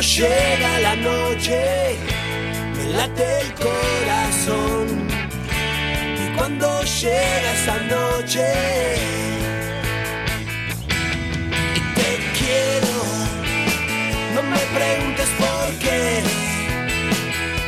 cuando 0.00 0.14
llega 0.14 0.80
la 0.80 0.96
noche, 0.96 1.98
me 2.74 2.84
late 2.94 3.40
el 3.42 3.52
corazón. 3.52 4.86
Y 6.16 6.36
cuando 6.38 6.82
llega 6.82 7.52
esa 7.52 7.76
noche, 7.80 8.46
te 11.96 12.10
quiero, 12.38 12.94
no 14.34 14.42
me 14.42 14.58
preguntes 14.78 15.28
por 15.38 15.78
qué. 15.80 16.22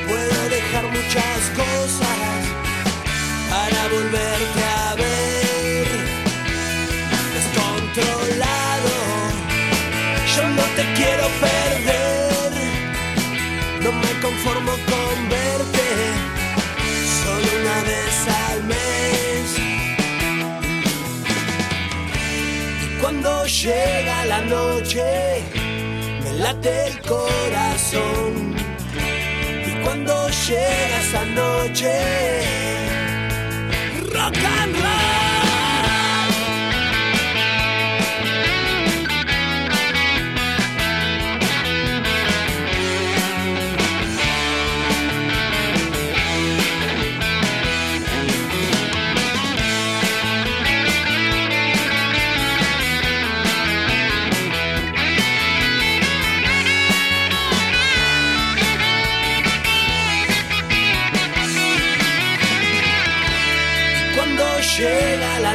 Puedo 0.08 0.48
dejar 0.48 0.84
muchas 0.84 1.40
cosas 1.54 2.18
para 3.50 3.88
volverte 3.88 4.62
a 4.78 4.94
ver. 4.94 5.86
Descontrolado, 7.34 8.92
yo 10.34 10.48
no 10.48 10.62
te 10.76 10.84
quiero 10.94 11.26
perder. 11.40 11.81
No 13.82 13.90
me 13.90 14.20
conformo 14.20 14.70
con 14.70 15.28
verte 15.28 15.88
solo 17.24 17.48
una 17.60 17.78
vez 17.90 18.16
al 18.46 18.64
mes. 18.64 19.58
Y 22.84 23.00
cuando 23.00 23.44
llega 23.46 24.24
la 24.26 24.40
noche, 24.42 25.42
me 26.22 26.32
late 26.38 26.86
el 26.86 27.00
corazón. 27.00 28.54
Y 29.66 29.82
cuando 29.82 30.28
llega 30.28 31.00
esa 31.00 31.24
noche, 31.24 31.92
rock 34.12 34.36
and 34.60 34.76
roll. 34.76 35.21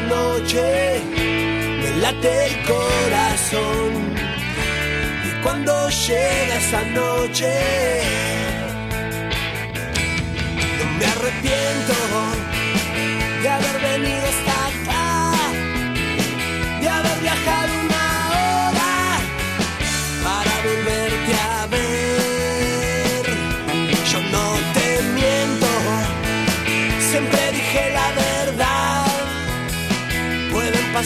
Noche, 0.08 1.02
me 1.82 2.02
late 2.02 2.46
el 2.48 2.56
corazón. 2.66 3.92
Y 5.28 5.42
cuando 5.44 5.90
llega 5.90 6.56
esa 6.58 6.82
noche, 7.02 7.54
no 10.78 10.86
me 10.98 11.06
arrepiento 11.06 11.94
de 13.42 13.50
haber 13.50 13.82
venido 13.82 14.28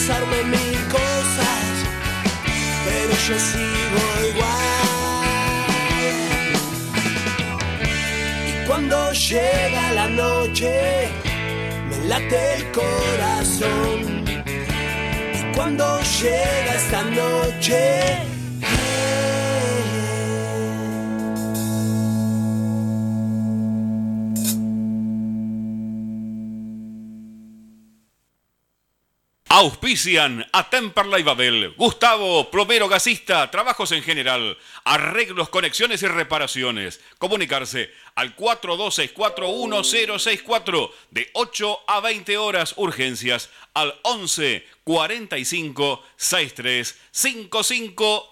pasarme 0.02 0.42
mil 0.44 0.78
cosas, 0.88 1.64
pero 2.84 3.12
yo 3.28 3.38
sigo 3.38 4.02
igual. 4.30 4.82
Y 8.48 8.66
cuando 8.66 9.12
llega 9.12 9.92
la 9.92 10.08
noche, 10.08 11.08
me 11.88 12.08
late 12.08 12.54
el 12.56 12.72
corazón. 12.72 14.24
Y 15.38 15.56
cuando 15.56 16.00
llega 16.20 16.74
esta 16.74 17.02
noche, 17.02 18.16
Auspician 29.54 30.46
a 30.50 30.70
Temperley 30.70 31.22
Babel, 31.22 31.74
Gustavo, 31.76 32.50
plomero 32.50 32.88
gasista, 32.88 33.50
trabajos 33.50 33.92
en 33.92 34.02
general, 34.02 34.56
arreglos, 34.82 35.50
conexiones 35.50 36.02
y 36.02 36.06
reparaciones. 36.06 37.02
Comunicarse 37.18 37.90
al 38.14 38.34
42641064 38.34 40.90
de 41.10 41.28
8 41.34 41.80
a 41.86 42.00
20 42.00 42.38
horas, 42.38 42.72
urgencias 42.78 43.50
al 43.74 43.94
11 44.04 44.66
45 44.84 46.02
63 46.16 46.98
55 47.10 48.31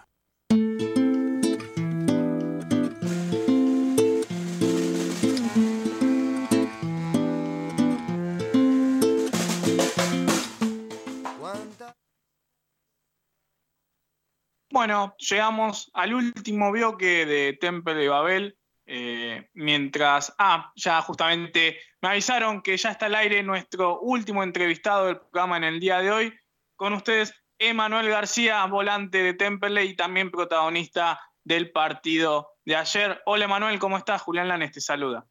bueno, 14.71 15.15
llegamos 15.17 15.91
al 15.93 16.13
último 16.13 16.71
bloque 16.71 17.25
de 17.25 17.57
Temple 17.59 17.95
de 17.95 18.07
Babel. 18.07 18.57
Eh, 18.85 19.49
mientras, 19.53 20.33
ah, 20.37 20.71
ya 20.75 21.01
justamente 21.01 21.79
me 22.01 22.09
avisaron 22.09 22.61
que 22.61 22.75
ya 22.75 22.91
está 22.91 23.05
al 23.05 23.15
aire 23.15 23.43
nuestro 23.43 23.99
último 24.01 24.43
entrevistado 24.43 25.05
del 25.05 25.19
programa 25.19 25.57
en 25.57 25.63
el 25.65 25.79
día 25.79 25.99
de 25.99 26.11
hoy. 26.11 26.33
Con 26.75 26.93
ustedes, 26.93 27.33
Emanuel 27.59 28.09
García, 28.09 28.65
volante 28.65 29.21
de 29.23 29.33
Temple 29.33 29.85
y 29.85 29.95
también 29.95 30.31
protagonista 30.31 31.19
del 31.43 31.71
partido 31.71 32.57
de 32.65 32.75
ayer. 32.75 33.21
Hola 33.25 33.45
Emanuel, 33.45 33.79
¿cómo 33.79 33.97
estás? 33.97 34.21
Julián 34.23 34.47
Lanes 34.47 34.71
te 34.71 34.81
saluda. 34.81 35.25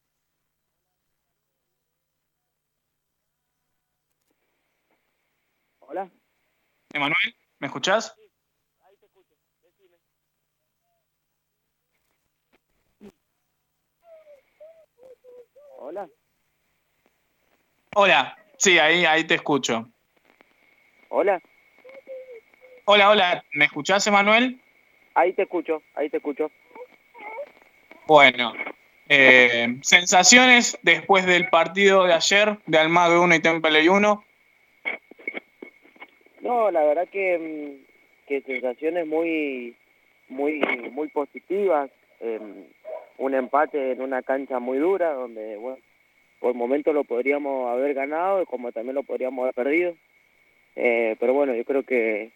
Hola. 5.81 6.11
Emanuel, 6.93 7.37
¿me 7.59 7.67
escuchás? 7.67 8.15
Hola. 15.91 16.09
Hola, 17.97 18.39
sí, 18.59 18.79
ahí, 18.79 19.05
ahí 19.05 19.25
te 19.25 19.35
escucho. 19.35 19.89
Hola. 21.09 21.43
Hola, 22.85 23.11
hola, 23.11 23.45
¿me 23.55 23.65
escuchás, 23.65 24.07
Emanuel? 24.07 24.61
Ahí 25.15 25.33
te 25.33 25.43
escucho, 25.43 25.83
ahí 25.97 26.09
te 26.09 26.19
escucho. 26.19 26.49
Bueno, 28.07 28.53
eh, 29.09 29.79
sensaciones 29.83 30.79
después 30.83 31.27
del 31.27 31.49
partido 31.49 32.05
de 32.05 32.15
ayer 32.15 32.57
de 32.67 32.79
Almagro 32.79 33.23
1 33.23 33.35
y 33.35 33.41
Temple 33.41 33.91
1. 33.91 34.25
No, 36.43 36.71
la 36.71 36.85
verdad 36.85 37.09
que, 37.09 37.37
mm, 37.37 38.29
que 38.29 38.43
sensaciones 38.43 39.09
muy, 39.09 39.75
muy, 40.29 40.61
muy 40.93 41.09
positivas. 41.09 41.91
Em, 42.21 42.67
un 43.21 43.35
empate 43.35 43.93
en 43.93 44.01
una 44.01 44.23
cancha 44.23 44.59
muy 44.59 44.79
dura, 44.79 45.13
donde, 45.13 45.57
bueno, 45.57 45.79
por 46.41 46.55
momento 46.55 46.93
lo 46.95 47.05
podríamos 47.05 47.71
haber 47.71 47.93
ganado, 47.93 48.47
como 48.47 48.73
también 48.73 48.95
lo 48.95 49.03
podríamos 49.03 49.43
haber 49.43 49.55
perdido. 49.55 49.95
Eh, 50.75 51.17
pero 51.21 51.35
bueno, 51.35 51.55
yo 51.55 51.65
creo 51.65 51.83
que, 51.83 52.31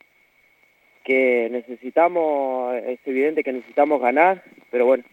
que 1.03 1.49
necesitamos, 1.51 2.75
es 2.75 3.01
evidente 3.07 3.43
que 3.43 3.55
necesitamos 3.55 4.01
ganar, 4.01 4.43
pero 4.71 4.85
bueno, 4.85 5.05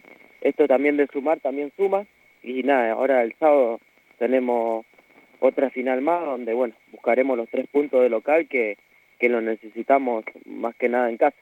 esto 0.42 0.68
también 0.68 0.98
de 0.98 1.06
sumar 1.06 1.40
también 1.40 1.72
suma. 1.76 2.04
Y 2.42 2.62
nada, 2.64 2.92
ahora 2.92 3.22
el 3.22 3.34
sábado 3.38 3.80
tenemos 4.18 4.84
otra 5.40 5.70
final 5.70 6.02
más, 6.02 6.22
donde 6.22 6.52
bueno, 6.52 6.74
buscaremos 6.90 7.36
los 7.36 7.48
tres 7.48 7.66
puntos 7.68 8.02
de 8.02 8.10
local 8.10 8.46
que, 8.46 8.76
que 9.18 9.30
lo 9.30 9.40
necesitamos 9.40 10.24
más 10.44 10.74
que 10.74 10.90
nada 10.90 11.08
en 11.08 11.16
casa. 11.16 11.36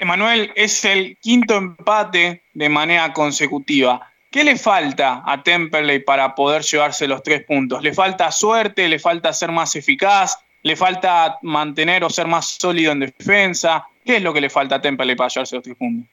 Emanuel, 0.00 0.52
es 0.54 0.84
el 0.84 1.16
quinto 1.16 1.56
empate 1.56 2.42
de 2.54 2.68
manera 2.68 3.12
consecutiva. 3.12 4.08
¿Qué 4.30 4.44
le 4.44 4.56
falta 4.56 5.24
a 5.26 5.42
Temperley 5.42 5.98
para 5.98 6.36
poder 6.36 6.62
llevarse 6.62 7.08
los 7.08 7.20
tres 7.24 7.42
puntos? 7.42 7.82
¿Le 7.82 7.92
falta 7.92 8.30
suerte? 8.30 8.88
¿Le 8.88 9.00
falta 9.00 9.32
ser 9.32 9.50
más 9.50 9.74
eficaz? 9.74 10.38
¿Le 10.62 10.76
falta 10.76 11.38
mantener 11.42 12.04
o 12.04 12.10
ser 12.10 12.28
más 12.28 12.46
sólido 12.46 12.92
en 12.92 13.00
defensa? 13.00 13.88
¿Qué 14.04 14.16
es 14.16 14.22
lo 14.22 14.32
que 14.32 14.40
le 14.40 14.50
falta 14.50 14.76
a 14.76 14.80
Temperley 14.80 15.16
para 15.16 15.30
llevarse 15.30 15.56
los 15.56 15.64
tres 15.64 15.76
puntos? 15.76 16.08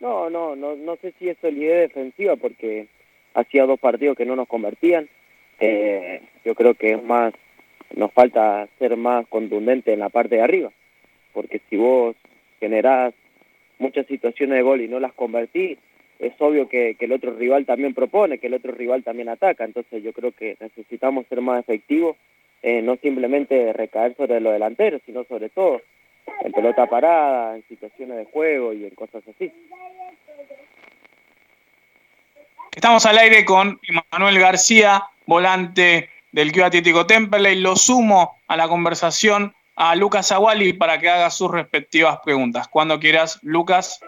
No, 0.00 0.30
no, 0.30 0.54
no, 0.54 0.76
no 0.76 0.96
sé 1.02 1.12
si 1.18 1.28
es 1.28 1.36
solidez 1.40 1.88
defensiva 1.88 2.36
porque 2.36 2.86
hacía 3.34 3.66
dos 3.66 3.80
partidos 3.80 4.16
que 4.16 4.26
no 4.26 4.36
nos 4.36 4.46
convertían. 4.46 5.08
Eh, 5.58 6.22
yo 6.44 6.54
creo 6.54 6.74
que 6.74 6.92
es 6.92 7.02
más, 7.02 7.34
nos 7.96 8.12
falta 8.12 8.68
ser 8.78 8.96
más 8.96 9.26
contundente 9.26 9.92
en 9.92 9.98
la 9.98 10.08
parte 10.08 10.36
de 10.36 10.42
arriba, 10.42 10.70
porque 11.32 11.60
si 11.68 11.76
vos 11.76 12.14
generás 12.64 13.12
muchas 13.78 14.06
situaciones 14.06 14.56
de 14.56 14.62
gol 14.62 14.80
y 14.80 14.88
no 14.88 15.00
las 15.00 15.12
convertís, 15.12 15.78
es 16.18 16.32
obvio 16.38 16.66
que, 16.68 16.96
el 16.98 17.12
otro 17.12 17.34
rival 17.34 17.66
también 17.66 17.92
propone, 17.92 18.38
que 18.38 18.46
el 18.46 18.54
otro 18.54 18.72
rival 18.72 19.02
también 19.02 19.28
ataca, 19.28 19.64
entonces 19.64 20.02
yo 20.02 20.12
creo 20.14 20.32
que 20.32 20.56
necesitamos 20.60 21.26
ser 21.28 21.42
más 21.42 21.60
efectivos, 21.60 22.16
eh, 22.62 22.80
no 22.80 22.96
simplemente 22.96 23.72
recaer 23.74 24.16
sobre 24.16 24.40
los 24.40 24.52
delanteros, 24.54 25.02
sino 25.04 25.24
sobre 25.24 25.50
todo 25.50 25.82
en 26.42 26.52
pelota 26.52 26.86
parada, 26.86 27.56
en 27.56 27.64
situaciones 27.68 28.16
de 28.16 28.24
juego 28.24 28.72
y 28.72 28.84
en 28.84 28.94
cosas 28.94 29.22
así. 29.28 29.52
Estamos 32.74 33.04
al 33.04 33.18
aire 33.18 33.44
con 33.44 33.78
Manuel 34.10 34.38
García, 34.38 35.02
volante 35.26 36.08
del 36.32 36.52
Club 36.52 36.64
Atlético 36.64 37.06
Temperley. 37.06 37.60
Lo 37.60 37.76
sumo 37.76 38.38
a 38.48 38.56
la 38.56 38.66
conversación 38.66 39.54
a 39.76 39.94
Lucas 39.96 40.30
Aguali 40.32 40.72
para 40.72 40.98
que 40.98 41.08
haga 41.08 41.30
sus 41.30 41.50
respectivas 41.50 42.18
preguntas. 42.24 42.68
Cuando 42.68 42.98
quieras, 43.00 43.38
Lucas. 43.42 44.00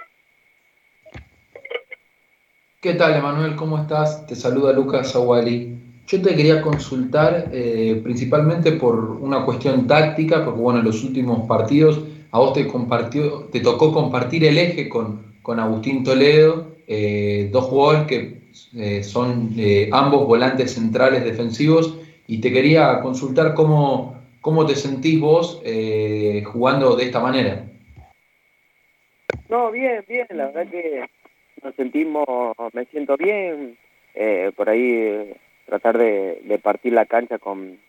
¿Qué 2.80 2.94
tal, 2.94 3.14
Emanuel? 3.14 3.56
¿Cómo 3.56 3.78
estás? 3.78 4.26
Te 4.26 4.36
saluda 4.36 4.72
Lucas 4.72 5.14
Aguali. 5.16 5.76
Yo 6.06 6.22
te 6.22 6.36
quería 6.36 6.62
consultar 6.62 7.50
eh, 7.52 8.00
principalmente 8.04 8.72
por 8.72 8.94
una 8.94 9.44
cuestión 9.44 9.88
táctica, 9.88 10.44
porque 10.44 10.60
bueno, 10.60 10.78
en 10.78 10.84
los 10.84 11.02
últimos 11.02 11.48
partidos 11.48 12.00
a 12.30 12.38
vos 12.38 12.52
te, 12.52 12.66
compartió, 12.68 13.48
te 13.50 13.60
tocó 13.60 13.92
compartir 13.92 14.44
el 14.44 14.56
eje 14.56 14.88
con, 14.88 15.34
con 15.42 15.58
Agustín 15.58 16.04
Toledo, 16.04 16.76
eh, 16.86 17.48
dos 17.52 17.64
jugadores 17.64 18.06
que 18.06 18.42
eh, 18.76 19.02
son 19.02 19.56
ambos 19.90 20.26
volantes 20.26 20.74
centrales 20.74 21.24
defensivos, 21.24 21.96
y 22.28 22.38
te 22.38 22.52
quería 22.52 23.00
consultar 23.00 23.54
cómo, 23.54 24.15
¿Cómo 24.46 24.64
te 24.64 24.76
sentís 24.76 25.20
vos 25.20 25.60
eh, 25.64 26.44
jugando 26.44 26.94
de 26.94 27.02
esta 27.02 27.18
manera? 27.18 27.64
No, 29.48 29.72
bien, 29.72 30.04
bien, 30.06 30.28
la 30.30 30.46
verdad 30.46 30.70
que 30.70 31.04
nos 31.64 31.74
sentimos, 31.74 32.24
me 32.72 32.84
siento 32.84 33.16
bien, 33.16 33.76
eh, 34.14 34.52
por 34.54 34.70
ahí 34.70 35.34
tratar 35.64 35.98
de, 35.98 36.60
partir 36.62 36.92
la 36.92 37.06
cancha 37.06 37.40
con, 37.40 37.80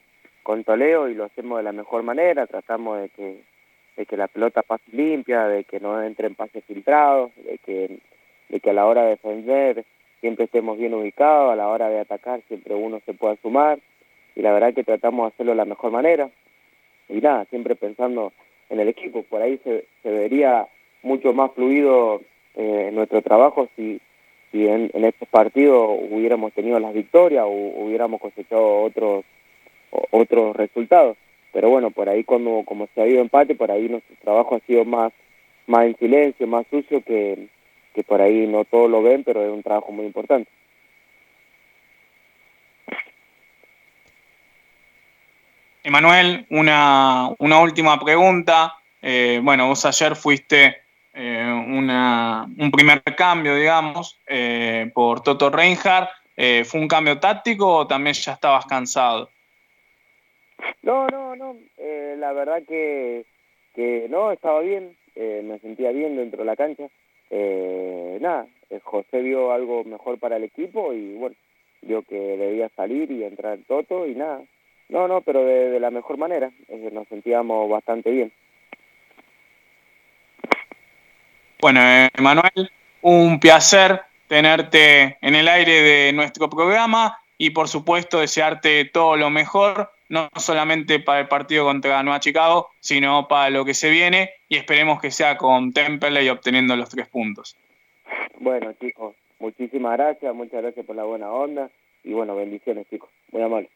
con 0.42 0.64
Toleo 0.64 1.08
y 1.10 1.14
lo 1.14 1.26
hacemos 1.26 1.60
de 1.60 1.64
la 1.64 1.74
mejor 1.74 2.02
manera, 2.02 2.48
tratamos 2.48 3.02
de 3.02 3.10
que, 3.10 3.44
de 3.96 4.06
que 4.08 4.18
la 4.18 4.28
pelota 4.28 4.64
pase 4.64 4.84
limpia, 4.94 5.48
de 5.48 5.64
que 5.64 5.80
no 5.80 6.02
entren 6.02 6.34
pases 6.34 6.66
filtrados, 6.66 7.30
de 7.36 7.60
que, 7.60 8.00
de 8.50 8.60
que 8.60 8.70
a 8.72 8.74
la 8.74 8.88
hora 8.88 9.04
de 9.04 9.10
defender 9.10 9.86
siempre 10.22 10.46
estemos 10.46 10.76
bien 10.80 10.96
ubicados, 10.96 11.54
a 11.54 11.56
la 11.56 11.68
hora 11.68 11.88
de 11.88 12.00
atacar 12.00 12.42
siempre 12.48 12.74
uno 12.74 13.00
se 13.06 13.14
pueda 13.14 13.36
sumar 13.44 13.78
y 14.36 14.42
la 14.42 14.54
verdad 14.54 14.74
que 14.74 14.84
tratamos 14.84 15.26
de 15.26 15.36
hacerlo 15.36 15.52
de 15.52 15.58
la 15.58 15.66
mejor 15.66 15.92
manera 15.92 16.32
y 17.10 17.22
nada, 17.22 17.46
siempre 17.46 17.76
pensando 17.76 18.34
en 18.70 18.80
el 18.80 18.88
equipo. 18.88 19.24
Por 19.24 19.42
ahí 19.42 19.60
se, 19.64 19.86
se 20.04 20.10
vería 20.10 20.68
mucho 21.04 21.34
más 21.34 21.52
fluido 21.54 22.22
eh, 22.56 22.90
nuestro 22.94 23.22
trabajo 23.22 23.70
si, 23.76 24.00
si 24.52 24.68
en, 24.68 24.90
en 24.94 25.06
estos 25.06 25.28
partidos 25.30 25.88
hubiéramos 26.10 26.54
tenido 26.54 26.80
las 26.80 26.94
victorias 26.94 27.46
o 27.46 27.52
hubiéramos 27.52 28.20
cosechado 28.22 28.82
otros 28.84 29.26
otros 30.12 30.56
resultados. 30.56 31.18
Pero 31.54 31.70
bueno, 31.70 31.92
por 31.92 32.10
ahí 32.10 32.24
cuando 32.24 32.64
como 32.66 32.88
se 32.94 33.02
ha 33.02 33.08
ido 33.08 33.22
empate, 33.22 33.56
por 33.56 33.72
ahí 33.72 33.88
nuestro 33.88 34.16
trabajo 34.22 34.56
ha 34.56 34.60
sido 34.62 34.86
más 34.86 35.14
más 35.66 35.86
en 35.86 35.98
silencio, 35.98 36.48
más 36.48 36.66
sucio 36.70 37.02
que, 37.02 37.48
que 37.94 38.04
por 38.04 38.22
ahí 38.22 38.48
no 38.48 38.64
todos 38.66 38.90
lo 38.90 39.02
ven, 39.02 39.24
pero 39.24 39.44
es 39.44 39.52
un 39.52 39.64
trabajo 39.64 39.92
muy 39.92 40.06
importante. 40.06 40.50
Emanuel, 45.88 46.46
una, 46.50 47.30
una 47.40 47.62
última 47.62 47.98
pregunta. 47.98 48.76
Eh, 49.02 49.40
bueno, 49.42 49.70
vos 49.70 49.86
ayer 49.86 50.18
fuiste 50.18 50.82
eh, 51.14 51.50
un 51.50 52.72
primer 52.72 53.02
cambio, 53.16 53.56
digamos, 53.56 54.20
eh, 54.28 54.92
por 54.94 55.24
Toto 55.24 55.50
Reinhardt. 55.50 56.10
¿Fue 56.66 56.82
un 56.82 56.90
cambio 56.90 57.18
táctico 57.20 57.74
o 57.74 57.88
también 57.88 58.14
ya 58.16 58.34
estabas 58.34 58.66
cansado? 58.66 59.30
No, 60.82 61.08
no, 61.08 61.38
no. 61.38 61.56
la 62.18 62.34
verdad 62.34 62.62
que, 62.68 63.26
que 63.74 64.08
no, 64.10 64.34
estaba 64.34 64.60
bien. 64.60 64.98
me 65.16 65.58
sentía 65.60 65.92
bien 65.92 66.18
dentro 66.18 66.40
de 66.40 66.46
la 66.46 66.58
cancha. 66.58 66.84
nada, 68.20 68.46
José 68.84 69.22
vio 69.22 69.54
algo 69.54 69.86
mejor 69.86 70.20
para 70.20 70.36
el 70.36 70.44
equipo 70.44 70.94
y 70.94 71.16
bueno, 71.16 71.36
vio 71.82 72.02
que 72.02 72.20
debía 72.20 72.68
salir 72.76 73.10
y 73.10 73.24
entrar 73.24 73.58
Toto 73.68 74.06
y 74.06 74.14
nada, 74.14 74.44
no, 74.90 75.08
no, 75.08 75.22
pero 75.22 75.44
de, 75.44 75.80
la 75.80 75.92
mejor 75.92 76.18
manera. 76.18 76.52
nos 76.92 77.08
sentíamos 77.08 77.70
bastante 77.70 78.12
bien. 78.12 78.32
Bueno, 81.60 81.82
Emanuel, 82.14 82.72
un 83.02 83.40
placer 83.40 84.02
tenerte 84.28 85.18
en 85.22 85.36
el 85.36 85.48
aire 85.48 85.82
de 85.82 86.14
nuestro 86.14 86.50
programa 86.50 87.20
y 87.38 87.50
por 87.52 87.68
supuesto 87.68 88.20
desearte 88.20 88.86
todo 88.86 89.16
lo 89.18 89.30
mejor, 89.30 89.92
no 90.10 90.30
solamente 90.36 91.00
para 91.00 91.22
el 91.22 91.28
partido 91.28 91.66
contra 91.66 92.04
Nueva 92.04 92.20
Chicago, 92.20 92.70
sino 92.80 93.28
para 93.28 93.50
lo 93.50 93.66
que 93.66 93.74
se 93.74 93.90
viene 93.90 94.32
y 94.50 94.58
esperemos 94.58 95.02
que 95.02 95.12
sea 95.12 95.38
con 95.38 95.74
Temple 95.74 96.24
y 96.24 96.30
obteniendo 96.30 96.76
los 96.76 96.90
tres 96.90 97.08
puntos. 97.08 97.58
Bueno 98.40 98.74
chicos, 98.74 99.16
muchísimas 99.40 99.98
gracias, 99.98 100.34
muchas 100.34 100.62
gracias 100.62 100.86
por 100.86 100.96
la 100.96 101.04
buena 101.04 101.32
onda 101.32 101.70
y 102.04 102.14
bueno, 102.14 102.36
bendiciones 102.36 102.88
chicos, 102.90 103.10
muy 103.32 103.42
amable. 103.42 103.70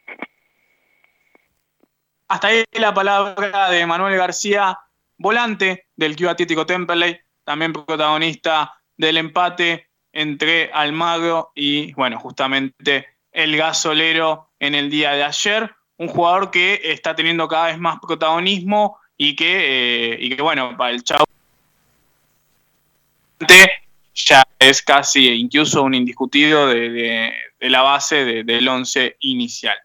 Hasta 2.31 2.47
ahí 2.47 2.63
la 2.71 2.93
palabra 2.93 3.69
de 3.69 3.85
Manuel 3.85 4.15
García, 4.15 4.79
volante 5.17 5.87
del 5.97 6.15
Club 6.15 6.29
Atlético 6.29 6.65
Temperley, 6.65 7.19
también 7.43 7.73
protagonista 7.73 8.73
del 8.95 9.17
empate 9.17 9.89
entre 10.13 10.71
Almagro 10.71 11.51
y, 11.53 11.91
bueno, 11.91 12.17
justamente 12.21 13.05
el 13.33 13.57
gasolero 13.57 14.51
en 14.59 14.75
el 14.75 14.89
día 14.89 15.11
de 15.11 15.25
ayer. 15.25 15.75
Un 15.97 16.07
jugador 16.07 16.51
que 16.51 16.79
está 16.81 17.13
teniendo 17.13 17.49
cada 17.49 17.65
vez 17.65 17.77
más 17.77 17.99
protagonismo 18.01 18.97
y 19.17 19.35
que, 19.35 20.13
eh, 20.13 20.17
y 20.17 20.33
que 20.33 20.41
bueno, 20.41 20.77
para 20.77 20.91
el 20.91 21.03
Chau 21.03 21.25
ya 24.15 24.43
es 24.57 24.81
casi 24.81 25.27
incluso 25.31 25.83
un 25.83 25.95
indiscutido 25.95 26.67
de, 26.67 27.33
la 27.59 27.81
base 27.81 28.23
del 28.45 28.69
once 28.69 29.17
inicial. 29.19 29.77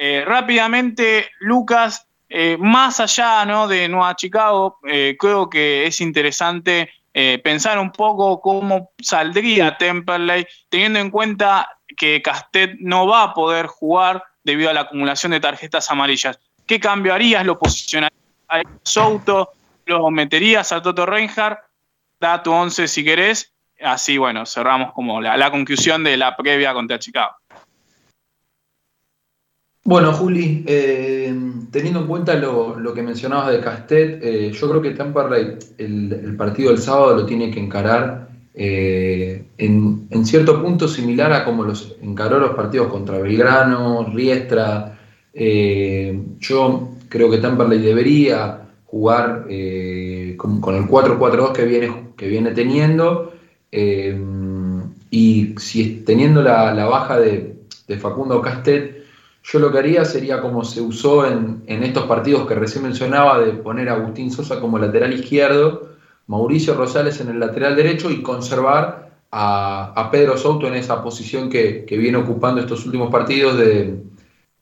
Eh, 0.00 0.22
rápidamente, 0.24 1.28
Lucas, 1.40 2.06
eh, 2.28 2.56
más 2.60 3.00
allá 3.00 3.44
¿no? 3.44 3.66
de 3.66 3.88
Nueva 3.88 4.14
Chicago, 4.14 4.78
creo 4.82 5.50
que 5.50 5.86
es 5.86 6.00
interesante 6.00 6.90
pensar 7.42 7.80
un 7.80 7.90
poco 7.90 8.40
cómo 8.40 8.92
saldría 9.02 9.76
Temperley, 9.76 10.46
teniendo 10.68 11.00
en 11.00 11.10
cuenta 11.10 11.68
que 11.96 12.22
Castet 12.22 12.76
no 12.78 13.08
va 13.08 13.24
a 13.24 13.34
poder 13.34 13.66
jugar 13.66 14.22
debido 14.44 14.70
a 14.70 14.72
la 14.72 14.82
acumulación 14.82 15.32
de 15.32 15.40
tarjetas 15.40 15.90
amarillas. 15.90 16.38
¿Qué 16.66 16.78
cambiarías? 16.78 17.44
¿Lo 17.44 17.58
posicionarías 17.58 18.20
a 18.48 18.62
Souto? 18.82 19.50
¿Lo 19.86 20.10
meterías 20.10 20.70
a 20.70 20.80
Toto 20.80 21.06
Reinhardt? 21.06 21.60
Da 22.20 22.42
tu 22.42 22.52
11 22.52 22.88
si 22.88 23.04
querés. 23.04 23.52
Así, 23.80 24.18
bueno, 24.18 24.44
cerramos 24.44 24.92
como 24.92 25.20
la, 25.20 25.50
conclusión 25.50 26.02
de 26.04 26.16
la 26.16 26.36
previa 26.36 26.74
contra 26.74 26.98
Chicago. 26.98 27.32
Bueno, 29.88 30.12
Juli, 30.12 30.64
eh, 30.66 31.34
teniendo 31.70 32.00
en 32.00 32.06
cuenta 32.08 32.34
lo, 32.34 32.92
que 32.92 33.02
mencionabas 33.02 33.50
de 33.50 33.60
Castet, 33.60 34.22
eh, 34.22 34.52
yo 34.52 34.68
creo 34.68 34.82
que 34.82 34.90
Temperley 34.90 35.56
el, 35.78 36.12
el 36.12 36.36
partido 36.36 36.72
del 36.72 36.78
sábado 36.78 37.16
lo 37.16 37.24
tiene 37.24 37.50
que 37.50 37.58
encarar 37.58 38.28
eh, 38.52 39.46
en, 39.56 40.26
cierto 40.26 40.60
punto 40.60 40.88
similar 40.88 41.32
a 41.32 41.42
como 41.42 41.64
los 41.64 41.96
encaró 42.02 42.38
los 42.38 42.50
partidos 42.50 42.88
contra 42.88 43.16
Belgrano, 43.16 44.04
Riestra. 44.12 44.98
Yo 45.32 46.90
creo 47.08 47.30
que 47.30 47.38
Temperley 47.38 47.80
debería 47.80 48.68
jugar 48.84 49.44
con, 49.44 50.74
el 50.74 50.84
4-4-2 50.84 51.52
que 51.52 51.64
viene, 51.64 52.08
que 52.14 52.28
viene 52.28 52.50
teniendo. 52.50 53.32
y 55.10 55.54
si 55.56 56.02
teniendo 56.04 56.42
la, 56.42 56.84
baja 56.84 57.18
de, 57.18 57.56
Facundo 57.98 58.42
Castet, 58.42 58.97
yo 59.50 59.58
lo 59.58 59.72
que 59.72 59.78
haría 59.78 60.04
sería 60.04 60.40
como 60.40 60.64
se 60.64 60.80
usó 60.80 61.26
en, 61.26 61.62
en 61.66 61.82
estos 61.82 62.04
partidos 62.04 62.46
que 62.46 62.54
recién 62.54 62.84
mencionaba, 62.84 63.40
de 63.40 63.52
poner 63.52 63.88
a 63.88 63.94
Agustín 63.94 64.30
Sosa 64.30 64.60
como 64.60 64.78
lateral 64.78 65.12
izquierdo 65.12 65.88
Mauricio 66.28 66.74
Rosales 66.74 67.20
en 67.20 67.30
el 67.30 67.40
lateral 67.40 67.74
derecho 67.74 68.10
y 68.10 68.22
conservar 68.22 69.10
a, 69.32 70.08
Pedro 70.12 70.36
Souto 70.36 70.68
en 70.68 70.74
esa 70.74 71.02
posición 71.02 71.50
que, 71.50 71.84
viene 71.88 72.18
ocupando 72.18 72.60
estos 72.60 72.84
últimos 72.86 73.10
partidos 73.10 73.58
de, 73.58 74.02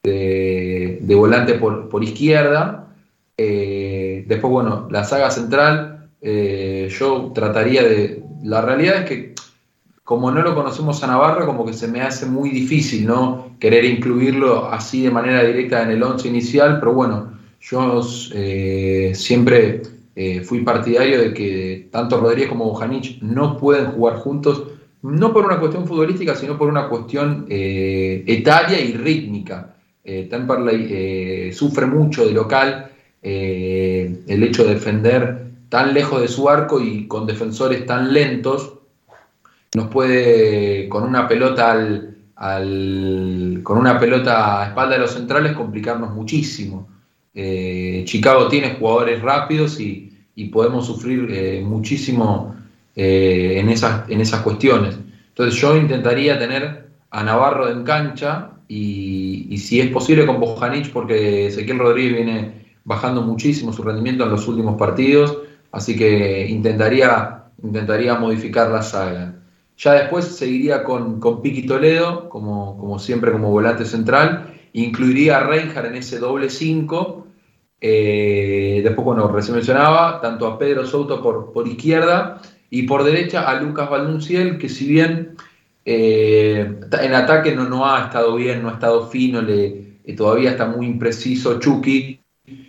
de, 0.02 1.14
volante 1.14 1.54
por, 1.54 2.02
izquierda. 2.02 2.88
Eh, 3.36 4.24
después, 4.26 4.50
bueno, 4.50 4.88
la 4.90 5.04
saga 5.04 5.30
central, 5.30 6.08
eh, 6.22 6.88
yo 6.90 7.32
trataría 7.34 7.82
de... 7.82 8.22
La 8.44 8.60
realidad 8.60 9.02
es 9.02 9.08
que 9.08 9.34
como 10.06 10.30
no 10.30 10.40
lo 10.40 10.54
conocemos 10.54 11.02
a 11.02 11.08
Navarra, 11.08 11.46
como 11.46 11.66
que 11.66 11.72
se 11.72 11.88
me 11.88 12.00
hace 12.00 12.26
muy 12.26 12.50
difícil, 12.50 13.06
¿no? 13.06 13.56
Querer 13.58 13.84
incluirlo 13.84 14.66
así 14.66 15.02
de 15.02 15.10
manera 15.10 15.42
directa 15.42 15.82
en 15.82 15.90
el 15.90 16.02
once 16.04 16.28
inicial, 16.28 16.78
pero 16.78 16.94
bueno, 16.94 17.32
yo 17.60 18.00
eh, 18.32 19.10
siempre 19.16 19.82
eh, 20.14 20.42
fui 20.42 20.60
partidario 20.60 21.20
de 21.20 21.34
que 21.34 21.88
tanto 21.90 22.20
Rodríguez 22.20 22.48
como 22.48 22.66
Bojanic 22.66 23.20
no 23.20 23.56
pueden 23.56 23.86
jugar 23.86 24.18
juntos, 24.18 24.68
no 25.02 25.32
por 25.32 25.44
una 25.44 25.58
cuestión 25.58 25.88
futbolística, 25.88 26.36
sino 26.36 26.56
por 26.56 26.68
una 26.68 26.88
cuestión 26.88 27.44
eh, 27.48 28.22
etaria 28.28 28.80
y 28.80 28.92
rítmica. 28.92 29.74
Eh, 30.04 30.28
Temperley 30.30 31.52
sufre 31.52 31.84
mucho 31.86 32.24
de 32.24 32.32
local, 32.32 32.92
el 33.22 34.42
hecho 34.44 34.62
de 34.62 34.74
defender 34.74 35.46
tan 35.68 35.92
lejos 35.92 36.22
de 36.22 36.28
su 36.28 36.48
arco 36.48 36.80
y 36.80 37.08
con 37.08 37.26
defensores 37.26 37.84
tan 37.86 38.12
lentos, 38.12 38.75
nos 39.74 39.88
puede, 39.88 40.88
con 40.88 41.04
una 41.04 41.26
pelota 41.26 41.72
al, 42.36 43.60
con 43.62 43.78
una 43.78 43.98
pelota 43.98 44.62
a 44.62 44.66
espalda 44.68 44.94
de 44.94 45.00
los 45.00 45.12
centrales, 45.12 45.52
complicarnos 45.52 46.14
muchísimo. 46.14 46.88
Chicago 48.04 48.48
tiene 48.48 48.76
jugadores 48.76 49.20
rápidos 49.20 49.78
y, 49.78 50.06
y 50.36 50.44
podemos 50.44 50.86
sufrir 50.86 51.28
eh, 51.30 51.62
muchísimo 51.64 52.54
eh, 52.94 53.54
en, 53.58 53.68
esas, 53.70 54.08
en 54.08 54.20
esas 54.20 54.42
cuestiones. 54.42 54.96
Entonces 55.28 55.58
yo 55.60 55.76
intentaría 55.76 56.38
tener 56.38 56.86
a 57.10 57.24
Navarro 57.24 57.68
en 57.68 57.82
cancha 57.82 58.50
y, 58.68 59.56
si 59.58 59.80
es 59.80 59.90
posible 59.90 60.26
con 60.26 60.38
Bojanic, 60.38 60.92
porque 60.92 61.46
Ezequiel 61.46 61.78
Rodríguez 61.78 62.14
viene 62.14 62.66
bajando 62.84 63.22
muchísimo 63.22 63.72
su 63.72 63.82
rendimiento 63.82 64.24
en 64.24 64.30
los 64.30 64.46
últimos 64.46 64.76
partidos, 64.76 65.38
así 65.72 65.96
que 65.96 66.46
intentaría, 66.48 67.44
intentaría 67.62 68.14
modificar 68.16 68.70
la 68.70 68.82
saga. 68.82 69.34
Ya 69.76 69.92
después 69.92 70.24
seguiría 70.24 70.84
con, 70.84 71.20
con 71.20 71.42
Piqui 71.42 71.66
Toledo, 71.66 72.28
como, 72.28 72.78
como 72.78 72.98
siempre 72.98 73.32
como 73.32 73.50
volante 73.50 73.84
central, 73.84 74.54
incluiría 74.72 75.38
a 75.38 75.46
Reinhardt 75.46 75.88
en 75.88 75.96
ese 75.96 76.18
doble 76.18 76.48
5 76.50 77.26
eh, 77.80 78.80
después, 78.82 79.04
bueno, 79.04 79.28
recién 79.28 79.54
mencionaba 79.56 80.20
tanto 80.20 80.46
a 80.46 80.58
Pedro 80.58 80.86
Souto 80.86 81.22
por, 81.22 81.52
por 81.52 81.68
izquierda 81.68 82.40
y 82.70 82.84
por 82.84 83.04
derecha 83.04 83.48
a 83.48 83.60
Lucas 83.60 83.90
Valunciel, 83.90 84.58
que 84.58 84.68
si 84.68 84.86
bien 84.88 85.36
eh, 85.84 86.80
en 87.00 87.14
ataque 87.14 87.54
no, 87.54 87.68
no 87.68 87.86
ha 87.86 88.04
estado 88.04 88.34
bien, 88.36 88.62
no 88.62 88.70
ha 88.70 88.74
estado 88.74 89.08
fino, 89.08 89.42
le, 89.42 89.98
eh, 90.04 90.16
todavía 90.16 90.50
está 90.50 90.66
muy 90.66 90.86
impreciso 90.86 91.60
Chucky, 91.60 92.20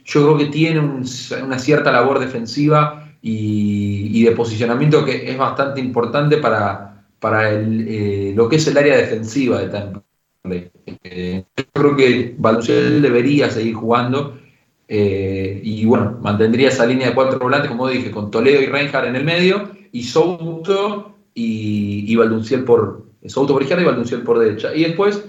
yo 0.03 0.23
creo 0.23 0.37
que 0.37 0.45
tiene 0.47 0.79
una 0.79 1.59
cierta 1.59 1.91
labor 1.91 2.19
defensiva 2.19 3.11
y, 3.21 4.23
de 4.23 4.31
posicionamiento 4.31 5.05
que 5.05 5.29
es 5.29 5.37
bastante 5.37 5.79
importante 5.79 6.37
para, 6.37 6.86
para 7.19 7.51
lo 7.51 8.49
que 8.49 8.55
es 8.57 8.67
el 8.67 8.77
área 8.77 8.97
defensiva 8.97 9.59
de 9.61 9.69
Temple. 9.69 10.71
yo 11.55 11.63
creo 11.73 11.95
que 11.95 12.35
Valunciel 12.37 13.01
debería 13.01 13.49
seguir 13.49 13.73
jugando 13.73 14.37
eh, 14.87 15.59
y 15.63 15.85
bueno, 15.85 16.17
mantendría 16.21 16.69
esa 16.69 16.85
línea 16.85 17.09
de 17.09 17.15
cuatro 17.15 17.39
volantes, 17.39 17.69
como 17.69 17.89
dije, 17.89 18.11
con 18.11 18.31
Toledo 18.31 18.61
y 18.61 18.67
Reinhardt 18.67 19.07
en 19.07 19.15
el 19.15 19.25
medio, 19.25 19.69
y 19.91 20.03
Souto 20.03 21.15
y, 21.33 22.05
y 22.07 22.57
por. 22.59 23.05
Souto 23.25 23.53
por 23.53 23.61
izquierda 23.61 23.83
y 23.83 23.85
Valdunciel 23.85 24.21
por 24.21 24.39
derecha. 24.39 24.73
Y 24.73 24.83
después 24.83 25.25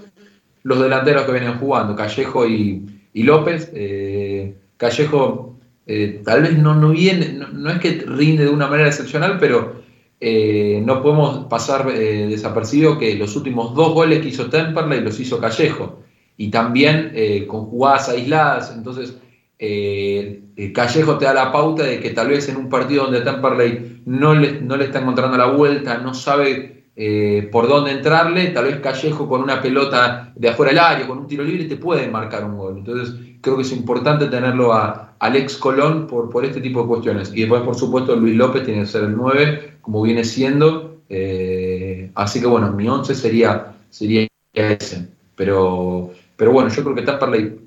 los 0.63 0.79
delanteros 0.81 1.23
que 1.23 1.31
vienen 1.33 1.57
jugando, 1.57 1.95
Callejo 1.95 2.47
y, 2.47 2.85
López. 3.13 3.71
Eh, 3.73 4.55
Callejo 4.77 5.57
eh, 5.85 6.21
tal 6.23 6.43
vez 6.43 6.57
no, 6.57 6.75
no 6.75 6.91
viene, 6.91 7.37
no, 7.51 7.69
es 7.69 7.79
que 7.79 8.03
rinde 8.07 8.45
de 8.45 8.49
una 8.49 8.67
manera 8.67 8.87
excepcional, 8.87 9.37
pero 9.39 9.78
no 10.21 11.01
podemos 11.01 11.45
pasar 11.45 11.85
desapercibido 11.91 12.97
que 12.97 13.15
los 13.15 13.35
últimos 13.35 13.73
dos 13.73 13.93
goles 13.93 14.21
que 14.21 14.29
hizo 14.29 14.49
Temperley 14.49 15.01
los 15.01 15.19
hizo 15.19 15.39
Callejo. 15.39 15.99
Y 16.35 16.49
también 16.49 17.13
con 17.47 17.65
jugadas 17.65 18.09
aisladas, 18.09 18.73
entonces 18.75 19.17
eh, 19.61 20.71
Callejo 20.73 21.17
te 21.17 21.25
da 21.25 21.33
la 21.33 21.51
pauta 21.51 21.83
de 21.83 21.99
que 21.99 22.11
tal 22.11 22.29
vez 22.29 22.47
en 22.47 22.55
un 22.55 22.69
partido 22.69 23.03
donde 23.03 23.21
Temperley 23.21 24.01
no 24.05 24.33
le, 24.33 24.61
no 24.61 24.77
le 24.77 24.85
está 24.85 24.99
encontrando 24.99 25.37
la 25.37 25.47
vuelta, 25.47 25.97
no 25.97 26.13
sabe 26.13 26.85
eh, 26.95 27.49
por 27.51 27.67
dónde 27.67 27.91
entrarle, 27.91 28.47
tal 28.47 28.65
vez 28.65 28.79
Callejo 28.79 29.27
con 29.27 29.41
una 29.41 29.61
pelota 29.61 30.31
de 30.35 30.49
afuera 30.49 30.71
del 30.71 30.79
área, 30.79 31.07
con 31.07 31.19
un 31.19 31.27
tiro 31.27 31.43
libre, 31.43 31.65
te 31.65 31.75
puede 31.75 32.07
marcar 32.07 32.45
un 32.45 32.57
gol. 32.57 32.77
Entonces 32.77 33.15
creo 33.41 33.57
que 33.57 33.63
es 33.63 33.71
importante 33.73 34.27
tenerlo 34.27 34.73
a 34.73 35.15
Alex 35.19 35.57
Colón 35.57 36.07
por, 36.07 36.29
por 36.29 36.45
este 36.45 36.61
tipo 36.61 36.81
de 36.81 36.87
cuestiones. 36.87 37.31
Y 37.33 37.41
después, 37.41 37.61
por 37.61 37.75
supuesto, 37.75 38.15
Luis 38.15 38.35
López 38.35 38.63
tiene 38.63 38.81
que 38.81 38.87
ser 38.87 39.03
el 39.03 39.15
9, 39.15 39.78
como 39.89 40.03
viene 40.03 40.23
siendo. 40.23 41.01
Eh, 41.09 42.11
así 42.13 42.39
que 42.39 42.45
bueno, 42.45 42.71
mi 42.73 42.87
11 42.87 43.15
sería, 43.15 43.73
sería 43.89 44.27
ese. 44.53 45.07
Pero, 45.35 46.11
pero 46.35 46.51
bueno, 46.51 46.69
yo 46.69 46.83
creo 46.83 46.95
que 46.95 47.01
Temperley 47.01 47.59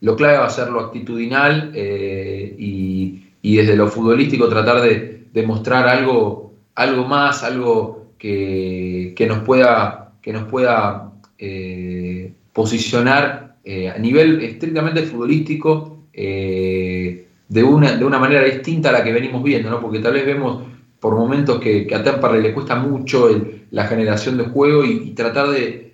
lo 0.00 0.16
clave 0.16 0.38
va 0.38 0.46
a 0.46 0.50
ser 0.50 0.70
lo 0.70 0.80
actitudinal 0.80 1.72
eh, 1.74 2.56
y, 2.58 3.26
desde 3.42 3.76
lo 3.76 3.88
futbolístico 3.88 4.48
tratar 4.48 4.80
de, 4.80 5.42
mostrar 5.46 5.86
algo, 5.86 6.54
algo 6.76 7.04
más, 7.04 7.44
algo 7.44 8.06
que, 8.16 9.26
nos 9.28 9.40
pueda, 9.40 10.14
que 10.22 10.32
nos 10.32 10.44
pueda 10.44 11.12
eh, 11.36 12.32
posicionar 12.54 13.56
a 13.94 13.98
nivel 13.98 14.40
estrictamente 14.40 15.02
futbolístico 15.02 16.06
de, 16.14 17.62
una, 17.62 17.96
de 17.96 18.04
una 18.04 18.18
manera 18.18 18.44
distinta 18.44 18.88
a 18.88 18.92
la 18.92 19.04
que 19.04 19.12
venimos 19.12 19.42
viendo, 19.42 19.68
¿no? 19.68 19.80
porque 19.80 19.98
tal 19.98 20.14
vez 20.14 20.24
vemos 20.24 20.70
por 21.00 21.16
momentos 21.16 21.60
que, 21.60 21.88
a 21.94 22.02
Temperley 22.02 22.42
le 22.42 22.52
cuesta 22.54 22.76
mucho 22.76 23.28
la 23.70 23.86
generación 23.86 24.36
de 24.36 24.44
juego 24.44 24.84
y 24.84 25.10
tratar 25.12 25.48
de, 25.48 25.88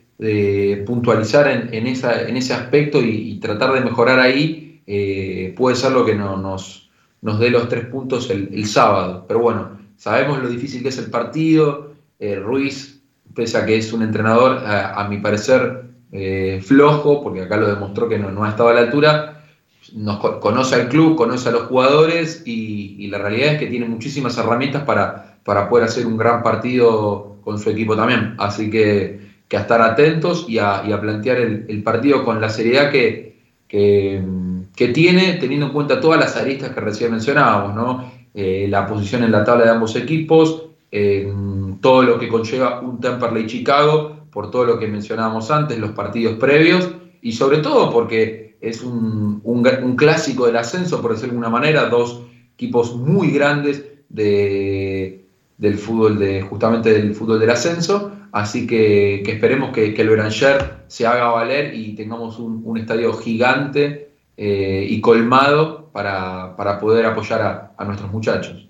puntualizar 0.86 1.48
en, 1.48 1.86
esa, 1.86 2.26
en 2.26 2.36
ese 2.36 2.54
aspecto 2.54 3.00
y, 3.00 3.38
tratar 3.38 3.72
de 3.72 3.82
mejorar 3.82 4.18
ahí 4.18 4.82
eh, 4.86 5.54
puede 5.56 5.76
ser 5.76 5.92
lo 5.92 6.04
que 6.04 6.14
nos, 6.14 6.90
nos 7.22 7.38
dé 7.38 7.50
los 7.50 7.68
tres 7.68 7.86
puntos 7.86 8.30
el, 8.30 8.66
sábado. 8.66 9.24
Pero 9.28 9.40
bueno, 9.40 9.78
sabemos 9.96 10.42
lo 10.42 10.48
difícil 10.48 10.82
que 10.82 10.88
es 10.88 10.98
el 10.98 11.10
partido. 11.10 11.92
Eh, 12.18 12.36
Ruiz, 12.36 13.02
pese 13.34 13.58
a 13.58 13.66
que 13.66 13.76
es 13.76 13.92
un 13.92 14.02
entrenador, 14.02 14.58
a, 14.64 15.06
mi 15.08 15.18
parecer, 15.18 15.84
eh, 16.12 16.60
flojo, 16.64 17.22
porque 17.22 17.42
acá 17.42 17.56
lo 17.56 17.68
demostró 17.68 18.08
que 18.08 18.18
no 18.18 18.44
ha 18.44 18.48
estado 18.48 18.70
a 18.70 18.74
la 18.74 18.80
altura, 18.80 19.35
nos 19.94 20.18
conoce 20.18 20.74
al 20.74 20.88
club, 20.88 21.16
conoce 21.16 21.48
a 21.48 21.52
los 21.52 21.62
jugadores 21.62 22.42
y, 22.46 23.06
la 23.08 23.18
realidad 23.18 23.54
es 23.54 23.58
que 23.58 23.66
tiene 23.66 23.86
muchísimas 23.86 24.36
herramientas 24.36 24.82
para, 24.82 25.38
para 25.44 25.68
poder 25.68 25.84
hacer 25.84 26.06
un 26.06 26.16
gran 26.16 26.42
partido 26.42 27.36
con 27.42 27.58
su 27.58 27.70
equipo 27.70 27.96
también. 27.96 28.34
Así 28.38 28.68
que, 28.70 29.20
que 29.48 29.56
a 29.56 29.60
estar 29.60 29.80
atentos 29.80 30.46
y 30.48 30.58
a, 30.58 30.82
plantear 31.00 31.38
el, 31.38 31.82
partido 31.82 32.24
con 32.24 32.40
la 32.40 32.48
seriedad 32.48 32.90
que, 32.90 33.36
que, 33.68 34.88
tiene, 34.92 35.34
teniendo 35.34 35.66
en 35.66 35.72
cuenta 35.72 36.00
todas 36.00 36.18
las 36.18 36.36
aristas 36.36 36.70
que 36.70 36.80
recién 36.80 37.12
mencionábamos, 37.12 37.74
¿no? 37.74 38.12
Eh, 38.34 38.66
la 38.68 38.86
posición 38.86 39.22
en 39.22 39.32
la 39.32 39.44
tabla 39.44 39.64
de 39.64 39.70
ambos 39.70 39.96
equipos, 39.96 40.64
todo 41.80 42.02
lo 42.02 42.18
que 42.18 42.28
conlleva 42.28 42.80
un 42.80 43.00
Temperley 43.00 43.46
Chicago, 43.46 44.16
por 44.30 44.50
todo 44.50 44.64
lo 44.64 44.78
que 44.78 44.86
mencionábamos 44.88 45.50
antes, 45.50 45.78
los 45.78 45.90
partidos 45.92 46.36
previos, 46.38 46.90
y 47.22 47.32
sobre 47.32 47.58
todo 47.58 47.90
porque 47.92 48.45
es 48.60 48.82
un, 48.82 49.40
un, 49.44 49.96
clásico 49.96 50.46
del 50.46 50.56
ascenso, 50.56 51.00
por 51.02 51.12
decirlo 51.12 51.32
de 51.32 51.38
alguna 51.38 51.50
manera, 51.50 51.88
dos 51.88 52.22
equipos 52.54 52.96
muy 52.96 53.30
grandes 53.30 53.84
de, 54.08 55.24
del 55.58 55.78
fútbol, 55.78 56.18
de, 56.18 56.42
justamente 56.42 56.92
del 56.92 57.14
fútbol 57.14 57.40
del 57.40 57.50
ascenso, 57.50 58.12
así 58.32 58.66
que, 58.66 59.22
esperemos 59.22 59.70
que, 59.70 59.94
que, 59.94 60.02
el 60.02 60.08
Beranger 60.08 60.84
se 60.86 61.06
haga 61.06 61.28
valer 61.28 61.74
y 61.74 61.94
tengamos 61.94 62.38
un, 62.38 62.76
estadio 62.78 63.12
gigante 63.14 64.10
eh, 64.36 64.86
y 64.88 65.00
colmado 65.00 65.90
para, 65.92 66.56
poder 66.80 67.06
apoyar 67.06 67.72
a 67.76 67.84
nuestros 67.84 68.10
muchachos. 68.12 68.66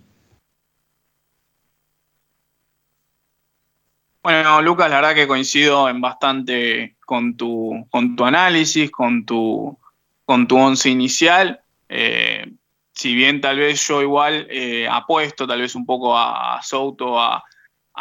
Bueno, 4.27 4.61
Lucas, 4.61 4.91
la 4.91 4.97
verdad 4.97 5.15
que 5.15 5.29
coincido 5.29 5.89
en 5.89 6.01
bastante 6.01 6.97
con 7.07 7.37
tu, 7.37 7.87
con 7.91 8.17
tu 8.17 8.25
análisis, 8.25 8.91
con 8.91 9.25
tu, 9.25 9.79
con 10.25 10.49
tu 10.49 10.59
once 10.59 10.91
inicial. 10.91 11.61
Eh, 11.89 12.45
si 12.93 13.15
bien 13.15 13.41
tal 13.41 13.59
vez 13.59 13.87
yo 13.87 14.03
igual 14.03 14.49
eh, 14.51 14.89
apuesto 14.91 15.47
tal 15.47 15.61
vez 15.61 15.77
un 15.77 15.87
poco 15.87 16.19
a, 16.19 16.61
Souto 16.61 17.21
a, 17.21 17.45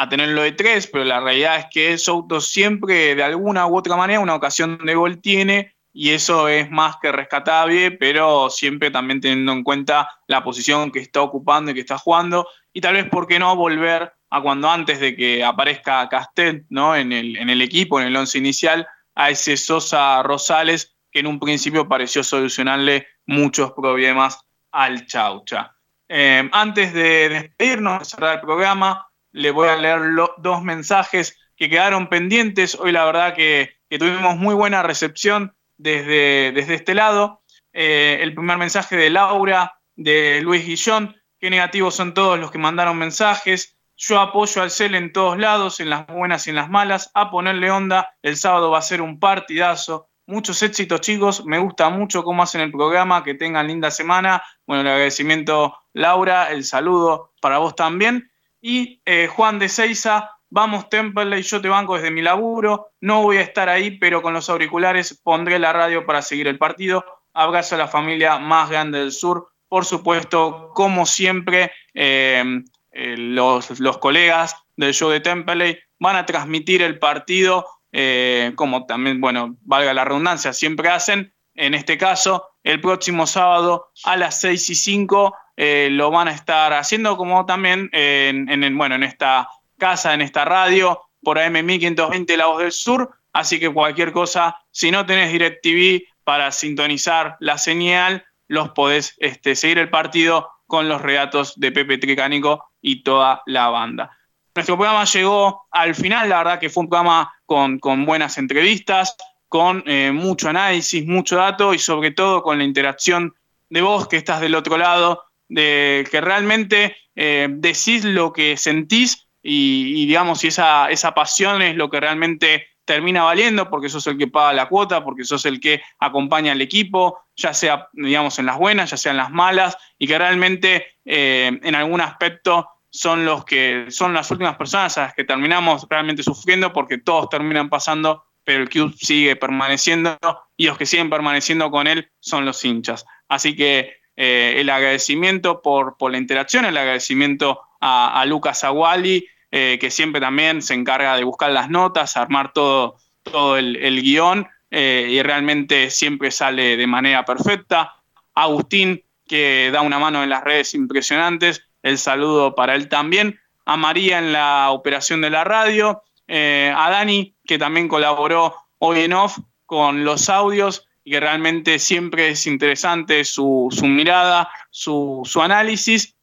tenerlo 0.09 0.41
de 0.41 0.53
tres, 0.53 0.87
pero 0.87 1.03
la 1.03 1.19
realidad 1.19 1.59
es 1.59 1.65
que 1.69 1.95
Souto 1.99 2.41
siempre 2.41 3.13
de 3.13 3.21
alguna 3.21 3.67
u 3.67 3.77
otra 3.77 3.95
manera 3.95 4.19
una 4.19 4.33
ocasión 4.33 4.79
de 4.83 4.95
gol 4.95 5.21
tiene 5.21 5.75
y 5.93 6.09
eso 6.09 6.47
es 6.47 6.71
más 6.71 6.95
que 6.99 7.11
rescatable, 7.11 7.91
pero 7.91 8.49
siempre 8.49 8.89
también 8.89 9.21
teniendo 9.21 9.51
en 9.51 9.63
cuenta 9.63 10.09
la 10.25 10.43
posición 10.43 10.91
que 10.91 11.01
está 11.01 11.21
ocupando 11.21 11.69
y 11.69 11.75
que 11.75 11.81
está 11.81 11.99
jugando 11.99 12.47
y 12.73 12.81
tal 12.81 12.95
vez, 12.95 13.07
¿por 13.11 13.27
qué 13.27 13.37
no 13.37 13.55
volver 13.55 14.11
cuando 14.41 14.69
antes 14.69 14.99
de 14.99 15.15
que 15.15 15.43
aparezca 15.43 16.07
Castel 16.09 16.65
¿no? 16.69 16.95
en, 16.95 17.11
el, 17.11 17.37
en 17.37 17.49
el 17.49 17.61
equipo, 17.61 17.99
en 17.99 18.07
el 18.07 18.15
once 18.15 18.37
inicial, 18.37 18.87
a 19.15 19.29
ese 19.29 19.57
Sosa 19.57 20.21
Rosales 20.23 20.95
que 21.11 21.19
en 21.19 21.27
un 21.27 21.39
principio 21.39 21.87
pareció 21.87 22.23
solucionarle 22.23 23.07
muchos 23.25 23.71
problemas 23.71 24.37
al 24.71 25.05
Chaucha. 25.05 25.73
Eh, 26.09 26.47
antes 26.51 26.93
de 26.93 27.29
despedirnos, 27.29 27.99
de 27.99 28.05
cerrar 28.05 28.35
el 28.35 28.41
programa, 28.41 29.07
le 29.31 29.51
voy 29.51 29.69
a 29.69 29.77
leer 29.77 30.01
dos 30.37 30.61
mensajes 30.61 31.37
que 31.55 31.69
quedaron 31.69 32.09
pendientes. 32.09 32.75
Hoy 32.75 32.91
la 32.91 33.05
verdad 33.05 33.33
que, 33.33 33.73
tuvimos 33.97 34.35
muy 34.35 34.53
buena 34.53 34.83
recepción 34.83 35.55
desde, 35.77 36.51
desde 36.51 36.73
este 36.73 36.93
lado. 36.93 37.41
Eh, 37.71 38.17
el 38.19 38.33
primer 38.35 38.57
mensaje 38.57 38.97
de 38.97 39.09
Laura, 39.09 39.79
de 39.95 40.41
Luis 40.41 40.65
Guillón, 40.65 41.15
qué 41.39 41.49
negativos 41.49 41.95
son 41.95 42.13
todos 42.13 42.37
los 42.37 42.51
que 42.51 42.57
mandaron 42.57 42.97
mensajes. 42.97 43.77
Yo 43.97 44.19
apoyo 44.19 44.61
al 44.61 44.71
CEL 44.71 44.95
en 44.95 45.13
todos 45.13 45.37
lados, 45.37 45.79
en 45.79 45.89
las 45.89 46.05
buenas 46.07 46.47
y 46.47 46.49
en 46.49 46.57
las 46.57 46.69
malas, 46.69 47.11
a 47.13 47.31
ponerle 47.31 47.71
onda. 47.71 48.13
El 48.21 48.35
sábado 48.35 48.71
va 48.71 48.79
a 48.79 48.81
ser 48.81 49.01
un 49.01 49.19
partidazo. 49.19 50.09
Muchos 50.27 50.61
éxitos, 50.63 51.01
chicos. 51.01 51.45
Me 51.45 51.59
gusta 51.59 51.89
mucho 51.89 52.23
cómo 52.23 52.43
hacen 52.43 52.61
el 52.61 52.71
programa. 52.71 53.23
Que 53.23 53.35
tengan 53.35 53.67
linda 53.67 53.91
semana. 53.91 54.43
Bueno, 54.67 54.81
el 54.81 54.87
agradecimiento, 54.87 55.77
Laura. 55.93 56.51
El 56.51 56.65
saludo 56.65 57.33
para 57.39 57.59
vos 57.59 57.75
también. 57.75 58.29
Y 58.59 59.01
eh, 59.05 59.27
Juan 59.27 59.59
de 59.59 59.69
Seiza, 59.69 60.31
vamos 60.49 60.89
Temple, 60.89 61.41
yo 61.43 61.61
te 61.61 61.69
banco 61.69 61.95
desde 61.95 62.09
mi 62.09 62.23
laburo. 62.23 62.93
No 62.99 63.21
voy 63.21 63.37
a 63.37 63.41
estar 63.41 63.69
ahí, 63.69 63.99
pero 63.99 64.21
con 64.21 64.33
los 64.33 64.49
auriculares 64.49 65.21
pondré 65.23 65.59
la 65.59 65.71
radio 65.71 66.05
para 66.05 66.23
seguir 66.23 66.47
el 66.47 66.57
partido. 66.57 67.05
Abrazo 67.33 67.75
a 67.75 67.77
la 67.77 67.87
familia 67.87 68.39
más 68.39 68.69
grande 68.69 68.99
del 68.99 69.11
sur. 69.11 69.49
Por 69.67 69.85
supuesto, 69.85 70.71
como 70.73 71.05
siempre, 71.05 71.71
eh, 71.93 72.63
eh, 72.97 73.17
los, 73.17 73.67
colegas 73.99 74.55
del 74.77 74.93
show 74.93 75.09
de 75.09 75.19
Temple 75.19 75.83
van 75.99 76.15
a 76.15 76.25
transmitir 76.25 76.81
el 76.81 76.97
partido 76.97 77.67
eh, 77.91 78.53
como 78.55 78.85
también, 78.85 79.19
bueno, 79.19 79.57
valga 79.61 79.93
la 79.93 80.05
redundancia, 80.05 80.53
siempre 80.53 80.87
hacen. 80.87 81.33
En 81.55 81.73
este 81.73 81.97
caso, 81.97 82.47
el 82.63 82.79
próximo 82.79 83.27
sábado 83.27 83.91
a 84.05 84.15
las 84.15 84.39
6 84.39 84.69
y 84.69 84.75
5 84.75 85.35
eh, 85.57 85.89
lo 85.91 86.09
van 86.09 86.29
a 86.29 86.31
estar 86.31 86.71
haciendo 86.71 87.17
como 87.17 87.45
también 87.45 87.89
en, 87.91 88.77
bueno, 88.77 88.95
en 88.95 89.03
esta 89.03 89.49
casa, 89.77 90.13
en 90.13 90.21
esta 90.21 90.45
radio, 90.45 91.01
por 91.21 91.37
AM 91.37 91.65
1520 91.65 92.37
La 92.37 92.45
Voz 92.45 92.59
del 92.59 92.71
Sur. 92.71 93.09
Así 93.33 93.59
que 93.59 93.69
cualquier 93.69 94.13
cosa, 94.13 94.57
si 94.71 94.89
no 94.91 95.05
tenés 95.05 95.33
DirecTV 95.33 96.03
para 96.23 96.51
sintonizar 96.51 97.35
la 97.41 97.57
señal, 97.57 98.25
los 98.47 98.69
podés 98.69 99.15
este, 99.19 99.55
seguir 99.55 99.79
el 99.79 99.89
partido 99.89 100.49
con 100.67 100.89
los 100.89 101.01
relatos 101.01 101.59
de 101.59 101.71
Pepe 101.71 101.97
Tricánico 101.97 102.71
y 102.81 103.03
toda 103.03 103.41
la 103.45 103.69
banda. 103.69 104.11
Nuestro 104.55 104.77
programa 104.77 105.03
llegó 105.05 105.67
al 105.71 105.95
final, 105.95 106.29
la 106.29 106.37
verdad 106.37 106.59
que 106.59 106.69
fue 106.69 106.83
un 106.83 106.89
programa 106.89 107.33
con, 107.45 107.79
buenas 108.05 108.37
entrevistas, 108.37 109.15
con 109.49 109.83
eh, 109.85 110.11
mucho 110.13 110.49
análisis, 110.49 111.05
mucho 111.05 111.35
dato 111.35 111.73
y 111.73 111.79
sobre 111.79 112.11
todo 112.11 112.41
con 112.41 112.57
la 112.57 112.63
interacción 112.63 113.33
de 113.69 113.81
vos 113.81 114.07
que 114.07 114.17
estás 114.17 114.39
del 114.41 114.55
otro 114.55 114.77
lado, 114.77 115.23
de 115.49 116.07
que 116.09 116.21
realmente 116.21 116.95
eh, 117.15 117.47
decís 117.49 118.05
lo 118.05 118.31
que 118.31 118.57
sentís 118.57 119.27
y, 119.47 120.07
digamos, 120.07 120.39
si 120.39 120.47
esa, 120.47 120.89
esa 120.89 121.13
pasión 121.13 121.61
es 121.61 121.75
lo 121.75 121.89
que 121.89 121.99
realmente 121.99 122.67
termina 122.85 123.23
valiendo 123.23 123.69
porque 123.69 123.89
sos 123.89 124.07
el 124.07 124.17
que 124.17 124.27
paga 124.27 124.53
la 124.53 124.69
cuota, 124.69 125.03
porque 125.03 125.23
sos 125.23 125.45
el 125.45 125.59
que 125.59 125.81
acompaña 125.99 126.51
al 126.53 126.61
equipo, 126.61 127.19
ya 127.35 127.53
sea, 127.53 127.89
digamos, 127.93 128.39
en 128.39 128.45
las 128.45 128.57
buenas, 128.57 128.91
ya 128.91 128.97
sea 128.97 129.11
en 129.11 129.17
las 129.17 129.31
malas, 129.31 129.77
y 129.97 130.07
que 130.07 130.17
realmente 130.17 130.85
eh, 131.03 131.59
en 131.61 131.75
algún 131.75 132.01
aspecto 132.01 132.69
son 132.89 133.25
los 133.25 133.43
que 133.43 133.87
son 133.89 134.13
las 134.13 134.31
últimas 134.31 134.55
personas 134.55 134.97
a 134.97 135.01
las 135.01 135.13
que 135.13 135.25
terminamos 135.25 135.85
realmente 135.89 136.23
sufriendo 136.23 136.71
porque 136.71 136.97
todos 136.97 137.27
terminan 137.27 137.69
pasando, 137.69 138.23
pero 138.45 138.63
el 138.63 138.69
club 138.69 138.95
sigue 138.97 139.35
permaneciendo 139.35 140.17
y 140.55 140.67
los 140.67 140.77
que 140.77 140.85
siguen 140.85 141.09
permaneciendo 141.09 141.69
con 141.71 141.87
él 141.87 142.09
son 142.19 142.45
los 142.45 142.63
hinchas. 142.63 143.05
Así 143.27 143.55
que 143.55 143.97
eh, 144.15 144.55
el 144.57 144.69
agradecimiento 144.69 145.61
por, 145.61 145.97
por, 145.97 146.11
la 146.11 146.17
interacción, 146.17 146.63
el 146.63 146.77
agradecimiento 146.77 147.59
a, 147.81 148.25
Lucas 148.25 148.63
Aguali, 148.63 149.27
eh, 149.51 149.77
que 149.79 149.91
siempre 149.91 150.21
también 150.21 150.61
se 150.61 150.73
encarga 150.73 151.15
de 151.15 151.23
buscar 151.23 151.51
las 151.51 151.69
notas, 151.69 152.17
armar 152.17 152.53
todo, 152.53 152.97
todo 153.23 153.57
el, 153.57 154.01
guion 154.01 154.47
eh, 154.71 155.07
y 155.09 155.21
realmente 155.21 155.89
siempre 155.89 156.31
sale 156.31 156.77
de 156.77 156.87
manera 156.87 157.25
perfecta. 157.25 157.95
Agustín, 158.33 159.03
que 159.27 159.69
da 159.71 159.81
una 159.81 159.99
mano 159.99 160.23
en 160.23 160.29
las 160.29 160.43
redes 160.43 160.73
impresionantes 160.73 161.63
el 161.85 161.99
saludo 161.99 162.55
para 162.55 162.73
él 162.73 162.89
también, 162.89 163.39
a 163.63 163.77
María 163.77 164.17
en 164.17 164.33
la 164.33 164.71
operación 164.71 165.21
de 165.21 165.29
la 165.29 165.43
radio, 165.43 166.01
eh, 166.27 166.73
a 166.75 166.89
Dani, 166.89 167.35
que 167.45 167.59
también 167.59 167.87
colaboró 167.87 168.55
hoy 168.79 169.01
en 169.01 169.13
off 169.13 169.37
con 169.67 170.03
los 170.03 170.27
audios 170.29 170.87
y 171.03 171.11
que 171.11 171.19
realmente 171.19 171.77
siempre 171.77 172.29
es 172.29 172.47
interesante 172.47 173.23
su, 173.23 173.69
mirada, 173.83 174.49
su, 174.71 175.23
análisis. 175.39 176.15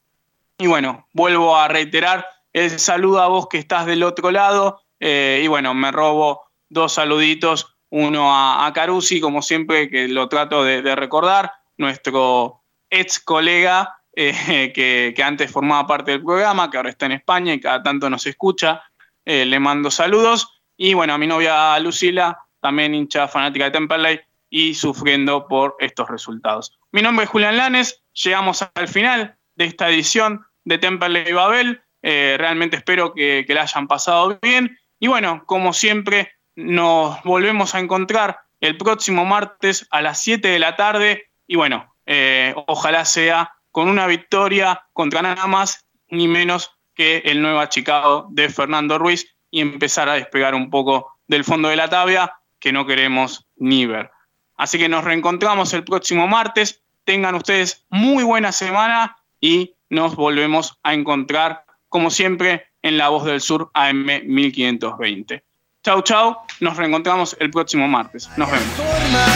Y 0.59 0.67
bueno, 0.67 1.07
vuelvo 1.13 1.57
a 1.57 1.69
reiterar 1.69 2.27
el 2.53 2.79
saludo 2.79 3.23
a 3.23 3.29
vos 3.29 3.49
que 3.49 3.59
estás 3.59 3.87
del 3.87 4.03
otro 4.03 4.31
lado. 4.31 4.83
Eh, 5.01 5.43
y 5.45 5.49
bueno, 5.49 5.75
me 5.75 5.91
robo 5.91 6.45
dos 6.69 6.95
saluditos, 6.95 7.77
uno 7.91 8.35
a, 8.35 8.67
a 8.67 8.73
Carusi, 8.73 9.21
como 9.21 9.43
siempre, 9.43 9.91
que 9.91 10.09
lo 10.09 10.29
trato 10.29 10.65
de, 10.65 10.95
recordar, 10.97 11.53
nuestro 11.77 12.63
ex 12.89 13.19
colega 13.21 13.97
eh, 14.15 14.73
que, 14.75 15.23
antes 15.23 15.51
formaba 15.51 15.87
parte 15.87 16.13
del 16.13 16.23
programa, 16.23 16.71
que 16.71 16.77
ahora 16.77 16.91
está 16.91 17.07
en 17.07 17.13
España 17.13 17.55
y 17.55 17.61
cada 17.61 17.83
tanto 17.83 18.09
nos 18.09 18.27
escucha. 18.27 18.83
Eh, 19.25 19.45
le 19.45 19.59
mando 19.59 19.91
saludos. 19.91 20.49
Y 20.77 20.95
bueno, 20.95 21.15
a 21.15 21.19
mi 21.19 21.27
novia 21.27 21.79
Lucila, 21.81 22.39
también 22.61 22.95
hincha 22.95 23.29
fanática 23.29 23.67
de 23.67 23.71
Temperley 23.73 24.21
y 24.49 24.75
sufriendo 24.75 25.47
por 25.47 25.77
estos 25.79 26.09
resultados. 26.09 26.79
Mi 26.93 27.03
nombre 27.03 27.25
es 27.25 27.31
Julián 27.31 27.57
Lanes, 27.57 28.03
llegamos 28.13 28.63
al 28.75 28.89
final 28.89 29.37
de 29.55 29.65
esta 29.67 29.89
edición 29.89 30.45
de 30.65 30.79
Temperley 30.79 31.33
Babel. 31.33 31.83
Eh, 32.03 32.37
realmente 32.39 32.77
espero 32.77 33.15
que, 33.15 33.45
la 33.49 33.63
hayan 33.63 33.87
pasado 33.89 34.39
bien. 34.43 34.79
Y 34.99 35.09
bueno, 35.09 35.45
como 35.47 35.73
siempre, 35.73 36.33
nos 36.57 37.23
volvemos 37.23 37.75
a 37.75 37.81
encontrar 37.81 38.41
el 38.61 38.77
próximo 38.77 39.25
martes 39.25 39.87
a 39.91 40.03
las 40.03 40.21
7 40.21 40.47
de 40.47 40.59
la 40.59 40.77
tarde 40.77 41.31
Y 41.47 41.57
bueno, 41.57 41.95
eh, 42.07 42.55
ojalá 42.67 43.05
sea 43.05 43.53
con 43.71 43.89
una 43.89 44.07
victoria 44.07 44.83
contra 44.93 45.23
nada 45.23 45.47
más 45.47 45.87
ni 46.09 46.29
menos 46.29 46.71
que 46.95 47.23
el 47.25 47.41
Nueva 47.41 47.69
Chicago 47.69 48.27
de 48.31 48.49
Fernando 48.51 48.99
Ruiz 48.99 49.35
y 49.51 49.61
empezar 49.61 50.09
a 50.09 50.15
despegar 50.15 50.55
un 50.55 50.71
poco 50.71 51.19
del 51.27 51.45
fondo 51.45 51.69
de 51.69 51.77
la 51.77 51.89
tabla 51.89 52.41
que 52.59 52.73
no 52.73 52.87
queremos 52.87 53.47
ni 53.57 53.87
ver. 53.87 54.11
Así 54.57 54.79
que 54.79 54.89
nos 54.89 55.05
reencontramos 55.05 55.73
el 55.75 55.85
próximo 55.85 56.29
martes. 56.29 56.83
Tengan 57.05 57.35
ustedes 57.35 57.85
muy 57.89 58.23
buena 58.23 58.53
semana 58.53 59.17
y 59.41 59.75
nos 59.91 60.15
volvemos 60.15 60.79
a 60.83 60.95
encontrar, 60.95 61.65
como 61.93 62.11
siempre, 62.11 62.67
en 62.81 62.97
La 62.97 63.11
Voz 63.11 63.25
del 63.25 63.41
Sur 63.41 63.71
AM 63.75 64.07
1520. 64.25 65.45
Chau, 65.85 66.03
chau. 66.03 66.37
Nos 66.61 66.77
reencontramos 66.77 67.37
el 67.39 67.51
próximo 67.51 67.87
martes. 67.87 68.31
Nos 68.39 68.51
vemos. 68.51 69.33